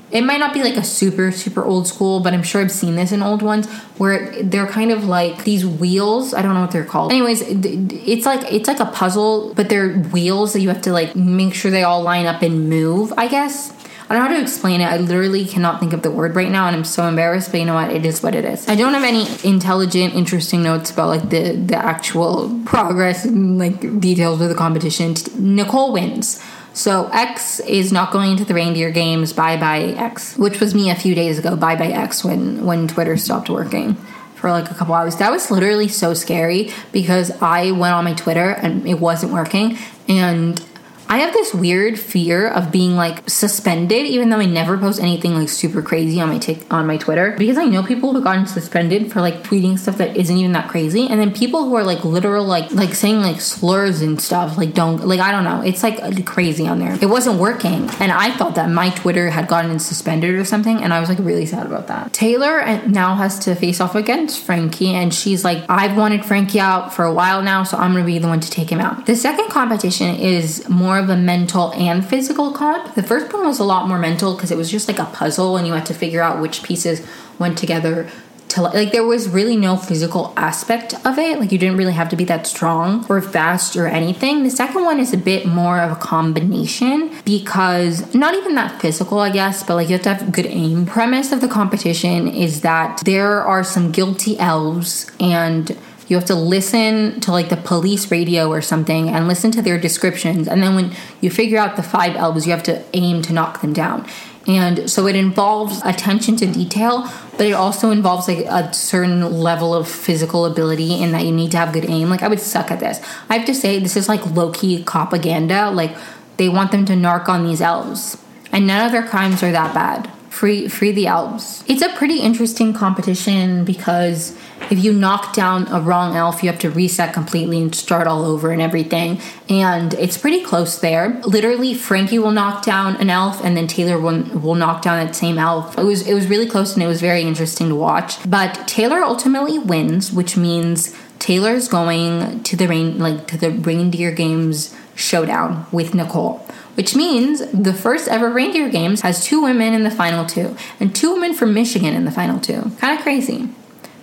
it 0.09 0.21
might 0.21 0.39
not 0.39 0.53
be 0.53 0.63
like 0.63 0.77
a 0.77 0.83
super 0.83 1.31
super 1.31 1.63
old 1.63 1.87
school 1.87 2.19
but 2.19 2.33
i'm 2.33 2.41
sure 2.41 2.61
i've 2.61 2.71
seen 2.71 2.95
this 2.95 3.11
in 3.11 3.21
old 3.21 3.41
ones 3.41 3.67
where 3.97 4.41
they're 4.43 4.67
kind 4.67 4.91
of 4.91 5.05
like 5.05 5.43
these 5.43 5.65
wheels 5.65 6.33
i 6.33 6.41
don't 6.41 6.53
know 6.53 6.61
what 6.61 6.71
they're 6.71 6.85
called. 6.85 7.11
Anyways 7.11 7.41
it's 7.41 8.25
like 8.25 8.51
it's 8.51 8.67
like 8.67 8.79
a 8.79 8.85
puzzle 8.85 9.53
but 9.53 9.69
they're 9.69 9.93
wheels 9.99 10.53
that 10.53 10.61
you 10.61 10.69
have 10.69 10.81
to 10.83 10.91
like 10.91 11.15
make 11.15 11.53
sure 11.53 11.69
they 11.69 11.83
all 11.83 12.01
line 12.01 12.25
up 12.25 12.41
and 12.41 12.69
move 12.69 13.13
i 13.17 13.27
guess 13.27 13.73
I 14.09 14.13
don't 14.13 14.23
know 14.23 14.29
how 14.29 14.35
to 14.37 14.41
explain 14.41 14.79
it. 14.79 14.85
I 14.85 14.97
literally 14.97 15.45
cannot 15.45 15.81
think 15.81 15.91
of 15.91 16.01
the 16.01 16.11
word 16.11 16.35
right 16.35 16.49
now, 16.49 16.67
and 16.67 16.75
I'm 16.75 16.85
so 16.85 17.07
embarrassed. 17.07 17.51
But 17.51 17.59
you 17.59 17.65
know 17.65 17.73
what? 17.73 17.91
It 17.91 18.05
is 18.05 18.23
what 18.23 18.35
it 18.35 18.45
is. 18.45 18.67
I 18.67 18.75
don't 18.75 18.93
have 18.93 19.03
any 19.03 19.27
intelligent, 19.43 20.13
interesting 20.13 20.63
notes 20.63 20.91
about 20.91 21.09
like 21.09 21.29
the 21.29 21.51
the 21.51 21.75
actual 21.75 22.61
progress 22.65 23.25
and 23.25 23.57
like 23.57 23.99
details 23.99 24.39
of 24.39 24.47
the 24.47 24.55
competition. 24.55 25.15
Nicole 25.37 25.91
wins. 25.91 26.41
So 26.73 27.09
X 27.11 27.59
is 27.61 27.91
not 27.91 28.11
going 28.11 28.37
to 28.37 28.45
the 28.45 28.53
reindeer 28.53 28.91
games. 28.91 29.33
Bye 29.33 29.57
bye 29.57 29.95
X, 29.97 30.37
which 30.37 30.59
was 30.59 30.73
me 30.73 30.89
a 30.89 30.95
few 30.95 31.13
days 31.15 31.39
ago. 31.39 31.55
Bye 31.55 31.75
bye 31.75 31.87
X 31.87 32.23
when 32.23 32.65
when 32.65 32.87
Twitter 32.87 33.17
stopped 33.17 33.49
working 33.49 33.95
for 34.35 34.51
like 34.51 34.69
a 34.69 34.73
couple 34.75 34.93
hours. 34.93 35.17
That 35.17 35.31
was 35.31 35.49
literally 35.49 35.87
so 35.87 36.13
scary 36.13 36.71
because 36.91 37.31
I 37.41 37.71
went 37.71 37.93
on 37.93 38.03
my 38.03 38.13
Twitter 38.13 38.51
and 38.51 38.87
it 38.87 38.99
wasn't 38.99 39.33
working 39.33 39.77
and 40.07 40.63
I 41.09 41.19
have 41.19 41.33
this 41.33 41.53
weird 41.53 41.97
fear 41.97 42.47
of 42.47 42.71
being 42.71 42.95
like 42.95 43.29
suspended, 43.29 44.05
even 44.05 44.29
though 44.29 44.39
I 44.39 44.45
never 44.45 44.77
post 44.77 44.99
anything 44.99 45.35
like 45.35 45.49
super 45.49 45.81
crazy 45.81 46.19
on 46.19 46.29
my 46.29 46.37
t- 46.37 46.59
on 46.69 46.85
my 46.85 46.97
Twitter, 46.97 47.35
because 47.37 47.57
I 47.57 47.65
know 47.65 47.81
people 47.83 48.13
who've 48.13 48.23
gotten 48.23 48.45
suspended 48.45 49.11
for 49.11 49.21
like 49.21 49.43
tweeting 49.43 49.79
stuff 49.79 49.97
that 49.99 50.17
isn't 50.17 50.35
even 50.35 50.51
that 50.51 50.69
crazy, 50.69 51.07
and 51.07 51.19
then 51.19 51.33
people 51.33 51.63
who 51.63 51.75
are 51.75 51.83
like 51.83 52.03
literal 52.03 52.45
like 52.45 52.71
like 52.71 52.93
saying 52.93 53.21
like 53.21 53.39
slurs 53.39 54.01
and 54.01 54.21
stuff, 54.21 54.57
like 54.57 54.73
don't 54.73 55.07
like 55.07 55.19
I 55.19 55.31
don't 55.31 55.43
know, 55.43 55.61
it's 55.61 55.83
like 55.83 56.25
crazy 56.25 56.67
on 56.67 56.79
there. 56.79 56.97
It 57.01 57.07
wasn't 57.07 57.39
working, 57.39 57.89
and 57.99 58.11
I 58.11 58.31
thought 58.31 58.55
that 58.55 58.69
my 58.69 58.89
Twitter 58.89 59.29
had 59.29 59.47
gotten 59.47 59.79
suspended 59.79 60.35
or 60.35 60.43
something, 60.43 60.83
and 60.83 60.93
I 60.93 60.99
was 60.99 61.07
like 61.09 61.19
really 61.19 61.45
sad 61.45 61.65
about 61.65 61.87
that. 61.87 62.11
Taylor 62.11 62.61
uh, 62.61 62.85
now 62.85 63.15
has 63.15 63.39
to 63.39 63.55
face 63.55 63.79
off 63.79 63.95
against 63.95 64.43
Frankie, 64.43 64.93
and 64.93 65.13
she's 65.13 65.45
like, 65.45 65.63
I've 65.69 65.95
wanted 65.95 66.25
Frankie 66.25 66.59
out 66.59 66.93
for 66.93 67.05
a 67.05 67.13
while 67.13 67.41
now, 67.41 67.63
so 67.63 67.77
I'm 67.77 67.93
gonna 67.93 68.05
be 68.05 68.19
the 68.19 68.27
one 68.27 68.41
to 68.41 68.51
take 68.51 68.69
him 68.69 68.79
out. 68.79 69.05
The 69.05 69.15
second 69.15 69.49
competition 69.49 70.15
is 70.15 70.67
more 70.67 70.96
more 70.97 71.03
of 71.03 71.09
a 71.09 71.21
mental 71.21 71.73
and 71.73 72.07
physical 72.07 72.51
comp. 72.51 72.95
The 72.95 73.03
first 73.03 73.31
one 73.31 73.45
was 73.45 73.59
a 73.59 73.63
lot 73.63 73.87
more 73.87 73.99
mental 73.99 74.35
because 74.35 74.51
it 74.51 74.57
was 74.57 74.71
just 74.71 74.87
like 74.87 74.99
a 74.99 75.05
puzzle 75.05 75.57
and 75.57 75.67
you 75.67 75.73
had 75.73 75.85
to 75.87 75.93
figure 75.93 76.21
out 76.21 76.41
which 76.41 76.63
pieces 76.63 77.05
went 77.37 77.57
together 77.57 78.09
to 78.49 78.61
like 78.61 78.93
there 78.93 79.03
was 79.03 79.27
really 79.27 79.57
no 79.57 79.75
physical 79.75 80.33
aspect 80.37 80.93
of 81.05 81.19
it. 81.19 81.39
Like 81.39 81.51
you 81.51 81.57
didn't 81.57 81.77
really 81.77 81.93
have 81.93 82.09
to 82.09 82.15
be 82.15 82.23
that 82.25 82.47
strong 82.47 83.05
or 83.09 83.21
fast 83.21 83.75
or 83.75 83.87
anything. 83.87 84.43
The 84.43 84.49
second 84.49 84.85
one 84.85 84.99
is 84.99 85.13
a 85.13 85.17
bit 85.17 85.45
more 85.45 85.79
of 85.79 85.91
a 85.91 85.95
combination 85.95 87.11
because 87.25 88.13
not 88.15 88.33
even 88.35 88.55
that 88.55 88.81
physical 88.81 89.19
i 89.19 89.29
guess 89.29 89.63
but 89.63 89.75
like 89.75 89.89
you 89.89 89.93
have 89.93 90.03
to 90.03 90.13
have 90.13 90.31
good 90.31 90.45
aim. 90.45 90.85
Premise 90.85 91.31
of 91.33 91.41
the 91.41 91.49
competition 91.49 92.27
is 92.27 92.61
that 92.61 93.01
there 93.05 93.43
are 93.43 93.63
some 93.63 93.91
guilty 93.91 94.39
elves 94.39 95.11
and 95.19 95.77
you 96.07 96.15
have 96.15 96.25
to 96.25 96.35
listen 96.35 97.19
to 97.21 97.31
like 97.31 97.49
the 97.49 97.57
police 97.57 98.09
radio 98.11 98.49
or 98.49 98.61
something 98.61 99.09
and 99.09 99.27
listen 99.27 99.51
to 99.51 99.61
their 99.61 99.77
descriptions. 99.79 100.47
And 100.47 100.63
then 100.63 100.75
when 100.75 100.93
you 101.21 101.29
figure 101.29 101.57
out 101.57 101.75
the 101.75 101.83
five 101.83 102.15
elves 102.15 102.45
you 102.45 102.51
have 102.51 102.63
to 102.63 102.83
aim 102.93 103.21
to 103.23 103.33
knock 103.33 103.61
them 103.61 103.73
down. 103.73 104.07
And 104.47 104.89
so 104.89 105.07
it 105.07 105.15
involves 105.15 105.81
attention 105.83 106.37
to 106.37 106.45
detail 106.45 107.09
but 107.31 107.45
it 107.45 107.51
also 107.51 107.91
involves 107.91 108.27
like 108.27 108.45
a 108.45 108.73
certain 108.73 109.21
level 109.31 109.75
of 109.75 109.87
physical 109.87 110.45
ability 110.45 111.01
in 111.01 111.11
that 111.11 111.23
you 111.23 111.31
need 111.31 111.51
to 111.51 111.57
have 111.57 111.73
good 111.73 111.85
aim. 111.85 112.09
Like 112.09 112.23
i 112.23 112.27
would 112.27 112.39
suck 112.39 112.71
at 112.71 112.79
this. 112.79 112.99
I 113.29 113.37
have 113.37 113.45
to 113.47 113.53
say 113.53 113.79
this 113.79 113.97
is 113.97 114.09
like 114.09 114.25
low-key 114.25 114.83
propaganda. 114.83 115.69
Like 115.69 115.95
they 116.37 116.49
want 116.49 116.71
them 116.71 116.85
to 116.85 116.93
narc 116.93 117.27
on 117.27 117.45
these 117.45 117.61
elves 117.61 118.17
and 118.51 118.65
none 118.65 118.85
of 118.85 118.91
their 118.91 119.05
crimes 119.05 119.43
are 119.43 119.51
that 119.51 119.73
bad 119.73 120.11
free 120.37 120.67
free 120.67 120.91
the 120.91 121.07
elves 121.07 121.63
it's 121.67 121.81
a 121.81 121.89
pretty 121.99 122.19
interesting 122.19 122.73
competition 122.73 123.65
because 123.65 124.37
if 124.69 124.83
you 124.83 124.91
knock 124.91 125.33
down 125.33 125.67
a 125.67 125.79
wrong 125.79 126.15
elf, 126.15 126.43
you 126.43 126.49
have 126.49 126.59
to 126.59 126.69
reset 126.69 127.13
completely 127.13 127.61
and 127.61 127.73
start 127.73 128.07
all 128.07 128.25
over 128.25 128.51
and 128.51 128.61
everything. 128.61 129.19
And 129.49 129.93
it's 129.93 130.17
pretty 130.17 130.43
close 130.43 130.79
there. 130.79 131.21
Literally, 131.25 131.73
Frankie 131.73 132.19
will 132.19 132.31
knock 132.31 132.65
down 132.65 132.97
an 132.97 133.09
elf, 133.09 133.43
and 133.43 133.55
then 133.55 133.67
Taylor 133.67 133.99
will, 133.99 134.23
will 134.37 134.55
knock 134.55 134.81
down 134.81 135.05
that 135.05 135.15
same 135.15 135.37
elf. 135.37 135.77
It 135.77 135.83
was 135.83 136.07
it 136.07 136.13
was 136.13 136.27
really 136.27 136.49
close, 136.49 136.73
and 136.73 136.83
it 136.83 136.87
was 136.87 137.01
very 137.01 137.21
interesting 137.21 137.69
to 137.69 137.75
watch. 137.75 138.29
But 138.29 138.67
Taylor 138.67 138.99
ultimately 138.99 139.57
wins, 139.57 140.11
which 140.11 140.35
means 140.35 140.95
Taylor's 141.19 141.67
going 141.67 142.43
to 142.43 142.55
the 142.55 142.67
rain 142.67 142.99
like 142.99 143.27
to 143.27 143.37
the 143.37 143.51
reindeer 143.51 144.11
games 144.11 144.75
showdown 144.95 145.65
with 145.71 145.93
Nicole 145.93 146.45
which 146.77 146.95
means 146.95 147.41
the 147.51 147.73
first 147.73 148.07
ever 148.07 148.29
reindeer 148.29 148.69
games 148.69 149.01
has 149.01 149.25
two 149.25 149.41
women 149.41 149.73
in 149.73 149.81
the 149.81 149.89
final 149.89 150.23
two 150.27 150.55
and 150.79 150.95
two 150.95 151.11
women 151.11 151.33
from 151.33 151.51
Michigan 151.51 151.95
in 151.95 152.05
the 152.05 152.11
final 152.11 152.39
two. 152.39 152.71
Kind 152.77 152.95
of 152.95 153.03
crazy. 153.03 153.49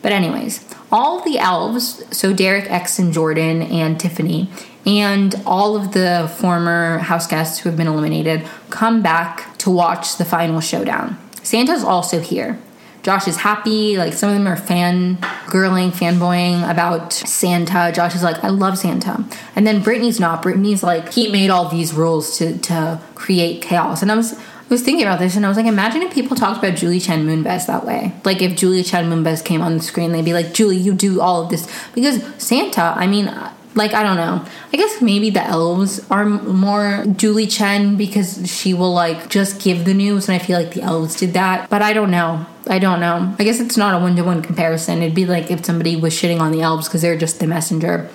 But, 0.03 0.11
anyways, 0.11 0.65
all 0.91 1.21
the 1.21 1.39
elves, 1.39 2.03
so 2.11 2.33
Derek, 2.33 2.69
X, 2.69 2.99
and 2.99 3.13
Jordan, 3.13 3.63
and 3.63 3.99
Tiffany, 3.99 4.51
and 4.85 5.41
all 5.47 5.77
of 5.77 5.93
the 5.93 6.29
former 6.37 6.99
house 6.99 7.29
guests 7.29 7.61
who 7.61 7.69
have 7.69 7.79
been 7.79 7.87
eliminated 7.87 8.45
come 8.71 9.03
back 9.03 9.57
to 9.59 9.71
watch 9.71 10.17
the 10.17 10.25
final 10.25 10.61
showdown. 10.61 11.17
Santa's 11.45 11.85
also 11.85 12.19
here. 12.19 12.59
Josh 13.05 13.29
is 13.29 13.37
happy. 13.37 13.99
Like 13.99 14.15
some 14.15 14.31
of 14.31 14.35
them 14.35 14.49
are 14.49 14.57
fan 14.57 15.19
girling, 15.47 15.91
fanboying 15.91 16.69
about 16.69 17.13
Santa. 17.13 17.93
Josh 17.95 18.15
is 18.15 18.23
like, 18.23 18.43
I 18.43 18.49
love 18.49 18.79
Santa. 18.79 19.25
And 19.55 19.67
then 19.67 19.83
Brittany's 19.83 20.19
not. 20.19 20.43
Brittany's 20.43 20.83
like, 20.83 21.13
he 21.13 21.31
made 21.31 21.51
all 21.51 21.69
these 21.69 21.93
rules 21.93 22.39
to 22.39 22.59
to 22.59 23.01
create 23.15 23.63
chaos. 23.63 24.01
And 24.01 24.11
I 24.11 24.17
was 24.17 24.33
I 24.33 24.69
was 24.71 24.83
thinking 24.83 25.05
about 25.05 25.19
this 25.19 25.37
and 25.37 25.45
I 25.45 25.49
was 25.49 25.59
like, 25.59 25.67
imagine 25.67 26.01
if 26.01 26.15
people 26.15 26.35
talked 26.35 26.59
about 26.59 26.77
Julie 26.77 26.99
Chen 26.99 27.27
Moonves 27.27 27.67
that 27.67 27.85
way. 27.85 28.15
Like 28.25 28.41
if 28.41 28.57
Julie 28.57 28.83
Chen 28.83 29.11
Moonves 29.11 29.45
came 29.45 29.61
on 29.61 29.77
the 29.77 29.83
screen, 29.83 30.13
they'd 30.13 30.25
be 30.25 30.33
like, 30.33 30.55
Julie, 30.55 30.79
you 30.79 30.95
do 30.95 31.21
all 31.21 31.43
of 31.43 31.51
this. 31.51 31.69
Because 31.95 32.25
Santa, 32.43 32.95
I 32.97 33.07
mean, 33.07 33.27
like 33.75 33.93
I 33.93 34.03
don't 34.03 34.17
know. 34.17 34.43
I 34.73 34.77
guess 34.79 35.03
maybe 35.03 35.29
the 35.29 35.45
elves 35.45 36.01
are 36.11 36.25
more 36.25 37.05
Julie 37.17 37.47
Chen 37.47 37.97
because 37.97 38.51
she 38.51 38.73
will 38.73 38.95
like 38.95 39.29
just 39.29 39.61
give 39.61 39.85
the 39.85 39.93
news, 39.95 40.29
and 40.29 40.41
I 40.41 40.45
feel 40.45 40.59
like 40.59 40.73
the 40.73 40.83
elves 40.83 41.17
did 41.17 41.35
that. 41.35 41.69
But 41.69 41.83
I 41.83 41.93
don't 41.93 42.11
know. 42.11 42.47
I 42.67 42.79
don't 42.79 43.01
know. 43.01 43.35
I 43.39 43.45
guess 43.45 43.61
it's 43.61 43.77
not 43.77 43.95
a 43.95 43.99
one 43.99 44.17
to 44.17 44.23
one 44.23 44.43
comparison. 44.43 45.03
It'd 45.03 45.15
be 45.15 45.27
like 45.27 45.51
if 45.51 45.65
somebody 45.65 45.97
was 45.97 46.15
shitting 46.15 46.41
on 46.41 46.53
the 46.53 46.63
elves 46.63 46.89
because 46.89 47.03
they're 47.03 47.19
just 47.19 47.41
the 47.41 47.47
messenger. 47.47 48.09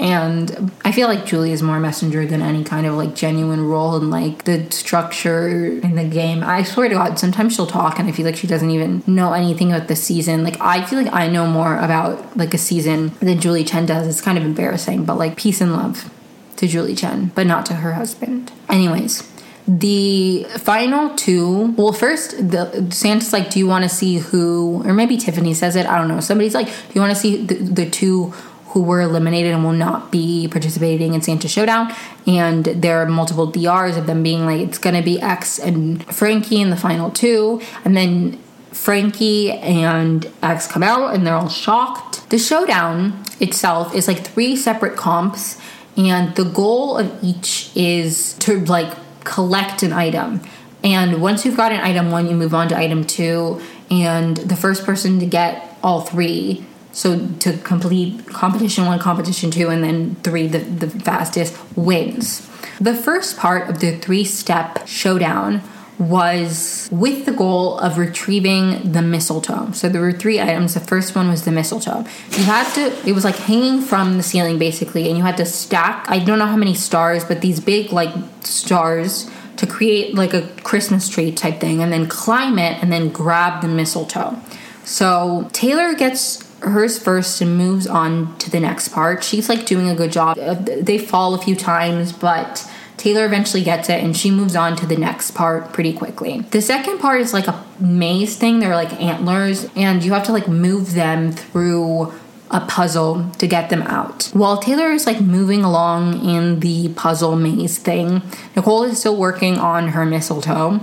And 0.00 0.72
I 0.82 0.92
feel 0.92 1.08
like 1.08 1.26
Julie 1.26 1.52
is 1.52 1.62
more 1.62 1.78
messenger 1.78 2.24
than 2.24 2.40
any 2.40 2.64
kind 2.64 2.86
of 2.86 2.94
like 2.94 3.14
genuine 3.14 3.68
role 3.68 3.96
in 3.96 4.08
like 4.08 4.44
the 4.44 4.70
structure 4.70 5.48
in 5.48 5.94
the 5.94 6.04
game. 6.04 6.42
I 6.42 6.62
swear 6.62 6.88
to 6.88 6.94
God, 6.94 7.18
sometimes 7.18 7.54
she'll 7.54 7.66
talk 7.66 7.98
and 7.98 8.08
I 8.08 8.12
feel 8.12 8.24
like 8.24 8.36
she 8.36 8.46
doesn't 8.46 8.70
even 8.70 9.02
know 9.06 9.34
anything 9.34 9.72
about 9.72 9.88
the 9.88 9.96
season. 9.96 10.42
Like 10.42 10.58
I 10.58 10.86
feel 10.86 11.02
like 11.02 11.12
I 11.12 11.28
know 11.28 11.46
more 11.46 11.76
about 11.76 12.34
like 12.34 12.54
a 12.54 12.58
season 12.58 13.08
than 13.20 13.40
Julie 13.40 13.62
Chen 13.62 13.84
does. 13.84 14.06
It's 14.06 14.22
kind 14.22 14.38
of 14.38 14.44
embarrassing, 14.44 15.04
but 15.04 15.18
like 15.18 15.36
peace 15.36 15.60
and 15.60 15.74
love 15.74 16.10
to 16.56 16.66
Julie 16.66 16.94
Chen, 16.94 17.32
but 17.34 17.46
not 17.46 17.66
to 17.66 17.74
her 17.74 17.92
husband. 17.92 18.52
Anyways, 18.70 19.30
the 19.78 20.44
final 20.58 21.14
two 21.16 21.72
well 21.76 21.92
first 21.92 22.32
the 22.50 22.88
santa's 22.90 23.32
like 23.32 23.50
do 23.50 23.58
you 23.58 23.66
want 23.66 23.84
to 23.84 23.88
see 23.88 24.18
who 24.18 24.82
or 24.84 24.92
maybe 24.92 25.16
tiffany 25.16 25.54
says 25.54 25.76
it 25.76 25.86
i 25.86 25.96
don't 25.96 26.08
know 26.08 26.18
somebody's 26.18 26.54
like 26.54 26.66
do 26.66 26.92
you 26.94 27.00
want 27.00 27.14
to 27.14 27.20
see 27.20 27.44
the, 27.44 27.54
the 27.54 27.88
two 27.88 28.34
who 28.70 28.82
were 28.82 29.00
eliminated 29.00 29.52
and 29.52 29.64
will 29.64 29.72
not 29.72 30.12
be 30.12 30.46
participating 30.46 31.12
in 31.14 31.20
Santa 31.20 31.48
Showdown. 31.48 31.92
And 32.24 32.64
there 32.64 33.02
are 33.02 33.06
multiple 33.06 33.46
DRs 33.46 33.96
of 33.96 34.06
them 34.06 34.22
being 34.22 34.46
like, 34.46 34.60
it's 34.60 34.78
to 34.78 35.02
be 35.02 35.20
X 35.20 35.58
and 35.58 36.04
Frankie 36.04 36.60
in 36.60 36.70
the 36.70 36.76
final 36.76 37.10
two. 37.10 37.60
And 37.84 37.96
then 37.96 38.38
Frankie 38.70 39.50
and 39.50 40.30
X 40.42 40.68
come 40.68 40.84
out 40.84 41.14
and 41.14 41.26
they're 41.26 41.34
all 41.34 41.48
shocked. 41.48 42.30
The 42.30 42.38
showdown 42.38 43.24
itself 43.40 43.94
is 43.94 44.06
like 44.06 44.24
three 44.24 44.54
separate 44.54 44.96
comps, 44.96 45.60
and 45.96 46.34
the 46.36 46.44
goal 46.44 46.96
of 46.96 47.12
each 47.22 47.72
is 47.74 48.34
to 48.34 48.60
like 48.66 48.94
collect 49.24 49.82
an 49.82 49.92
item. 49.92 50.40
And 50.82 51.20
once 51.20 51.44
you've 51.44 51.56
got 51.56 51.72
an 51.72 51.80
item 51.80 52.10
one, 52.10 52.28
you 52.28 52.34
move 52.34 52.54
on 52.54 52.68
to 52.68 52.76
item 52.76 53.04
two, 53.04 53.60
and 53.90 54.36
the 54.36 54.56
first 54.56 54.84
person 54.84 55.20
to 55.20 55.26
get 55.26 55.76
all 55.82 56.00
three 56.00 56.64
so 56.92 57.28
to 57.40 57.56
complete 57.58 58.26
competition 58.26 58.84
one, 58.86 58.98
competition 58.98 59.50
two, 59.50 59.68
and 59.68 59.82
then 59.84 60.16
three, 60.16 60.46
the, 60.46 60.58
the 60.58 60.90
fastest 60.90 61.56
wins. 61.76 62.48
The 62.80 62.94
first 62.94 63.36
part 63.36 63.70
of 63.70 63.80
the 63.80 63.96
three 63.98 64.24
step 64.24 64.86
showdown 64.86 65.62
was 66.00 66.88
with 66.90 67.26
the 67.26 67.32
goal 67.32 67.78
of 67.78 67.98
retrieving 67.98 68.92
the 68.92 69.02
mistletoe. 69.02 69.70
So 69.72 69.88
there 69.90 70.00
were 70.00 70.12
three 70.12 70.40
items. 70.40 70.72
The 70.72 70.80
first 70.80 71.14
one 71.14 71.28
was 71.28 71.44
the 71.44 71.52
mistletoe. 71.52 72.06
You 72.30 72.44
had 72.44 72.72
to, 72.74 73.08
it 73.08 73.12
was 73.12 73.22
like 73.22 73.36
hanging 73.36 73.82
from 73.82 74.16
the 74.16 74.22
ceiling 74.22 74.58
basically, 74.58 75.08
and 75.08 75.18
you 75.18 75.22
had 75.22 75.36
to 75.36 75.44
stack, 75.44 76.06
I 76.08 76.18
don't 76.18 76.38
know 76.38 76.46
how 76.46 76.56
many 76.56 76.74
stars, 76.74 77.22
but 77.24 77.42
these 77.42 77.60
big 77.60 77.92
like 77.92 78.14
stars 78.40 79.30
to 79.56 79.66
create 79.66 80.14
like 80.14 80.32
a 80.32 80.48
Christmas 80.62 81.06
tree 81.06 81.30
type 81.30 81.60
thing, 81.60 81.82
and 81.82 81.92
then 81.92 82.08
climb 82.08 82.58
it 82.58 82.82
and 82.82 82.90
then 82.90 83.10
grab 83.10 83.60
the 83.60 83.68
mistletoe. 83.68 84.40
So 84.84 85.50
Taylor 85.52 85.94
gets 85.94 86.48
hers 86.60 86.98
first 86.98 87.42
and 87.42 87.58
moves 87.58 87.86
on 87.86 88.38
to 88.38 88.50
the 88.50 88.60
next 88.60 88.88
part. 88.88 89.22
She's 89.22 89.50
like 89.50 89.66
doing 89.66 89.90
a 89.90 89.94
good 89.94 90.12
job. 90.12 90.38
Uh, 90.38 90.54
they 90.54 90.96
fall 90.96 91.34
a 91.34 91.38
few 91.38 91.56
times, 91.56 92.12
but 92.12 92.66
Taylor 93.00 93.24
eventually 93.24 93.62
gets 93.62 93.88
it 93.88 94.04
and 94.04 94.14
she 94.14 94.30
moves 94.30 94.54
on 94.54 94.76
to 94.76 94.84
the 94.84 94.94
next 94.94 95.30
part 95.30 95.72
pretty 95.72 95.94
quickly. 95.94 96.40
The 96.50 96.60
second 96.60 96.98
part 96.98 97.22
is 97.22 97.32
like 97.32 97.48
a 97.48 97.64
maze 97.80 98.36
thing. 98.36 98.58
They're 98.58 98.76
like 98.76 98.92
antlers 99.00 99.66
and 99.74 100.04
you 100.04 100.12
have 100.12 100.24
to 100.24 100.32
like 100.32 100.48
move 100.48 100.92
them 100.92 101.32
through 101.32 102.12
a 102.50 102.60
puzzle 102.60 103.30
to 103.38 103.46
get 103.46 103.70
them 103.70 103.80
out. 103.82 104.24
While 104.34 104.58
Taylor 104.58 104.90
is 104.90 105.06
like 105.06 105.18
moving 105.18 105.64
along 105.64 106.28
in 106.28 106.60
the 106.60 106.90
puzzle 106.90 107.36
maze 107.36 107.78
thing, 107.78 108.20
Nicole 108.54 108.82
is 108.82 108.98
still 108.98 109.16
working 109.16 109.56
on 109.56 109.88
her 109.88 110.04
mistletoe 110.04 110.78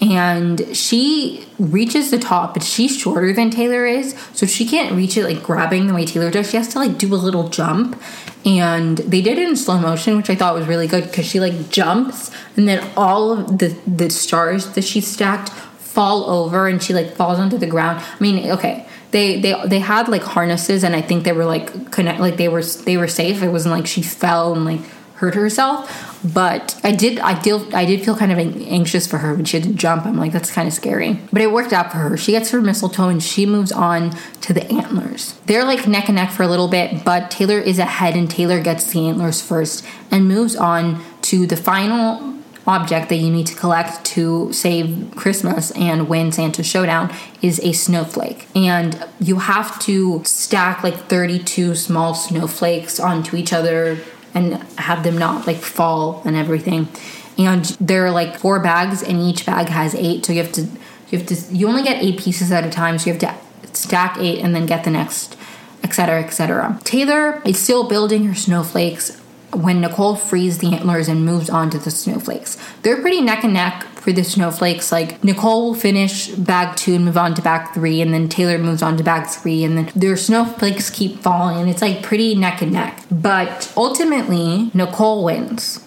and 0.00 0.74
she 0.74 1.46
reaches 1.58 2.10
the 2.10 2.18
top, 2.18 2.54
but 2.54 2.62
she's 2.62 2.96
shorter 2.96 3.32
than 3.32 3.50
Taylor 3.50 3.84
is, 3.84 4.14
so 4.32 4.46
she 4.46 4.66
can't 4.66 4.94
reach 4.94 5.16
it 5.16 5.24
like 5.24 5.42
grabbing 5.42 5.86
the 5.86 5.94
way 5.94 6.06
Taylor 6.06 6.30
does. 6.30 6.50
She 6.50 6.56
has 6.56 6.68
to 6.68 6.78
like 6.78 6.98
do 6.98 7.12
a 7.12 7.16
little 7.16 7.48
jump, 7.48 8.00
and 8.44 8.98
they 8.98 9.20
did 9.20 9.38
it 9.38 9.48
in 9.48 9.56
slow 9.56 9.78
motion, 9.78 10.16
which 10.16 10.30
I 10.30 10.34
thought 10.34 10.54
was 10.54 10.66
really 10.66 10.86
good 10.86 11.04
because 11.04 11.26
she 11.26 11.40
like 11.40 11.70
jumps, 11.70 12.30
and 12.56 12.68
then 12.68 12.88
all 12.96 13.32
of 13.32 13.58
the 13.58 13.76
the 13.86 14.10
stars 14.10 14.70
that 14.74 14.84
she 14.84 15.00
stacked 15.00 15.50
fall 15.50 16.28
over, 16.30 16.68
and 16.68 16.82
she 16.82 16.94
like 16.94 17.14
falls 17.14 17.38
onto 17.38 17.58
the 17.58 17.66
ground. 17.66 17.98
I 17.98 18.22
mean, 18.22 18.50
okay. 18.50 18.86
They, 19.10 19.40
they 19.40 19.54
they 19.66 19.78
had 19.78 20.08
like 20.08 20.22
harnesses 20.22 20.84
and 20.84 20.94
I 20.94 21.00
think 21.00 21.24
they 21.24 21.32
were 21.32 21.46
like 21.46 21.90
connect 21.90 22.20
like 22.20 22.36
they 22.36 22.48
were 22.48 22.62
they 22.62 22.98
were 22.98 23.08
safe. 23.08 23.42
It 23.42 23.48
wasn't 23.48 23.74
like 23.74 23.86
she 23.86 24.02
fell 24.02 24.52
and 24.54 24.66
like 24.66 24.80
hurt 25.18 25.34
herself. 25.34 26.20
But 26.24 26.80
I 26.84 26.92
did, 26.92 27.18
I 27.18 27.40
did, 27.40 27.74
I 27.74 27.84
did 27.84 28.04
feel 28.04 28.16
kind 28.16 28.32
of 28.32 28.38
anxious 28.38 29.06
for 29.06 29.18
her 29.18 29.34
when 29.34 29.44
she 29.44 29.58
had 29.58 29.68
to 29.68 29.74
jump. 29.74 30.06
I'm 30.06 30.16
like, 30.16 30.32
that's 30.32 30.50
kind 30.50 30.66
of 30.66 30.74
scary. 30.74 31.20
But 31.32 31.42
it 31.42 31.52
worked 31.52 31.72
out 31.72 31.90
for 31.90 31.98
her. 31.98 32.16
She 32.16 32.32
gets 32.32 32.50
her 32.50 32.60
mistletoe 32.60 33.08
and 33.08 33.22
she 33.22 33.44
moves 33.44 33.72
on 33.72 34.16
to 34.42 34.52
the 34.52 34.64
antlers. 34.72 35.34
They're 35.46 35.64
like 35.64 35.86
neck 35.86 36.08
and 36.08 36.16
neck 36.16 36.30
for 36.30 36.44
a 36.44 36.48
little 36.48 36.68
bit, 36.68 37.04
but 37.04 37.30
Taylor 37.30 37.58
is 37.58 37.78
ahead 37.78 38.16
and 38.16 38.30
Taylor 38.30 38.60
gets 38.60 38.92
the 38.92 39.08
antlers 39.08 39.42
first 39.42 39.84
and 40.10 40.28
moves 40.28 40.54
on 40.54 41.02
to 41.22 41.46
the 41.46 41.56
final 41.56 42.34
object 42.68 43.08
that 43.08 43.16
you 43.16 43.30
need 43.30 43.46
to 43.46 43.54
collect 43.54 44.04
to 44.04 44.52
save 44.52 45.10
Christmas 45.16 45.70
and 45.72 46.08
win 46.08 46.30
Santa 46.30 46.62
Showdown 46.62 47.12
is 47.40 47.58
a 47.60 47.72
snowflake. 47.72 48.46
And 48.54 49.04
you 49.18 49.38
have 49.38 49.80
to 49.80 50.22
stack 50.24 50.84
like 50.84 50.94
32 51.08 51.74
small 51.74 52.14
snowflakes 52.14 53.00
onto 53.00 53.36
each 53.36 53.52
other 53.52 53.98
and 54.38 54.54
have 54.78 55.02
them 55.02 55.18
not 55.18 55.46
like 55.46 55.58
fall 55.58 56.22
and 56.24 56.36
everything. 56.36 56.88
And 57.36 57.64
there 57.80 58.06
are 58.06 58.10
like 58.10 58.38
four 58.38 58.60
bags, 58.60 59.02
and 59.02 59.20
each 59.20 59.44
bag 59.46 59.68
has 59.68 59.94
eight. 59.94 60.24
So 60.24 60.32
you 60.32 60.42
have 60.42 60.52
to 60.52 60.62
you 61.10 61.18
have 61.18 61.26
to 61.26 61.34
you 61.54 61.68
only 61.68 61.82
get 61.82 62.02
eight 62.02 62.18
pieces 62.18 62.50
at 62.52 62.64
a 62.64 62.70
time. 62.70 62.98
So 62.98 63.10
you 63.10 63.16
have 63.16 63.20
to 63.20 63.76
stack 63.76 64.18
eight 64.18 64.40
and 64.40 64.54
then 64.54 64.66
get 64.66 64.84
the 64.84 64.90
next, 64.90 65.36
etc., 65.82 66.22
etc. 66.22 66.80
Taylor 66.84 67.42
is 67.44 67.58
still 67.58 67.88
building 67.88 68.24
her 68.24 68.34
snowflakes 68.34 69.20
when 69.52 69.80
Nicole 69.80 70.16
frees 70.16 70.58
the 70.58 70.74
antlers 70.74 71.08
and 71.08 71.24
moves 71.24 71.48
on 71.48 71.70
to 71.70 71.78
the 71.78 71.90
snowflakes. 71.90 72.58
They're 72.82 73.00
pretty 73.00 73.20
neck 73.20 73.44
and 73.44 73.54
neck 73.54 73.84
for 73.94 74.12
the 74.12 74.22
snowflakes. 74.22 74.92
Like 74.92 75.22
Nicole 75.24 75.68
will 75.68 75.74
finish 75.74 76.28
bag 76.28 76.76
two 76.76 76.94
and 76.94 77.04
move 77.04 77.16
on 77.16 77.34
to 77.34 77.42
bag 77.42 77.74
three, 77.74 78.00
and 78.00 78.12
then 78.12 78.28
Taylor 78.28 78.58
moves 78.58 78.82
on 78.82 78.96
to 78.96 79.04
bag 79.04 79.26
three, 79.26 79.64
and 79.64 79.76
then 79.76 79.90
their 79.94 80.16
snowflakes 80.16 80.90
keep 80.90 81.20
falling, 81.20 81.58
and 81.58 81.68
it's 81.68 81.82
like 81.82 82.02
pretty 82.02 82.34
neck 82.34 82.62
and 82.62 82.72
neck. 82.72 83.02
But 83.10 83.72
ultimately, 83.76 84.70
Nicole 84.74 85.24
wins 85.24 85.84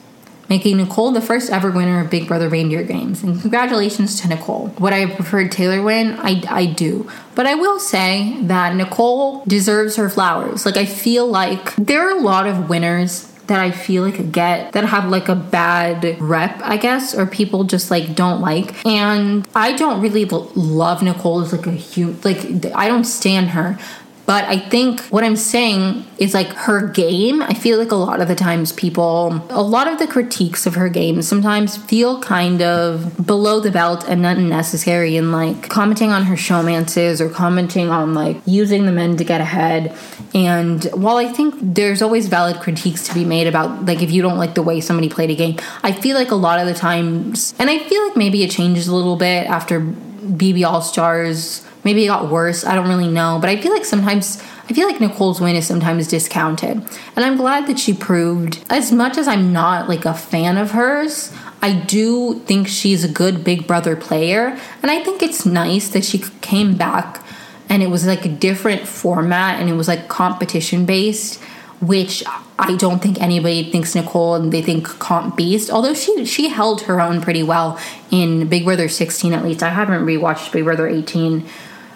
making 0.52 0.76
Nicole 0.76 1.14
the 1.14 1.22
first 1.22 1.50
ever 1.50 1.72
winner 1.72 2.02
of 2.02 2.10
Big 2.10 2.28
Brother 2.28 2.50
Reindeer 2.50 2.84
Games. 2.84 3.24
And 3.24 3.40
congratulations 3.40 4.20
to 4.20 4.28
Nicole. 4.28 4.68
Would 4.80 4.92
I 4.92 5.06
have 5.06 5.16
preferred 5.16 5.50
Taylor 5.50 5.82
win? 5.82 6.12
I, 6.20 6.44
I 6.50 6.66
do. 6.66 7.10
But 7.36 7.48
I 7.48 7.56
will 7.56 7.80
say 7.80 8.36
that 8.42 8.76
Nicole 8.76 9.46
deserves 9.46 9.96
her 9.96 10.10
flowers. 10.10 10.66
Like, 10.66 10.76
I 10.76 10.84
feel 10.84 11.26
like 11.26 11.74
there 11.78 12.06
are 12.06 12.18
a 12.18 12.20
lot 12.20 12.48
of 12.48 12.68
winners 12.68 13.31
that 13.48 13.60
I 13.60 13.72
feel 13.72 14.04
like 14.04 14.32
get 14.32 14.72
that 14.74 14.86
have 14.86 15.10
like 15.10 15.28
a 15.30 15.36
bad 15.36 16.20
rep, 16.22 16.60
I 16.62 16.78
guess, 16.78 17.16
or 17.16 17.26
people 17.26 17.64
just 17.64 17.92
like 17.92 18.16
don't 18.16 18.42
like. 18.42 18.86
And 18.86 19.48
I 19.56 19.74
don't 19.74 20.02
really 20.02 20.26
love 20.26 21.02
Nicole 21.04 21.42
as 21.42 21.52
like 21.52 21.68
a 21.68 21.72
huge, 21.72 22.24
like, 22.24 22.66
I 22.76 22.88
don't 22.88 23.06
stand 23.06 23.50
her. 23.50 23.78
But 24.26 24.46
I 24.46 24.60
think 24.60 25.02
what 25.06 25.24
I'm 25.24 25.36
saying 25.36 26.06
is 26.18 26.34
like 26.34 26.48
her 26.50 26.88
game. 26.88 27.42
I 27.42 27.54
feel 27.54 27.78
like 27.78 27.92
a 27.92 27.96
lot 27.96 28.22
of 28.22 28.28
the 28.28 28.36
times 28.36 28.72
people, 28.72 29.46
a 29.50 29.62
lot 29.62 29.88
of 29.88 30.00
the 30.00 30.08
critiques 30.08 30.66
of 30.66 30.76
her 30.76 30.90
game 30.90 31.22
sometimes 31.22 31.78
feel 31.78 32.22
kind 32.22 32.62
of 32.62 33.26
below 33.26 33.60
the 33.60 33.72
belt 33.72 34.08
and 34.08 34.26
unnecessary 34.26 35.18
and 35.18 35.32
like 35.32 35.70
commenting 35.70 36.12
on 36.12 36.24
her 36.24 36.36
showmances 36.36 37.20
or 37.20 37.30
commenting 37.30 37.90
on 37.90 38.14
like 38.14 38.38
using 38.46 38.86
the 38.86 38.92
men 38.92 39.18
to 39.18 39.24
get 39.24 39.42
ahead. 39.42 39.96
And 40.34 40.84
while 40.94 41.18
I 41.18 41.28
think 41.28 41.56
there's 41.60 42.02
always 42.02 42.28
valid 42.28 42.58
critiques 42.58 43.08
to 43.08 43.14
be 43.14 43.26
made 43.26 43.48
about 43.48 43.86
like 43.86 44.02
if 44.02 44.12
you 44.12 44.22
don't 44.22 44.38
like 44.38 44.56
the 44.56 44.64
way 44.64 44.80
somebody 44.82 45.10
played 45.10 45.32
a 45.32 45.36
game, 45.36 45.58
I 45.84 45.92
feel 45.92 46.16
like 46.16 46.32
a 46.32 46.36
lot 46.36 46.60
of 46.60 46.68
the 46.68 46.74
times, 46.74 47.54
and 47.60 47.70
I 47.70 47.80
feel 47.80 48.08
like 48.08 48.16
maybe 48.16 48.44
it 48.44 48.52
changes 48.52 48.88
a 48.88 48.96
little 48.96 49.16
bit 49.16 49.48
after 49.48 49.94
BB 50.22 50.66
All 50.66 50.82
Stars 50.82 51.66
Maybe 51.84 52.04
it 52.04 52.08
got 52.08 52.30
worse. 52.30 52.64
I 52.64 52.76
don't 52.76 52.88
really 52.88 53.08
know. 53.08 53.40
But 53.40 53.50
I 53.50 53.60
feel 53.60 53.72
like 53.72 53.86
sometimes, 53.86 54.42
I 54.70 54.74
feel 54.74 54.88
like 54.88 55.02
Nicole's 55.02 55.42
win 55.42 55.56
is 55.56 55.66
sometimes 55.66 56.08
discounted. 56.08 56.78
And 57.16 57.26
I'm 57.26 57.38
glad 57.38 57.68
that 57.68 57.80
she 57.80 57.94
proved, 57.94 58.64
as 58.70 58.92
much 58.92 59.18
as 59.18 59.28
I'm 59.28 59.52
not 59.52 59.90
like 59.90 60.06
a 60.06 60.14
fan 60.14 60.58
of 60.58 60.72
hers, 60.72 61.34
I 61.62 61.74
do 61.74 62.40
think 62.42 62.68
she's 62.68 63.04
a 63.04 63.08
good 63.08 63.44
Big 63.44 63.68
Brother 63.68 63.96
player. 63.96 64.58
And 64.82 64.92
I 64.92 65.04
think 65.04 65.24
it's 65.24 65.46
nice 65.46 65.90
that 65.90 66.06
she 66.06 66.20
came 66.42 66.76
back 66.76 67.24
and 67.70 67.82
it 67.82 67.88
was 67.88 68.06
like 68.06 68.26
a 68.26 68.30
different 68.30 68.88
format 68.88 69.60
and 69.60 69.70
it 69.70 69.74
was 69.74 69.88
like 69.88 70.08
competition 70.08 70.86
based 70.86 71.42
which 71.82 72.24
I 72.60 72.76
don't 72.76 73.02
think 73.02 73.20
anybody 73.20 73.72
thinks 73.72 73.96
Nicole 73.96 74.36
and 74.36 74.54
they 74.54 74.62
think 74.62 74.86
comp 75.00 75.36
beast. 75.36 75.70
Although 75.72 75.96
she 75.96 76.26
she 76.26 76.50
held 76.50 76.82
her 76.82 77.02
own 77.02 77.22
pretty 77.22 77.44
well 77.44 77.80
in 78.12 78.48
Big 78.48 78.66
Brother 78.66 78.88
16 78.88 79.34
at 79.34 79.44
least. 79.44 79.64
I 79.64 79.70
haven't 79.70 80.06
rewatched 80.06 80.52
Big 80.52 80.64
Brother 80.64 80.88
18 80.88 81.44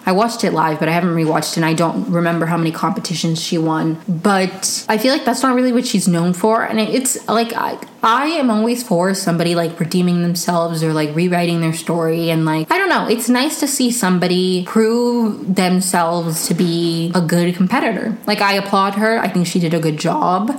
I 0.06 0.12
watched 0.12 0.44
it 0.44 0.52
live, 0.52 0.78
but 0.78 0.88
I 0.88 0.92
haven't 0.92 1.16
rewatched 1.16 1.52
it 1.52 1.56
and 1.56 1.64
I 1.66 1.74
don't 1.74 2.08
remember 2.08 2.46
how 2.46 2.56
many 2.56 2.70
competitions 2.70 3.42
she 3.42 3.58
won. 3.58 4.00
But 4.08 4.86
I 4.88 4.98
feel 4.98 5.12
like 5.12 5.24
that's 5.24 5.42
not 5.42 5.56
really 5.56 5.72
what 5.72 5.84
she's 5.84 6.06
known 6.06 6.32
for. 6.32 6.62
And 6.62 6.78
it's 6.78 7.28
like, 7.28 7.52
I, 7.54 7.76
I 8.04 8.26
am 8.26 8.48
always 8.48 8.84
for 8.84 9.14
somebody 9.14 9.56
like 9.56 9.80
redeeming 9.80 10.22
themselves 10.22 10.84
or 10.84 10.92
like 10.92 11.12
rewriting 11.16 11.60
their 11.60 11.72
story. 11.72 12.30
And 12.30 12.44
like, 12.44 12.70
I 12.70 12.78
don't 12.78 12.88
know, 12.88 13.08
it's 13.08 13.28
nice 13.28 13.58
to 13.58 13.66
see 13.66 13.90
somebody 13.90 14.64
prove 14.64 15.56
themselves 15.56 16.46
to 16.46 16.54
be 16.54 17.10
a 17.12 17.20
good 17.20 17.56
competitor. 17.56 18.16
Like, 18.28 18.40
I 18.40 18.54
applaud 18.54 18.94
her. 18.94 19.18
I 19.18 19.26
think 19.26 19.48
she 19.48 19.58
did 19.58 19.74
a 19.74 19.80
good 19.80 19.96
job. 19.98 20.56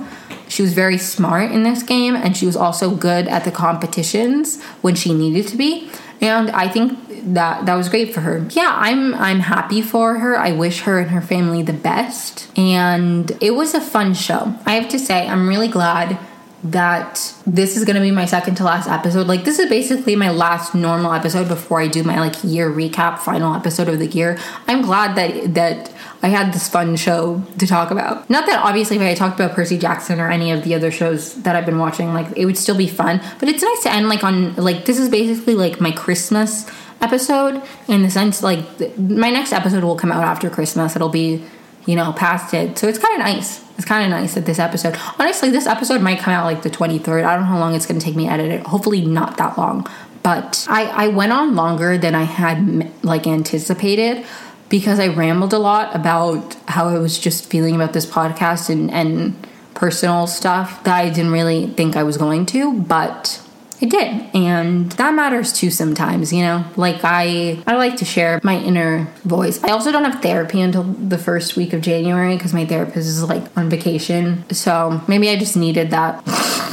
She 0.48 0.60
was 0.60 0.74
very 0.74 0.98
smart 0.98 1.52
in 1.52 1.62
this 1.62 1.82
game 1.82 2.14
and 2.14 2.36
she 2.36 2.44
was 2.44 2.56
also 2.56 2.94
good 2.94 3.28
at 3.28 3.44
the 3.44 3.50
competitions 3.50 4.62
when 4.82 4.94
she 4.94 5.14
needed 5.14 5.48
to 5.48 5.56
be. 5.56 5.90
And 6.20 6.50
I 6.50 6.68
think 6.68 6.98
that 7.24 7.66
that 7.66 7.74
was 7.74 7.88
great 7.88 8.14
for 8.14 8.20
her. 8.20 8.46
Yeah, 8.50 8.72
I'm 8.74 9.14
I'm 9.14 9.40
happy 9.40 9.82
for 9.82 10.18
her. 10.18 10.38
I 10.38 10.52
wish 10.52 10.80
her 10.82 10.98
and 10.98 11.10
her 11.10 11.20
family 11.20 11.62
the 11.62 11.72
best. 11.72 12.50
And 12.56 13.30
it 13.40 13.52
was 13.52 13.74
a 13.74 13.80
fun 13.80 14.14
show. 14.14 14.54
I 14.66 14.74
have 14.74 14.88
to 14.90 14.98
say, 14.98 15.26
I'm 15.26 15.48
really 15.48 15.68
glad 15.68 16.18
that 16.64 17.32
this 17.46 17.76
is 17.76 17.84
going 17.84 17.94
to 17.94 18.02
be 18.02 18.10
my 18.10 18.24
second 18.24 18.56
to 18.56 18.64
last 18.64 18.88
episode. 18.88 19.28
Like 19.28 19.44
this 19.44 19.60
is 19.60 19.68
basically 19.68 20.16
my 20.16 20.30
last 20.30 20.74
normal 20.74 21.12
episode 21.12 21.46
before 21.46 21.80
I 21.80 21.86
do 21.86 22.02
my 22.02 22.18
like 22.18 22.42
year 22.42 22.68
recap 22.68 23.20
final 23.20 23.54
episode 23.54 23.88
of 23.88 24.00
the 24.00 24.06
year. 24.06 24.38
I'm 24.66 24.82
glad 24.82 25.16
that 25.16 25.54
that 25.54 25.92
I 26.20 26.28
had 26.28 26.52
this 26.52 26.68
fun 26.68 26.96
show 26.96 27.42
to 27.58 27.66
talk 27.66 27.92
about. 27.92 28.28
Not 28.28 28.46
that 28.46 28.64
obviously 28.64 28.96
if 28.96 29.02
I 29.02 29.14
talked 29.14 29.38
about 29.38 29.54
Percy 29.54 29.78
Jackson 29.78 30.18
or 30.18 30.30
any 30.30 30.50
of 30.50 30.64
the 30.64 30.74
other 30.74 30.90
shows 30.90 31.34
that 31.42 31.54
I've 31.54 31.66
been 31.66 31.78
watching, 31.78 32.12
like 32.12 32.26
it 32.36 32.44
would 32.44 32.58
still 32.58 32.76
be 32.76 32.88
fun. 32.88 33.20
But 33.38 33.48
it's 33.48 33.62
nice 33.62 33.82
to 33.84 33.92
end 33.92 34.08
like 34.08 34.24
on 34.24 34.56
like 34.56 34.84
this 34.84 34.98
is 34.98 35.08
basically 35.08 35.54
like 35.54 35.80
my 35.80 35.92
Christmas 35.92 36.68
episode 37.00 37.62
in 37.86 38.02
the 38.02 38.10
sense 38.10 38.42
like 38.42 38.98
my 38.98 39.30
next 39.30 39.52
episode 39.52 39.84
will 39.84 39.96
come 39.96 40.12
out 40.12 40.24
after 40.24 40.50
Christmas. 40.50 40.96
It'll 40.96 41.08
be, 41.08 41.44
you 41.86 41.96
know, 41.96 42.12
past 42.12 42.54
it. 42.54 42.78
So 42.78 42.88
it's 42.88 42.98
kind 42.98 43.14
of 43.14 43.20
nice. 43.20 43.64
It's 43.76 43.84
kind 43.84 44.04
of 44.04 44.10
nice 44.10 44.34
that 44.34 44.44
this 44.44 44.58
episode, 44.58 44.98
honestly, 45.18 45.50
this 45.50 45.66
episode 45.66 46.00
might 46.00 46.18
come 46.18 46.34
out 46.34 46.44
like 46.44 46.62
the 46.62 46.70
23rd. 46.70 47.24
I 47.24 47.34
don't 47.34 47.44
know 47.44 47.50
how 47.50 47.58
long 47.58 47.74
it's 47.74 47.86
going 47.86 48.00
to 48.00 48.04
take 48.04 48.16
me 48.16 48.26
to 48.26 48.32
edit 48.32 48.50
it. 48.50 48.66
Hopefully, 48.66 49.04
not 49.04 49.36
that 49.36 49.56
long. 49.56 49.86
But 50.22 50.66
I, 50.68 50.86
I 50.86 51.08
went 51.08 51.32
on 51.32 51.54
longer 51.54 51.96
than 51.96 52.14
I 52.14 52.24
had 52.24 53.04
like 53.04 53.26
anticipated 53.26 54.26
because 54.68 54.98
I 54.98 55.08
rambled 55.08 55.52
a 55.52 55.58
lot 55.58 55.94
about 55.94 56.54
how 56.66 56.88
I 56.88 56.98
was 56.98 57.18
just 57.18 57.48
feeling 57.48 57.74
about 57.74 57.92
this 57.92 58.04
podcast 58.04 58.68
and, 58.68 58.90
and 58.90 59.46
personal 59.74 60.26
stuff 60.26 60.82
that 60.84 60.94
I 60.94 61.08
didn't 61.08 61.30
really 61.30 61.68
think 61.68 61.96
I 61.96 62.02
was 62.02 62.16
going 62.16 62.46
to, 62.46 62.80
but 62.80 63.40
I 63.80 63.86
did. 63.86 64.34
And 64.34 64.90
that 64.92 65.14
matters 65.14 65.52
too 65.52 65.70
sometimes, 65.70 66.32
you 66.32 66.42
know? 66.42 66.64
Like 66.76 67.00
I 67.04 67.62
I 67.66 67.76
like 67.76 67.96
to 67.98 68.04
share 68.04 68.40
my 68.42 68.58
inner 68.58 69.06
voice. 69.24 69.62
I 69.62 69.70
also 69.70 69.92
don't 69.92 70.04
have 70.04 70.20
therapy 70.20 70.60
until 70.60 70.82
the 70.82 71.18
first 71.18 71.56
week 71.56 71.72
of 71.72 71.80
January 71.80 72.36
because 72.36 72.52
my 72.52 72.66
therapist 72.66 73.08
is 73.08 73.22
like 73.22 73.44
on 73.56 73.70
vacation. 73.70 74.44
So 74.52 75.00
maybe 75.06 75.30
I 75.30 75.36
just 75.36 75.56
needed 75.56 75.90
that. 75.90 76.24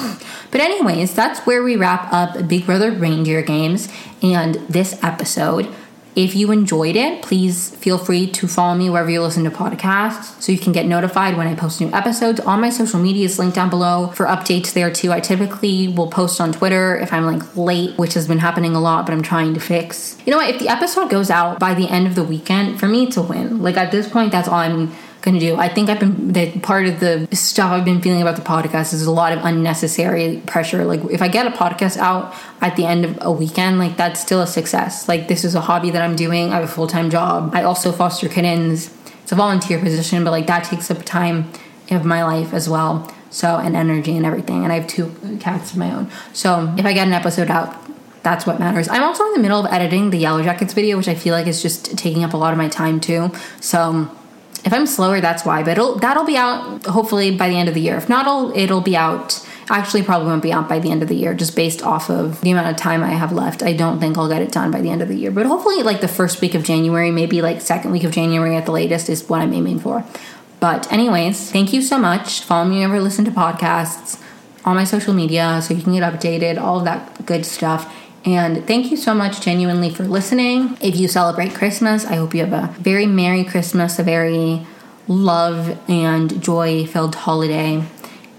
But, 0.56 0.62
anyways, 0.62 1.14
that's 1.14 1.42
where 1.42 1.62
we 1.64 1.76
wrap 1.76 2.14
up 2.14 2.48
Big 2.48 2.66
Brother 2.66 2.90
Reindeer 2.90 3.42
Games 3.42 3.90
and 4.22 4.56
this 4.70 4.98
episode. 5.04 5.68
If 6.16 6.34
you 6.34 6.52
enjoyed 6.52 6.96
it, 6.96 7.22
please 7.22 7.72
feel 7.76 7.98
free 7.98 8.28
to 8.32 8.48
follow 8.48 8.74
me 8.76 8.90
wherever 8.90 9.10
you 9.10 9.22
listen 9.22 9.44
to 9.44 9.50
podcasts 9.50 10.42
so 10.42 10.54
you 10.54 10.58
can 10.58 10.72
get 10.72 10.86
notified 10.86 11.36
when 11.36 11.46
I 11.46 11.56
post 11.56 11.82
new 11.82 11.92
episodes. 11.92 12.40
All 12.40 12.58
my 12.58 12.70
social 12.70 13.02
media 13.02 13.26
is 13.26 13.38
linked 13.38 13.56
down 13.56 13.70
below 13.70 14.08
for 14.16 14.26
updates 14.26 14.72
there 14.72 14.90
too. 14.90 15.12
I 15.12 15.20
typically 15.20 15.90
will 15.90 16.08
post 16.08 16.40
on 16.40 16.54
Twitter 16.54 16.98
if 16.98 17.12
I'm 17.12 17.26
like 17.26 17.58
late, 17.58 17.98
which 17.98 18.14
has 18.14 18.30
been 18.30 18.40
happening 18.40 18.76
a 18.76 18.80
lot, 18.80 19.06
but 19.06 19.12
I'm 19.12 19.24
trying 19.24 19.54
to 19.56 19.60
fix. 19.60 20.18
You 20.26 20.32
know 20.32 20.38
what? 20.38 20.50
If 20.50 20.60
the 20.60 20.70
episode 20.70 21.10
goes 21.10 21.30
out 21.30 21.60
by 21.60 21.74
the 21.74 21.90
end 21.90 22.08
of 22.08 22.16
the 22.16 22.24
weekend, 22.24 22.80
for 22.80 22.88
me 22.88 23.08
to 23.12 23.22
win. 23.22 23.62
Like 23.62 23.76
at 23.76 23.92
this 23.92 24.08
point, 24.08 24.32
that's 24.32 24.48
all 24.48 24.56
I'm 24.60 24.94
gonna 25.26 25.40
do. 25.40 25.56
I 25.58 25.68
think 25.68 25.90
I've 25.90 26.00
been 26.00 26.34
that 26.34 26.62
part 26.62 26.86
of 26.86 27.00
the 27.00 27.28
stuff 27.34 27.72
I've 27.72 27.84
been 27.84 28.02
feeling 28.02 28.22
about 28.22 28.36
the 28.36 28.44
podcast 28.44 28.94
is 28.94 29.06
a 29.06 29.12
lot 29.12 29.34
of 29.34 29.44
unnecessary 29.44 30.42
pressure. 30.46 30.86
Like 30.86 31.04
if 31.12 31.22
I 31.22 31.28
get 31.28 31.48
a 31.48 31.50
podcast 31.50 31.98
out 31.98 32.34
at 32.62 32.76
the 32.76 32.86
end 32.86 33.04
of 33.04 33.18
a 33.22 33.32
weekend, 33.32 33.80
like 33.80 33.98
that's 33.98 34.22
still 34.22 34.42
a 34.42 34.48
success. 34.48 35.10
Like 35.10 35.28
this 35.28 35.44
is 35.44 35.56
a 35.56 35.62
hobby 35.62 35.90
that 35.92 36.02
I'm 36.02 36.16
doing. 36.16 36.52
I 36.52 36.56
have 36.56 36.64
a 36.64 36.68
full 36.68 36.88
time 36.88 37.10
job. 37.10 37.52
I 37.54 37.64
also 37.64 37.92
foster 37.92 38.30
kittens. 38.30 38.96
It's 39.24 39.32
a 39.32 39.36
volunteer 39.36 39.80
position, 39.80 40.24
but 40.24 40.32
like 40.32 40.48
that 40.48 40.64
takes 40.64 40.90
up 40.92 41.04
time 41.04 41.52
of 41.90 42.06
my 42.06 42.24
life 42.24 42.54
as 42.54 42.70
well. 42.70 43.12
So 43.32 43.58
and 43.58 43.76
energy 43.76 44.16
and 44.16 44.26
everything. 44.26 44.64
And 44.64 44.72
I 44.72 44.80
have 44.80 44.88
two 44.88 45.14
cats 45.42 45.72
of 45.72 45.78
my 45.78 45.92
own. 45.92 46.10
So 46.34 46.74
if 46.78 46.86
I 46.86 46.94
get 46.94 47.08
an 47.08 47.14
episode 47.14 47.50
out, 47.50 47.76
that's 48.22 48.46
what 48.46 48.60
matters. 48.60 48.88
I'm 48.88 49.04
also 49.04 49.24
in 49.26 49.34
the 49.34 49.40
middle 49.40 49.60
of 49.60 49.72
editing 49.72 50.10
the 50.10 50.24
Yellowjackets 50.24 50.74
video, 50.74 50.98
which 50.98 51.08
I 51.08 51.16
feel 51.16 51.34
like 51.34 51.46
is 51.46 51.62
just 51.62 51.98
taking 51.98 52.24
up 52.24 52.34
a 52.34 52.38
lot 52.38 52.54
of 52.54 52.58
my 52.58 52.68
time 52.68 53.00
too. 53.00 53.32
So 53.60 54.10
if 54.66 54.74
I'm 54.74 54.88
slower, 54.88 55.22
that's 55.22 55.46
why. 55.46 55.62
But 55.62 55.74
it'll, 55.74 55.96
that'll 55.96 56.26
be 56.26 56.38
out 56.38 56.86
hopefully 56.86 57.36
by 57.36 57.50
the 57.50 57.56
end 57.56 57.70
of 57.70 57.76
the 57.76 57.82
year. 57.82 57.98
If 57.98 58.10
not, 58.10 58.26
it'll, 58.26 58.58
it'll 58.58 58.82
be 58.82 58.98
out. 58.98 59.48
Actually, 59.70 60.04
probably 60.04 60.28
won't 60.28 60.44
be 60.44 60.52
out 60.52 60.68
by 60.68 60.80
the 60.80 60.92
end 60.92 61.02
of 61.02 61.10
the 61.10 61.16
year, 61.16 61.34
just 61.34 61.56
based 61.56 61.82
off 61.82 62.10
of 62.10 62.42
the 62.42 62.52
amount 62.52 62.68
of 62.68 62.76
time 62.76 63.04
I 63.04 63.12
have 63.12 63.32
left. 63.32 63.64
I 63.64 63.74
don't 63.74 64.00
think 64.00 64.18
I'll 64.18 64.28
get 64.28 64.42
it 64.42 64.52
done 64.52 64.70
by 64.70 64.82
the 64.82 64.90
end 64.90 65.02
of 65.02 65.08
the 65.08 65.16
year, 65.16 65.32
but 65.32 65.48
hopefully, 65.48 65.82
like 65.82 66.02
the 66.02 66.08
first 66.08 66.40
week 66.40 66.54
of 66.54 66.64
January, 66.64 67.10
maybe 67.10 67.42
like 67.42 67.62
second 67.62 67.92
week 67.92 68.04
of 68.04 68.12
January 68.12 68.56
at 68.56 68.66
the 68.66 68.72
latest, 68.72 69.10
is 69.10 69.28
what 69.28 69.42
I'm 69.42 69.54
aiming 69.54 69.80
for. 69.80 70.04
But, 70.60 70.92
anyways, 70.92 71.52
thank 71.52 71.74
you 71.74 71.82
so 71.82 71.98
much. 71.98 72.42
Follow 72.42 72.66
me 72.66 72.76
whenever 72.76 73.02
listen 73.02 73.26
to 73.26 73.32
podcasts 73.32 74.22
on 74.64 74.76
my 74.76 74.84
social 74.84 75.14
media 75.14 75.62
so 75.62 75.74
you 75.74 75.84
can 75.84 75.94
get 75.94 76.02
updated, 76.02 76.60
all 76.60 76.80
of 76.80 76.86
that 76.86 77.26
good 77.26 77.46
stuff. 77.46 77.92
And 78.26 78.66
thank 78.66 78.90
you 78.90 78.98
so 78.98 79.14
much, 79.14 79.42
genuinely, 79.42 79.92
for 79.92 80.04
listening. 80.04 80.78
If 80.82 80.96
you 80.96 81.08
celebrate 81.08 81.54
Christmas, 81.54 82.06
I 82.06 82.16
hope 82.16 82.34
you 82.34 82.44
have 82.44 82.54
a 82.54 82.74
very 82.80 83.06
Merry 83.06 83.44
Christmas, 83.44 84.00
a 84.00 84.04
very 84.04 84.66
love 85.08 85.78
and 85.88 86.42
joy 86.42 86.88
filled 86.88 87.14
holiday. 87.16 87.84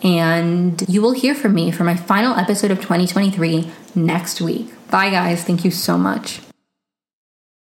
And 0.03 0.85
you 0.89 1.01
will 1.01 1.13
hear 1.13 1.35
from 1.35 1.55
me 1.55 1.71
for 1.71 1.85
my 1.85 1.97
final 1.97 2.35
episode 2.35 2.71
of 2.73 2.79
2023 2.79 3.71
next 3.95 4.41
week. 4.41 4.73
Bye, 4.91 5.11
guys. 5.11 5.45
Thank 5.45 5.65
you 5.65 5.71
so 5.71 5.97
much. 5.97 6.46